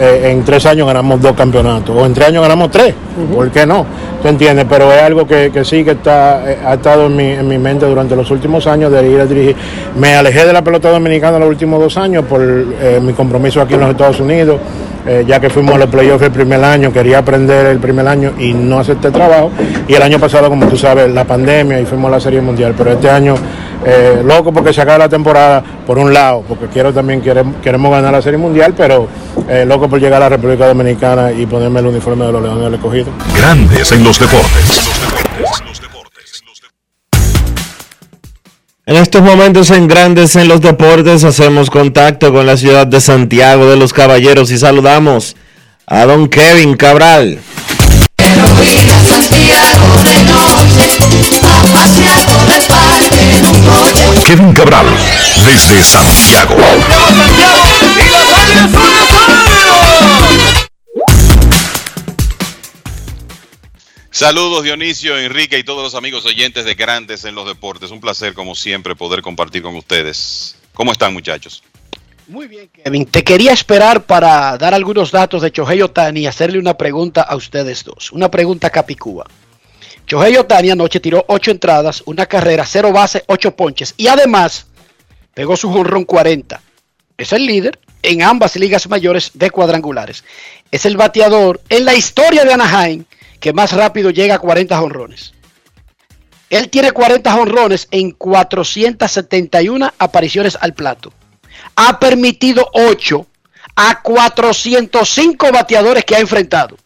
eh, 0.00 0.30
en 0.30 0.44
tres 0.44 0.66
años 0.66 0.86
ganamos 0.86 1.20
dos 1.20 1.32
campeonatos, 1.32 1.96
o 1.96 2.06
en 2.06 2.14
tres 2.14 2.28
años 2.28 2.42
ganamos 2.42 2.70
tres, 2.70 2.94
¿por 3.34 3.50
qué 3.50 3.66
no? 3.66 3.84
¿Tú 4.22 4.28
entiendes? 4.28 4.66
Pero 4.68 4.92
es 4.92 5.02
algo 5.02 5.26
que, 5.26 5.50
que 5.52 5.64
sí 5.64 5.84
que 5.84 5.92
está, 5.92 6.50
eh, 6.50 6.58
ha 6.64 6.74
estado 6.74 7.06
en 7.06 7.16
mi, 7.16 7.30
en 7.30 7.46
mi 7.46 7.58
mente 7.58 7.86
durante 7.86 8.16
los 8.16 8.30
últimos 8.30 8.66
años 8.66 8.90
de 8.90 9.08
ir 9.08 9.20
a 9.20 9.26
dirigir. 9.26 9.56
Me 9.96 10.14
alejé 10.16 10.44
de 10.44 10.52
la 10.52 10.62
pelota 10.62 10.90
dominicana 10.90 11.38
los 11.38 11.48
últimos 11.48 11.80
dos 11.80 11.96
años 11.96 12.24
por 12.24 12.42
eh, 12.42 13.00
mi 13.00 13.12
compromiso 13.12 13.60
aquí 13.60 13.74
en 13.74 13.80
los 13.80 13.90
Estados 13.90 14.18
Unidos. 14.18 14.60
Eh, 15.06 15.24
ya 15.26 15.40
que 15.40 15.50
fuimos 15.50 15.74
a 15.74 15.78
los 15.78 15.88
playoffs 15.88 16.24
el 16.24 16.32
primer 16.32 16.62
año, 16.62 16.92
quería 16.92 17.18
aprender 17.18 17.66
el 17.66 17.78
primer 17.78 18.06
año 18.06 18.32
y 18.38 18.52
no 18.52 18.78
acepté 18.78 19.10
trabajo. 19.10 19.50
Y 19.86 19.94
el 19.94 20.02
año 20.02 20.18
pasado, 20.18 20.48
como 20.48 20.66
tú 20.66 20.76
sabes, 20.76 21.12
la 21.12 21.24
pandemia 21.24 21.80
y 21.80 21.86
fuimos 21.86 22.08
a 22.08 22.16
la 22.16 22.20
Serie 22.20 22.40
Mundial. 22.40 22.74
Pero 22.76 22.92
este 22.92 23.08
año, 23.08 23.34
eh, 23.84 24.22
loco 24.24 24.52
porque 24.52 24.72
se 24.72 24.80
acaba 24.80 24.98
la 24.98 25.08
temporada, 25.08 25.62
por 25.86 25.98
un 25.98 26.12
lado, 26.12 26.42
porque 26.46 26.66
quiero 26.66 26.92
también 26.92 27.20
queremos, 27.20 27.56
queremos 27.62 27.90
ganar 27.90 28.12
la 28.12 28.22
Serie 28.22 28.38
Mundial, 28.38 28.74
pero 28.76 29.08
eh, 29.48 29.64
loco 29.66 29.88
por 29.88 30.00
llegar 30.00 30.20
a 30.22 30.26
la 30.26 30.28
República 30.30 30.66
Dominicana 30.66 31.32
y 31.32 31.46
ponerme 31.46 31.80
el 31.80 31.86
uniforme 31.86 32.26
de 32.26 32.32
los 32.32 32.42
Leones 32.42 32.64
del 32.64 32.74
Escogido. 32.74 33.06
Grandes 33.36 33.92
en 33.92 34.04
los 34.04 34.18
deportes. 34.18 34.88
En 38.88 38.96
estos 38.96 39.20
momentos 39.20 39.70
en 39.70 39.86
Grandes 39.86 40.34
en 40.34 40.48
los 40.48 40.62
Deportes 40.62 41.22
hacemos 41.22 41.68
contacto 41.68 42.32
con 42.32 42.46
la 42.46 42.56
ciudad 42.56 42.86
de 42.86 43.02
Santiago 43.02 43.66
de 43.66 43.76
los 43.76 43.92
Caballeros 43.92 44.50
y 44.50 44.56
saludamos 44.56 45.36
a 45.86 46.06
don 46.06 46.26
Kevin 46.26 46.74
Cabral. 46.74 47.38
Kevin 54.24 54.54
Cabral, 54.54 54.86
desde 55.44 55.82
Santiago. 55.82 56.56
Saludos 64.18 64.64
Dionisio, 64.64 65.16
Enrique 65.16 65.60
y 65.60 65.62
todos 65.62 65.80
los 65.80 65.94
amigos 65.94 66.26
oyentes 66.26 66.64
de 66.64 66.74
Grandes 66.74 67.24
en 67.24 67.36
los 67.36 67.46
Deportes. 67.46 67.92
Un 67.92 68.00
placer, 68.00 68.34
como 68.34 68.56
siempre, 68.56 68.96
poder 68.96 69.22
compartir 69.22 69.62
con 69.62 69.76
ustedes. 69.76 70.56
¿Cómo 70.74 70.90
están, 70.90 71.12
muchachos? 71.12 71.62
Kevin, 72.82 73.06
te 73.06 73.22
quería 73.22 73.52
esperar 73.52 74.06
para 74.06 74.58
dar 74.58 74.74
algunos 74.74 75.12
datos 75.12 75.42
de 75.42 75.52
Chohei 75.52 75.82
Otani 75.82 76.22
y 76.22 76.26
hacerle 76.26 76.58
una 76.58 76.76
pregunta 76.76 77.22
a 77.22 77.36
ustedes 77.36 77.84
dos. 77.84 78.10
Una 78.10 78.28
pregunta 78.28 78.70
capicúa. 78.70 79.24
Chohei 80.04 80.36
Otani 80.36 80.70
anoche 80.70 80.98
tiró 80.98 81.24
ocho 81.28 81.52
entradas, 81.52 82.02
una 82.04 82.26
carrera, 82.26 82.66
cero 82.66 82.90
bases, 82.90 83.22
ocho 83.28 83.54
ponches 83.54 83.94
y 83.96 84.08
además 84.08 84.66
pegó 85.32 85.56
su 85.56 85.70
jonrón 85.70 86.04
40. 86.04 86.60
Es 87.16 87.32
el 87.32 87.46
líder 87.46 87.78
en 88.02 88.22
ambas 88.22 88.56
ligas 88.56 88.88
mayores 88.88 89.30
de 89.34 89.52
cuadrangulares. 89.52 90.24
Es 90.72 90.86
el 90.86 90.96
bateador 90.96 91.60
en 91.68 91.84
la 91.84 91.94
historia 91.94 92.44
de 92.44 92.52
Anaheim 92.52 93.04
que 93.40 93.52
más 93.52 93.72
rápido 93.72 94.10
llega 94.10 94.36
a 94.36 94.38
40 94.38 94.76
jonrones. 94.78 95.34
Él 96.50 96.70
tiene 96.70 96.92
40 96.92 97.30
jonrones 97.32 97.88
en 97.90 98.12
471 98.12 99.92
apariciones 99.98 100.56
al 100.60 100.74
plato. 100.74 101.12
Ha 101.76 101.98
permitido 102.00 102.68
8 102.72 103.26
a 103.76 104.02
405 104.02 105.52
bateadores 105.52 106.04
que 106.04 106.16
ha 106.16 106.20
enfrentado. 106.20 106.76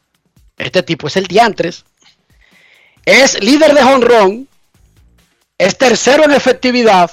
Este 0.59 0.83
tipo 0.83 1.07
es 1.07 1.17
el 1.17 1.27
diantres. 1.27 1.85
Es 3.05 3.43
líder 3.43 3.75
de 3.75 3.83
jonrón. 3.83 4.49
Es 5.59 5.79
tercero 5.79 6.25
en 6.25 6.33
efectividad. 6.33 7.11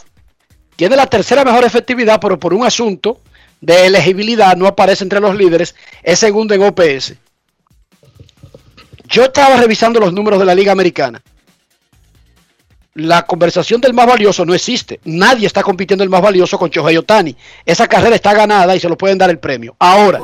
Tiene 0.76 0.96
la 0.96 1.08
tercera 1.08 1.44
mejor 1.44 1.66
efectividad, 1.66 2.20
pero 2.20 2.40
por 2.40 2.54
un 2.54 2.66
asunto 2.66 3.22
de 3.62 3.88
elegibilidad 3.88 4.56
no 4.56 4.66
aparece 4.66 5.04
entre 5.04 5.20
los 5.20 5.36
líderes. 5.36 5.76
Es 6.04 6.20
segundo 6.20 6.54
en 6.54 6.64
OPS. 6.64 7.14
Yo 9.10 9.24
estaba 9.24 9.58
revisando 9.58 10.00
los 10.00 10.14
números 10.14 10.40
de 10.40 10.46
la 10.46 10.54
Liga 10.54 10.72
Americana. 10.72 11.22
La 12.94 13.26
conversación 13.26 13.82
del 13.82 13.94
más 13.94 14.06
valioso 14.06 14.46
no 14.46 14.54
existe. 14.54 15.00
Nadie 15.06 15.48
está 15.48 15.64
compitiendo 15.64 16.04
el 16.04 16.10
más 16.10 16.22
valioso 16.22 16.60
con 16.60 16.70
Shohei 16.70 16.98
Otani. 16.98 17.36
Esa 17.66 17.88
carrera 17.88 18.16
está 18.16 18.34
ganada 18.34 18.76
y 18.76 18.80
se 18.80 18.90
lo 18.90 18.98
pueden 18.98 19.18
dar 19.18 19.30
el 19.30 19.40
premio. 19.40 19.76
Ahora, 19.80 20.20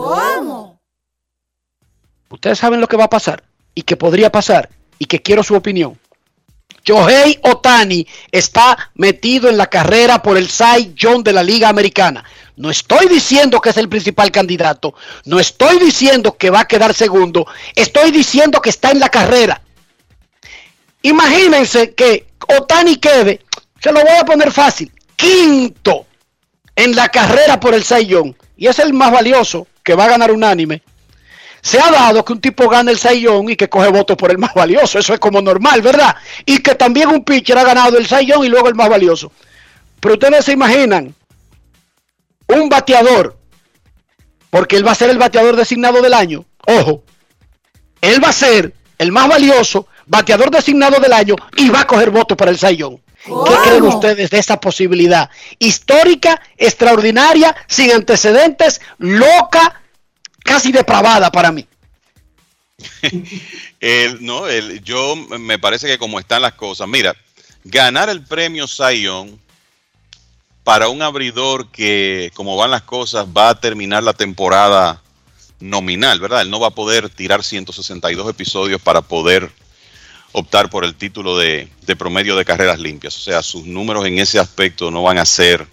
ustedes 2.29 2.59
saben 2.59 2.81
lo 2.81 2.87
que 2.87 2.97
va 2.97 3.05
a 3.05 3.09
pasar 3.09 3.43
y 3.73 3.81
que 3.81 3.97
podría 3.97 4.31
pasar 4.31 4.69
y 4.99 5.05
que 5.05 5.21
quiero 5.21 5.41
su 5.41 5.55
opinión. 5.55 5.97
Shohei 6.83 7.39
Otani 7.41 8.05
está 8.31 8.91
metido 8.93 9.49
en 9.49 9.57
la 9.57 9.67
carrera 9.67 10.21
por 10.21 10.37
el 10.37 10.47
Cy 10.47 10.93
Young 10.95 11.23
de 11.23 11.33
la 11.33 11.41
Liga 11.41 11.69
Americana. 11.69 12.23
No 12.57 12.69
estoy 12.69 13.07
diciendo 13.07 13.59
que 13.59 13.69
es 13.69 13.77
el 13.77 13.89
principal 13.89 14.31
candidato, 14.31 14.93
no 15.25 15.39
estoy 15.39 15.77
diciendo 15.77 16.37
que 16.37 16.49
va 16.49 16.61
a 16.61 16.67
quedar 16.67 16.93
segundo, 16.93 17.45
estoy 17.75 18.11
diciendo 18.11 18.61
que 18.61 18.69
está 18.69 18.91
en 18.91 18.99
la 18.99 19.09
carrera. 19.09 19.61
Imagínense 21.01 21.93
que 21.93 22.27
Otani 22.47 22.95
quede, 22.95 23.41
se 23.81 23.91
lo 23.91 24.01
voy 24.01 24.17
a 24.17 24.25
poner 24.25 24.51
fácil, 24.51 24.91
quinto 25.17 26.05
en 26.75 26.95
la 26.95 27.09
carrera 27.09 27.59
por 27.59 27.73
el 27.73 27.83
Young, 27.83 28.33
y 28.55 28.67
es 28.67 28.79
el 28.79 28.93
más 28.93 29.11
valioso 29.11 29.67
que 29.83 29.93
va 29.93 30.05
a 30.05 30.09
ganar 30.09 30.31
unánime. 30.31 30.81
Se 31.61 31.79
ha 31.79 31.91
dado 31.91 32.23
que 32.23 32.33
un 32.33 32.39
tipo 32.39 32.69
gane 32.69 32.91
el 32.91 32.97
Young 32.97 33.49
y 33.49 33.55
que 33.57 33.67
coge 33.67 33.89
votos 33.89 34.15
por 34.15 34.31
el 34.31 34.37
más 34.37 34.53
valioso, 34.53 34.97
eso 34.97 35.13
es 35.13 35.19
como 35.19 35.41
normal, 35.41 35.81
¿verdad? 35.81 36.15
Y 36.45 36.59
que 36.59 36.75
también 36.75 37.09
un 37.09 37.25
pitcher 37.25 37.57
ha 37.57 37.63
ganado 37.63 37.97
el 37.97 38.07
Young 38.07 38.45
y 38.45 38.49
luego 38.49 38.69
el 38.69 38.75
más 38.75 38.87
valioso. 38.87 39.31
Pero 39.99 40.13
ustedes 40.13 40.45
se 40.45 40.53
imaginan 40.53 41.13
un 42.47 42.69
bateador, 42.69 43.37
porque 44.49 44.75
él 44.77 44.85
va 44.87 44.91
a 44.91 44.95
ser 44.95 45.09
el 45.09 45.17
bateador 45.17 45.55
designado 45.55 46.01
del 46.01 46.13
año. 46.13 46.45
Ojo, 46.67 47.03
él 48.01 48.23
va 48.23 48.29
a 48.29 48.33
ser 48.33 48.73
el 48.97 49.11
más 49.11 49.27
valioso, 49.27 49.87
bateador 50.05 50.51
designado 50.51 50.99
del 50.99 51.13
año 51.13 51.35
y 51.57 51.69
va 51.69 51.81
a 51.81 51.87
coger 51.87 52.11
votos 52.11 52.37
para 52.37 52.51
el 52.51 52.57
Young. 52.57 52.97
¿Qué 53.25 53.55
creen 53.63 53.83
ustedes 53.83 54.29
de 54.29 54.37
esta 54.37 54.59
posibilidad? 54.59 55.29
Histórica, 55.57 56.39
extraordinaria, 56.57 57.55
sin 57.67 57.91
antecedentes, 57.91 58.81
loca, 58.99 59.81
casi 60.43 60.71
depravada 60.71 61.31
para 61.31 61.51
mí. 61.51 61.67
El- 63.79 64.23
no, 64.25 64.47
el- 64.47 64.83
yo 64.83 65.15
me 65.15 65.57
parece 65.59 65.87
que 65.87 65.97
como 65.97 66.19
están 66.19 66.41
las 66.41 66.53
cosas, 66.53 66.87
mira, 66.87 67.15
ganar 67.63 68.09
el 68.09 68.21
premio 68.23 68.67
Zion 68.67 69.39
para 70.65 70.89
un 70.89 71.01
abridor 71.01 71.69
que, 71.69 72.31
como 72.33 72.57
van 72.57 72.71
las 72.71 72.81
cosas, 72.81 73.25
va 73.27 73.47
a 73.49 73.59
terminar 73.61 74.03
la 74.03 74.11
temporada 74.13 75.01
nominal, 75.61 76.19
¿verdad? 76.19 76.41
Él 76.41 76.49
no 76.49 76.59
va 76.59 76.67
a 76.67 76.71
poder 76.71 77.07
tirar 77.09 77.43
162 77.43 78.29
episodios 78.29 78.81
para 78.81 79.01
poder 79.01 79.49
optar 80.33 80.69
por 80.69 80.83
el 80.83 80.95
título 80.95 81.37
de, 81.37 81.69
de 81.85 81.95
promedio 81.95 82.35
de 82.35 82.43
carreras 82.43 82.79
limpias. 82.79 83.15
O 83.15 83.21
sea, 83.21 83.41
sus 83.41 83.65
números 83.65 84.05
en 84.05 84.17
ese 84.19 84.37
aspecto 84.39 84.91
no 84.91 85.01
van 85.03 85.17
a 85.19 85.25
ser 85.25 85.65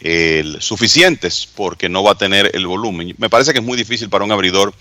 el- 0.00 0.60
suficientes 0.60 1.48
porque 1.54 1.88
no 1.88 2.02
va 2.04 2.12
a 2.12 2.18
tener 2.18 2.50
el 2.54 2.66
volumen. 2.66 3.14
Me 3.18 3.30
parece 3.30 3.52
que 3.52 3.58
es 3.58 3.64
muy 3.64 3.76
difícil 3.76 4.08
para 4.10 4.24
un 4.24 4.30
abridor 4.32 4.72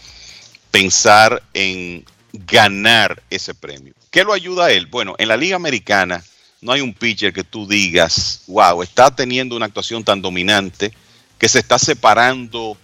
pensar 0.70 1.42
en 1.54 2.04
ganar 2.34 3.24
ese 3.30 3.54
premio. 3.54 3.94
¿Qué 4.12 4.24
lo 4.24 4.34
ayuda 4.34 4.66
a 4.66 4.72
él? 4.72 4.88
Bueno, 4.88 5.16
en 5.18 5.28
la 5.30 5.38
Liga 5.38 5.56
Americana 5.56 6.24
no 6.64 6.72
hay 6.72 6.82
un 6.82 6.94
pitcher 6.94 7.34
que 7.34 7.44
tú 7.44 7.68
digas, 7.68 8.44
wow, 8.48 8.82
está 8.82 9.14
teniendo 9.14 9.56
una 9.56 9.66
actuación 9.66 10.04
tan 10.04 10.22
dominante 10.22 10.94
que 11.38 11.50
se 11.50 11.60
está 11.60 11.78
separando 11.78 12.78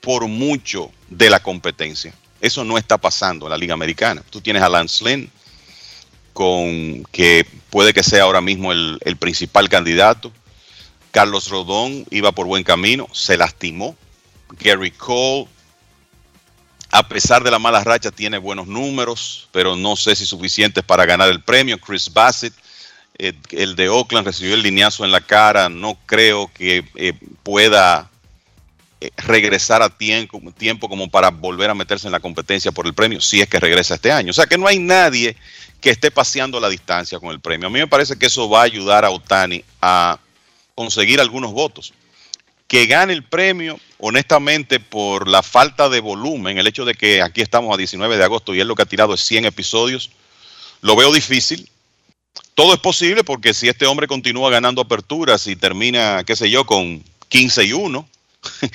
por 0.00 0.26
mucho 0.26 0.90
de 1.08 1.28
la 1.28 1.40
competencia. 1.40 2.14
Eso 2.40 2.64
no 2.64 2.78
está 2.78 2.96
pasando 2.96 3.46
en 3.46 3.50
la 3.50 3.58
Liga 3.58 3.74
Americana. 3.74 4.22
Tú 4.30 4.40
tienes 4.40 4.62
a 4.62 4.68
Lance 4.70 5.04
Lynn, 5.04 5.30
con, 6.32 7.04
que 7.12 7.46
puede 7.68 7.92
que 7.92 8.02
sea 8.02 8.22
ahora 8.22 8.40
mismo 8.40 8.72
el, 8.72 8.98
el 9.04 9.16
principal 9.16 9.68
candidato. 9.68 10.32
Carlos 11.10 11.48
Rodón 11.48 12.06
iba 12.10 12.32
por 12.32 12.46
buen 12.46 12.64
camino, 12.64 13.06
se 13.12 13.36
lastimó. 13.36 13.96
Gary 14.58 14.92
Cole, 14.92 15.46
a 16.90 17.06
pesar 17.06 17.42
de 17.42 17.50
la 17.50 17.58
mala 17.58 17.84
racha, 17.84 18.10
tiene 18.10 18.38
buenos 18.38 18.66
números, 18.66 19.48
pero 19.52 19.76
no 19.76 19.96
sé 19.96 20.16
si 20.16 20.24
suficientes 20.24 20.84
para 20.84 21.04
ganar 21.04 21.28
el 21.28 21.42
premio. 21.42 21.78
Chris 21.78 22.10
Bassett 22.10 22.54
eh, 23.18 23.32
el 23.50 23.76
de 23.76 23.88
Oakland 23.88 24.26
recibió 24.26 24.54
el 24.54 24.62
lineazo 24.62 25.04
en 25.04 25.12
la 25.12 25.20
cara, 25.20 25.68
no 25.68 25.98
creo 26.06 26.50
que 26.52 26.84
eh, 26.96 27.14
pueda 27.42 28.10
eh, 29.00 29.10
regresar 29.16 29.82
a 29.82 29.90
tiempo, 29.90 30.40
tiempo 30.56 30.88
como 30.88 31.10
para 31.10 31.30
volver 31.30 31.70
a 31.70 31.74
meterse 31.74 32.08
en 32.08 32.12
la 32.12 32.20
competencia 32.20 32.72
por 32.72 32.86
el 32.86 32.94
premio, 32.94 33.20
si 33.20 33.40
es 33.40 33.48
que 33.48 33.60
regresa 33.60 33.94
este 33.94 34.12
año. 34.12 34.30
O 34.30 34.34
sea 34.34 34.46
que 34.46 34.58
no 34.58 34.66
hay 34.66 34.78
nadie 34.78 35.36
que 35.80 35.90
esté 35.90 36.10
paseando 36.10 36.60
la 36.60 36.68
distancia 36.68 37.18
con 37.18 37.30
el 37.30 37.40
premio. 37.40 37.68
A 37.68 37.70
mí 37.70 37.78
me 37.78 37.86
parece 37.86 38.18
que 38.18 38.26
eso 38.26 38.48
va 38.48 38.60
a 38.60 38.64
ayudar 38.64 39.04
a 39.04 39.10
Otani 39.10 39.62
a 39.80 40.18
conseguir 40.74 41.20
algunos 41.20 41.52
votos. 41.52 41.92
Que 42.68 42.86
gane 42.86 43.12
el 43.12 43.22
premio, 43.22 43.78
honestamente, 43.98 44.80
por 44.80 45.28
la 45.28 45.42
falta 45.42 45.88
de 45.88 46.00
volumen, 46.00 46.58
el 46.58 46.66
hecho 46.66 46.84
de 46.84 46.94
que 46.94 47.22
aquí 47.22 47.40
estamos 47.40 47.72
a 47.72 47.76
19 47.76 48.16
de 48.16 48.24
agosto 48.24 48.54
y 48.54 48.60
él 48.60 48.68
lo 48.68 48.74
que 48.74 48.82
ha 48.82 48.86
tirado 48.86 49.14
es 49.14 49.20
100 49.20 49.44
episodios, 49.44 50.10
lo 50.80 50.96
veo 50.96 51.12
difícil. 51.12 51.68
Todo 52.54 52.72
es 52.72 52.80
posible 52.80 53.22
porque 53.24 53.52
si 53.52 53.68
este 53.68 53.86
hombre 53.86 54.06
continúa 54.06 54.50
ganando 54.50 54.80
aperturas 54.80 55.46
y 55.46 55.56
termina, 55.56 56.24
qué 56.24 56.34
sé 56.36 56.50
yo, 56.50 56.64
con 56.64 57.04
15 57.28 57.64
y 57.64 57.72
1, 57.72 58.08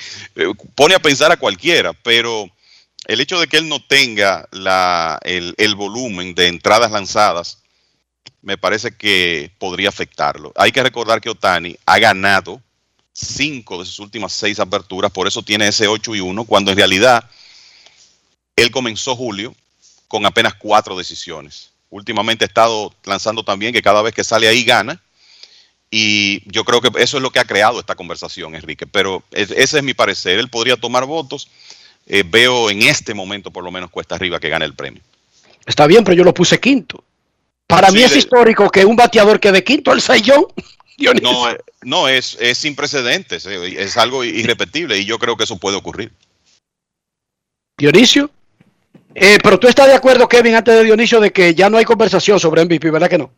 pone 0.74 0.94
a 0.94 1.02
pensar 1.02 1.32
a 1.32 1.36
cualquiera, 1.36 1.92
pero 1.92 2.48
el 3.06 3.20
hecho 3.20 3.40
de 3.40 3.48
que 3.48 3.56
él 3.56 3.68
no 3.68 3.84
tenga 3.84 4.48
la, 4.52 5.18
el, 5.22 5.54
el, 5.58 5.74
volumen 5.74 6.34
de 6.34 6.48
entradas 6.48 6.92
lanzadas, 6.92 7.58
me 8.42 8.56
parece 8.58 8.96
que 8.96 9.50
podría 9.58 9.88
afectarlo. 9.88 10.52
Hay 10.56 10.72
que 10.72 10.82
recordar 10.82 11.20
que 11.20 11.30
Otani 11.30 11.76
ha 11.86 11.98
ganado 11.98 12.60
cinco 13.12 13.78
de 13.78 13.86
sus 13.86 13.98
últimas 13.98 14.32
seis 14.32 14.58
aperturas, 14.58 15.10
por 15.10 15.26
eso 15.26 15.42
tiene 15.42 15.68
ese 15.68 15.86
8 15.86 16.14
y 16.14 16.20
1, 16.20 16.44
cuando 16.44 16.70
en 16.70 16.76
realidad 16.76 17.28
él 18.56 18.70
comenzó 18.70 19.16
julio 19.16 19.54
con 20.08 20.24
apenas 20.26 20.54
cuatro 20.54 20.96
decisiones. 20.96 21.71
Últimamente 21.92 22.44
ha 22.44 22.48
estado 22.48 22.92
lanzando 23.04 23.44
también 23.44 23.72
que 23.72 23.82
cada 23.82 24.02
vez 24.02 24.12
que 24.14 24.24
sale 24.24 24.48
ahí 24.48 24.64
gana. 24.64 25.00
Y 25.90 26.42
yo 26.50 26.64
creo 26.64 26.80
que 26.80 26.90
eso 27.00 27.18
es 27.18 27.22
lo 27.22 27.30
que 27.30 27.38
ha 27.38 27.44
creado 27.44 27.78
esta 27.78 27.94
conversación, 27.94 28.54
Enrique. 28.54 28.86
Pero 28.86 29.22
ese 29.30 29.78
es 29.78 29.82
mi 29.82 29.94
parecer. 29.94 30.38
Él 30.38 30.48
podría 30.48 30.76
tomar 30.76 31.04
votos 31.04 31.48
eh, 32.06 32.24
veo 32.26 32.68
en 32.70 32.82
este 32.82 33.14
momento 33.14 33.50
por 33.50 33.62
lo 33.62 33.70
menos 33.70 33.90
cuesta 33.90 34.14
arriba 34.14 34.40
que 34.40 34.48
gane 34.48 34.64
el 34.64 34.74
premio. 34.74 35.02
Está 35.64 35.86
bien, 35.86 36.02
pero 36.02 36.16
yo 36.16 36.24
lo 36.24 36.34
puse 36.34 36.58
quinto. 36.58 37.04
Para 37.66 37.88
sí, 37.88 37.94
mí 37.94 38.02
es 38.02 38.12
de... 38.12 38.18
histórico 38.18 38.68
que 38.70 38.84
un 38.84 38.96
bateador 38.96 39.38
quede 39.38 39.62
quinto 39.62 39.90
al 39.90 40.00
Sayón. 40.00 40.46
No, 41.20 41.50
eh, 41.50 41.58
no 41.82 42.06
es, 42.06 42.36
es 42.38 42.58
sin 42.58 42.76
precedentes, 42.76 43.44
eh, 43.46 43.82
es 43.82 43.96
algo 43.96 44.22
irrepetible 44.22 44.96
y 44.98 45.04
yo 45.04 45.18
creo 45.18 45.36
que 45.36 45.44
eso 45.44 45.56
puede 45.56 45.76
ocurrir. 45.76 46.12
Dionisio, 47.76 48.30
eh, 49.14 49.38
pero 49.42 49.58
tú 49.58 49.68
estás 49.68 49.86
de 49.86 49.94
acuerdo, 49.94 50.28
Kevin, 50.28 50.54
antes 50.54 50.74
de 50.74 50.84
Dionisio, 50.84 51.20
de 51.20 51.32
que 51.32 51.54
ya 51.54 51.68
no 51.68 51.78
hay 51.78 51.84
conversación 51.84 52.38
sobre 52.40 52.64
MVP, 52.64 52.90
¿verdad 52.90 53.10
que 53.10 53.18
no? 53.18 53.30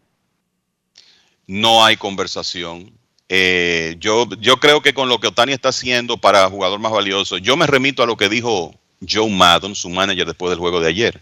No 1.46 1.84
hay 1.84 1.96
conversación. 1.96 2.92
Eh, 3.28 3.96
yo, 3.98 4.28
yo 4.40 4.58
creo 4.58 4.82
que 4.82 4.94
con 4.94 5.08
lo 5.08 5.18
que 5.18 5.28
Otani 5.28 5.52
está 5.52 5.70
haciendo 5.70 6.16
para 6.16 6.48
jugador 6.48 6.78
más 6.78 6.92
valioso, 6.92 7.38
yo 7.38 7.56
me 7.56 7.66
remito 7.66 8.02
a 8.02 8.06
lo 8.06 8.16
que 8.16 8.28
dijo 8.28 8.74
Joe 9.06 9.30
Maddon, 9.30 9.74
su 9.74 9.88
manager, 9.88 10.26
después 10.26 10.50
del 10.50 10.58
juego 10.58 10.80
de 10.80 10.88
ayer. 10.88 11.20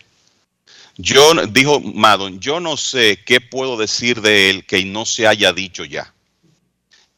Yo, 0.97 1.35
dijo 1.47 1.81
Maddon, 1.81 2.39
yo 2.39 2.61
no 2.61 2.77
sé 2.77 3.21
qué 3.25 3.41
puedo 3.41 3.77
decir 3.77 4.21
de 4.21 4.51
él 4.51 4.67
que 4.67 4.85
no 4.85 5.07
se 5.07 5.27
haya 5.27 5.53
dicho 5.53 5.85
ya. 5.85 6.13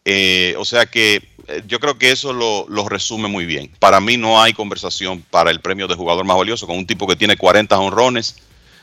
Eh, 0.04 0.54
o 0.58 0.64
sea 0.64 0.86
que 0.86 1.33
yo 1.66 1.80
creo 1.80 1.98
que 1.98 2.10
eso 2.10 2.32
lo, 2.32 2.66
lo, 2.68 2.88
resume 2.88 3.28
muy 3.28 3.46
bien. 3.46 3.70
Para 3.78 4.00
mí 4.00 4.16
no 4.16 4.40
hay 4.40 4.52
conversación 4.52 5.22
para 5.30 5.50
el 5.50 5.60
premio 5.60 5.86
de 5.86 5.94
jugador 5.94 6.24
más 6.24 6.36
valioso 6.36 6.66
con 6.66 6.76
un 6.76 6.86
tipo 6.86 7.06
que 7.06 7.16
tiene 7.16 7.36
40 7.36 7.78
honrones, 7.78 8.36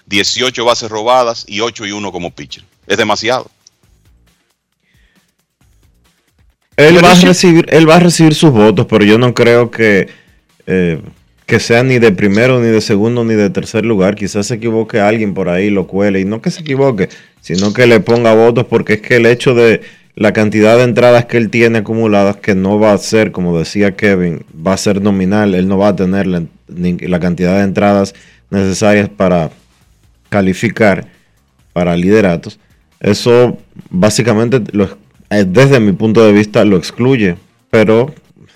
18 0.07 0.63
bases 0.65 0.89
robadas 0.89 1.45
y 1.47 1.61
8 1.61 1.85
y 1.87 1.91
1 1.91 2.11
como 2.11 2.31
pitcher. 2.31 2.63
Es 2.87 2.97
demasiado. 2.97 3.49
Él 6.77 7.03
va, 7.03 7.11
a 7.11 7.15
recibir, 7.15 7.65
él 7.69 7.87
va 7.87 7.97
a 7.97 7.99
recibir 7.99 8.33
sus 8.33 8.51
votos, 8.51 8.87
pero 8.89 9.03
yo 9.03 9.17
no 9.17 9.33
creo 9.33 9.69
que, 9.69 10.09
eh, 10.65 11.01
que 11.45 11.59
sea 11.59 11.83
ni 11.83 11.99
de 11.99 12.11
primero, 12.11 12.59
ni 12.59 12.69
de 12.69 12.81
segundo, 12.81 13.23
ni 13.23 13.35
de 13.35 13.49
tercer 13.49 13.85
lugar. 13.85 14.15
Quizás 14.15 14.47
se 14.47 14.55
equivoque 14.55 14.99
alguien 14.99 15.33
por 15.33 15.49
ahí, 15.49 15.69
lo 15.69 15.85
cuele, 15.85 16.21
y 16.21 16.25
no 16.25 16.41
que 16.41 16.49
se 16.49 16.61
equivoque, 16.61 17.09
sino 17.41 17.73
que 17.73 17.85
le 17.87 17.99
ponga 17.99 18.33
votos, 18.33 18.65
porque 18.65 18.93
es 18.93 19.01
que 19.01 19.17
el 19.17 19.25
hecho 19.25 19.53
de 19.53 19.81
la 20.15 20.33
cantidad 20.33 20.77
de 20.77 20.83
entradas 20.83 21.25
que 21.25 21.37
él 21.37 21.49
tiene 21.49 21.79
acumuladas, 21.79 22.37
que 22.37 22.55
no 22.55 22.79
va 22.79 22.93
a 22.93 22.97
ser, 22.97 23.31
como 23.31 23.57
decía 23.57 23.95
Kevin, 23.95 24.43
va 24.55 24.73
a 24.73 24.77
ser 24.77 25.01
nominal, 25.01 25.55
él 25.55 25.67
no 25.67 25.77
va 25.77 25.89
a 25.89 25.95
tener 25.95 26.27
la, 26.27 27.19
cantidad 27.19 27.57
de 27.57 27.63
entradas 27.63 28.13
necesarias 28.49 29.09
para 29.09 29.51
calificar 30.29 31.07
para 31.73 31.95
lideratos. 31.95 32.59
Eso 32.99 33.57
básicamente 33.89 34.61
lo 34.73 34.89
desde 35.31 35.79
mi 35.79 35.93
punto 35.93 36.25
de 36.25 36.33
vista 36.33 36.65
lo 36.65 36.77
excluye. 36.77 37.37
Pero, 37.69 38.13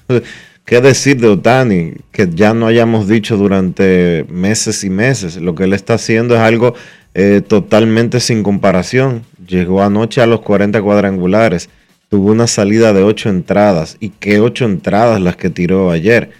¿qué 0.66 0.82
decir 0.82 1.20
de 1.20 1.30
Otani? 1.30 1.94
Que 2.12 2.30
ya 2.30 2.54
no 2.54 2.68
hayamos 2.68 3.08
dicho 3.08 3.38
durante 3.38 4.26
meses 4.30 4.84
y 4.84 4.90
meses. 4.90 5.38
Lo 5.38 5.56
que 5.56 5.64
él 5.64 5.74
está 5.74 5.94
haciendo 5.94 6.36
es 6.36 6.42
algo 6.42 6.76
eh, 7.14 7.42
totalmente 7.48 8.20
sin 8.20 8.44
comparación. 8.44 9.24
Llegó 9.48 9.84
anoche 9.84 10.22
a 10.22 10.26
los 10.26 10.42
40 10.42 10.82
cuadrangulares. 10.82 11.70
Tuvo 12.10 12.32
una 12.32 12.48
salida 12.48 12.94
de 12.94 13.04
8 13.04 13.30
entradas. 13.30 13.98
¿Y 14.00 14.10
qué 14.10 14.40
8 14.40 14.66
entradas 14.66 15.22
las 15.22 15.36
que 15.36 15.50
tiró 15.50 15.92
ayer? 15.92 16.32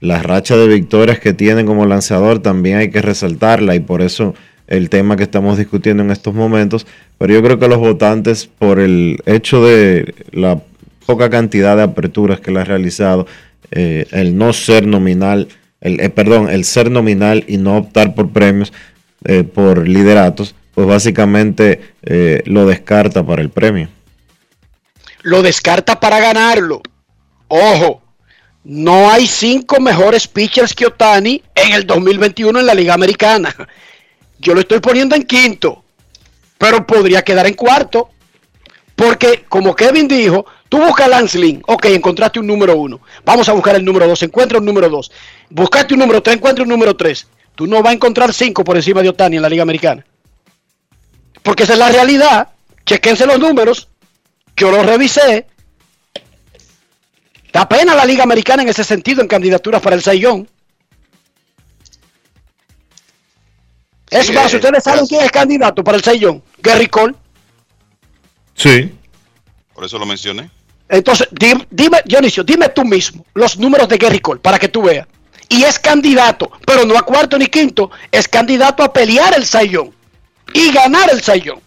La 0.00 0.22
racha 0.22 0.56
de 0.56 0.68
victorias 0.68 1.18
que 1.18 1.32
tiene 1.32 1.64
como 1.64 1.84
lanzador 1.84 2.38
también 2.38 2.78
hay 2.78 2.90
que 2.90 3.02
resaltarla 3.02 3.74
y 3.74 3.80
por 3.80 4.00
eso 4.00 4.34
el 4.68 4.90
tema 4.90 5.16
que 5.16 5.24
estamos 5.24 5.58
discutiendo 5.58 6.02
en 6.02 6.10
estos 6.10 6.34
momentos, 6.34 6.86
pero 7.16 7.32
yo 7.32 7.42
creo 7.42 7.58
que 7.58 7.68
los 7.68 7.78
votantes, 7.78 8.46
por 8.46 8.78
el 8.78 9.18
hecho 9.26 9.64
de 9.64 10.14
la 10.30 10.60
poca 11.06 11.30
cantidad 11.30 11.76
de 11.76 11.84
aperturas 11.84 12.38
que 12.38 12.50
él 12.50 12.58
ha 12.58 12.64
realizado, 12.64 13.26
eh, 13.70 14.06
el 14.12 14.36
no 14.36 14.52
ser 14.52 14.86
nominal, 14.86 15.48
el, 15.80 16.00
eh, 16.00 16.10
perdón, 16.10 16.50
el 16.50 16.64
ser 16.64 16.90
nominal 16.90 17.44
y 17.48 17.56
no 17.56 17.78
optar 17.78 18.14
por 18.14 18.30
premios, 18.30 18.72
eh, 19.24 19.42
por 19.42 19.88
lideratos, 19.88 20.54
pues 20.78 20.86
básicamente 20.86 21.94
eh, 22.04 22.40
lo 22.46 22.64
descarta 22.64 23.26
para 23.26 23.42
el 23.42 23.50
premio. 23.50 23.88
Lo 25.22 25.42
descarta 25.42 25.98
para 25.98 26.20
ganarlo. 26.20 26.82
Ojo, 27.48 28.00
no 28.62 29.10
hay 29.10 29.26
cinco 29.26 29.80
mejores 29.80 30.28
pitchers 30.28 30.72
que 30.72 30.86
Otani 30.86 31.42
en 31.52 31.72
el 31.72 31.84
2021 31.84 32.60
en 32.60 32.64
la 32.64 32.74
Liga 32.74 32.94
Americana. 32.94 33.52
Yo 34.38 34.54
lo 34.54 34.60
estoy 34.60 34.78
poniendo 34.78 35.16
en 35.16 35.24
quinto, 35.24 35.82
pero 36.58 36.86
podría 36.86 37.22
quedar 37.22 37.48
en 37.48 37.54
cuarto. 37.54 38.10
Porque, 38.94 39.46
como 39.48 39.74
Kevin 39.74 40.06
dijo, 40.06 40.46
tú 40.68 40.78
buscas 40.78 41.08
Lance 41.08 41.40
Lynn, 41.40 41.60
ok, 41.66 41.86
encontraste 41.86 42.38
un 42.38 42.46
número 42.46 42.76
uno. 42.76 43.00
Vamos 43.24 43.48
a 43.48 43.52
buscar 43.52 43.74
el 43.74 43.84
número 43.84 44.06
dos, 44.06 44.22
encuentra 44.22 44.60
un 44.60 44.64
número 44.64 44.88
dos. 44.88 45.10
Buscaste 45.50 45.94
un 45.94 45.98
número 45.98 46.22
tres, 46.22 46.36
encuentra 46.36 46.62
un 46.62 46.68
número 46.68 46.94
tres. 46.94 47.26
Tú 47.56 47.66
no 47.66 47.82
vas 47.82 47.90
a 47.90 47.94
encontrar 47.94 48.32
cinco 48.32 48.62
por 48.62 48.76
encima 48.76 49.02
de 49.02 49.08
Otani 49.08 49.34
en 49.34 49.42
la 49.42 49.48
Liga 49.48 49.64
Americana. 49.64 50.04
Porque 51.48 51.62
esa 51.62 51.72
es 51.72 51.78
la 51.78 51.88
realidad. 51.88 52.48
Chequense 52.84 53.24
los 53.24 53.38
números. 53.38 53.88
Yo 54.54 54.70
los 54.70 54.84
revisé. 54.84 55.46
Da 57.50 57.66
pena 57.66 57.94
la 57.94 58.04
Liga 58.04 58.22
Americana 58.22 58.62
en 58.62 58.68
ese 58.68 58.84
sentido 58.84 59.22
en 59.22 59.28
candidaturas 59.28 59.80
para 59.80 59.96
el 59.96 60.02
Sayón. 60.02 60.46
Es 64.10 64.30
más, 64.34 64.52
¿ustedes 64.52 64.84
saben 64.84 65.06
quién 65.06 65.22
es 65.22 65.30
candidato 65.30 65.82
para 65.82 65.96
el 65.96 66.04
Sayón? 66.04 66.42
Gary 66.58 66.88
Cole. 66.88 67.14
Sí. 68.54 68.94
Por 69.72 69.86
eso 69.86 69.98
lo 69.98 70.04
mencioné. 70.04 70.50
Entonces, 70.86 71.28
dime, 71.30 71.66
dime, 71.70 72.02
Dionisio, 72.04 72.44
dime 72.44 72.68
tú 72.68 72.84
mismo 72.84 73.24
los 73.32 73.56
números 73.56 73.88
de 73.88 73.96
Gary 73.96 74.20
Cole 74.20 74.40
para 74.40 74.58
que 74.58 74.68
tú 74.68 74.82
veas. 74.82 75.08
Y 75.48 75.62
es 75.62 75.78
candidato, 75.78 76.50
pero 76.66 76.84
no 76.84 76.98
a 76.98 77.06
cuarto 77.06 77.38
ni 77.38 77.46
quinto, 77.46 77.90
es 78.12 78.28
candidato 78.28 78.82
a 78.82 78.92
pelear 78.92 79.34
el 79.34 79.46
Sayón 79.46 79.96
y 80.52 80.72
ganar 80.72 81.10
el 81.12 81.20
Sayón. 81.20 81.60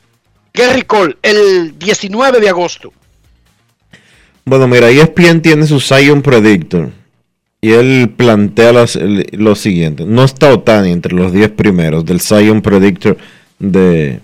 Gary 0.53 0.81
Cole, 0.81 1.17
el 1.21 1.77
19 1.77 2.39
de 2.39 2.49
agosto. 2.49 2.91
Bueno, 4.43 4.67
mira, 4.67 4.89
ESPN 4.89 5.41
tiene 5.41 5.65
su 5.65 5.79
Zion 5.79 6.21
Predictor. 6.21 6.89
Y 7.61 7.71
él 7.71 8.11
plantea 8.17 8.73
los, 8.73 8.97
lo 9.31 9.55
siguiente. 9.55 10.03
No 10.05 10.23
está 10.23 10.51
Otani 10.51 10.91
entre 10.91 11.13
los 11.13 11.31
10 11.31 11.51
primeros 11.51 12.05
del 12.05 12.19
Zion 12.19 12.61
Predictor 12.61 13.17
de 13.59 14.19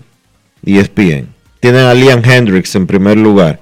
ESPN. 0.66 1.28
Tienen 1.60 1.82
a 1.82 1.94
Liam 1.94 2.22
Hendricks 2.24 2.74
en 2.74 2.86
primer 2.86 3.16
lugar. 3.16 3.60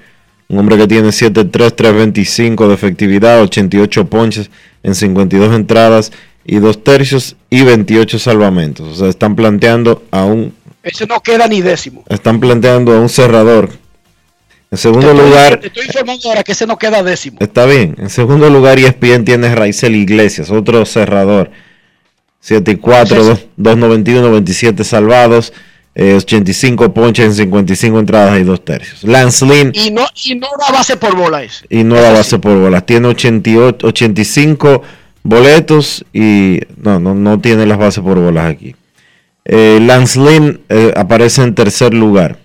Un 0.49 0.59
hombre 0.59 0.79
que 0.79 0.87
tiene 0.87 1.09
7-3, 1.09 1.51
3-25 1.51 2.69
de 2.69 2.75
efectividad, 2.75 3.43
88 3.43 4.07
ponches 4.09 4.51
en 4.83 4.95
52 4.95 5.55
entradas 5.55 6.13
y 6.45 6.57
2 6.57 6.85
tercios 6.85 7.37
y 7.51 7.63
28 7.63 8.19
salvamentos. 8.19 8.89
O 8.89 8.95
sea, 8.95 9.09
están 9.09 9.37
planteando 9.37 10.05
a 10.11 10.25
un... 10.25 10.55
Ese 10.87 11.07
no 11.07 11.21
queda 11.21 11.49
ni 11.49 11.61
décimo. 11.63 12.05
Están 12.09 12.39
planteando 12.41 12.93
a 12.95 13.01
un 13.01 13.09
cerrador 13.09 13.71
en 14.71 14.79
segundo 14.79 15.13
lugar. 15.13 15.55
Estoy, 15.55 15.61
te 15.61 15.67
estoy 15.69 15.87
informando 15.87 16.29
ahora 16.29 16.43
que 16.45 16.53
ese 16.53 16.67
no 16.67 16.79
queda 16.79 17.03
décimo. 17.03 17.39
Está 17.41 17.67
bien. 17.67 17.95
En 17.99 18.09
segundo 18.11 18.49
lugar, 18.51 18.79
ESPN 18.79 19.25
tiene 19.25 19.55
Raizel 19.55 19.95
Iglesias, 19.97 20.51
otro 20.51 20.85
cerrador. 20.87 21.51
7 22.41 22.71
y 22.71 22.77
4, 22.77 23.25
291, 23.57 24.31
27 24.31 24.85
salvados. 24.85 25.53
eh, 25.97 26.15
85 26.15 26.93
ponches 26.95 27.25
en 27.27 27.35
55 27.35 27.99
entradas 27.99 28.39
y 28.39 28.45
2 28.45 28.65
tercios. 28.65 29.03
Lance 29.03 29.45
Lynn 29.47 29.73
Y 29.75 29.91
no, 29.91 30.07
y 30.25 30.35
no 30.37 30.47
da 30.61 30.71
base 30.73 30.97
por 30.97 31.17
bola 31.17 31.43
eso. 31.43 31.65
y 31.71 31.83
no 31.83 31.97
da 31.97 32.13
base 32.13 32.39
por 32.39 32.57
bolas. 32.59 32.85
Tiene 32.87 33.09
88, 33.09 33.85
85 33.87 34.83
boletos 35.25 36.05
y 36.13 36.61
no, 36.77 37.01
no, 37.01 37.15
no 37.15 37.41
tiene 37.41 37.67
las 37.67 37.79
bases 37.79 38.05
por 38.05 38.19
bolas 38.21 38.53
aquí. 38.53 38.77
Eh, 39.49 39.79
Lance 39.81 40.19
Lynn 40.19 40.61
eh, 40.69 40.93
aparece 40.97 41.43
en 41.43 41.55
tercer 41.55 41.95
lugar 41.95 42.39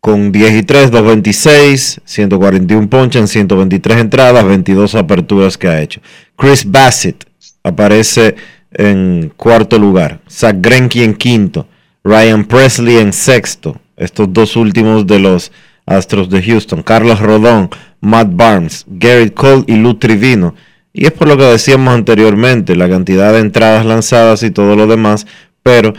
con 0.00 0.32
10 0.32 0.54
y 0.54 0.62
3, 0.62 0.90
226, 0.90 2.00
141 2.02 2.88
ponches 2.88 3.20
en 3.20 3.28
123 3.28 3.98
entradas, 3.98 4.42
22 4.42 4.94
aperturas 4.94 5.58
que 5.58 5.68
ha 5.68 5.82
hecho. 5.82 6.00
Chris 6.34 6.64
Bassett 6.64 7.26
aparece 7.62 8.34
en 8.72 9.30
cuarto 9.36 9.78
lugar. 9.78 10.20
Zach 10.30 10.56
Greinke 10.58 11.04
en 11.04 11.14
quinto. 11.14 11.68
Ryan 12.04 12.44
Presley 12.44 12.96
en 12.96 13.12
sexto. 13.12 13.78
Estos 13.98 14.32
dos 14.32 14.56
últimos 14.56 15.06
de 15.06 15.18
los 15.18 15.52
Astros 15.84 16.30
de 16.30 16.42
Houston. 16.42 16.82
Carlos 16.82 17.20
Rodón, 17.20 17.68
Matt 18.00 18.28
Barnes, 18.30 18.84
Garrett 18.86 19.34
Cole 19.34 19.64
y 19.66 19.76
Lou 19.76 19.94
Trivino. 19.94 20.54
Y 20.98 21.06
es 21.06 21.12
por 21.12 21.28
lo 21.28 21.36
que 21.36 21.44
decíamos 21.44 21.94
anteriormente, 21.94 22.74
la 22.74 22.88
cantidad 22.88 23.32
de 23.32 23.38
entradas 23.40 23.86
lanzadas 23.86 24.42
y 24.42 24.50
todo 24.50 24.74
lo 24.76 24.86
demás. 24.86 25.26
Pero 25.62 25.92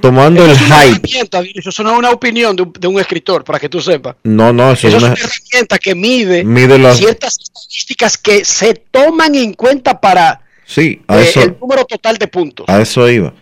tomando 0.00 0.44
el 0.44 0.50
Eso 0.52 0.64
hype. 0.64 1.58
Eso 1.58 1.82
no 1.82 1.92
es 1.92 1.98
una 1.98 2.10
opinión 2.10 2.54
de 2.54 2.62
un, 2.62 2.72
de 2.72 2.86
un 2.86 3.00
escritor, 3.00 3.42
para 3.44 3.58
que 3.58 3.68
tú 3.68 3.80
sepas. 3.80 4.16
No, 4.22 4.52
no, 4.52 4.72
eso, 4.72 4.86
Eso 4.88 4.96
es 4.98 5.02
una- 5.02 5.12
una 5.12 5.20
herramienta 5.20 5.78
que 5.78 5.94
mide, 5.94 6.44
Mide 6.44 6.78
las- 6.78 6.98
ciertas 6.98 7.38
estadísticas 7.38 8.16
que 8.18 8.44
se 8.44 8.74
toman 8.74 9.34
en 9.34 9.54
cuenta 9.54 10.00
para 10.00 10.40
Sí, 10.64 11.00
a 11.08 11.18
eh, 11.18 11.22
eso, 11.28 11.42
el 11.42 11.56
número 11.60 11.84
total 11.84 12.18
de 12.18 12.28
puntos. 12.28 12.66
A 12.68 12.80
eso 12.80 13.08
iba. 13.08 13.32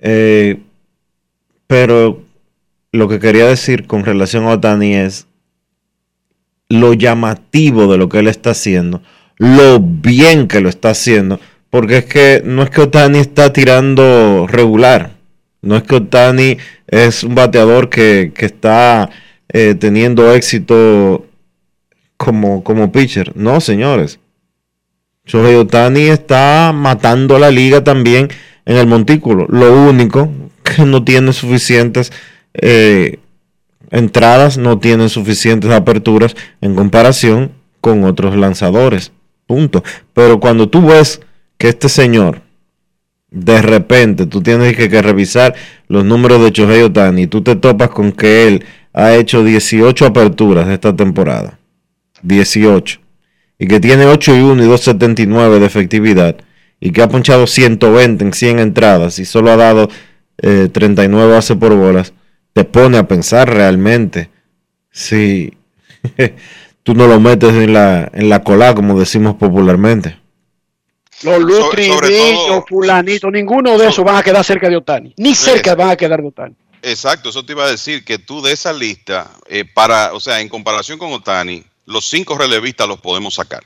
Eh, 0.00 0.60
pero 1.66 2.22
lo 2.92 3.08
que 3.08 3.18
quería 3.18 3.46
decir 3.46 3.86
con 3.86 4.04
relación 4.04 4.44
a 4.44 4.50
Otani 4.50 4.94
es 4.94 5.26
lo 6.68 6.92
llamativo 6.94 7.90
de 7.90 7.96
lo 7.98 8.08
que 8.08 8.18
él 8.18 8.28
está 8.28 8.50
haciendo, 8.50 9.02
lo 9.38 9.80
bien 9.80 10.48
que 10.48 10.60
lo 10.60 10.68
está 10.68 10.90
haciendo, 10.90 11.40
porque 11.70 11.98
es 11.98 12.04
que 12.06 12.42
no 12.44 12.62
es 12.62 12.70
que 12.70 12.82
Otani 12.82 13.18
está 13.18 13.52
tirando 13.52 14.46
regular, 14.46 15.12
no 15.62 15.76
es 15.76 15.82
que 15.82 15.96
Otani 15.96 16.58
es 16.86 17.24
un 17.24 17.34
bateador 17.34 17.90
que, 17.90 18.32
que 18.34 18.46
está 18.46 19.10
eh, 19.48 19.74
teniendo 19.74 20.34
éxito 20.34 21.26
como, 22.16 22.64
como 22.64 22.92
pitcher, 22.92 23.36
no 23.36 23.60
señores. 23.60 24.20
Shohei 25.26 25.56
Otani 25.56 26.02
está 26.02 26.72
matando 26.74 27.38
la 27.38 27.50
liga 27.50 27.82
también 27.82 28.28
en 28.64 28.76
el 28.76 28.86
montículo. 28.86 29.46
Lo 29.48 29.72
único 29.88 30.30
que 30.62 30.84
no 30.84 31.04
tiene 31.04 31.32
suficientes 31.32 32.12
eh, 32.54 33.18
entradas, 33.90 34.56
no 34.58 34.78
tiene 34.78 35.08
suficientes 35.08 35.70
aperturas 35.70 36.36
en 36.60 36.74
comparación 36.74 37.52
con 37.80 38.04
otros 38.04 38.36
lanzadores. 38.36 39.12
Punto. 39.46 39.82
Pero 40.12 40.40
cuando 40.40 40.68
tú 40.68 40.86
ves 40.86 41.20
que 41.58 41.68
este 41.68 41.88
señor, 41.88 42.42
de 43.30 43.62
repente, 43.62 44.26
tú 44.26 44.42
tienes 44.42 44.76
que, 44.76 45.02
revisar 45.02 45.54
los 45.88 46.04
números 46.04 46.42
de 46.42 46.50
Shohei 46.50 46.82
Otani 46.82 47.22
y 47.22 47.26
tú 47.26 47.42
te 47.42 47.56
topas 47.56 47.90
con 47.90 48.12
que 48.12 48.48
él 48.48 48.64
ha 48.92 49.14
hecho 49.14 49.44
18 49.44 50.06
aperturas 50.06 50.68
esta 50.68 50.94
temporada. 50.94 51.58
18 52.22 53.00
y 53.58 53.66
que 53.66 53.80
tiene 53.80 54.06
8 54.06 54.36
y 54.36 54.40
1 54.40 54.64
y 54.64 54.68
2.79 54.68 55.58
de 55.58 55.66
efectividad 55.66 56.36
y 56.80 56.90
que 56.90 57.02
ha 57.02 57.08
ponchado 57.08 57.46
120 57.46 58.24
en 58.24 58.32
100 58.32 58.58
entradas 58.58 59.18
y 59.18 59.24
solo 59.24 59.50
ha 59.50 59.56
dado 59.56 59.88
eh, 60.42 60.68
39 60.70 61.32
bases 61.32 61.56
por 61.56 61.74
bolas, 61.74 62.12
te 62.52 62.64
pone 62.64 62.98
a 62.98 63.08
pensar 63.08 63.52
realmente 63.52 64.30
si 64.90 65.54
tú 66.86 66.94
no 66.94 67.08
lo 67.08 67.18
metes 67.18 67.50
en 67.50 67.72
la, 67.72 68.08
en 68.14 68.28
la 68.28 68.44
cola, 68.44 68.72
como 68.72 68.96
decimos 68.96 69.34
popularmente. 69.34 70.20
Los 71.22 71.40
Lutri, 71.40 71.90
Villo, 71.90 72.64
Fulanito, 72.68 73.28
ninguno 73.28 73.76
de 73.76 73.88
esos 73.88 74.04
van 74.04 74.14
a 74.14 74.22
quedar 74.22 74.44
cerca 74.44 74.68
de 74.68 74.76
Otani. 74.76 75.12
Ni 75.16 75.34
cerca 75.34 75.74
van 75.74 75.90
a 75.90 75.96
quedar 75.96 76.22
de 76.22 76.28
Otani. 76.28 76.54
Exacto, 76.82 77.30
eso 77.30 77.44
te 77.44 77.54
iba 77.54 77.64
a 77.64 77.70
decir 77.70 78.04
que 78.04 78.18
tú 78.18 78.40
de 78.40 78.52
esa 78.52 78.72
lista, 78.72 79.32
eh, 79.48 79.64
para, 79.64 80.12
o 80.12 80.20
sea, 80.20 80.40
en 80.40 80.48
comparación 80.48 80.96
con 80.96 81.12
Otani, 81.12 81.64
los 81.86 82.08
cinco 82.08 82.38
relevistas 82.38 82.86
los 82.86 83.00
podemos 83.00 83.34
sacar. 83.34 83.64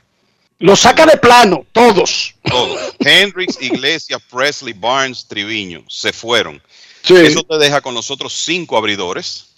Los 0.57 0.79
saca 0.79 1.05
de 1.05 1.17
plano, 1.17 1.63
todos. 1.71 2.33
Todos. 2.43 2.95
Hendricks, 2.99 3.61
Iglesias, 3.61 4.19
Presley, 4.31 4.73
Barnes, 4.73 5.27
Triviño, 5.27 5.83
se 5.87 6.11
fueron. 6.11 6.59
Sí. 7.03 7.15
Eso 7.17 7.43
te 7.43 7.59
deja 7.59 7.81
con 7.81 7.93
los 7.93 8.09
otros 8.09 8.33
cinco 8.33 8.77
abridores. 8.77 9.57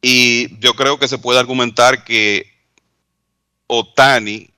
Y 0.00 0.56
yo 0.60 0.74
creo 0.74 1.00
que 1.00 1.08
se 1.08 1.18
puede 1.18 1.40
argumentar 1.40 2.04
que 2.04 2.55
Otani 3.66 4.50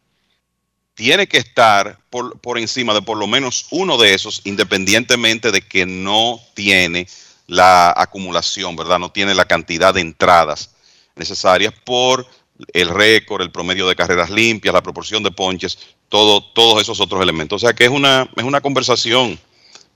tiene 0.94 1.26
que 1.28 1.38
estar 1.38 1.98
por, 2.10 2.40
por 2.40 2.58
encima 2.58 2.92
de 2.92 3.02
por 3.02 3.16
lo 3.16 3.26
menos 3.26 3.66
uno 3.70 3.96
de 3.96 4.14
esos, 4.14 4.40
independientemente 4.44 5.52
de 5.52 5.62
que 5.62 5.86
no 5.86 6.40
tiene 6.54 7.06
la 7.46 7.94
acumulación, 7.96 8.76
¿verdad? 8.76 8.98
No 8.98 9.10
tiene 9.10 9.34
la 9.34 9.46
cantidad 9.46 9.94
de 9.94 10.00
entradas 10.00 10.70
necesarias 11.16 11.72
por 11.84 12.26
el 12.72 12.88
récord, 12.88 13.42
el 13.42 13.50
promedio 13.50 13.88
de 13.88 13.96
carreras 13.96 14.30
limpias, 14.30 14.74
la 14.74 14.82
proporción 14.82 15.22
de 15.22 15.30
ponches, 15.30 15.78
todo, 16.08 16.42
todos 16.42 16.82
esos 16.82 17.00
otros 17.00 17.22
elementos. 17.22 17.62
O 17.62 17.66
sea 17.66 17.74
que 17.74 17.84
es 17.84 17.90
una, 17.90 18.28
es 18.36 18.44
una 18.44 18.60
conversación 18.60 19.38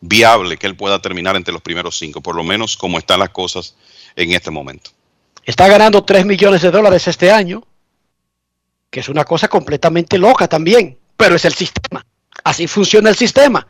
viable 0.01 0.57
que 0.57 0.67
él 0.67 0.77
pueda 0.77 1.01
terminar 1.01 1.37
entre 1.37 1.53
los 1.53 1.63
primeros 1.63 1.99
cinco, 1.99 2.21
por 2.21 2.37
lo 2.37 2.43
menos 2.45 2.77
como 2.77 2.99
están 2.99 3.21
las 3.21 3.31
cosas 3.31 3.75
en 4.17 4.33
este 4.33 4.51
momento. 4.51 4.91
Está 5.45 5.67
ganando 5.69 6.05
3 6.05 6.25
millones 6.25 6.63
de 6.63 6.71
dólares 6.71 7.09
este 7.09 7.31
año, 7.31 7.65
que 8.93 9.01
es 9.01 9.09
una 9.09 9.25
cosa 9.25 9.49
completamente 9.49 10.19
loca 10.19 10.47
también, 10.47 10.99
pero 11.17 11.35
es 11.35 11.47
el 11.47 11.55
sistema. 11.55 12.05
Así 12.45 12.67
funciona 12.67 13.09
el 13.09 13.17
sistema. 13.17 13.67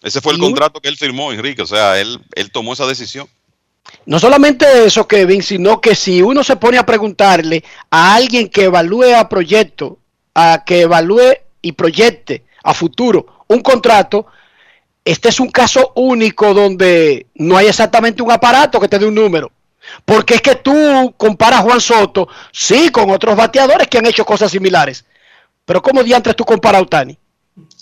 Ese 0.00 0.20
fue 0.20 0.32
el 0.32 0.38
Y 0.38 0.42
contrato 0.42 0.80
que 0.80 0.88
él 0.88 0.96
firmó, 0.96 1.32
Enrique. 1.32 1.62
O 1.62 1.66
sea, 1.66 2.00
él, 2.00 2.20
él 2.36 2.52
tomó 2.52 2.72
esa 2.72 2.86
decisión. 2.86 3.26
No 4.06 4.20
solamente 4.20 4.86
eso, 4.86 5.08
Kevin, 5.08 5.42
sino 5.42 5.80
que 5.80 5.96
si 5.96 6.22
uno 6.22 6.44
se 6.44 6.54
pone 6.54 6.78
a 6.78 6.86
preguntarle 6.86 7.64
a 7.90 8.14
alguien 8.14 8.48
que 8.48 8.64
evalúe 8.64 9.16
a 9.16 9.28
proyecto, 9.28 9.98
a 10.36 10.62
que 10.64 10.82
evalúe 10.82 11.34
y 11.60 11.72
proyecte 11.72 12.44
a 12.62 12.74
futuro 12.74 13.44
un 13.48 13.60
contrato, 13.60 14.26
este 15.04 15.30
es 15.30 15.40
un 15.40 15.50
caso 15.50 15.90
único 15.96 16.54
donde 16.54 17.26
no 17.34 17.56
hay 17.56 17.66
exactamente 17.66 18.22
un 18.22 18.30
aparato 18.30 18.78
que 18.78 18.88
te 18.88 19.00
dé 19.00 19.06
un 19.06 19.16
número. 19.16 19.50
Porque 20.04 20.34
es 20.34 20.42
que 20.42 20.56
tú 20.56 21.14
comparas 21.16 21.60
a 21.60 21.62
Juan 21.62 21.80
Soto, 21.80 22.28
sí, 22.52 22.90
con 22.90 23.10
otros 23.10 23.36
bateadores 23.36 23.88
que 23.88 23.98
han 23.98 24.06
hecho 24.06 24.24
cosas 24.24 24.50
similares. 24.50 25.04
Pero 25.64 25.82
¿cómo 25.82 26.02
diantres 26.02 26.36
tú 26.36 26.44
comparas 26.44 26.80
a 26.80 26.82
Otani? 26.82 27.18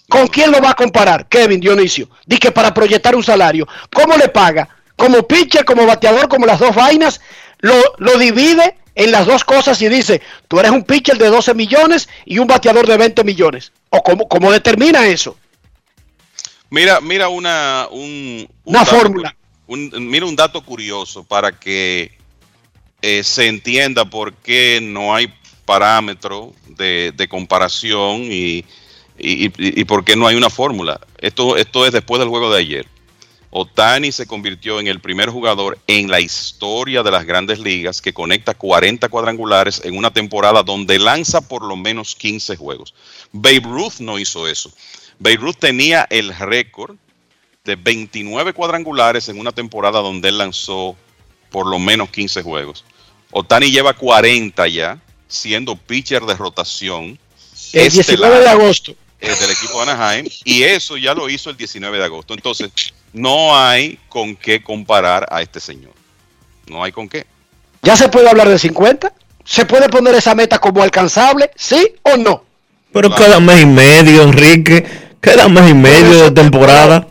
¿Con 0.09 0.27
quién 0.29 0.51
lo 0.51 0.61
va 0.61 0.71
a 0.71 0.75
comparar? 0.75 1.27
Kevin 1.29 1.61
Dionisio. 1.61 2.09
Di 2.27 2.39
que 2.39 2.53
para 2.53 2.75
proyectar 2.75 3.17
un 3.17 3.25
salario. 3.25 3.67
¿Cómo 3.93 4.17
le 4.17 4.29
paga? 4.29 4.69
Como 4.97 5.23
pitcher, 5.23 5.65
como 5.65 5.87
bateador, 5.87 6.29
como 6.29 6.47
las 6.47 6.59
dos 6.61 6.75
vainas. 6.75 7.21
Lo, 7.61 7.75
lo 7.99 8.19
divide 8.19 8.77
en 8.95 9.11
las 9.11 9.27
dos 9.27 9.45
cosas 9.45 9.81
y 9.81 9.89
dice, 9.89 10.21
tú 10.49 10.61
eres 10.61 10.71
un 10.71 10.85
pitcher 10.85 11.17
de 11.17 11.29
12 11.29 11.55
millones 11.55 12.09
y 12.25 12.39
un 12.39 12.47
bateador 12.47 12.87
de 12.87 12.97
20 12.97 13.25
millones. 13.25 13.73
¿O 13.91 14.03
cómo, 14.03 14.29
cómo 14.29 14.53
determina 14.53 15.07
eso? 15.07 15.37
Mira, 16.71 17.01
mira 17.01 17.29
una, 17.29 17.89
un, 17.91 18.49
un 18.65 18.77
Una 18.77 18.85
fórmula. 18.85 19.37
Mira 19.69 20.27
un 20.27 20.37
dato 20.37 20.63
curioso 20.65 21.25
para 21.25 21.59
que 21.59 22.13
eh, 23.01 23.23
se 23.25 23.47
entienda 23.49 24.05
por 24.05 24.35
qué 24.35 24.81
no 24.83 25.15
hay 25.15 25.33
parámetro 25.65 26.53
de, 26.67 27.27
comparación 27.29 28.23
y, 28.25 28.65
y, 29.19 29.47
y- 29.47 29.53
y 29.59 29.85
por 29.85 30.05
qué 30.05 30.17
no 30.17 30.27
hay 30.27 30.37
una 30.37 30.51
fórmula. 30.51 31.01
Esto, 31.19 31.57
esto 31.57 31.87
es 31.87 31.93
después 31.93 32.19
del 32.21 32.29
juego 32.29 32.53
de 32.53 32.61
ayer. 32.61 32.87
Otani 33.55 34.13
se 34.13 34.27
convirtió 34.27 34.81
en 34.81 34.87
el 34.87 35.01
primer 35.01 35.29
jugador 35.29 35.79
en 35.87 36.11
la 36.11 36.21
historia 36.21 37.03
de 37.03 37.11
las 37.11 37.27
grandes 37.27 37.59
ligas 37.59 38.01
que 38.01 38.15
conecta 38.15 38.55
40 38.55 39.11
cuadrangulares 39.11 39.83
en 39.85 39.97
una 39.97 40.11
temporada 40.11 40.63
donde 40.63 40.99
lanza 40.99 41.47
por 41.47 41.63
lo 41.63 41.77
menos 41.77 42.15
15 42.15 42.57
juegos. 42.57 42.95
Babe 43.31 43.61
Ruth 43.65 43.99
no 44.01 44.19
hizo 44.19 44.49
eso. 44.49 44.73
Babe 45.19 45.37
Ruth 45.37 45.57
tenía 45.59 46.07
el 46.09 46.35
récord 46.35 46.97
de 47.65 47.77
29 47.77 48.55
cuadrangulares 48.55 49.29
en 49.29 49.39
una 49.39 49.53
temporada 49.53 50.01
donde 50.01 50.29
él 50.29 50.39
lanzó 50.39 50.97
por 51.51 51.69
lo 51.69 51.79
menos 51.79 52.11
15 52.11 52.43
juegos. 52.43 52.85
Otani 53.31 53.71
lleva 53.71 53.93
40 53.93 54.67
ya, 54.67 54.99
siendo 55.29 55.77
pitcher 55.77 56.23
de 56.23 56.35
rotación. 56.35 57.19
El 57.73 57.87
estelar 57.87 58.33
19 58.33 58.41
de 58.41 58.49
agosto. 58.49 58.95
eh, 59.21 59.33
del 59.41 59.51
equipo 59.53 59.85
de 59.85 59.93
Anaheim 59.93 60.27
y 60.45 60.65
eso 60.65 60.97
ya 60.97 61.15
lo 61.15 61.31
hizo 61.31 61.51
el 61.51 61.57
19 61.57 61.99
de 61.99 62.05
agosto. 62.05 62.35
Entonces, 62.35 62.71
no 63.13 63.57
hay 63.57 63.97
con 64.09 64.35
qué 64.35 64.61
comparar 64.61 65.29
a 65.31 65.41
este 65.41 65.61
señor. 65.61 65.93
No 66.67 66.83
hay 66.83 66.91
con 66.91 67.09
qué. 67.09 67.27
¿Ya 67.83 67.97
se 67.97 68.09
puede 68.09 68.29
hablar 68.29 68.49
de 68.49 68.59
50? 68.59 69.13
¿Se 69.45 69.67
puede 69.67 69.89
poner 69.89 70.17
esa 70.17 70.35
meta 70.35 70.59
como 70.59 70.83
alcanzable? 70.83 71.53
¿Sí 71.55 71.95
o 72.03 72.17
no? 72.17 72.45
Pero 72.93 73.15
cada 73.15 73.39
mes 73.39 73.63
y 73.63 73.67
medio, 73.67 74.23
Enrique. 74.23 74.85
Cada 75.21 75.49
mes 75.49 75.71
y 75.71 75.75
medio 75.75 76.25
de 76.25 76.31
temporada. 76.33 77.07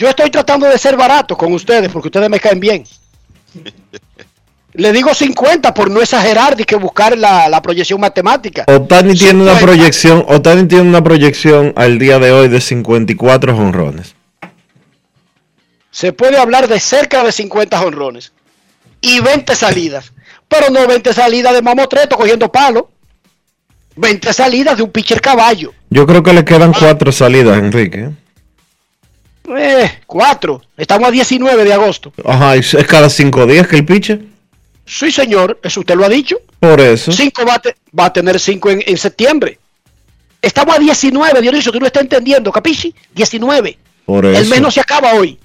Yo 0.00 0.08
estoy 0.08 0.30
tratando 0.30 0.66
de 0.66 0.78
ser 0.78 0.96
barato 0.96 1.36
con 1.36 1.52
ustedes 1.52 1.90
porque 1.92 2.08
ustedes 2.08 2.30
me 2.30 2.40
caen 2.40 2.58
bien. 2.58 2.84
Le 4.72 4.92
digo 4.92 5.12
50 5.12 5.74
por 5.74 5.90
no 5.90 6.00
exagerar 6.00 6.58
y 6.58 6.64
que 6.64 6.76
buscar 6.76 7.18
la, 7.18 7.50
la 7.50 7.60
proyección 7.60 8.00
matemática. 8.00 8.64
Otani 8.66 9.12
tiene 9.14 9.42
una 9.42 9.58
50. 9.58 9.60
proyección, 9.66 10.24
Otani 10.26 10.66
tiene 10.68 10.88
una 10.88 11.04
proyección 11.04 11.74
al 11.76 11.98
día 11.98 12.18
de 12.18 12.32
hoy 12.32 12.48
de 12.48 12.62
54 12.62 13.54
jonrones. 13.54 14.14
Se 15.90 16.14
puede 16.14 16.38
hablar 16.38 16.66
de 16.66 16.80
cerca 16.80 17.22
de 17.22 17.30
50 17.30 17.76
jonrones 17.76 18.32
y 19.02 19.20
20 19.20 19.54
salidas, 19.54 20.14
pero 20.48 20.70
no 20.70 20.86
20 20.86 21.12
salidas 21.12 21.52
de 21.52 21.60
mamotreto 21.60 22.16
cogiendo 22.16 22.50
palo. 22.50 22.88
20 23.96 24.32
salidas 24.32 24.78
de 24.78 24.82
un 24.82 24.90
pitcher 24.90 25.20
caballo. 25.20 25.74
Yo 25.90 26.06
creo 26.06 26.22
que 26.22 26.32
le 26.32 26.42
quedan 26.42 26.72
cuatro 26.72 27.12
salidas, 27.12 27.58
Enrique. 27.58 28.08
Eh, 29.58 30.00
cuatro. 30.06 30.62
Estamos 30.76 31.08
a 31.08 31.10
19 31.10 31.64
de 31.64 31.72
agosto. 31.72 32.12
Ajá, 32.24 32.56
y 32.56 32.60
es 32.60 32.74
cada 32.88 33.08
cinco 33.10 33.46
días 33.46 33.66
que 33.66 33.76
el 33.76 33.84
piche. 33.84 34.20
Sí, 34.86 35.10
señor, 35.12 35.58
eso 35.62 35.80
usted 35.80 35.94
lo 35.94 36.04
ha 36.04 36.08
dicho. 36.08 36.36
Por 36.58 36.80
eso. 36.80 37.12
Cinco 37.12 37.44
va 37.46 37.54
a, 37.54 37.58
te- 37.60 37.76
va 37.98 38.06
a 38.06 38.12
tener 38.12 38.38
cinco 38.40 38.70
en, 38.70 38.82
en 38.86 38.96
septiembre. 38.98 39.58
Estamos 40.42 40.76
a 40.76 40.78
19, 40.78 41.40
Dionisio, 41.42 41.70
tú 41.70 41.78
no 41.80 41.86
estás 41.86 42.02
entendiendo, 42.02 42.50
¿capichi? 42.50 42.94
19. 43.14 43.78
Por 44.06 44.24
El 44.26 44.34
eso. 44.36 44.50
mes 44.50 44.60
no 44.60 44.70
se 44.70 44.80
acaba 44.80 45.14
hoy. 45.14 45.38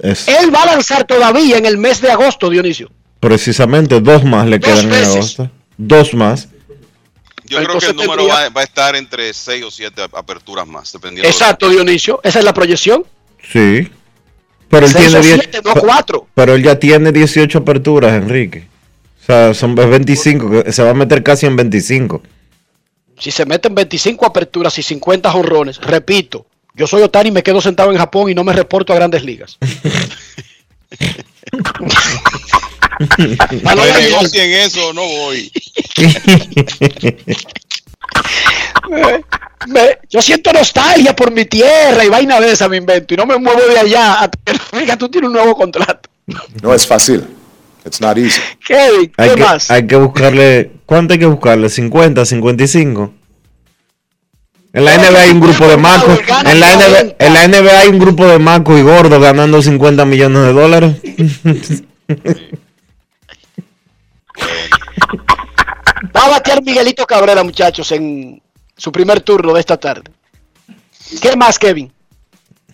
Es 0.00 0.26
Él 0.26 0.52
va 0.52 0.62
a 0.62 0.66
lanzar 0.66 1.04
todavía 1.04 1.56
en 1.58 1.66
el 1.66 1.78
mes 1.78 2.00
de 2.00 2.10
agosto, 2.10 2.50
Dionisio. 2.50 2.90
precisamente 3.20 4.00
dos 4.00 4.24
más 4.24 4.46
le 4.48 4.58
Dos 4.58 4.68
quedan 4.80 4.92
en 4.94 5.04
agosto. 5.04 5.50
Dos 5.76 6.14
más. 6.14 6.48
Yo 7.44 7.62
creo 7.64 7.78
que 7.78 7.86
el 7.86 7.96
número 7.96 8.16
tendría- 8.16 8.34
va, 8.34 8.48
va 8.50 8.60
a 8.62 8.64
estar 8.64 8.96
entre 8.96 9.32
6 9.32 9.64
o 9.64 9.70
7 9.70 10.02
aperturas 10.12 10.66
más, 10.66 10.92
dependiendo. 10.92 11.22
de- 11.26 11.30
Exacto, 11.30 11.68
Dionisio. 11.68 12.20
Esa 12.24 12.40
es 12.40 12.44
la 12.44 12.52
proyección. 12.52 13.04
Sí. 13.52 13.88
Pero 14.68 14.86
él 14.86 14.92
tiene 14.92 15.16
o 15.16 15.22
10 15.22 15.34
siete, 15.40 15.60
no 15.64 15.74
cuatro. 15.74 16.26
Pero 16.34 16.54
él 16.54 16.62
ya 16.62 16.78
tiene 16.78 17.10
18 17.12 17.58
aperturas, 17.58 18.12
Enrique. 18.12 18.66
O 19.22 19.24
sea, 19.26 19.54
son 19.54 19.74
25, 19.74 20.64
que 20.64 20.72
se 20.72 20.82
va 20.82 20.90
a 20.90 20.94
meter 20.94 21.22
casi 21.22 21.46
en 21.46 21.56
25. 21.56 22.22
Si 23.18 23.30
se 23.30 23.46
meten 23.46 23.74
25 23.74 24.26
aperturas 24.26 24.78
y 24.78 24.82
50 24.82 25.30
jonrones, 25.30 25.78
repito, 25.78 26.46
yo 26.74 26.86
soy 26.86 27.02
Otani 27.02 27.30
y 27.30 27.32
me 27.32 27.42
quedo 27.42 27.60
sentado 27.60 27.90
en 27.90 27.98
Japón 27.98 28.30
y 28.30 28.34
no 28.34 28.44
me 28.44 28.52
reporto 28.52 28.92
a 28.92 28.96
grandes 28.96 29.24
ligas. 29.24 29.58
No. 33.00 33.76
negocien 33.76 34.52
eso, 34.54 34.92
no 34.92 35.02
voy. 35.02 35.52
Me- 38.88 39.24
me- 39.72 39.98
yo 40.08 40.22
siento 40.22 40.52
nostalgia 40.52 41.14
por 41.14 41.30
mi 41.30 41.44
tierra 41.44 42.04
y 42.04 42.08
vaina 42.08 42.40
de 42.40 42.52
esa 42.52 42.68
me 42.68 42.76
invento 42.78 43.14
y 43.14 43.16
no 43.16 43.26
me 43.26 43.36
muevo 43.38 43.60
de 43.60 43.78
allá. 43.78 44.30
tú 44.98 45.08
tienes 45.08 45.28
un 45.28 45.34
nuevo 45.34 45.54
contrato. 45.56 46.08
No 46.62 46.74
es 46.74 46.86
fácil. 46.86 47.24
It's 47.84 48.00
not 48.00 48.18
easy. 48.18 48.40
¿qué 48.66 49.10
Hay 49.16 49.30
que, 49.30 49.36
más? 49.36 49.70
hay 49.70 49.86
que 49.86 49.96
buscarle. 49.96 50.72
¿Cuánto 50.84 51.14
hay 51.14 51.18
que 51.20 51.26
buscarle? 51.26 51.68
¿50, 51.68 52.24
55? 52.24 53.14
En 54.74 54.84
la 54.84 54.96
NBA 54.98 55.20
hay 55.22 55.30
un 55.30 55.40
grupo 55.40 55.66
de 55.66 55.76
macos. 55.78 56.18
En 56.44 56.60
la, 56.60 56.76
NBA, 56.76 57.14
en 57.18 57.34
la 57.34 57.48
NBA 57.48 57.80
hay 57.80 57.88
un 57.88 57.98
grupo 57.98 58.26
de 58.26 58.38
macos 58.38 58.78
y 58.78 58.82
gordos 58.82 59.20
ganando 59.20 59.62
50 59.62 60.04
millones 60.04 60.42
de 60.42 60.52
dólares. 60.52 60.96
Va 66.14 66.26
a 66.26 66.28
batear 66.28 66.62
Miguelito 66.62 67.06
Cabrera, 67.06 67.42
muchachos, 67.42 67.90
en 67.92 68.40
su 68.76 68.92
primer 68.92 69.20
turno 69.20 69.52
de 69.52 69.60
esta 69.60 69.76
tarde. 69.76 70.10
¿Qué 71.20 71.36
más, 71.36 71.58
Kevin? 71.58 71.92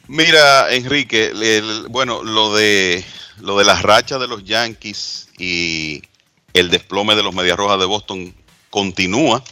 Mira, 0.08 0.72
Enrique, 0.72 1.26
el- 1.34 1.86
bueno, 1.88 2.22
lo 2.22 2.54
de 2.54 3.04
lo 3.40 3.58
de 3.58 3.64
las 3.64 3.82
rachas 3.82 4.20
de 4.20 4.28
los 4.28 4.44
Yankees 4.44 5.28
y 5.38 6.02
el 6.52 6.70
desplome 6.70 7.16
de 7.16 7.22
los 7.22 7.34
Medias 7.34 7.56
Rojas 7.56 7.80
de 7.80 7.84
Boston 7.86 8.34
continúa. 8.70 9.42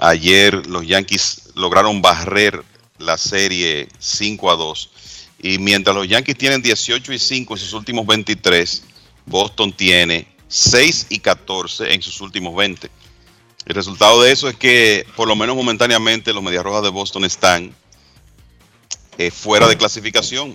Ayer 0.00 0.66
los 0.68 0.86
Yankees 0.86 1.50
lograron 1.56 2.00
barrer 2.00 2.62
la 2.98 3.18
serie 3.18 3.88
5 3.98 4.50
a 4.52 4.56
2 4.56 4.90
y 5.42 5.58
mientras 5.58 5.96
los 5.96 6.06
Yankees 6.06 6.38
tienen 6.38 6.62
18 6.62 7.12
y 7.12 7.18
5 7.18 7.54
en 7.54 7.60
sus 7.60 7.72
últimos 7.72 8.06
23, 8.06 8.84
Boston 9.26 9.72
tiene 9.72 10.28
6 10.52 11.06
y 11.08 11.20
14 11.20 11.94
en 11.94 12.02
sus 12.02 12.20
últimos 12.20 12.54
20. 12.54 12.90
El 13.64 13.74
resultado 13.74 14.22
de 14.22 14.32
eso 14.32 14.50
es 14.50 14.56
que 14.56 15.06
por 15.16 15.26
lo 15.26 15.34
menos 15.34 15.56
momentáneamente 15.56 16.34
los 16.34 16.42
Medias 16.42 16.62
Rojas 16.62 16.82
de 16.82 16.90
Boston 16.90 17.24
están 17.24 17.74
eh, 19.16 19.30
fuera 19.30 19.66
de 19.66 19.78
clasificación 19.78 20.54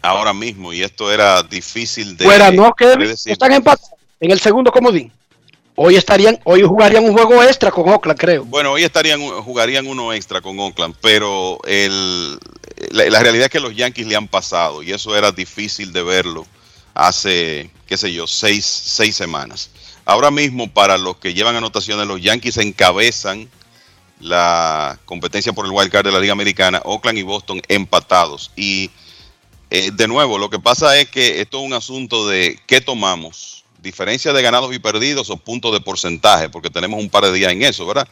ahora 0.00 0.32
mismo 0.32 0.72
y 0.72 0.82
esto 0.82 1.10
era 1.10 1.42
difícil 1.42 2.16
de 2.16 2.24
Fuera, 2.24 2.52
no, 2.52 2.72
predecir. 2.72 3.32
Están 3.32 3.52
empatados 3.52 3.90
en 4.20 4.30
el 4.30 4.38
segundo 4.38 4.70
comodín. 4.70 5.10
Hoy 5.74 5.96
estarían, 5.96 6.38
hoy 6.44 6.62
jugarían 6.62 7.04
un 7.04 7.14
juego 7.14 7.42
extra 7.42 7.72
con 7.72 7.88
Oakland, 7.88 8.18
creo. 8.18 8.44
Bueno, 8.44 8.70
hoy 8.70 8.84
estarían 8.84 9.20
jugarían 9.20 9.88
uno 9.88 10.12
extra 10.12 10.40
con 10.40 10.56
Oakland, 10.58 10.94
pero 11.00 11.58
el, 11.64 12.38
la, 12.92 13.10
la 13.10 13.20
realidad 13.20 13.46
es 13.46 13.50
que 13.50 13.60
los 13.60 13.74
Yankees 13.74 14.06
le 14.06 14.14
han 14.14 14.28
pasado 14.28 14.84
y 14.84 14.92
eso 14.92 15.16
era 15.16 15.32
difícil 15.32 15.92
de 15.92 16.02
verlo 16.04 16.46
hace, 16.94 17.70
qué 17.86 17.96
sé 17.96 18.12
yo, 18.12 18.26
seis, 18.26 18.64
seis 18.64 19.16
semanas. 19.16 19.70
Ahora 20.04 20.30
mismo, 20.30 20.72
para 20.72 20.96
los 20.96 21.18
que 21.18 21.34
llevan 21.34 21.56
anotaciones, 21.56 22.06
los 22.06 22.20
Yankees 22.20 22.56
encabezan 22.56 23.48
la 24.20 24.98
competencia 25.04 25.52
por 25.52 25.66
el 25.66 25.72
wild 25.72 25.90
card 25.90 26.06
de 26.06 26.12
la 26.12 26.20
Liga 26.20 26.32
Americana, 26.32 26.80
Oakland 26.84 27.18
y 27.18 27.22
Boston 27.22 27.60
empatados. 27.68 28.50
Y 28.56 28.90
eh, 29.70 29.90
de 29.92 30.08
nuevo, 30.08 30.38
lo 30.38 30.50
que 30.50 30.58
pasa 30.58 30.98
es 30.98 31.08
que 31.08 31.40
esto 31.40 31.58
es 31.58 31.66
un 31.66 31.74
asunto 31.74 32.26
de 32.26 32.58
qué 32.66 32.80
tomamos, 32.80 33.64
diferencia 33.82 34.32
de 34.32 34.42
ganados 34.42 34.74
y 34.74 34.78
perdidos 34.78 35.30
o 35.30 35.36
puntos 35.36 35.72
de 35.72 35.80
porcentaje, 35.80 36.48
porque 36.48 36.70
tenemos 36.70 36.98
un 36.98 37.10
par 37.10 37.24
de 37.24 37.32
días 37.32 37.52
en 37.52 37.62
eso, 37.62 37.86
¿verdad? 37.86 38.08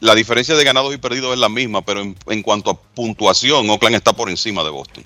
La 0.00 0.14
diferencia 0.14 0.54
de 0.54 0.64
ganados 0.64 0.94
y 0.94 0.98
perdidos 0.98 1.32
es 1.32 1.38
la 1.38 1.48
misma, 1.48 1.82
pero 1.82 2.02
en, 2.02 2.14
en 2.26 2.42
cuanto 2.42 2.70
a 2.70 2.78
puntuación, 2.78 3.68
Oakland 3.70 3.96
está 3.96 4.12
por 4.12 4.28
encima 4.28 4.62
de 4.62 4.70
Boston. 4.70 5.04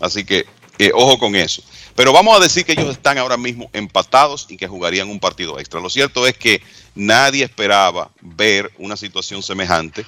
Así 0.00 0.24
que 0.24 0.44
eh, 0.78 0.90
ojo 0.94 1.18
con 1.18 1.36
eso. 1.36 1.62
Pero 1.94 2.12
vamos 2.12 2.36
a 2.36 2.40
decir 2.40 2.64
que 2.64 2.72
ellos 2.72 2.90
están 2.90 3.18
ahora 3.18 3.36
mismo 3.36 3.68
empatados 3.72 4.46
y 4.48 4.56
que 4.56 4.66
jugarían 4.66 5.08
un 5.08 5.20
partido 5.20 5.58
extra. 5.58 5.80
Lo 5.80 5.90
cierto 5.90 6.26
es 6.26 6.36
que 6.36 6.62
nadie 6.94 7.44
esperaba 7.44 8.10
ver 8.20 8.72
una 8.78 8.96
situación 8.96 9.42
semejante 9.42 10.06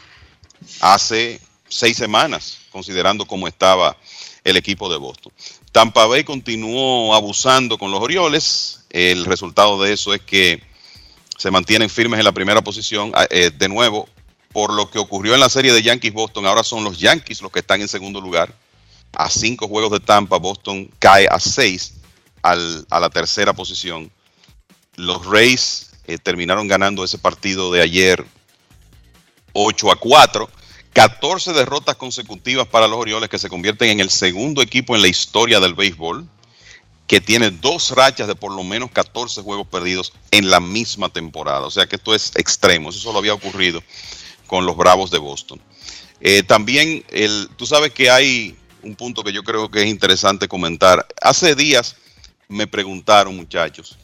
hace 0.80 1.40
seis 1.68 1.96
semanas, 1.96 2.58
considerando 2.70 3.26
cómo 3.26 3.46
estaba 3.46 3.96
el 4.44 4.56
equipo 4.56 4.90
de 4.90 4.96
Boston. 4.96 5.32
Tampa 5.72 6.06
Bay 6.06 6.24
continuó 6.24 7.14
abusando 7.14 7.78
con 7.78 7.90
los 7.90 8.00
Orioles. 8.00 8.84
El 8.90 9.24
resultado 9.24 9.82
de 9.82 9.92
eso 9.92 10.14
es 10.14 10.20
que 10.20 10.62
se 11.36 11.50
mantienen 11.50 11.90
firmes 11.90 12.18
en 12.18 12.24
la 12.24 12.32
primera 12.32 12.62
posición. 12.62 13.10
Ah, 13.14 13.26
eh, 13.28 13.50
de 13.52 13.68
nuevo, 13.68 14.08
por 14.52 14.72
lo 14.72 14.88
que 14.88 14.98
ocurrió 14.98 15.34
en 15.34 15.40
la 15.40 15.48
serie 15.48 15.72
de 15.72 15.82
Yankees-Boston, 15.82 16.46
ahora 16.46 16.62
son 16.62 16.84
los 16.84 16.98
Yankees 16.98 17.42
los 17.42 17.50
que 17.50 17.58
están 17.58 17.80
en 17.80 17.88
segundo 17.88 18.20
lugar. 18.20 18.54
A 19.16 19.30
cinco 19.30 19.68
juegos 19.68 19.92
de 19.92 20.00
Tampa, 20.00 20.38
Boston 20.38 20.90
cae 20.98 21.26
a 21.30 21.38
seis 21.40 21.94
al- 22.42 22.86
a 22.90 23.00
la 23.00 23.10
tercera 23.10 23.52
posición. 23.52 24.10
Los 24.96 25.24
Rays 25.26 25.90
eh, 26.06 26.18
terminaron 26.18 26.68
ganando 26.68 27.04
ese 27.04 27.18
partido 27.18 27.72
de 27.72 27.80
ayer 27.82 28.24
8 29.52 29.90
a 29.92 29.96
4. 29.96 30.50
14 30.92 31.52
derrotas 31.52 31.96
consecutivas 31.96 32.68
para 32.68 32.86
los 32.86 32.98
Orioles 32.98 33.28
que 33.28 33.38
se 33.38 33.48
convierten 33.48 33.90
en 33.90 34.00
el 34.00 34.10
segundo 34.10 34.62
equipo 34.62 34.94
en 34.94 35.02
la 35.02 35.08
historia 35.08 35.58
del 35.58 35.74
béisbol 35.74 36.28
que 37.08 37.20
tiene 37.20 37.50
dos 37.50 37.90
rachas 37.90 38.28
de 38.28 38.34
por 38.36 38.52
lo 38.52 38.62
menos 38.62 38.90
14 38.92 39.42
juegos 39.42 39.66
perdidos 39.66 40.12
en 40.30 40.50
la 40.50 40.60
misma 40.60 41.08
temporada. 41.08 41.66
O 41.66 41.70
sea 41.70 41.86
que 41.86 41.96
esto 41.96 42.14
es 42.14 42.30
extremo. 42.36 42.90
Eso 42.90 43.00
solo 43.00 43.18
había 43.18 43.34
ocurrido 43.34 43.82
con 44.46 44.64
los 44.66 44.76
Bravos 44.76 45.10
de 45.10 45.18
Boston. 45.18 45.60
Eh, 46.20 46.42
también, 46.44 47.04
el, 47.10 47.48
tú 47.56 47.66
sabes 47.66 47.92
que 47.92 48.08
hay 48.08 48.56
un 48.84 48.94
punto 48.94 49.22
que 49.24 49.32
yo 49.32 49.42
creo 49.42 49.70
que 49.70 49.82
es 49.82 49.86
interesante 49.88 50.48
comentar. 50.48 51.06
Hace 51.20 51.54
días 51.54 51.96
me 52.48 52.66
preguntaron, 52.66 53.34
muchachos, 53.36 53.96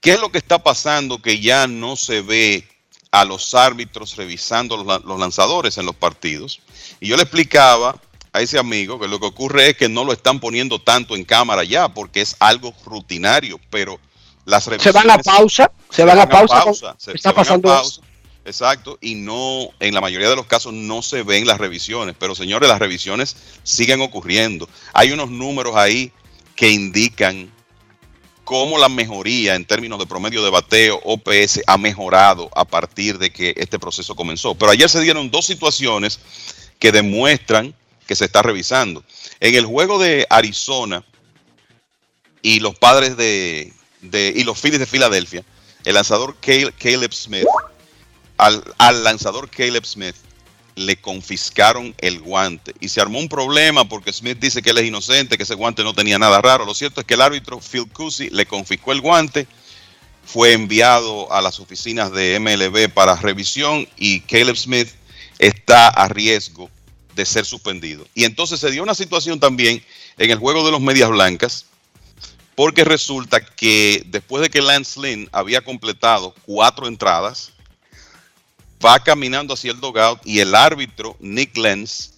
¿qué 0.00 0.12
es 0.12 0.20
lo 0.20 0.30
que 0.30 0.38
está 0.38 0.62
pasando 0.62 1.20
que 1.20 1.40
ya 1.40 1.66
no 1.66 1.96
se 1.96 2.22
ve 2.22 2.66
a 3.10 3.24
los 3.24 3.54
árbitros 3.54 4.16
revisando 4.16 4.76
los, 4.76 4.86
la- 4.86 4.98
los 5.00 5.18
lanzadores 5.18 5.78
en 5.78 5.86
los 5.86 5.96
partidos? 5.96 6.60
Y 7.00 7.08
yo 7.08 7.16
le 7.16 7.22
explicaba 7.22 7.96
a 8.32 8.40
ese 8.40 8.58
amigo 8.58 9.00
que 9.00 9.08
lo 9.08 9.18
que 9.18 9.26
ocurre 9.26 9.70
es 9.70 9.76
que 9.76 9.88
no 9.88 10.04
lo 10.04 10.12
están 10.12 10.38
poniendo 10.38 10.78
tanto 10.78 11.16
en 11.16 11.24
cámara 11.24 11.64
ya 11.64 11.88
porque 11.88 12.20
es 12.20 12.36
algo 12.38 12.72
rutinario, 12.84 13.58
pero 13.70 13.98
las 14.44 14.64
Se 14.64 14.70
revisiones 14.70 14.94
van 15.06 15.10
a 15.18 15.22
pausa, 15.22 15.72
se 15.90 16.04
van 16.04 16.18
a 16.20 16.28
pausa. 16.28 16.94
se- 16.98 17.12
está 17.12 17.30
se 17.30 17.34
pasando 17.34 17.68
pausa. 17.68 18.00
Exacto, 18.44 18.98
y 19.00 19.16
no, 19.16 19.68
en 19.80 19.94
la 19.94 20.00
mayoría 20.00 20.28
de 20.28 20.36
los 20.36 20.46
casos 20.46 20.72
no 20.72 21.02
se 21.02 21.22
ven 21.22 21.46
las 21.46 21.58
revisiones, 21.58 22.16
pero 22.18 22.34
señores, 22.34 22.68
las 22.68 22.78
revisiones 22.78 23.36
siguen 23.62 24.00
ocurriendo. 24.00 24.68
Hay 24.94 25.12
unos 25.12 25.30
números 25.30 25.76
ahí 25.76 26.10
que 26.56 26.70
indican 26.70 27.52
cómo 28.44 28.78
la 28.78 28.88
mejoría 28.88 29.54
en 29.54 29.64
términos 29.64 29.98
de 29.98 30.06
promedio 30.06 30.42
de 30.42 30.50
bateo 30.50 31.00
OPS 31.04 31.60
ha 31.66 31.78
mejorado 31.78 32.50
a 32.56 32.64
partir 32.64 33.18
de 33.18 33.30
que 33.30 33.54
este 33.56 33.78
proceso 33.78 34.16
comenzó. 34.16 34.54
Pero 34.56 34.72
ayer 34.72 34.90
se 34.90 35.00
dieron 35.00 35.30
dos 35.30 35.46
situaciones 35.46 36.18
que 36.78 36.90
demuestran 36.90 37.74
que 38.08 38.16
se 38.16 38.24
está 38.24 38.42
revisando. 38.42 39.04
En 39.38 39.54
el 39.54 39.66
juego 39.66 40.00
de 40.00 40.26
Arizona 40.28 41.04
y 42.42 42.58
los 42.58 42.76
padres 42.76 43.16
de, 43.16 43.72
y 44.02 44.42
los 44.42 44.58
Phillies 44.58 44.80
de 44.80 44.86
Filadelfia, 44.86 45.44
el 45.84 45.94
lanzador 45.94 46.36
Caleb 46.40 47.12
Smith, 47.12 47.46
al, 48.40 49.04
lanzador 49.04 49.50
Caleb 49.50 49.84
Smith 49.84 50.16
le 50.76 50.96
confiscaron 51.00 51.94
el 51.98 52.20
guante 52.20 52.74
y 52.80 52.88
se 52.88 53.00
armó 53.00 53.18
un 53.18 53.28
problema 53.28 53.88
porque 53.88 54.12
Smith 54.12 54.38
dice 54.38 54.62
que 54.62 54.70
él 54.70 54.78
es 54.78 54.86
inocente, 54.86 55.36
que 55.36 55.42
ese 55.42 55.54
guante 55.54 55.84
no 55.84 55.94
tenía 55.94 56.18
nada 56.18 56.40
raro. 56.40 56.64
Lo 56.64 56.74
cierto 56.74 57.00
es 57.00 57.06
que 57.06 57.14
el 57.14 57.20
árbitro 57.20 57.60
Phil 57.60 57.90
Cousy 57.92 58.30
le 58.30 58.46
confiscó 58.46 58.92
el 58.92 59.00
guante, 59.00 59.46
fue 60.24 60.52
enviado 60.52 61.30
a 61.32 61.42
las 61.42 61.60
oficinas 61.60 62.12
de 62.12 62.38
MLB 62.40 62.92
para 62.92 63.16
revisión 63.16 63.86
y 63.96 64.20
Caleb 64.20 64.56
Smith 64.56 64.88
está 65.38 65.88
a 65.88 66.08
riesgo 66.08 66.70
de 67.14 67.26
ser 67.26 67.44
suspendido. 67.44 68.06
Y 68.14 68.24
entonces 68.24 68.60
se 68.60 68.70
dio 68.70 68.82
una 68.82 68.94
situación 68.94 69.40
también 69.40 69.84
en 70.18 70.30
el 70.30 70.38
juego 70.38 70.64
de 70.64 70.70
los 70.70 70.80
Medias 70.80 71.10
Blancas, 71.10 71.66
porque 72.54 72.84
resulta 72.84 73.40
que 73.40 74.02
después 74.06 74.42
de 74.42 74.50
que 74.50 74.62
Lance 74.62 75.00
Lynn 75.00 75.28
había 75.32 75.62
completado 75.62 76.34
cuatro 76.46 76.86
entradas, 76.86 77.52
va 78.84 79.00
caminando 79.00 79.54
hacia 79.54 79.72
el 79.72 79.80
dogout 79.80 80.20
y 80.24 80.40
el 80.40 80.54
árbitro 80.54 81.16
Nick 81.20 81.56
Lenz, 81.56 82.12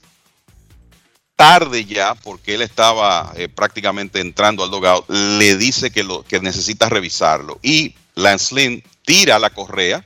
tarde 1.37 1.85
ya, 1.85 2.15
porque 2.15 2.55
él 2.55 2.63
estaba 2.63 3.33
eh, 3.37 3.49
prácticamente 3.49 4.21
entrando 4.21 4.63
al 4.63 4.71
dogout, 4.71 5.09
le 5.09 5.57
dice 5.57 5.91
que, 5.91 6.05
lo, 6.05 6.23
que 6.23 6.41
necesita 6.41 6.89
revisarlo. 6.89 7.59
Y 7.63 7.95
Lance 8.15 8.55
Lynn 8.55 8.83
tira 9.05 9.39
la 9.39 9.51
correa, 9.51 10.05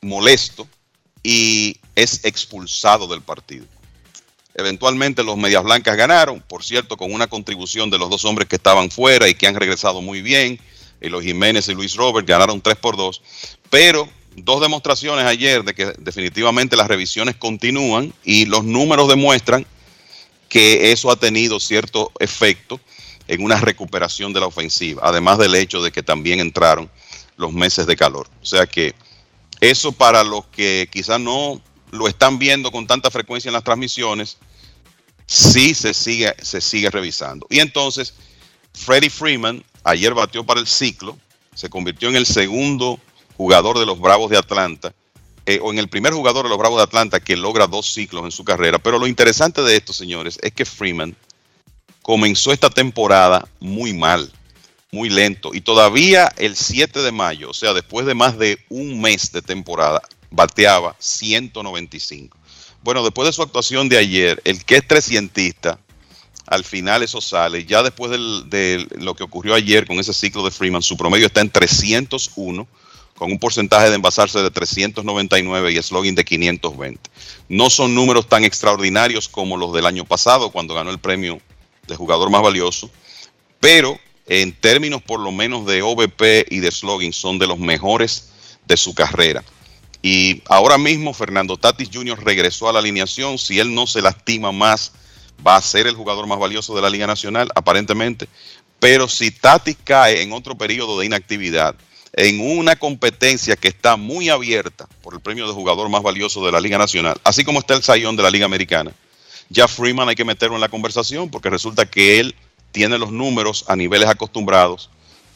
molesto, 0.00 0.66
y 1.22 1.76
es 1.94 2.24
expulsado 2.24 3.06
del 3.06 3.20
partido. 3.20 3.66
Eventualmente 4.54 5.22
los 5.22 5.36
Medias 5.36 5.62
Blancas 5.62 5.96
ganaron, 5.96 6.40
por 6.40 6.64
cierto, 6.64 6.96
con 6.96 7.12
una 7.12 7.26
contribución 7.26 7.90
de 7.90 7.98
los 7.98 8.10
dos 8.10 8.24
hombres 8.24 8.48
que 8.48 8.56
estaban 8.56 8.90
fuera 8.90 9.28
y 9.28 9.34
que 9.34 9.46
han 9.46 9.54
regresado 9.54 10.02
muy 10.02 10.22
bien. 10.22 10.58
Y 11.00 11.08
los 11.08 11.22
Jiménez 11.22 11.68
y 11.68 11.74
Luis 11.74 11.94
Robert 11.94 12.26
ganaron 12.26 12.60
3 12.60 12.76
por 12.76 12.96
2. 12.96 13.22
Pero 13.70 14.08
dos 14.44 14.60
demostraciones 14.60 15.24
ayer 15.24 15.64
de 15.64 15.74
que 15.74 15.86
definitivamente 15.98 16.76
las 16.76 16.88
revisiones 16.88 17.36
continúan 17.36 18.12
y 18.24 18.46
los 18.46 18.64
números 18.64 19.08
demuestran 19.08 19.66
que 20.48 20.92
eso 20.92 21.10
ha 21.10 21.16
tenido 21.16 21.60
cierto 21.60 22.12
efecto 22.18 22.80
en 23.28 23.42
una 23.44 23.56
recuperación 23.56 24.32
de 24.32 24.40
la 24.40 24.46
ofensiva, 24.46 25.02
además 25.04 25.38
del 25.38 25.54
hecho 25.54 25.80
de 25.82 25.92
que 25.92 26.02
también 26.02 26.40
entraron 26.40 26.90
los 27.36 27.52
meses 27.52 27.86
de 27.86 27.96
calor. 27.96 28.28
O 28.42 28.44
sea 28.44 28.66
que 28.66 28.94
eso 29.60 29.92
para 29.92 30.24
los 30.24 30.46
que 30.46 30.88
quizás 30.90 31.20
no 31.20 31.60
lo 31.92 32.08
están 32.08 32.38
viendo 32.38 32.72
con 32.72 32.86
tanta 32.86 33.10
frecuencia 33.10 33.48
en 33.48 33.54
las 33.54 33.64
transmisiones, 33.64 34.38
sí 35.26 35.74
se 35.74 35.94
sigue, 35.94 36.34
se 36.42 36.60
sigue 36.60 36.90
revisando. 36.90 37.46
Y 37.50 37.60
entonces, 37.60 38.14
Freddie 38.74 39.10
Freeman 39.10 39.64
ayer 39.84 40.12
batió 40.14 40.44
para 40.44 40.60
el 40.60 40.66
ciclo, 40.66 41.16
se 41.54 41.70
convirtió 41.70 42.08
en 42.08 42.16
el 42.16 42.26
segundo 42.26 42.98
jugador 43.40 43.78
de 43.78 43.86
los 43.86 43.98
Bravos 43.98 44.28
de 44.28 44.36
Atlanta, 44.36 44.92
eh, 45.46 45.60
o 45.62 45.72
en 45.72 45.78
el 45.78 45.88
primer 45.88 46.12
jugador 46.12 46.44
de 46.44 46.50
los 46.50 46.58
Bravos 46.58 46.76
de 46.76 46.82
Atlanta 46.82 47.20
que 47.20 47.38
logra 47.38 47.66
dos 47.66 47.90
ciclos 47.90 48.22
en 48.26 48.30
su 48.30 48.44
carrera. 48.44 48.78
Pero 48.78 48.98
lo 48.98 49.06
interesante 49.06 49.62
de 49.62 49.76
esto, 49.76 49.94
señores, 49.94 50.38
es 50.42 50.52
que 50.52 50.66
Freeman 50.66 51.16
comenzó 52.02 52.52
esta 52.52 52.68
temporada 52.68 53.48
muy 53.58 53.94
mal, 53.94 54.30
muy 54.92 55.08
lento, 55.08 55.52
y 55.54 55.62
todavía 55.62 56.30
el 56.36 56.54
7 56.54 57.00
de 57.00 57.12
mayo, 57.12 57.48
o 57.48 57.54
sea, 57.54 57.72
después 57.72 58.04
de 58.04 58.14
más 58.14 58.36
de 58.36 58.58
un 58.68 59.00
mes 59.00 59.32
de 59.32 59.40
temporada, 59.40 60.02
bateaba 60.30 60.94
195. 60.98 62.36
Bueno, 62.82 63.02
después 63.02 63.26
de 63.26 63.32
su 63.32 63.40
actuación 63.40 63.88
de 63.88 63.96
ayer, 63.96 64.42
el 64.44 64.62
que 64.66 64.76
es 64.76 64.86
trescientista, 64.86 65.78
al 66.46 66.64
final 66.64 67.02
eso 67.02 67.22
sale. 67.22 67.64
Ya 67.64 67.82
después 67.82 68.10
de 68.10 68.86
lo 68.98 69.14
que 69.14 69.22
ocurrió 69.22 69.54
ayer 69.54 69.86
con 69.86 69.98
ese 69.98 70.12
ciclo 70.12 70.44
de 70.44 70.50
Freeman, 70.50 70.82
su 70.82 70.98
promedio 70.98 71.26
está 71.26 71.40
en 71.40 71.48
301 71.48 72.68
con 73.20 73.30
un 73.30 73.38
porcentaje 73.38 73.90
de 73.90 73.96
envasarse 73.96 74.38
de 74.38 74.50
399 74.50 75.72
y 75.72 75.82
slogan 75.82 76.14
de 76.14 76.24
520. 76.24 77.10
No 77.50 77.68
son 77.68 77.94
números 77.94 78.26
tan 78.26 78.46
extraordinarios 78.46 79.28
como 79.28 79.58
los 79.58 79.74
del 79.74 79.84
año 79.84 80.06
pasado, 80.06 80.50
cuando 80.50 80.72
ganó 80.72 80.88
el 80.88 80.98
premio 80.98 81.38
de 81.86 81.96
jugador 81.96 82.30
más 82.30 82.40
valioso, 82.40 82.90
pero 83.60 83.98
en 84.26 84.54
términos 84.54 85.02
por 85.02 85.20
lo 85.20 85.32
menos 85.32 85.66
de 85.66 85.82
OVP 85.82 86.46
y 86.48 86.60
de 86.60 86.70
slogan 86.70 87.12
son 87.12 87.38
de 87.38 87.46
los 87.46 87.58
mejores 87.58 88.30
de 88.64 88.78
su 88.78 88.94
carrera. 88.94 89.44
Y 90.00 90.42
ahora 90.46 90.78
mismo 90.78 91.12
Fernando 91.12 91.58
Tatis 91.58 91.90
Jr. 91.92 92.24
regresó 92.24 92.70
a 92.70 92.72
la 92.72 92.78
alineación. 92.78 93.36
Si 93.36 93.58
él 93.58 93.74
no 93.74 93.86
se 93.86 94.00
lastima 94.00 94.50
más, 94.50 94.92
va 95.46 95.56
a 95.56 95.60
ser 95.60 95.86
el 95.86 95.94
jugador 95.94 96.26
más 96.26 96.38
valioso 96.38 96.74
de 96.74 96.80
la 96.80 96.88
Liga 96.88 97.06
Nacional, 97.06 97.50
aparentemente. 97.54 98.28
Pero 98.78 99.08
si 99.08 99.30
Tatis 99.30 99.76
cae 99.84 100.22
en 100.22 100.32
otro 100.32 100.56
periodo 100.56 100.98
de 100.98 101.04
inactividad, 101.04 101.76
en 102.12 102.40
una 102.58 102.76
competencia 102.76 103.56
que 103.56 103.68
está 103.68 103.96
muy 103.96 104.28
abierta 104.28 104.88
por 105.02 105.14
el 105.14 105.20
premio 105.20 105.46
de 105.46 105.52
jugador 105.52 105.88
más 105.88 106.02
valioso 106.02 106.44
de 106.44 106.52
la 106.52 106.60
Liga 106.60 106.78
Nacional, 106.78 107.20
así 107.24 107.44
como 107.44 107.60
está 107.60 107.74
el 107.74 107.82
Sayón 107.82 108.16
de 108.16 108.22
la 108.22 108.30
Liga 108.30 108.46
Americana, 108.46 108.92
ya 109.48 109.68
Freeman 109.68 110.08
hay 110.08 110.14
que 110.14 110.24
meterlo 110.24 110.56
en 110.56 110.60
la 110.60 110.68
conversación 110.68 111.30
porque 111.30 111.50
resulta 111.50 111.86
que 111.86 112.20
él 112.20 112.34
tiene 112.72 112.98
los 112.98 113.10
números 113.10 113.64
a 113.68 113.76
niveles 113.76 114.08
acostumbrados 114.08 114.90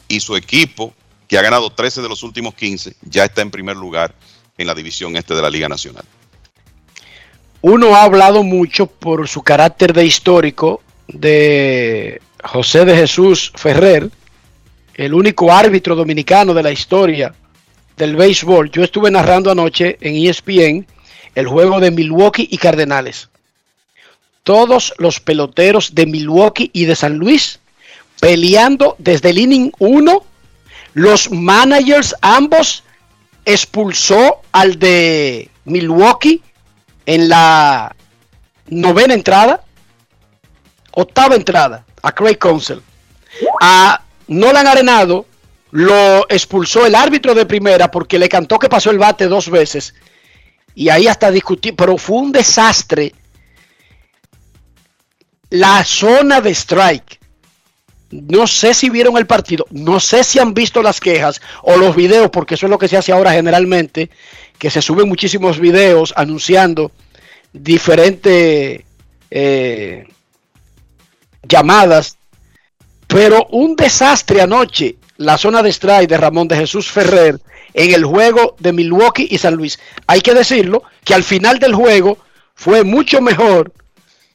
y 0.07 0.19
su 0.19 0.35
equipo, 0.35 0.93
que 1.27 1.37
ha 1.37 1.41
ganado 1.41 1.69
13 1.69 2.01
de 2.01 2.09
los 2.09 2.23
últimos 2.23 2.53
15, 2.53 2.95
ya 3.01 3.25
está 3.25 3.41
en 3.41 3.51
primer 3.51 3.75
lugar 3.75 4.13
en 4.57 4.67
la 4.67 4.75
división 4.75 5.15
este 5.17 5.33
de 5.33 5.41
la 5.41 5.49
Liga 5.49 5.67
Nacional. 5.67 6.05
Uno 7.61 7.95
ha 7.95 8.03
hablado 8.03 8.43
mucho 8.43 8.85
por 8.85 9.27
su 9.27 9.41
carácter 9.41 9.91
de 9.93 10.05
histórico 10.05 10.81
de 11.07 12.21
José 12.43 12.85
de 12.85 12.95
Jesús 12.95 13.51
Ferrer, 13.55 14.11
el 14.95 15.13
único 15.13 15.51
árbitro 15.51 15.95
dominicano 15.95 16.53
de 16.53 16.63
la 16.63 16.71
historia 16.71 17.33
del 17.97 18.15
béisbol. 18.15 18.71
Yo 18.71 18.83
estuve 18.83 19.11
narrando 19.11 19.51
anoche 19.51 19.97
en 20.01 20.15
ESPN 20.15 20.87
el 21.35 21.47
juego 21.47 21.79
de 21.79 21.91
Milwaukee 21.91 22.47
y 22.49 22.57
Cardenales. 22.57 23.29
Todos 24.43 24.93
los 24.97 25.19
peloteros 25.19 25.95
de 25.95 26.05
Milwaukee 26.05 26.69
y 26.73 26.85
de 26.85 26.95
San 26.95 27.17
Luis 27.17 27.59
peleando 28.19 28.95
desde 28.99 29.31
el 29.31 29.39
inning 29.39 29.71
1. 29.79 30.23
Los 30.93 31.29
managers 31.31 32.15
ambos 32.21 32.83
expulsó 33.43 34.41
al 34.51 34.79
de 34.79 35.49
Milwaukee 35.65 36.41
en 37.05 37.27
la 37.29 37.95
novena 38.67 39.13
entrada, 39.13 39.63
octava 40.91 41.35
entrada, 41.35 41.85
a 42.01 42.11
Craig 42.11 42.37
Council. 42.37 42.81
A 43.61 44.01
Nolan 44.27 44.67
Arenado 44.67 45.25
lo 45.71 46.25
expulsó 46.29 46.85
el 46.85 46.95
árbitro 46.95 47.33
de 47.35 47.45
primera 47.45 47.91
porque 47.91 48.19
le 48.19 48.29
cantó 48.29 48.57
que 48.57 48.69
pasó 48.69 48.91
el 48.91 48.97
bate 48.97 49.27
dos 49.27 49.49
veces. 49.49 49.93
Y 50.73 50.89
ahí 50.89 51.07
hasta 51.07 51.31
discutí, 51.31 51.71
pero 51.71 51.97
fue 51.97 52.17
un 52.17 52.31
desastre. 52.31 53.13
La 55.49 55.83
zona 55.83 56.41
de 56.41 56.51
strike. 56.51 57.19
No 58.11 58.47
sé 58.47 58.73
si 58.73 58.89
vieron 58.89 59.17
el 59.17 59.25
partido, 59.25 59.65
no 59.71 59.99
sé 59.99 60.23
si 60.23 60.39
han 60.39 60.53
visto 60.53 60.81
las 60.81 61.01
quejas 61.01 61.41
o 61.63 61.75
los 61.75 61.95
videos, 61.95 62.29
porque 62.29 62.53
eso 62.53 62.67
es 62.67 62.69
lo 62.69 62.77
que 62.77 62.87
se 62.87 62.95
hace 62.95 63.11
ahora 63.11 63.33
generalmente, 63.33 64.09
que 64.57 64.69
se 64.69 64.81
suben 64.81 65.09
muchísimos 65.09 65.59
videos 65.59 66.13
anunciando 66.15 66.91
diferentes 67.51 68.83
eh, 69.31 70.07
llamadas 71.43 72.17
pero 73.15 73.47
un 73.51 73.77
desastre 73.77 74.41
anoche, 74.41 74.97
la 75.15 75.37
zona 75.37 75.63
de 75.63 75.69
strike 75.69 76.09
de 76.09 76.17
Ramón 76.17 76.49
de 76.49 76.57
Jesús 76.57 76.91
Ferrer 76.91 77.39
en 77.73 77.93
el 77.93 78.03
juego 78.03 78.57
de 78.59 78.73
Milwaukee 78.73 79.29
y 79.31 79.37
San 79.37 79.55
Luis. 79.55 79.79
Hay 80.05 80.19
que 80.19 80.33
decirlo 80.33 80.83
que 81.05 81.13
al 81.13 81.23
final 81.23 81.57
del 81.57 81.73
juego 81.73 82.17
fue 82.55 82.83
mucho 82.83 83.21
mejor 83.21 83.71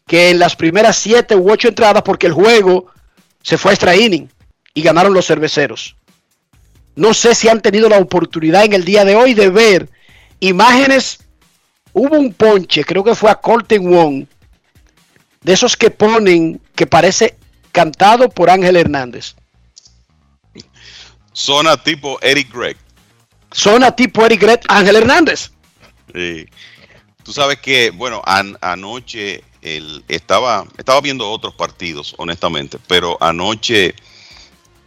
que 0.06 0.30
en 0.30 0.38
las 0.38 0.56
primeras 0.56 0.96
siete 0.96 1.36
u 1.36 1.52
ocho 1.52 1.68
entradas 1.68 2.02
porque 2.02 2.26
el 2.26 2.32
juego 2.32 2.86
se 3.42 3.58
fue 3.58 3.72
a 3.72 3.74
extra 3.74 3.94
inning 3.94 4.30
y 4.72 4.80
ganaron 4.80 5.12
los 5.12 5.26
cerveceros. 5.26 5.94
No 6.96 7.12
sé 7.12 7.34
si 7.34 7.50
han 7.50 7.60
tenido 7.60 7.86
la 7.90 7.98
oportunidad 7.98 8.64
en 8.64 8.72
el 8.72 8.86
día 8.86 9.04
de 9.04 9.14
hoy 9.14 9.34
de 9.34 9.50
ver 9.50 9.90
imágenes. 10.40 11.18
Hubo 11.92 12.18
un 12.18 12.32
ponche, 12.32 12.82
creo 12.84 13.04
que 13.04 13.14
fue 13.14 13.30
a 13.30 13.34
Colton 13.34 13.90
Wong, 13.90 14.24
de 15.42 15.52
esos 15.52 15.76
que 15.76 15.90
ponen 15.90 16.62
que 16.74 16.86
parece 16.86 17.36
cantado 17.72 18.28
por 18.28 18.50
Ángel 18.50 18.76
Hernández. 18.76 19.34
Zona 21.32 21.76
tipo 21.76 22.18
Eric 22.22 22.52
Gregg. 22.52 22.76
Zona 23.52 23.94
tipo 23.94 24.24
Eric 24.24 24.40
Gregg, 24.40 24.60
Ángel 24.68 24.96
Hernández. 24.96 25.50
Sí. 26.14 26.46
Tú 27.22 27.32
sabes 27.32 27.60
que, 27.60 27.90
bueno, 27.90 28.22
anoche 28.24 29.44
el, 29.62 30.04
estaba, 30.08 30.66
estaba 30.78 31.00
viendo 31.00 31.30
otros 31.30 31.54
partidos, 31.54 32.14
honestamente, 32.18 32.78
pero 32.86 33.16
anoche 33.20 33.94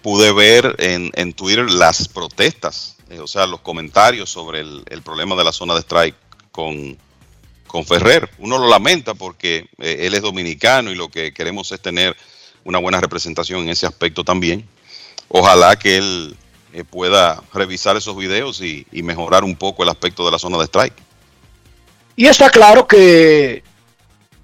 pude 0.02 0.34
ver 0.34 0.76
en, 0.80 1.12
en 1.16 1.34
Twitter 1.34 1.70
las 1.72 2.08
protestas, 2.08 2.98
eh, 3.10 3.20
o 3.20 3.28
sea, 3.28 3.48
los 3.48 3.62
comentarios 3.62 4.30
sobre 4.30 4.62
el, 4.62 4.84
el, 4.90 5.02
problema 5.02 5.36
de 5.36 5.44
la 5.44 5.54
zona 5.54 5.76
de 5.76 5.82
strike 5.82 6.16
con, 6.52 6.98
con 7.68 7.86
Ferrer. 7.86 8.30
Uno 8.40 8.58
lo 8.58 8.68
lamenta 8.68 9.14
porque 9.14 9.70
eh, 9.80 9.98
él 10.02 10.14
es 10.14 10.22
dominicano 10.22 10.92
y 10.92 10.96
lo 10.96 11.10
que 11.10 11.34
queremos 11.34 11.72
es 11.72 11.80
tener 11.80 12.16
una 12.64 12.80
buena 12.80 13.00
representación 13.02 13.62
en 13.62 13.70
ese 13.70 13.86
aspecto 13.86 14.24
también. 14.24 14.68
Ojalá 15.28 15.76
que 15.78 15.98
él 15.98 16.36
eh, 16.74 16.84
pueda 16.84 17.42
revisar 17.54 17.98
esos 17.98 18.16
videos 18.16 18.62
y, 18.62 18.86
y 18.92 19.04
mejorar 19.04 19.44
un 19.44 19.56
poco 19.56 19.84
el 19.84 19.90
aspecto 19.90 20.26
de 20.26 20.32
la 20.32 20.40
zona 20.40 20.58
de 20.58 20.66
strike. 20.66 20.94
Y 22.16 22.28
está 22.28 22.50
claro 22.50 22.88
que 22.88 23.64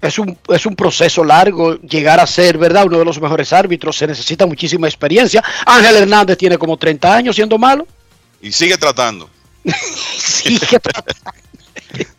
es 0.02 0.18
un, 0.18 0.36
es 0.48 0.66
un 0.66 0.74
proceso 0.74 1.22
largo 1.24 1.76
llegar 1.82 2.18
a 2.20 2.26
ser, 2.26 2.58
¿verdad? 2.58 2.86
Uno 2.86 2.98
de 2.98 3.04
los 3.04 3.20
mejores 3.20 3.52
árbitros. 3.52 3.96
Se 3.96 4.06
necesita 4.06 4.46
muchísima 4.46 4.88
experiencia. 4.88 5.44
Ángel 5.66 5.94
Hernández 5.96 6.36
tiene 6.38 6.58
como 6.58 6.76
30 6.76 7.14
años 7.14 7.36
siendo 7.36 7.58
malo. 7.58 7.86
Y 8.42 8.50
sigue 8.52 8.76
tratando. 8.78 9.28
Sigue 10.16 10.78
tratando. 10.80 11.12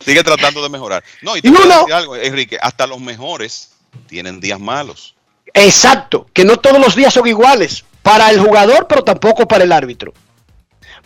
sigue 0.04 0.22
tratando 0.22 0.62
de 0.62 0.68
mejorar. 0.68 1.02
No, 1.22 1.36
y 1.36 1.42
te 1.42 1.48
Y 1.48 1.50
voy 1.50 1.62
a 1.62 1.64
uno- 1.64 1.78
decir 1.80 1.94
algo, 1.94 2.16
Enrique, 2.16 2.56
hasta 2.60 2.86
los 2.86 3.00
mejores 3.00 3.72
tienen 4.06 4.38
días 4.40 4.60
malos. 4.60 5.14
Exacto, 5.54 6.26
que 6.32 6.44
no 6.44 6.56
todos 6.56 6.80
los 6.80 6.94
días 6.94 7.12
son 7.12 7.26
iguales 7.26 7.84
para 8.02 8.30
el 8.30 8.40
jugador, 8.40 8.86
pero 8.88 9.04
tampoco 9.04 9.46
para 9.46 9.64
el 9.64 9.72
árbitro. 9.72 10.12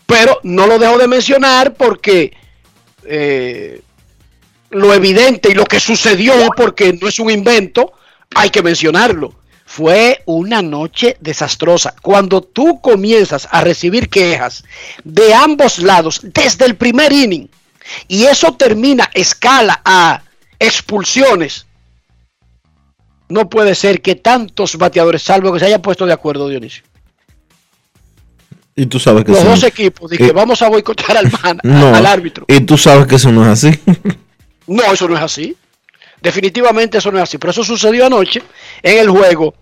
Pero 0.07 0.41
no 0.45 0.67
lo 0.67 0.79
dejo 0.79 0.99
de 0.99 1.09
mencionar 1.09 1.75
porque 1.75 2.33
eh, 3.05 3.83
lo 4.71 4.95
evidente 4.95 5.51
y 5.51 5.55
lo 5.55 5.65
que 5.65 5.81
sucedió, 5.81 6.33
porque 6.57 6.93
no 6.93 7.09
es 7.09 7.19
un 7.19 7.31
invento, 7.31 7.93
hay 8.35 8.51
que 8.51 8.63
mencionarlo. 8.63 9.35
Fue 9.65 10.23
una 10.27 10.63
noche 10.63 11.17
desastrosa. 11.21 11.95
Cuando 12.01 12.41
tú 12.41 12.81
comienzas 12.81 13.49
a 13.51 13.63
recibir 13.63 14.09
quejas 14.09 14.65
de 15.03 15.35
ambos 15.35 15.79
lados 15.79 16.21
desde 16.23 16.67
el 16.67 16.77
primer 16.77 17.13
inning 17.13 17.49
y 18.07 18.25
eso 18.25 18.55
termina, 18.55 19.11
escala 19.13 19.81
a 19.85 20.23
expulsiones, 20.59 21.66
no 23.29 23.49
puede 23.49 23.75
ser 23.75 24.01
que 24.03 24.15
tantos 24.15 24.77
bateadores, 24.77 25.23
salvo 25.23 25.53
que 25.53 25.59
se 25.61 25.67
hayan 25.67 25.83
puesto 25.83 26.07
de 26.07 26.13
acuerdo, 26.13 26.49
Dionisio. 26.49 26.83
Y 28.75 28.87
tú 28.87 28.99
sabes 28.99 29.25
que 29.25 29.33
Los 29.33 29.45
dos 29.45 29.63
equipos, 29.65 30.11
de 30.11 30.19
que- 30.19 30.27
que 30.27 30.33
vamos 30.33 30.61
a 30.61 30.69
boicotear 30.69 31.17
al, 31.17 31.33
man- 31.43 31.61
no, 31.65 31.95
al 31.95 32.05
árbitro. 32.07 32.45
Y 32.49 32.61
tú 32.61 32.77
sabes 32.77 33.07
que 33.07 33.15
eso 33.17 33.33
no 33.33 33.43
es 33.43 33.65
así. 33.65 33.79
No, 34.69 34.83
eso 34.93 35.09
no 35.09 35.15
es 35.15 35.23
así. 35.23 35.57
Definitivamente 36.21 36.99
eso 36.99 37.13
no 37.13 37.19
es 37.19 37.23
así. 37.23 37.39
Pero 37.39 37.53
eso 37.53 37.63
sucedió 37.63 38.05
anoche 38.07 38.43
en 38.83 38.99
el 38.99 39.09
juego 39.09 39.55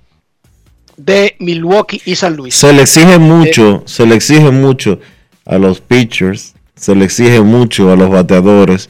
de 0.97 1.37
Milwaukee 1.41 2.01
y 2.07 2.17
San 2.17 2.35
Luis. 2.35 2.55
Se 2.55 2.73
le 2.73 2.79
Eh, 2.79 2.83
exige 2.85 3.19
mucho, 3.19 3.83
se 3.85 4.07
le 4.07 4.15
exige 4.15 4.51
mucho 4.51 4.99
a 5.45 5.59
los 5.59 5.83
pitchers, 5.83 6.55
se 6.75 6.95
le 6.95 7.05
exige 7.05 7.43
mucho 7.43 7.93
a 7.93 7.97
los 7.97 8.09
bateadores. 8.09 8.89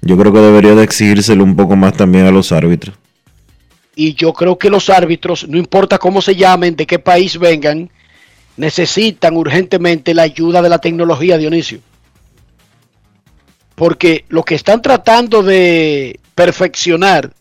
Yo 0.00 0.16
creo 0.16 0.32
que 0.32 0.38
debería 0.38 0.76
de 0.76 0.84
exigírselo 0.84 1.42
un 1.42 1.56
poco 1.56 1.74
más 1.74 1.94
también 1.94 2.24
a 2.26 2.30
los 2.30 2.52
árbitros. 2.52 2.94
Y 3.94 4.14
yo 4.14 4.32
creo 4.32 4.58
que 4.58 4.70
los 4.70 4.88
árbitros, 4.88 5.46
no 5.48 5.58
importa 5.58 5.98
cómo 5.98 6.22
se 6.22 6.34
llamen, 6.34 6.76
de 6.76 6.86
qué 6.86 6.98
país 6.98 7.38
vengan, 7.38 7.90
necesitan 8.56 9.36
urgentemente 9.36 10.14
la 10.14 10.22
ayuda 10.22 10.62
de 10.62 10.68
la 10.68 10.78
tecnología, 10.78 11.36
Dionisio. 11.36 11.80
Porque 13.74 14.24
lo 14.28 14.44
que 14.44 14.54
están 14.54 14.80
tratando 14.80 15.42
de 15.42 16.20
perfeccionar, 16.34 17.32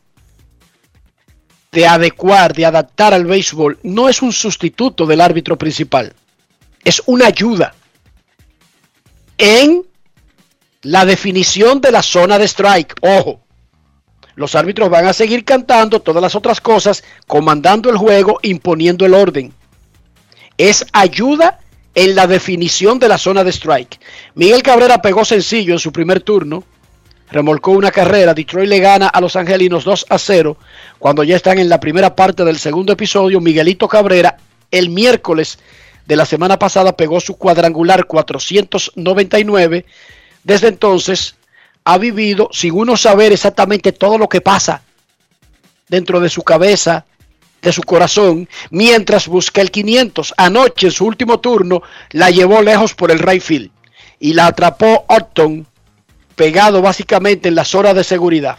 de 1.72 1.88
adecuar, 1.88 2.54
de 2.54 2.66
adaptar 2.66 3.14
al 3.14 3.26
béisbol, 3.26 3.80
no 3.84 4.10
es 4.10 4.22
un 4.22 4.34
sustituto 4.34 5.06
del 5.06 5.22
árbitro 5.22 5.58
principal. 5.58 6.14
Es 6.84 7.02
una 7.06 7.28
ayuda 7.28 7.74
en 9.38 9.84
la 10.84 11.06
definición 11.06 11.80
de 11.80 11.92
la 11.92 12.02
zona 12.02 12.38
de 12.38 12.46
strike. 12.46 12.96
Ojo, 13.02 13.42
los 14.36 14.56
árbitros 14.56 14.90
van 14.90 15.06
a 15.06 15.14
seguir 15.14 15.44
cantando 15.44 16.02
todas 16.02 16.22
las 16.22 16.36
otras 16.36 16.62
cosas, 16.62 17.04
comandando 17.28 17.90
el 17.90 17.98
juego, 17.98 18.40
imponiendo 18.42 19.06
el 19.06 19.14
orden. 19.14 19.54
Es 20.58 20.86
ayuda 20.94 21.60
en 21.96 22.16
la 22.16 22.28
definición 22.28 23.00
de 23.00 23.10
la 23.10 23.18
zona 23.18 23.44
de 23.44 23.52
strike. 23.52 24.00
Miguel 24.36 24.64
Cabrera 24.64 25.02
pegó 25.02 25.26
sencillo 25.26 25.74
en 25.74 25.80
su 25.80 25.92
primer 25.92 26.22
turno, 26.22 26.64
remolcó 27.32 27.72
una 27.72 27.92
carrera, 27.92 28.34
Detroit 28.34 28.70
le 28.70 28.80
gana 28.80 29.08
a 29.08 29.22
los 29.22 29.36
Angelinos 29.36 29.84
2 29.84 30.06
a 30.10 30.18
0, 30.18 30.58
cuando 31.00 31.24
ya 31.24 31.36
están 31.36 31.60
en 31.60 31.70
la 31.70 31.80
primera 31.80 32.16
parte 32.16 32.44
del 32.44 32.60
segundo 32.60 32.94
episodio, 32.94 33.42
Miguelito 33.42 33.88
Cabrera 33.88 34.38
el 34.72 34.90
miércoles 34.90 35.60
de 36.06 36.16
la 36.16 36.26
semana 36.26 36.58
pasada 36.58 36.96
pegó 36.96 37.20
su 37.20 37.38
cuadrangular 37.38 38.06
499, 38.06 39.86
desde 40.44 40.68
entonces 40.70 41.36
ha 41.84 41.98
vivido 41.98 42.50
sin 42.52 42.74
uno 42.74 42.96
saber 42.98 43.32
exactamente 43.32 43.92
todo 43.92 44.18
lo 44.18 44.30
que 44.30 44.42
pasa 44.42 44.84
dentro 45.88 46.20
de 46.20 46.30
su 46.30 46.44
cabeza, 46.44 47.06
de 47.62 47.72
su 47.72 47.82
corazón, 47.84 48.48
mientras 48.70 49.28
busca 49.28 49.62
el 49.62 49.72
500. 49.72 50.34
Anoche, 50.38 50.88
en 50.88 50.92
su 50.92 51.06
último 51.06 51.40
turno, 51.40 51.82
la 52.12 52.30
llevó 52.30 52.62
lejos 52.62 52.94
por 52.94 53.12
el 53.12 53.20
right 53.20 53.42
field 53.42 53.72
y 54.20 54.34
la 54.34 54.48
atrapó 54.48 55.06
Upton, 55.10 55.68
pegado 56.36 56.82
básicamente 56.82 57.50
en 57.50 57.56
la 57.56 57.66
zona 57.66 57.94
de 57.94 58.04
seguridad. 58.04 58.58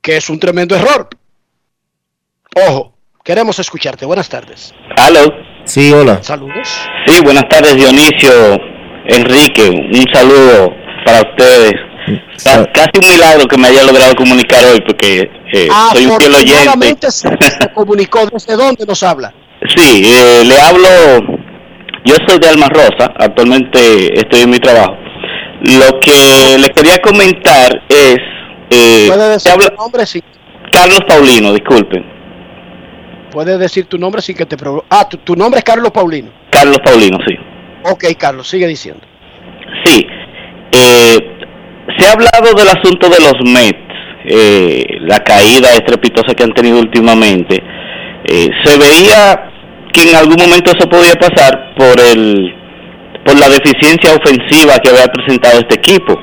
Que 0.01 0.17
es 0.17 0.29
un 0.29 0.39
tremendo 0.39 0.75
error. 0.75 1.09
Ojo, 2.69 2.95
queremos 3.25 3.59
escucharte. 3.59 4.05
Buenas 4.05 4.29
tardes. 4.29 4.75
Aló. 4.97 5.27
Sí, 5.65 5.93
hola. 5.93 6.23
Saludos. 6.23 6.69
Sí, 7.07 7.23
buenas 7.23 7.49
tardes 7.49 7.77
Dionisio, 7.77 8.59
Enrique, 9.17 9.69
un 9.71 10.05
saludo 10.13 10.73
para 11.05 11.21
ustedes. 11.21 11.73
Ca- 12.45 12.67
Casi 12.73 12.91
un 13.03 13.09
milagro 13.15 13.47
que 13.47 13.57
me 13.57 13.69
haya 13.69 13.85
logrado 13.85 14.15
comunicar 14.17 14.65
hoy, 14.65 14.81
porque 14.87 15.31
eh, 15.53 15.69
soy 15.93 16.07
un 16.07 16.19
fiel 16.21 16.35
oyente. 16.35 17.11
Se, 17.11 17.29
se 17.41 17.73
comunicó. 17.75 18.27
¿Desde 18.27 18.57
dónde 18.57 18.85
nos 18.87 19.03
habla? 19.03 19.33
Sí, 19.77 20.03
eh, 20.13 20.45
le 20.45 20.59
hablo. 20.59 20.89
Yo 22.05 22.17
soy 22.27 22.39
de 22.41 22.49
Alma 22.49 22.69
Rosa, 22.69 23.13
actualmente 23.17 24.19
estoy 24.19 24.41
en 24.43 24.51
mi 24.51 24.59
trabajo. 24.59 24.97
Lo 25.63 26.01
que 26.01 26.59
le 26.59 26.69
quería 26.71 26.97
comentar 26.99 27.71
es. 27.89 28.17
Eh, 28.71 29.05
¿Puede 29.07 29.23
se 29.25 29.29
decir 29.31 29.53
habla- 29.53 29.69
tu 29.69 29.77
nombre? 29.77 30.07
Sí. 30.07 30.23
Carlos 30.73 31.01
Paulino, 31.07 31.53
disculpen. 31.53 32.05
Puedes 33.31 33.59
decir 33.59 33.87
tu 33.87 33.97
nombre 33.99 34.21
sin 34.21 34.37
que 34.37 34.45
te... 34.47 34.57
pro- 34.57 34.85
Ah, 34.91 35.09
tu, 35.09 35.17
tu 35.19 35.35
nombre 35.37 35.59
es 35.59 35.65
Carlos 35.65 35.91
Paulino. 35.91 36.31
Carlos 36.51 36.79
Paulino, 36.85 37.19
sí. 37.27 37.35
Ok, 37.85 38.05
Carlos, 38.19 38.49
sigue 38.49 38.67
diciendo. 38.67 39.01
Sí, 39.85 40.07
eh, 40.73 41.19
se 41.99 42.07
ha 42.07 42.13
hablado 42.13 42.55
del 42.55 42.69
asunto 42.69 43.09
de 43.09 43.19
los 43.21 43.35
Mets, 43.45 43.79
eh, 44.25 44.85
la 45.01 45.19
caída 45.21 45.73
estrepitosa 45.75 46.35
que 46.35 46.45
han 46.45 46.53
tenido 46.53 46.79
últimamente. 46.79 47.63
Eh, 48.25 48.51
se 48.65 48.79
veía 48.79 49.51
que 49.93 50.03
en 50.03 50.15
algún 50.15 50.37
momento 50.37 50.71
eso 50.71 50.89
podía 50.89 51.15
pasar 51.15 51.75
por 51.77 52.01
el 52.01 52.55
por 53.25 53.39
la 53.39 53.49
deficiencia 53.49 54.15
ofensiva 54.15 54.79
que 54.79 54.91
había 54.91 55.07
presentado 55.07 55.61
este 55.61 55.77
equipo. 55.77 56.19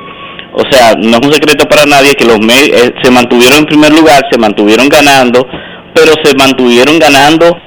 O 0.51 0.63
sea, 0.69 0.95
no 0.95 1.17
es 1.17 1.27
un 1.27 1.31
secreto 1.33 1.65
para 1.65 1.85
nadie 1.85 2.13
que 2.13 2.25
los 2.25 2.39
Mets 2.39 2.69
eh, 2.69 2.93
se 3.01 3.11
mantuvieron 3.11 3.59
en 3.59 3.65
primer 3.65 3.91
lugar, 3.93 4.21
se 4.31 4.37
mantuvieron 4.37 4.89
ganando, 4.89 5.45
pero 5.93 6.13
se 6.23 6.35
mantuvieron 6.35 6.99
ganando 6.99 7.57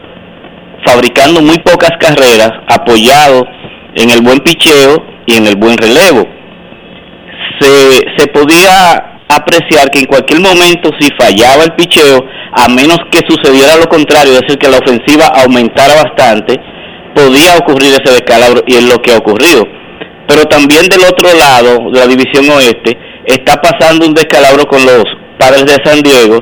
fabricando 0.84 1.40
muy 1.40 1.58
pocas 1.58 1.92
carreras, 1.98 2.50
apoyado 2.66 3.46
en 3.94 4.10
el 4.10 4.22
buen 4.22 4.38
picheo 4.40 4.96
y 5.26 5.34
en 5.34 5.46
el 5.46 5.56
buen 5.56 5.76
relevo. 5.76 6.26
Se, 7.60 8.00
se 8.16 8.26
podía 8.28 9.12
apreciar 9.28 9.90
que 9.90 10.00
en 10.00 10.06
cualquier 10.06 10.40
momento 10.40 10.90
si 10.98 11.08
fallaba 11.18 11.64
el 11.64 11.74
picheo, 11.74 12.20
a 12.52 12.68
menos 12.68 12.98
que 13.10 13.20
sucediera 13.26 13.76
lo 13.76 13.86
contrario, 13.86 14.34
es 14.34 14.40
decir, 14.42 14.58
que 14.58 14.68
la 14.68 14.78
ofensiva 14.78 15.26
aumentara 15.26 15.94
bastante, 15.94 16.60
podía 17.14 17.56
ocurrir 17.56 17.94
ese 17.94 18.12
descalabro 18.12 18.62
y 18.66 18.74
es 18.74 18.84
lo 18.84 18.98
que 18.98 19.12
ha 19.12 19.18
ocurrido. 19.18 19.64
Pero 20.26 20.44
también 20.44 20.86
del 20.86 21.04
otro 21.04 21.28
lado, 21.34 21.90
de 21.90 22.00
la 22.00 22.06
división 22.06 22.48
oeste, 22.50 22.96
está 23.26 23.60
pasando 23.60 24.06
un 24.06 24.14
descalabro 24.14 24.64
con 24.66 24.84
los 24.84 25.04
padres 25.38 25.66
de 25.66 25.76
San 25.84 26.00
Diego, 26.00 26.38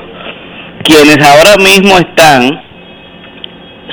quienes 0.85 1.18
ahora 1.18 1.56
mismo 1.56 1.97
están 1.98 2.69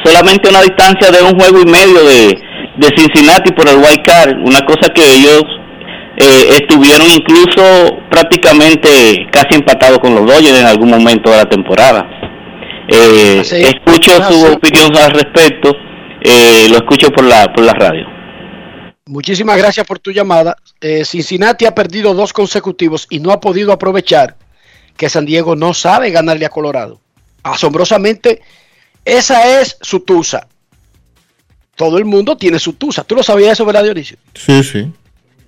solamente 0.03 0.49
una 0.49 0.61
distancia 0.61 1.11
de 1.11 1.21
un 1.21 1.37
juego 1.39 1.61
y 1.61 1.65
medio 1.65 2.03
de, 2.03 2.39
de 2.77 2.87
Cincinnati 2.95 3.51
por 3.53 3.67
el 3.67 3.77
White 3.77 4.03
Card, 4.03 4.31
una 4.45 4.61
cosa 4.61 4.89
que 4.93 5.01
ellos 5.15 5.43
eh, 6.17 6.49
estuvieron 6.61 7.07
incluso 7.07 7.61
prácticamente 8.09 9.27
casi 9.31 9.55
empatados 9.55 9.99
con 9.99 10.15
los 10.15 10.25
Dodgers 10.25 10.59
en 10.59 10.65
algún 10.65 10.89
momento 10.89 11.29
de 11.31 11.37
la 11.37 11.45
temporada. 11.45 12.05
Eh, 12.89 13.39
Así- 13.41 13.55
escucho 13.63 14.11
su 14.23 14.45
así. 14.45 14.53
opinión 14.55 14.95
al 14.97 15.11
respecto, 15.11 15.71
eh, 16.21 16.67
lo 16.69 16.77
escucho 16.77 17.09
por 17.11 17.25
la, 17.25 17.45
por 17.53 17.63
la 17.65 17.73
radio. 17.73 18.05
Muchísimas 19.05 19.57
gracias 19.57 19.85
por 19.85 19.99
tu 19.99 20.11
llamada. 20.11 20.55
Eh, 20.81 21.05
Cincinnati 21.05 21.65
ha 21.65 21.73
perdido 21.75 22.13
dos 22.13 22.33
consecutivos 22.33 23.07
y 23.09 23.19
no 23.19 23.31
ha 23.31 23.39
podido 23.39 23.71
aprovechar 23.71 24.35
que 24.97 25.09
San 25.09 25.25
Diego 25.25 25.55
no 25.55 25.73
sabe 25.73 26.11
ganarle 26.11 26.45
a 26.45 26.49
Colorado. 26.49 26.99
Asombrosamente, 27.43 28.41
esa 29.07 29.61
es 29.61 29.77
su 29.81 30.01
tusa. 30.01 30.47
Todo 31.75 31.97
el 31.97 32.03
mundo 32.03 32.35
tiene 32.35 32.59
su 32.59 32.73
tusa. 32.73 33.05
¿Tú 33.05 33.15
lo 33.15 33.23
sabías 33.23 33.53
eso, 33.53 33.65
verdad, 33.65 33.83
Dionisio? 33.83 34.17
Sí, 34.33 34.63
sí. 34.63 34.91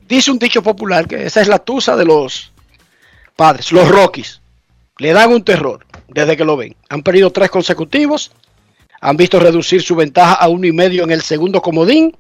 Dice 0.08 0.32
un 0.32 0.40
dicho 0.40 0.64
popular 0.64 1.08
que 1.08 1.26
esa 1.26 1.42
es 1.42 1.50
la 1.50 1.60
tusa 1.60 1.98
de 1.98 2.06
los 2.06 2.54
padres, 3.36 3.72
los 3.74 3.90
Rockies. 3.90 4.40
Le 4.98 5.12
dan 5.12 5.34
un 5.34 5.44
terror 5.44 5.86
desde 6.08 6.38
que 6.38 6.46
lo 6.46 6.56
ven. 6.56 6.76
Han 6.88 7.04
perdido 7.04 7.32
tres 7.32 7.50
consecutivos. 7.50 8.32
Han 9.02 9.18
visto 9.18 9.40
reducir 9.40 9.82
su 9.82 9.96
ventaja 9.96 10.36
a 10.36 10.48
uno 10.48 10.66
y 10.66 10.72
medio 10.72 11.04
en 11.04 11.12
el 11.12 11.22
segundo 11.22 11.62
comodín. 11.62 12.16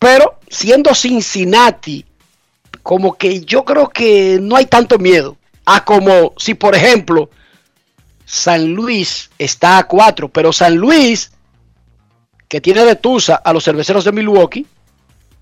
Pero 0.00 0.40
siendo 0.48 0.94
Cincinnati, 0.94 2.04
como 2.82 3.12
que 3.14 3.40
yo 3.42 3.64
creo 3.64 3.88
que 3.88 4.38
no 4.40 4.56
hay 4.56 4.66
tanto 4.66 4.98
miedo. 4.98 5.36
A 5.64 5.84
como 5.84 6.34
si, 6.38 6.54
por 6.54 6.74
ejemplo, 6.74 7.30
San 8.32 8.72
Luis 8.72 9.28
está 9.38 9.76
a 9.76 9.86
cuatro, 9.86 10.30
pero 10.30 10.54
San 10.54 10.76
Luis, 10.76 11.32
que 12.48 12.62
tiene 12.62 12.82
de 12.86 12.96
tusa 12.96 13.34
a 13.34 13.52
los 13.52 13.62
cerveceros 13.62 14.06
de 14.06 14.12
Milwaukee, 14.12 14.66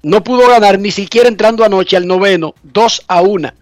no 0.03 0.25
pudo 0.25 0.49
ganar 0.49 0.77
ni 0.81 0.91
siquiera 0.91 1.29
entrando 1.29 1.65
anoche 1.65 1.97
al 1.97 2.09
noveno, 2.09 2.53
2 2.65 3.05
a 3.07 3.23
1. 3.23 3.53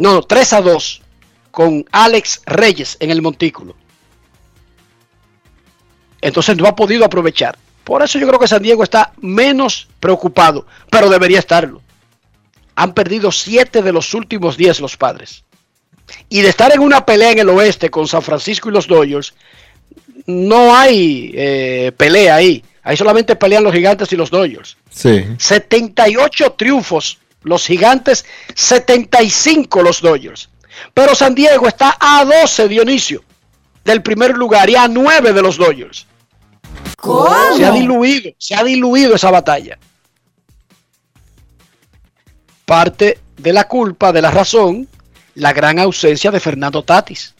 No, 0.00 0.20
3 0.20 0.52
a 0.52 0.60
2 0.60 1.02
con 1.50 1.86
Alex 1.92 2.42
Reyes 2.44 2.98
en 3.00 3.10
el 3.10 3.22
montículo. 3.22 3.74
Entonces 6.20 6.58
no 6.58 6.66
ha 6.66 6.76
podido 6.76 7.06
aprovechar. 7.06 7.56
Por 7.84 8.02
eso 8.02 8.18
yo 8.18 8.28
creo 8.28 8.38
que 8.38 8.48
San 8.48 8.62
Diego 8.62 8.82
está 8.82 9.14
menos 9.16 9.88
preocupado, 9.98 10.66
pero 10.90 11.08
debería 11.08 11.38
estarlo. 11.38 11.80
Han 12.74 12.92
perdido 12.92 13.32
7 13.32 13.80
de 13.80 13.92
los 13.94 14.12
últimos 14.12 14.58
10 14.58 14.80
los 14.80 14.98
padres. 14.98 15.42
Y 16.28 16.40
de 16.40 16.48
estar 16.48 16.72
en 16.72 16.80
una 16.80 17.04
pelea 17.04 17.32
en 17.32 17.40
el 17.40 17.48
oeste 17.48 17.90
con 17.90 18.06
San 18.06 18.22
Francisco 18.22 18.68
y 18.68 18.72
los 18.72 18.86
Dodgers, 18.86 19.34
no 20.26 20.74
hay 20.76 21.32
eh, 21.34 21.92
pelea 21.96 22.36
ahí. 22.36 22.64
Ahí 22.82 22.96
solamente 22.96 23.36
pelean 23.36 23.64
los 23.64 23.74
gigantes 23.74 24.12
y 24.12 24.16
los 24.16 24.30
Dodgers. 24.30 24.76
Sí. 24.90 25.24
78 25.38 26.52
triunfos 26.52 27.18
los 27.42 27.66
gigantes, 27.66 28.24
75 28.54 29.82
los 29.82 30.00
Dodgers. 30.00 30.48
Pero 30.94 31.14
San 31.14 31.34
Diego 31.34 31.66
está 31.66 31.96
a 31.98 32.24
12, 32.24 32.68
Dionisio, 32.68 33.22
del 33.84 34.02
primer 34.02 34.36
lugar 34.36 34.68
y 34.70 34.76
a 34.76 34.86
9 34.86 35.32
de 35.32 35.42
los 35.42 35.56
Dodgers. 35.56 36.06
Se 37.56 37.64
ha 37.64 37.70
diluido, 37.70 38.30
se 38.38 38.54
ha 38.54 38.62
diluido 38.62 39.14
esa 39.14 39.30
batalla. 39.30 39.78
Parte 42.64 43.18
de 43.36 43.52
la 43.52 43.66
culpa, 43.66 44.12
de 44.12 44.22
la 44.22 44.30
razón, 44.30 44.88
la 45.38 45.52
gran 45.52 45.78
ausencia 45.78 46.30
de 46.30 46.40
Fernando 46.40 46.82
Tatis. 46.82 47.34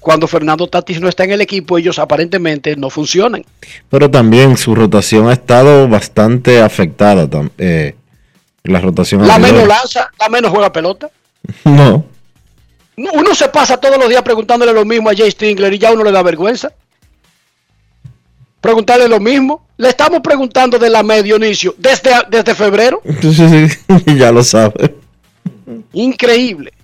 Cuando 0.00 0.26
Fernando 0.28 0.66
Tatis 0.68 1.00
no 1.00 1.08
está 1.08 1.24
en 1.24 1.32
el 1.32 1.40
equipo, 1.40 1.76
ellos 1.78 1.98
aparentemente 1.98 2.76
no 2.76 2.88
funcionan. 2.90 3.44
Pero 3.88 4.10
también 4.10 4.56
su 4.56 4.74
rotación 4.74 5.28
ha 5.28 5.32
estado 5.32 5.88
bastante 5.88 6.60
afectada. 6.60 7.28
eh, 7.58 7.94
la 8.64 8.80
rotación 8.80 9.26
La 9.26 9.36
anterior. 9.36 9.62
menos 9.62 9.68
lanza, 9.68 10.10
la 10.20 10.28
menos 10.28 10.50
juega 10.50 10.72
pelota. 10.72 11.10
No. 11.64 12.04
No, 12.96 13.12
Uno 13.12 13.32
se 13.34 13.48
pasa 13.48 13.76
todos 13.76 13.96
los 13.96 14.08
días 14.08 14.22
preguntándole 14.22 14.72
lo 14.72 14.84
mismo 14.84 15.08
a 15.08 15.14
Jay 15.14 15.30
Stingler 15.30 15.72
y 15.72 15.78
ya 15.78 15.92
uno 15.92 16.02
le 16.02 16.10
da 16.10 16.22
vergüenza. 16.22 16.72
Preguntarle 18.60 19.08
lo 19.08 19.20
mismo. 19.20 19.66
Le 19.76 19.88
estamos 19.88 20.20
preguntando 20.20 20.78
de 20.80 20.90
la 20.90 21.04
media, 21.04 21.22
Dionisio, 21.22 21.74
desde, 21.78 22.10
desde 22.28 22.54
febrero. 22.56 23.00
Ya 24.16 24.32
lo 24.32 24.42
sabe. 24.42 24.96
Increíble. 25.92 26.72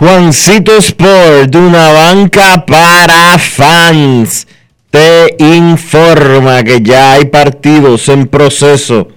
Juancito 0.00 0.76
Sport, 0.78 1.54
una 1.54 1.92
banca 1.92 2.64
para 2.64 3.38
fans, 3.38 4.46
te 4.90 5.36
informa 5.38 6.64
que 6.64 6.80
ya 6.80 7.12
hay 7.12 7.26
partidos 7.26 8.08
en 8.08 8.26
proceso 8.26 9.08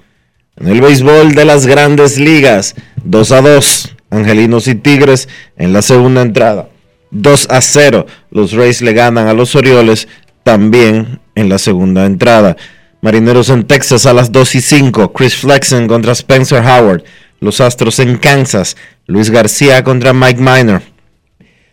en 0.58 0.68
el 0.68 0.82
béisbol 0.82 1.36
de 1.36 1.46
las 1.46 1.66
grandes 1.66 2.20
ligas. 2.20 2.76
2 3.06 3.32
a 3.32 3.42
2, 3.42 3.96
Angelinos 4.10 4.68
y 4.68 4.76
Tigres 4.76 5.30
en 5.58 5.72
la 5.72 5.82
segunda 5.82 6.22
entrada. 6.22 6.68
2 7.12 7.48
a 7.50 7.62
0, 7.62 8.06
los 8.32 8.52
Rays 8.52 8.82
le 8.82 8.92
ganan 8.92 9.28
a 9.28 9.34
los 9.34 9.56
Orioles 9.56 10.08
también 10.44 11.20
en 11.36 11.50
la 11.50 11.58
segunda 11.58 12.06
entrada. 12.06 12.58
Marineros 13.02 13.50
en 13.50 13.66
Texas 13.66 14.06
a 14.06 14.14
las 14.14 14.32
2 14.32 14.56
y 14.56 14.62
5, 14.62 15.12
Chris 15.14 15.36
Flexen 15.36 15.88
contra 15.88 16.14
Spencer 16.14 16.64
Howard. 16.64 17.04
Los 17.40 17.60
Astros 17.60 18.00
en 18.00 18.18
Kansas, 18.18 18.78
Luis 19.06 19.30
García 19.30 19.84
contra 19.84 20.14
Mike 20.14 20.40
Minor. 20.40 20.82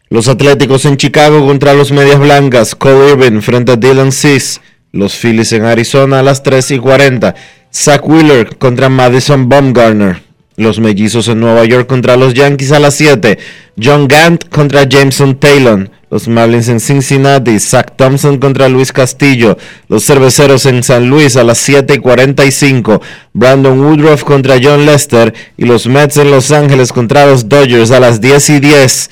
Los 0.09 0.26
Atléticos 0.26 0.84
en 0.86 0.97
Chicago 0.97 1.47
contra 1.47 1.72
los 1.74 1.92
Medias 1.92 2.18
Blancas, 2.18 2.74
Cole 2.74 3.10
Irvin 3.12 3.42
frente 3.42 3.72
a 3.72 3.76
Dylan 3.76 4.10
Cease. 4.10 4.60
Los 4.92 5.14
Phillies 5.14 5.52
en 5.52 5.64
Arizona 5.64 6.18
a 6.18 6.22
las 6.24 6.42
3 6.42 6.72
y 6.72 6.78
40, 6.78 7.36
Zach 7.72 8.05
Wheeler 8.05 8.59
contra 8.59 8.88
Madison 8.88 9.48
Baumgartner. 9.48 10.20
Los 10.56 10.80
Mellizos 10.80 11.28
en 11.28 11.38
Nueva 11.38 11.64
York 11.64 11.86
contra 11.86 12.16
los 12.16 12.34
Yankees 12.34 12.72
a 12.72 12.80
las 12.80 12.97
7, 12.97 13.38
John 13.80 14.09
Gant 14.09 14.48
contra 14.48 14.82
Jameson 14.88 15.38
Taylor. 15.38 15.88
Los 16.11 16.27
Marlins 16.27 16.69
en 16.69 16.81
Cincinnati, 16.81 17.59
Zach 17.61 17.95
Thompson 17.97 18.39
contra 18.39 18.69
Luis 18.69 18.93
Castillo. 18.93 19.57
Los 19.89 20.05
Cerveceros 20.05 20.66
en 20.66 20.82
San 20.82 21.09
Luis 21.09 21.37
a 21.37 21.45
las 21.45 21.59
7 21.59 21.95
y 21.95 21.99
45. 21.99 23.01
Brandon 23.32 23.78
Woodruff 23.78 24.24
contra 24.24 24.59
John 24.61 24.87
Lester. 24.87 25.32
Y 25.57 25.65
los 25.65 25.87
Mets 25.87 26.16
en 26.16 26.31
Los 26.31 26.51
Ángeles 26.51 26.93
contra 26.93 27.27
los 27.27 27.49
Dodgers 27.49 27.93
a 27.93 28.01
las 28.01 28.20
10 28.20 28.51
y 28.51 28.61
10. 28.61 29.11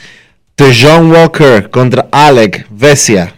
John 0.59 1.13
Walker 1.13 1.71
contra 1.71 2.09
Alec 2.11 2.67
Vesia. 2.69 3.38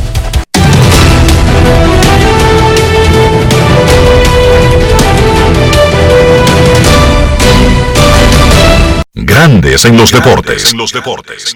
Grandes 9.31 9.85
en 9.85 9.95
los 9.95 10.11
deportes. 10.11 10.73
los 10.73 10.91
deportes. 10.91 11.55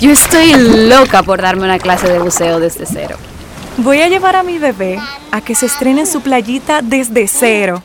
Yo 0.00 0.10
estoy 0.10 0.52
loca 0.88 1.22
por 1.22 1.40
darme 1.40 1.62
una 1.62 1.78
clase 1.78 2.08
de 2.08 2.18
buceo 2.18 2.58
desde 2.58 2.84
cero. 2.84 3.16
Voy 3.76 4.00
a 4.00 4.08
llevar 4.08 4.34
a 4.34 4.42
mi 4.42 4.58
bebé 4.58 4.98
a 5.30 5.40
que 5.40 5.54
se 5.54 5.66
estrene 5.66 6.00
en 6.00 6.06
su 6.08 6.20
playita 6.20 6.82
desde 6.82 7.28
cero. 7.28 7.84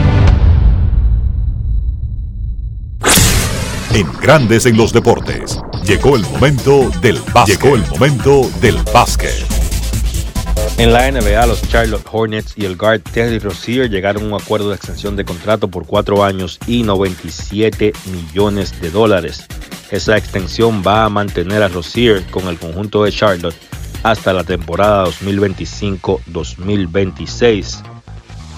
En 3.93 4.09
Grandes 4.21 4.65
en 4.65 4.77
los 4.77 4.93
deportes. 4.93 5.59
Llegó 5.83 6.15
el 6.15 6.21
momento 6.21 6.89
del 7.01 7.19
básquet. 7.33 7.61
Llegó 7.61 7.75
el 7.75 7.85
momento 7.87 8.49
del 8.61 8.77
básquet. 8.93 9.45
En 10.77 10.93
la 10.93 11.11
NBA, 11.11 11.45
los 11.45 11.61
Charlotte 11.67 12.07
Hornets 12.09 12.53
y 12.55 12.63
el 12.63 12.77
guard 12.77 13.01
Terry 13.01 13.39
Rozier 13.39 13.89
llegaron 13.89 14.23
a 14.23 14.27
un 14.27 14.35
acuerdo 14.41 14.69
de 14.69 14.77
extensión 14.77 15.17
de 15.17 15.25
contrato 15.25 15.67
por 15.67 15.85
cuatro 15.85 16.23
años 16.23 16.57
y 16.67 16.83
97 16.83 17.91
millones 18.05 18.79
de 18.79 18.91
dólares. 18.91 19.45
Esa 19.91 20.15
extensión 20.15 20.81
va 20.87 21.03
a 21.03 21.09
mantener 21.09 21.61
a 21.61 21.67
Rozier 21.67 22.23
con 22.27 22.47
el 22.47 22.57
conjunto 22.57 23.03
de 23.03 23.11
Charlotte 23.11 23.57
hasta 24.03 24.31
la 24.31 24.45
temporada 24.45 25.05
2025-2026. 25.07 27.83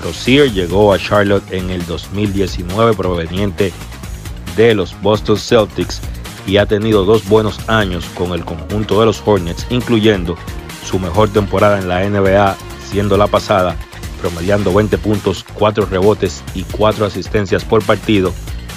Rozier 0.03 0.51
llegó 0.51 0.93
a 0.93 0.99
Charlotte 0.99 1.51
en 1.51 1.71
el 1.71 1.83
2019 1.87 2.93
proveniente 2.93 3.73
de 4.55 4.73
los 4.75 4.99
Boston 5.01 5.37
Celtics 5.37 6.01
y 6.45 6.57
ha 6.57 6.65
tenido 6.65 7.05
dos 7.05 7.27
buenos 7.27 7.57
años 7.69 8.05
con 8.15 8.33
el 8.33 8.43
conjunto 8.43 8.99
de 8.99 9.05
los 9.05 9.21
Hornets, 9.25 9.65
incluyendo 9.69 10.37
su 10.85 10.99
mejor 10.99 11.29
temporada 11.29 11.79
en 11.79 11.87
la 11.87 12.07
NBA, 12.07 12.55
siendo 12.89 13.17
la 13.17 13.27
pasada, 13.27 13.75
promediando 14.21 14.73
20 14.73 14.97
puntos, 14.97 15.45
4 15.53 15.85
rebotes 15.85 16.43
y 16.53 16.63
4 16.63 17.05
asistencias 17.05 17.63
por 17.63 17.83
partido 17.83 18.33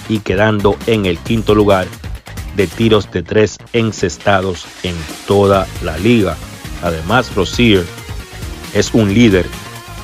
y 0.09 0.21
quedando 0.21 0.77
en 0.87 1.07
el 1.07 1.19
quinto 1.19 1.55
lugar 1.55 1.87
de 2.55 2.67
tiros 2.67 3.11
de 3.11 3.23
3 3.23 3.59
encestados 3.73 4.67
en 4.83 4.95
toda 5.27 5.67
la 5.83 5.99
liga. 5.99 6.37
Además, 6.83 7.35
Rozier 7.35 7.85
es 8.75 8.95
un 8.95 9.13
líder 9.13 9.47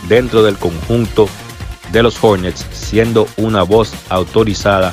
dentro 0.09 0.43
del 0.43 0.57
conjunto 0.57 1.28
de 1.93 2.03
los 2.03 2.23
Hornets, 2.23 2.66
siendo 2.73 3.28
una 3.36 3.62
voz 3.62 3.93
autorizada 4.09 4.93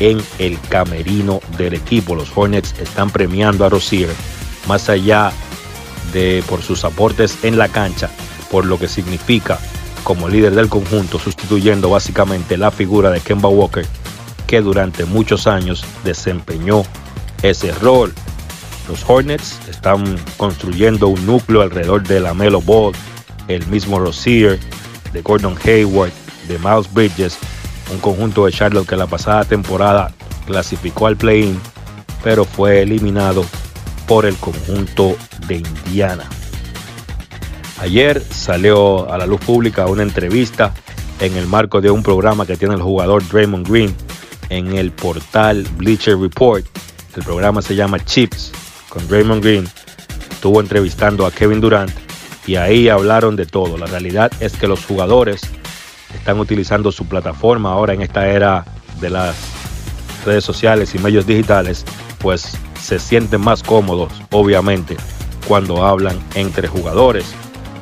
en 0.00 0.20
el 0.38 0.58
camerino 0.68 1.40
del 1.56 1.74
equipo. 1.74 2.14
Los 2.14 2.32
Hornets 2.34 2.74
están 2.80 3.10
premiando 3.10 3.64
a 3.64 3.68
Rozier 3.68 4.10
más 4.66 4.88
allá 4.88 5.32
de 6.12 6.42
por 6.48 6.62
sus 6.62 6.84
aportes 6.84 7.38
en 7.44 7.56
la 7.56 7.68
cancha. 7.68 8.10
por 8.50 8.66
lo 8.66 8.80
que 8.80 8.88
significa 8.88 9.60
como 10.02 10.28
líder 10.28 10.56
del 10.56 10.68
conjunto, 10.68 11.20
sustituyendo 11.20 11.88
básicamente 11.88 12.56
la 12.56 12.72
figura 12.72 13.10
de 13.10 13.20
Kemba 13.20 13.48
Walker, 13.48 13.86
que 14.48 14.60
durante 14.60 15.04
muchos 15.04 15.46
años 15.46 15.84
desempeñó 16.02 16.82
ese 17.42 17.70
rol. 17.72 18.12
Los 18.88 19.08
Hornets 19.08 19.60
están 19.68 20.18
construyendo 20.36 21.06
un 21.06 21.24
núcleo 21.26 21.62
alrededor 21.62 22.02
de 22.02 22.18
la 22.18 22.34
Melo 22.34 22.60
Ball, 22.60 22.92
el 23.46 23.64
mismo 23.68 24.00
Rozier, 24.00 24.58
de 25.12 25.22
Gordon 25.22 25.56
Hayward, 25.64 26.10
de 26.48 26.58
Miles 26.58 26.92
Bridges, 26.92 27.38
un 27.90 27.98
conjunto 27.98 28.46
de 28.46 28.52
Charlotte 28.52 28.88
que 28.88 28.96
la 28.96 29.06
pasada 29.06 29.44
temporada 29.44 30.12
clasificó 30.46 31.06
al 31.06 31.16
play-in, 31.16 31.58
pero 32.22 32.44
fue 32.44 32.82
eliminado 32.82 33.44
por 34.06 34.26
el 34.26 34.36
conjunto 34.36 35.16
de 35.46 35.56
Indiana. 35.56 36.28
Ayer 37.80 38.22
salió 38.22 39.10
a 39.10 39.16
la 39.16 39.26
luz 39.26 39.40
pública 39.40 39.86
una 39.86 40.02
entrevista 40.02 40.74
en 41.20 41.36
el 41.36 41.46
marco 41.46 41.80
de 41.80 41.90
un 41.90 42.02
programa 42.02 42.46
que 42.46 42.56
tiene 42.56 42.74
el 42.74 42.82
jugador 42.82 43.26
Draymond 43.26 43.68
Green 43.68 43.94
en 44.48 44.76
el 44.76 44.90
portal 44.90 45.66
Bleacher 45.76 46.18
Report. 46.18 46.64
El 47.16 47.22
programa 47.22 47.62
se 47.62 47.74
llama 47.74 48.04
Chips 48.04 48.52
con 48.88 49.06
Draymond 49.08 49.42
Green. 49.42 49.68
Estuvo 50.30 50.60
entrevistando 50.60 51.26
a 51.26 51.30
Kevin 51.30 51.60
Durant 51.60 51.92
y 52.46 52.56
ahí 52.56 52.88
hablaron 52.88 53.36
de 53.36 53.46
todo. 53.46 53.78
La 53.78 53.86
realidad 53.86 54.30
es 54.40 54.54
que 54.54 54.66
los 54.66 54.84
jugadores 54.84 55.40
están 56.14 56.38
utilizando 56.38 56.92
su 56.92 57.06
plataforma 57.06 57.72
ahora 57.72 57.94
en 57.94 58.02
esta 58.02 58.28
era 58.28 58.64
de 59.00 59.10
las 59.10 59.36
redes 60.24 60.44
sociales 60.44 60.94
y 60.94 60.98
medios 60.98 61.26
digitales, 61.26 61.84
pues 62.18 62.56
se 62.80 62.98
sienten 62.98 63.40
más 63.40 63.62
cómodos, 63.62 64.12
obviamente, 64.30 64.96
cuando 65.46 65.84
hablan 65.84 66.18
entre 66.34 66.68
jugadores. 66.68 67.34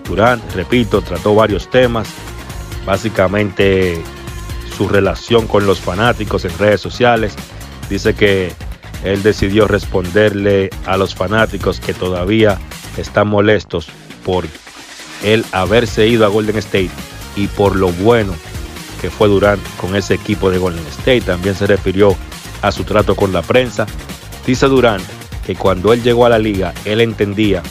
Durant, 0.06 0.42
repito, 0.54 1.02
trató 1.02 1.34
varios 1.34 1.68
temas, 1.70 2.08
básicamente 2.86 4.00
su 4.76 4.88
relación 4.88 5.46
con 5.46 5.66
los 5.66 5.80
fanáticos 5.80 6.44
en 6.44 6.56
redes 6.58 6.80
sociales. 6.80 7.34
Dice 7.90 8.14
que 8.14 8.52
él 9.04 9.22
decidió 9.22 9.66
responderle 9.66 10.70
a 10.86 10.96
los 10.96 11.14
fanáticos 11.14 11.80
que 11.80 11.94
todavía 11.94 12.58
están 12.96 13.28
molestos 13.28 13.88
por 14.24 14.46
él 15.24 15.44
haberse 15.52 16.06
ido 16.06 16.24
a 16.24 16.28
Golden 16.28 16.58
State 16.58 16.90
y 17.38 17.46
por 17.46 17.76
lo 17.76 17.90
bueno 17.92 18.34
que 19.00 19.10
fue 19.10 19.28
Durant 19.28 19.62
con 19.76 19.94
ese 19.94 20.14
equipo 20.14 20.50
de 20.50 20.58
Golden 20.58 20.84
State. 20.88 21.20
También 21.20 21.54
se 21.54 21.66
refirió 21.66 22.16
a 22.62 22.72
su 22.72 22.82
trato 22.82 23.14
con 23.14 23.32
la 23.32 23.42
prensa. 23.42 23.86
Dice 24.44 24.66
Durant 24.66 25.04
que 25.46 25.54
cuando 25.54 25.92
él 25.92 26.02
llegó 26.02 26.26
a 26.26 26.30
la 26.30 26.38
liga, 26.38 26.74
él 26.84 27.00
entendía 27.00 27.62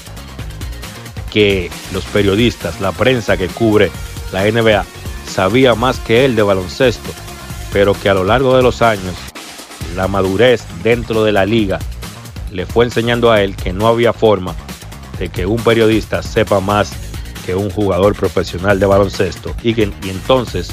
que 1.31 1.69
los 1.91 2.05
periodistas, 2.05 2.79
la 2.79 2.93
prensa 2.93 3.35
que 3.35 3.47
cubre 3.47 3.91
la 4.31 4.49
NBA, 4.49 4.85
sabía 5.29 5.75
más 5.75 5.99
que 5.99 6.23
él 6.23 6.35
de 6.35 6.43
baloncesto, 6.43 7.09
pero 7.73 7.93
que 7.93 8.09
a 8.09 8.13
lo 8.13 8.23
largo 8.23 8.55
de 8.55 8.63
los 8.63 8.81
años, 8.81 9.13
la 9.95 10.07
madurez 10.07 10.63
dentro 10.81 11.23
de 11.23 11.33
la 11.33 11.45
liga 11.45 11.79
le 12.51 12.65
fue 12.65 12.85
enseñando 12.85 13.31
a 13.31 13.41
él 13.41 13.55
que 13.55 13.73
no 13.73 13.87
había 13.87 14.13
forma 14.13 14.55
de 15.19 15.29
que 15.29 15.45
un 15.45 15.61
periodista 15.61 16.23
sepa 16.23 16.59
más 16.59 16.93
que 17.47 17.55
un 17.55 17.69
jugador 17.69 18.13
profesional 18.13 18.77
de 18.77 18.85
baloncesto 18.85 19.55
y 19.63 19.81
entonces 19.81 20.69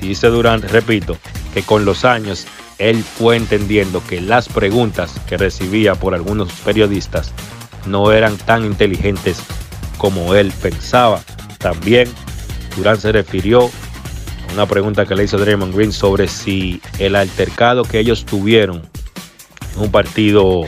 dice 0.00 0.26
Durant, 0.26 0.64
repito, 0.64 1.16
que 1.54 1.62
con 1.62 1.84
los 1.84 2.04
años 2.04 2.48
él 2.78 3.04
fue 3.04 3.36
entendiendo 3.36 4.02
que 4.04 4.20
las 4.20 4.48
preguntas 4.48 5.14
que 5.28 5.36
recibía 5.36 5.94
por 5.94 6.14
algunos 6.14 6.52
periodistas 6.52 7.30
no 7.86 8.10
eran 8.10 8.36
tan 8.38 8.64
inteligentes 8.64 9.38
como 9.98 10.34
él 10.34 10.52
pensaba. 10.60 11.22
También 11.58 12.08
Durán 12.76 13.00
se 13.00 13.12
refirió 13.12 13.66
a 13.66 14.52
una 14.52 14.66
pregunta 14.66 15.06
que 15.06 15.14
le 15.14 15.24
hizo 15.24 15.38
Draymond 15.38 15.76
Green 15.76 15.92
sobre 15.92 16.26
si 16.26 16.82
el 16.98 17.14
altercado 17.14 17.84
que 17.84 18.00
ellos 18.00 18.24
tuvieron 18.24 18.82
en 19.76 19.80
un 19.80 19.92
partido 19.92 20.62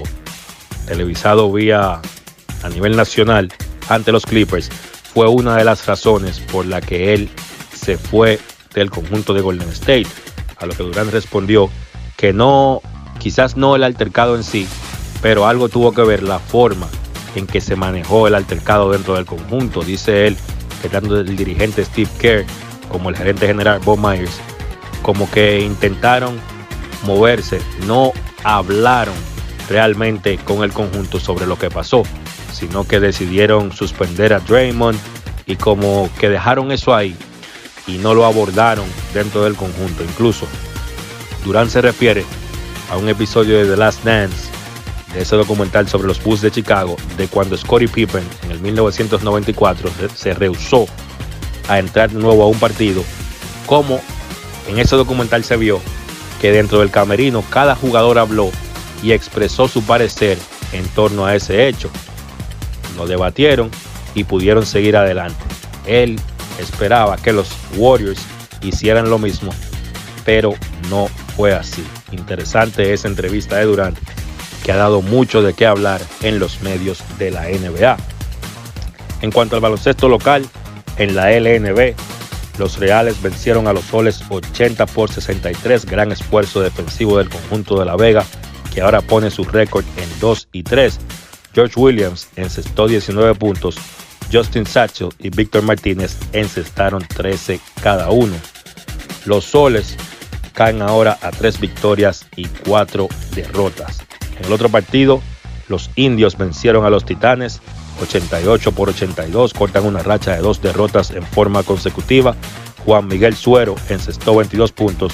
televisado 0.87 1.53
vía 1.53 2.01
a 2.63 2.69
nivel 2.69 2.97
nacional 2.97 3.53
ante 3.89 4.13
los 4.13 4.27
Clippers 4.27 4.71
fue 5.15 5.29
una 5.29 5.57
de 5.57 5.65
las 5.65 5.87
razones 5.87 6.41
por 6.41 6.67
la 6.67 6.81
que 6.81 7.15
él 7.15 7.29
se 7.75 7.97
fue 7.97 8.39
del 8.75 8.91
conjunto 8.91 9.35
de 9.35 9.41
Golden 9.41 9.69
State. 9.71 10.07
A 10.59 10.67
lo 10.67 10.75
que 10.75 10.83
Durán 10.83 11.11
respondió 11.11 11.71
que 12.17 12.33
no, 12.33 12.83
quizás 13.19 13.57
no 13.57 13.77
el 13.77 13.85
altercado 13.85 14.37
en 14.37 14.45
sí, 14.45 14.67
pero 15.23 15.47
algo 15.47 15.69
tuvo 15.69 15.93
que 15.93 16.03
ver 16.03 16.23
la 16.23 16.39
forma 16.39 16.89
en 17.35 17.47
que 17.47 17.61
se 17.61 17.77
manejó 17.77 18.27
el 18.27 18.35
altercado 18.35 18.91
dentro 18.91 19.15
del 19.15 19.27
conjunto. 19.27 19.83
Dice 19.83 20.27
él 20.27 20.37
que 20.83 20.89
tanto 20.89 21.19
el 21.19 21.37
dirigente 21.37 21.85
Steve 21.85 22.11
Kerr 22.19 22.45
como 22.89 23.11
el 23.11 23.17
gerente 23.17 23.47
general 23.47 23.81
Bob 23.85 23.99
Myers, 23.99 24.41
como 25.03 25.31
que 25.31 25.61
intentaron 25.61 26.39
moverse, 27.05 27.61
no 27.87 28.13
hablaron 28.45 29.15
realmente 29.69 30.39
con 30.39 30.65
el 30.65 30.73
conjunto 30.73 31.21
sobre 31.21 31.47
lo 31.47 31.59
que 31.59 31.71
pasó, 31.71 32.03
sino 32.59 32.87
que 32.87 33.01
decidieron 33.01 33.73
suspender 33.73 34.33
a 34.33 34.41
Draymond 34.41 34.99
y 35.47 35.57
como 35.57 36.11
que 36.19 36.29
dejaron 36.29 36.73
eso 36.73 36.95
ahí 36.95 37.17
y 37.87 37.99
no 37.99 38.15
lo 38.15 38.27
abordaron 38.27 38.87
dentro 39.15 39.45
del 39.45 39.55
conjunto. 39.55 40.03
Incluso 40.03 40.47
Durán 41.45 41.71
se 41.71 41.81
refiere 41.81 42.25
a 42.91 42.97
un 42.97 43.09
episodio 43.09 43.59
de 43.59 43.67
The 43.67 43.77
Last 43.77 44.05
Dance 44.05 44.51
de 45.15 45.23
ese 45.23 45.37
documental 45.37 45.89
sobre 45.89 46.09
los 46.09 46.23
Bulls 46.23 46.43
de 46.43 46.51
Chicago, 46.51 46.97
de 47.17 47.29
cuando 47.29 47.57
Scottie 47.57 47.89
Pippen 47.89 48.25
en 48.45 48.51
el 48.51 48.61
1994 48.61 49.91
se 50.15 50.35
rehusó 50.35 50.87
a 51.69 51.79
entrar 51.79 52.11
de 52.11 52.19
nuevo 52.19 52.43
a 52.43 52.47
un 52.47 52.59
partido, 52.59 53.03
como 53.67 54.01
en 54.69 54.79
ese 54.79 54.97
documental 54.97 55.45
se 55.45 55.57
vio 55.57 55.81
que 56.41 56.53
dentro 56.53 56.81
del 56.81 56.91
camerino 56.91 57.43
cada 57.49 57.75
jugador 57.75 58.19
habló 58.19 58.51
y 59.03 59.13
expresó 59.13 59.69
su 59.69 59.83
parecer 59.83 60.39
en 60.73 60.87
torno 60.89 61.25
a 61.25 61.35
ese 61.35 61.69
hecho. 61.69 61.91
Lo 62.99 63.07
debatieron 63.07 63.71
y 64.15 64.25
pudieron 64.25 64.67
seguir 64.67 64.97
adelante. 64.97 65.43
Él 65.87 66.21
esperaba 66.59 67.17
que 67.17 67.33
los 67.33 67.49
Warriors 67.77 68.21
hicieran 68.61 69.09
lo 69.09 69.19
mismo, 69.19 69.53
pero 70.25 70.53
no 70.91 71.07
fue 71.37 71.55
así. 71.55 71.85
Interesante 72.13 72.93
esa 72.93 73.09
entrevista 73.09 73.57
de 73.57 73.65
Durant 73.65 73.99
que 74.65 74.73
ha 74.73 74.77
dado 74.77 75.01
mucho 75.01 75.41
de 75.41 75.55
qué 75.55 75.65
hablar 75.65 76.01
en 76.21 76.39
los 76.39 76.61
medios 76.61 77.03
de 77.19 77.31
la 77.31 77.45
NBA. 77.49 77.97
En 79.23 79.31
cuanto 79.33 79.57
al 79.57 79.63
baloncesto 79.63 80.09
local, 80.09 80.47
en 80.99 81.15
la 81.15 81.31
LNB, 81.33 81.95
los 82.59 82.79
Reales 82.79 83.23
vencieron 83.23 83.69
a 83.69 83.73
los 83.73 83.85
Soles 83.85 84.23
80 84.29 84.85
por 84.87 85.11
63, 85.11 85.87
gran 85.87 86.13
esfuerzo 86.13 86.61
defensivo 86.61 87.19
del 87.19 87.29
conjunto 87.29 87.79
de 87.79 87.87
La 87.87 87.97
Vega, 87.97 88.25
que 88.75 88.81
ahora 88.81 89.01
pone 89.01 89.31
su 89.31 89.45
récord 89.45 89.85
en 89.97 90.21
2 90.21 90.49
y 90.53 90.65
3. 90.65 90.99
George 91.59 91.81
Williams 91.81 92.29
encestó 92.37 92.87
19 92.87 93.35
puntos, 93.35 93.77
Justin 94.33 94.65
Satchel 94.65 95.09
y 95.19 95.29
Víctor 95.31 95.65
Martínez 95.65 96.17
encestaron 96.33 97.05
13 97.05 97.59
cada 97.83 98.11
uno. 98.11 98.37
Los 99.25 99.47
Soles 99.47 99.97
caen 100.53 100.83
ahora 100.83 101.19
a 101.21 101.33
3 101.33 101.59
victorias 101.59 102.27
y 102.37 102.45
4 102.45 103.09
derrotas. 103.35 104.03
En 104.39 104.45
el 104.45 104.53
otro 104.53 104.69
partido, 104.69 105.21
los 105.67 105.91
indios 105.97 106.39
vencieron 106.39 106.85
a 106.85 106.91
los 106.91 107.05
titanes 107.05 107.61
88 108.03 108.71
por 108.71 108.91
82, 108.91 109.53
cortan 109.53 109.85
una 109.85 110.05
racha 110.05 110.37
de 110.37 110.43
dos 110.43 110.63
derrotas 110.63 111.11
en 111.11 111.25
forma 111.25 111.65
consecutiva. 111.65 112.37
Juan 112.85 113.09
Miguel 113.09 113.35
Suero 113.35 113.75
encestó 113.89 114.37
22 114.37 114.71
puntos 114.71 115.13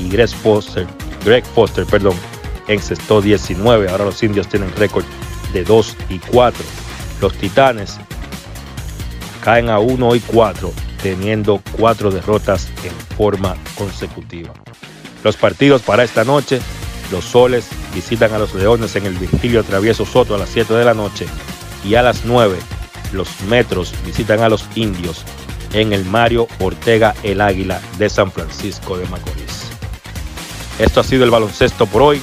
y 0.00 0.08
Greg 0.08 0.30
Foster, 0.30 0.86
Greg 1.22 1.44
Foster 1.44 1.84
perdón, 1.84 2.16
encestó 2.66 3.20
19. 3.20 3.90
Ahora 3.90 4.06
los 4.06 4.22
indios 4.22 4.48
tienen 4.48 4.74
récord 4.76 5.04
de 5.52 5.64
2 5.64 5.96
y 6.10 6.18
4. 6.18 6.64
Los 7.20 7.34
titanes 7.34 7.98
caen 9.42 9.68
a 9.68 9.78
1 9.78 10.14
y 10.16 10.20
4, 10.20 10.72
teniendo 11.02 11.60
cuatro 11.76 12.10
derrotas 12.10 12.68
en 12.84 12.92
forma 13.16 13.56
consecutiva. 13.76 14.52
Los 15.24 15.36
partidos 15.36 15.82
para 15.82 16.04
esta 16.04 16.24
noche, 16.24 16.60
los 17.10 17.24
soles 17.24 17.68
visitan 17.94 18.32
a 18.32 18.38
los 18.38 18.54
Leones 18.54 18.96
en 18.96 19.06
el 19.06 19.14
Virgilio 19.14 19.62
Travieso 19.64 20.06
Soto 20.06 20.34
a 20.34 20.38
las 20.38 20.48
7 20.48 20.74
de 20.74 20.84
la 20.84 20.94
noche 20.94 21.26
y 21.84 21.94
a 21.94 22.02
las 22.02 22.24
9 22.24 22.56
los 23.12 23.28
Metros 23.42 23.92
visitan 24.04 24.40
a 24.40 24.48
los 24.48 24.64
Indios 24.74 25.24
en 25.72 25.92
el 25.92 26.04
Mario 26.04 26.48
Ortega 26.58 27.14
el 27.22 27.40
Águila 27.40 27.80
de 27.98 28.08
San 28.08 28.30
Francisco 28.30 28.96
de 28.96 29.06
Macorís. 29.06 29.70
Esto 30.78 31.00
ha 31.00 31.04
sido 31.04 31.24
el 31.24 31.30
baloncesto 31.30 31.86
por 31.86 32.02
hoy. 32.02 32.22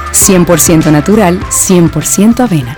100% 0.27 0.91
natural, 0.91 1.39
100% 1.49 2.41
avena. 2.41 2.77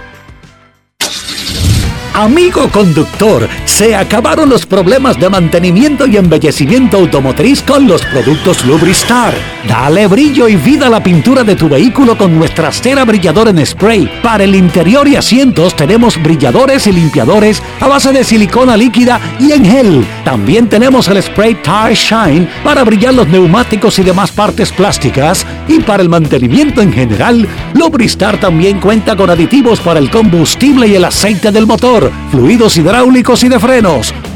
Amigo 2.14 2.70
conductor, 2.70 3.49
se 3.65 3.95
acabaron 3.95 4.48
los 4.48 4.65
problemas 4.65 5.20
de 5.20 5.30
mantenimiento 5.30 6.06
y 6.06 6.18
embellecimiento 6.18 6.98
automotriz 6.98 7.64
con 7.64 7.88
los 7.88 8.03
productos 8.03 8.64
Lubristar. 8.65 9.34
Dale 9.68 10.07
brillo 10.07 10.48
y 10.49 10.56
vida 10.56 10.88
a 10.88 10.90
la 10.90 11.02
pintura 11.02 11.44
de 11.44 11.56
tu 11.56 11.69
vehículo 11.69 12.18
con 12.18 12.38
nuestra 12.38 12.72
cera 12.72 13.06
brilladora 13.06 13.52
en 13.52 13.65
spray. 13.65 14.10
Para 14.22 14.44
el 14.44 14.56
interior 14.56 15.07
y 15.07 15.15
asientos 15.15 15.76
tenemos 15.76 16.22
brilladores 16.22 16.85
y 16.88 16.91
limpiadores 16.91 17.61
a 17.80 17.88
base 17.88 18.11
de 18.11 18.23
silicona 18.23 18.76
líquida 18.76 19.19
y 19.40 19.52
en 19.52 19.65
gel. 19.65 20.06
También 20.26 20.68
tenemos 20.68 21.07
el 21.07 21.22
spray 21.23 21.56
Tire 21.56 21.95
Shine 21.95 22.48
para 22.64 22.84
brillar 22.84 23.14
los 23.14 23.27
neumáticos 23.27 23.98
y 23.99 24.03
demás 24.03 24.31
partes 24.31 24.72
plásticas. 24.72 25.45
Y 25.68 25.80
para 25.80 26.03
el 26.03 26.10
mantenimiento 26.10 26.81
en 26.81 26.91
general, 26.91 27.48
Lubristar 27.73 28.40
también 28.40 28.80
cuenta 28.80 29.15
con 29.15 29.30
aditivos 29.30 29.80
para 29.80 29.99
el 29.99 30.10
combustible 30.10 30.88
y 30.88 30.95
el 30.95 31.06
aceite 31.06 31.52
del 31.52 31.65
motor 31.65 32.11
fluidos 32.31 32.77
hidráulicos 32.77 33.44
y 33.44 33.49
de 33.49 33.60
frenos, 33.60 34.14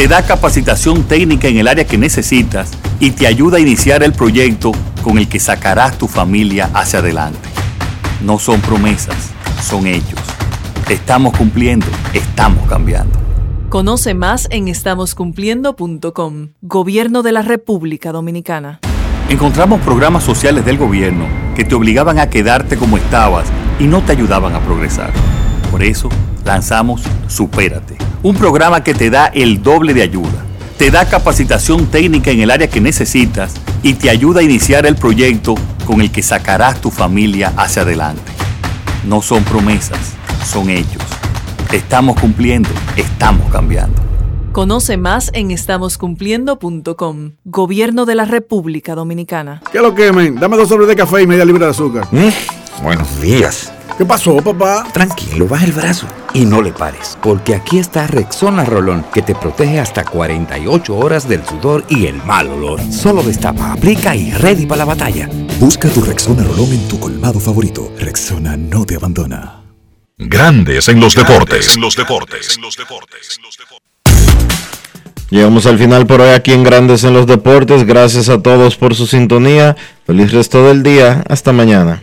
te 0.00 0.08
da 0.08 0.22
capacitación 0.22 1.02
técnica 1.02 1.48
en 1.48 1.58
el 1.58 1.68
área 1.68 1.86
que 1.86 1.98
necesitas 1.98 2.70
y 3.00 3.10
te 3.10 3.26
ayuda 3.26 3.58
a 3.58 3.60
iniciar 3.60 4.02
el 4.02 4.14
proyecto 4.14 4.72
con 5.02 5.18
el 5.18 5.28
que 5.28 5.38
sacarás 5.38 5.98
tu 5.98 6.08
familia 6.08 6.70
hacia 6.72 7.00
adelante. 7.00 7.46
No 8.24 8.38
son 8.38 8.62
promesas, 8.62 9.30
son 9.62 9.86
hechos. 9.86 10.18
Estamos 10.88 11.36
cumpliendo, 11.36 11.84
estamos 12.14 12.66
cambiando. 12.66 13.12
Conoce 13.68 14.14
más 14.14 14.48
en 14.50 14.68
estamoscumpliendo.com. 14.68 16.48
Gobierno 16.62 17.22
de 17.22 17.32
la 17.32 17.42
República 17.42 18.10
Dominicana. 18.10 18.80
Encontramos 19.28 19.82
programas 19.82 20.24
sociales 20.24 20.64
del 20.64 20.78
gobierno 20.78 21.26
que 21.54 21.66
te 21.66 21.74
obligaban 21.74 22.18
a 22.18 22.30
quedarte 22.30 22.78
como 22.78 22.96
estabas 22.96 23.48
y 23.78 23.84
no 23.84 24.00
te 24.00 24.12
ayudaban 24.12 24.54
a 24.54 24.60
progresar. 24.60 25.12
Por 25.70 25.82
eso 25.82 26.08
lanzamos 26.50 27.02
Supérate, 27.28 27.96
un 28.24 28.34
programa 28.34 28.82
que 28.82 28.92
te 28.92 29.08
da 29.08 29.26
el 29.26 29.62
doble 29.62 29.94
de 29.94 30.02
ayuda. 30.02 30.44
Te 30.78 30.90
da 30.90 31.08
capacitación 31.08 31.86
técnica 31.86 32.32
en 32.32 32.40
el 32.40 32.50
área 32.50 32.68
que 32.68 32.80
necesitas 32.80 33.54
y 33.84 33.94
te 33.94 34.10
ayuda 34.10 34.40
a 34.40 34.42
iniciar 34.42 34.84
el 34.84 34.96
proyecto 34.96 35.54
con 35.86 36.00
el 36.00 36.10
que 36.10 36.22
sacarás 36.22 36.80
tu 36.80 36.90
familia 36.90 37.52
hacia 37.56 37.82
adelante. 37.82 38.32
No 39.04 39.22
son 39.22 39.44
promesas, 39.44 40.14
son 40.44 40.70
hechos. 40.70 41.04
Estamos 41.70 42.18
cumpliendo, 42.18 42.70
estamos 42.96 43.48
cambiando. 43.52 44.02
Conoce 44.50 44.96
más 44.96 45.30
en 45.34 45.52
estamoscumpliendo.com. 45.52 47.32
Gobierno 47.44 48.06
de 48.06 48.14
la 48.16 48.24
República 48.24 48.96
Dominicana. 48.96 49.62
¿Qué 49.70 49.78
lo 49.78 49.94
quemen? 49.94 50.34
Dame 50.34 50.56
dos 50.56 50.68
sobres 50.68 50.88
de 50.88 50.96
café 50.96 51.22
y 51.22 51.28
media 51.28 51.44
libra 51.44 51.66
de 51.66 51.70
azúcar. 51.70 52.08
Buenos 52.82 53.20
días. 53.20 53.72
¿Qué 53.98 54.04
pasó, 54.06 54.36
papá? 54.36 54.86
Tranquilo, 54.92 55.46
baja 55.46 55.64
el 55.64 55.72
brazo 55.72 56.06
y 56.32 56.44
no 56.44 56.62
le 56.62 56.72
pares, 56.72 57.18
porque 57.22 57.54
aquí 57.54 57.78
está 57.78 58.06
Rexona 58.06 58.64
Rolón, 58.64 59.04
que 59.12 59.22
te 59.22 59.34
protege 59.34 59.78
hasta 59.78 60.04
48 60.04 60.96
horas 60.96 61.28
del 61.28 61.44
sudor 61.44 61.84
y 61.88 62.06
el 62.06 62.16
mal 62.24 62.48
olor. 62.48 62.80
Solo 62.90 63.22
destapa, 63.22 63.72
aplica 63.72 64.16
y 64.16 64.30
ready 64.32 64.66
para 64.66 64.78
la 64.78 64.84
batalla. 64.86 65.28
Busca 65.58 65.88
tu 65.88 66.02
Rexona 66.02 66.44
Rolón 66.44 66.72
en 66.72 66.88
tu 66.88 66.98
colmado 66.98 67.40
favorito. 67.40 67.92
Rexona 67.98 68.56
no 68.56 68.84
te 68.84 68.96
abandona. 68.96 69.62
Grandes 70.16 70.88
en 70.88 71.00
los 71.00 71.14
deportes. 71.14 71.74
En 71.74 71.80
los 71.80 71.96
deportes. 71.96 72.58
Llegamos 75.30 75.64
al 75.66 75.78
final 75.78 76.06
por 76.06 76.20
hoy 76.20 76.30
aquí 76.30 76.52
en 76.52 76.64
Grandes 76.64 77.04
en 77.04 77.14
los 77.14 77.26
Deportes. 77.26 77.84
Gracias 77.84 78.28
a 78.28 78.42
todos 78.42 78.76
por 78.76 78.96
su 78.96 79.06
sintonía. 79.06 79.76
Feliz 80.04 80.32
resto 80.32 80.66
del 80.66 80.82
día. 80.82 81.22
Hasta 81.28 81.52
mañana. 81.52 82.02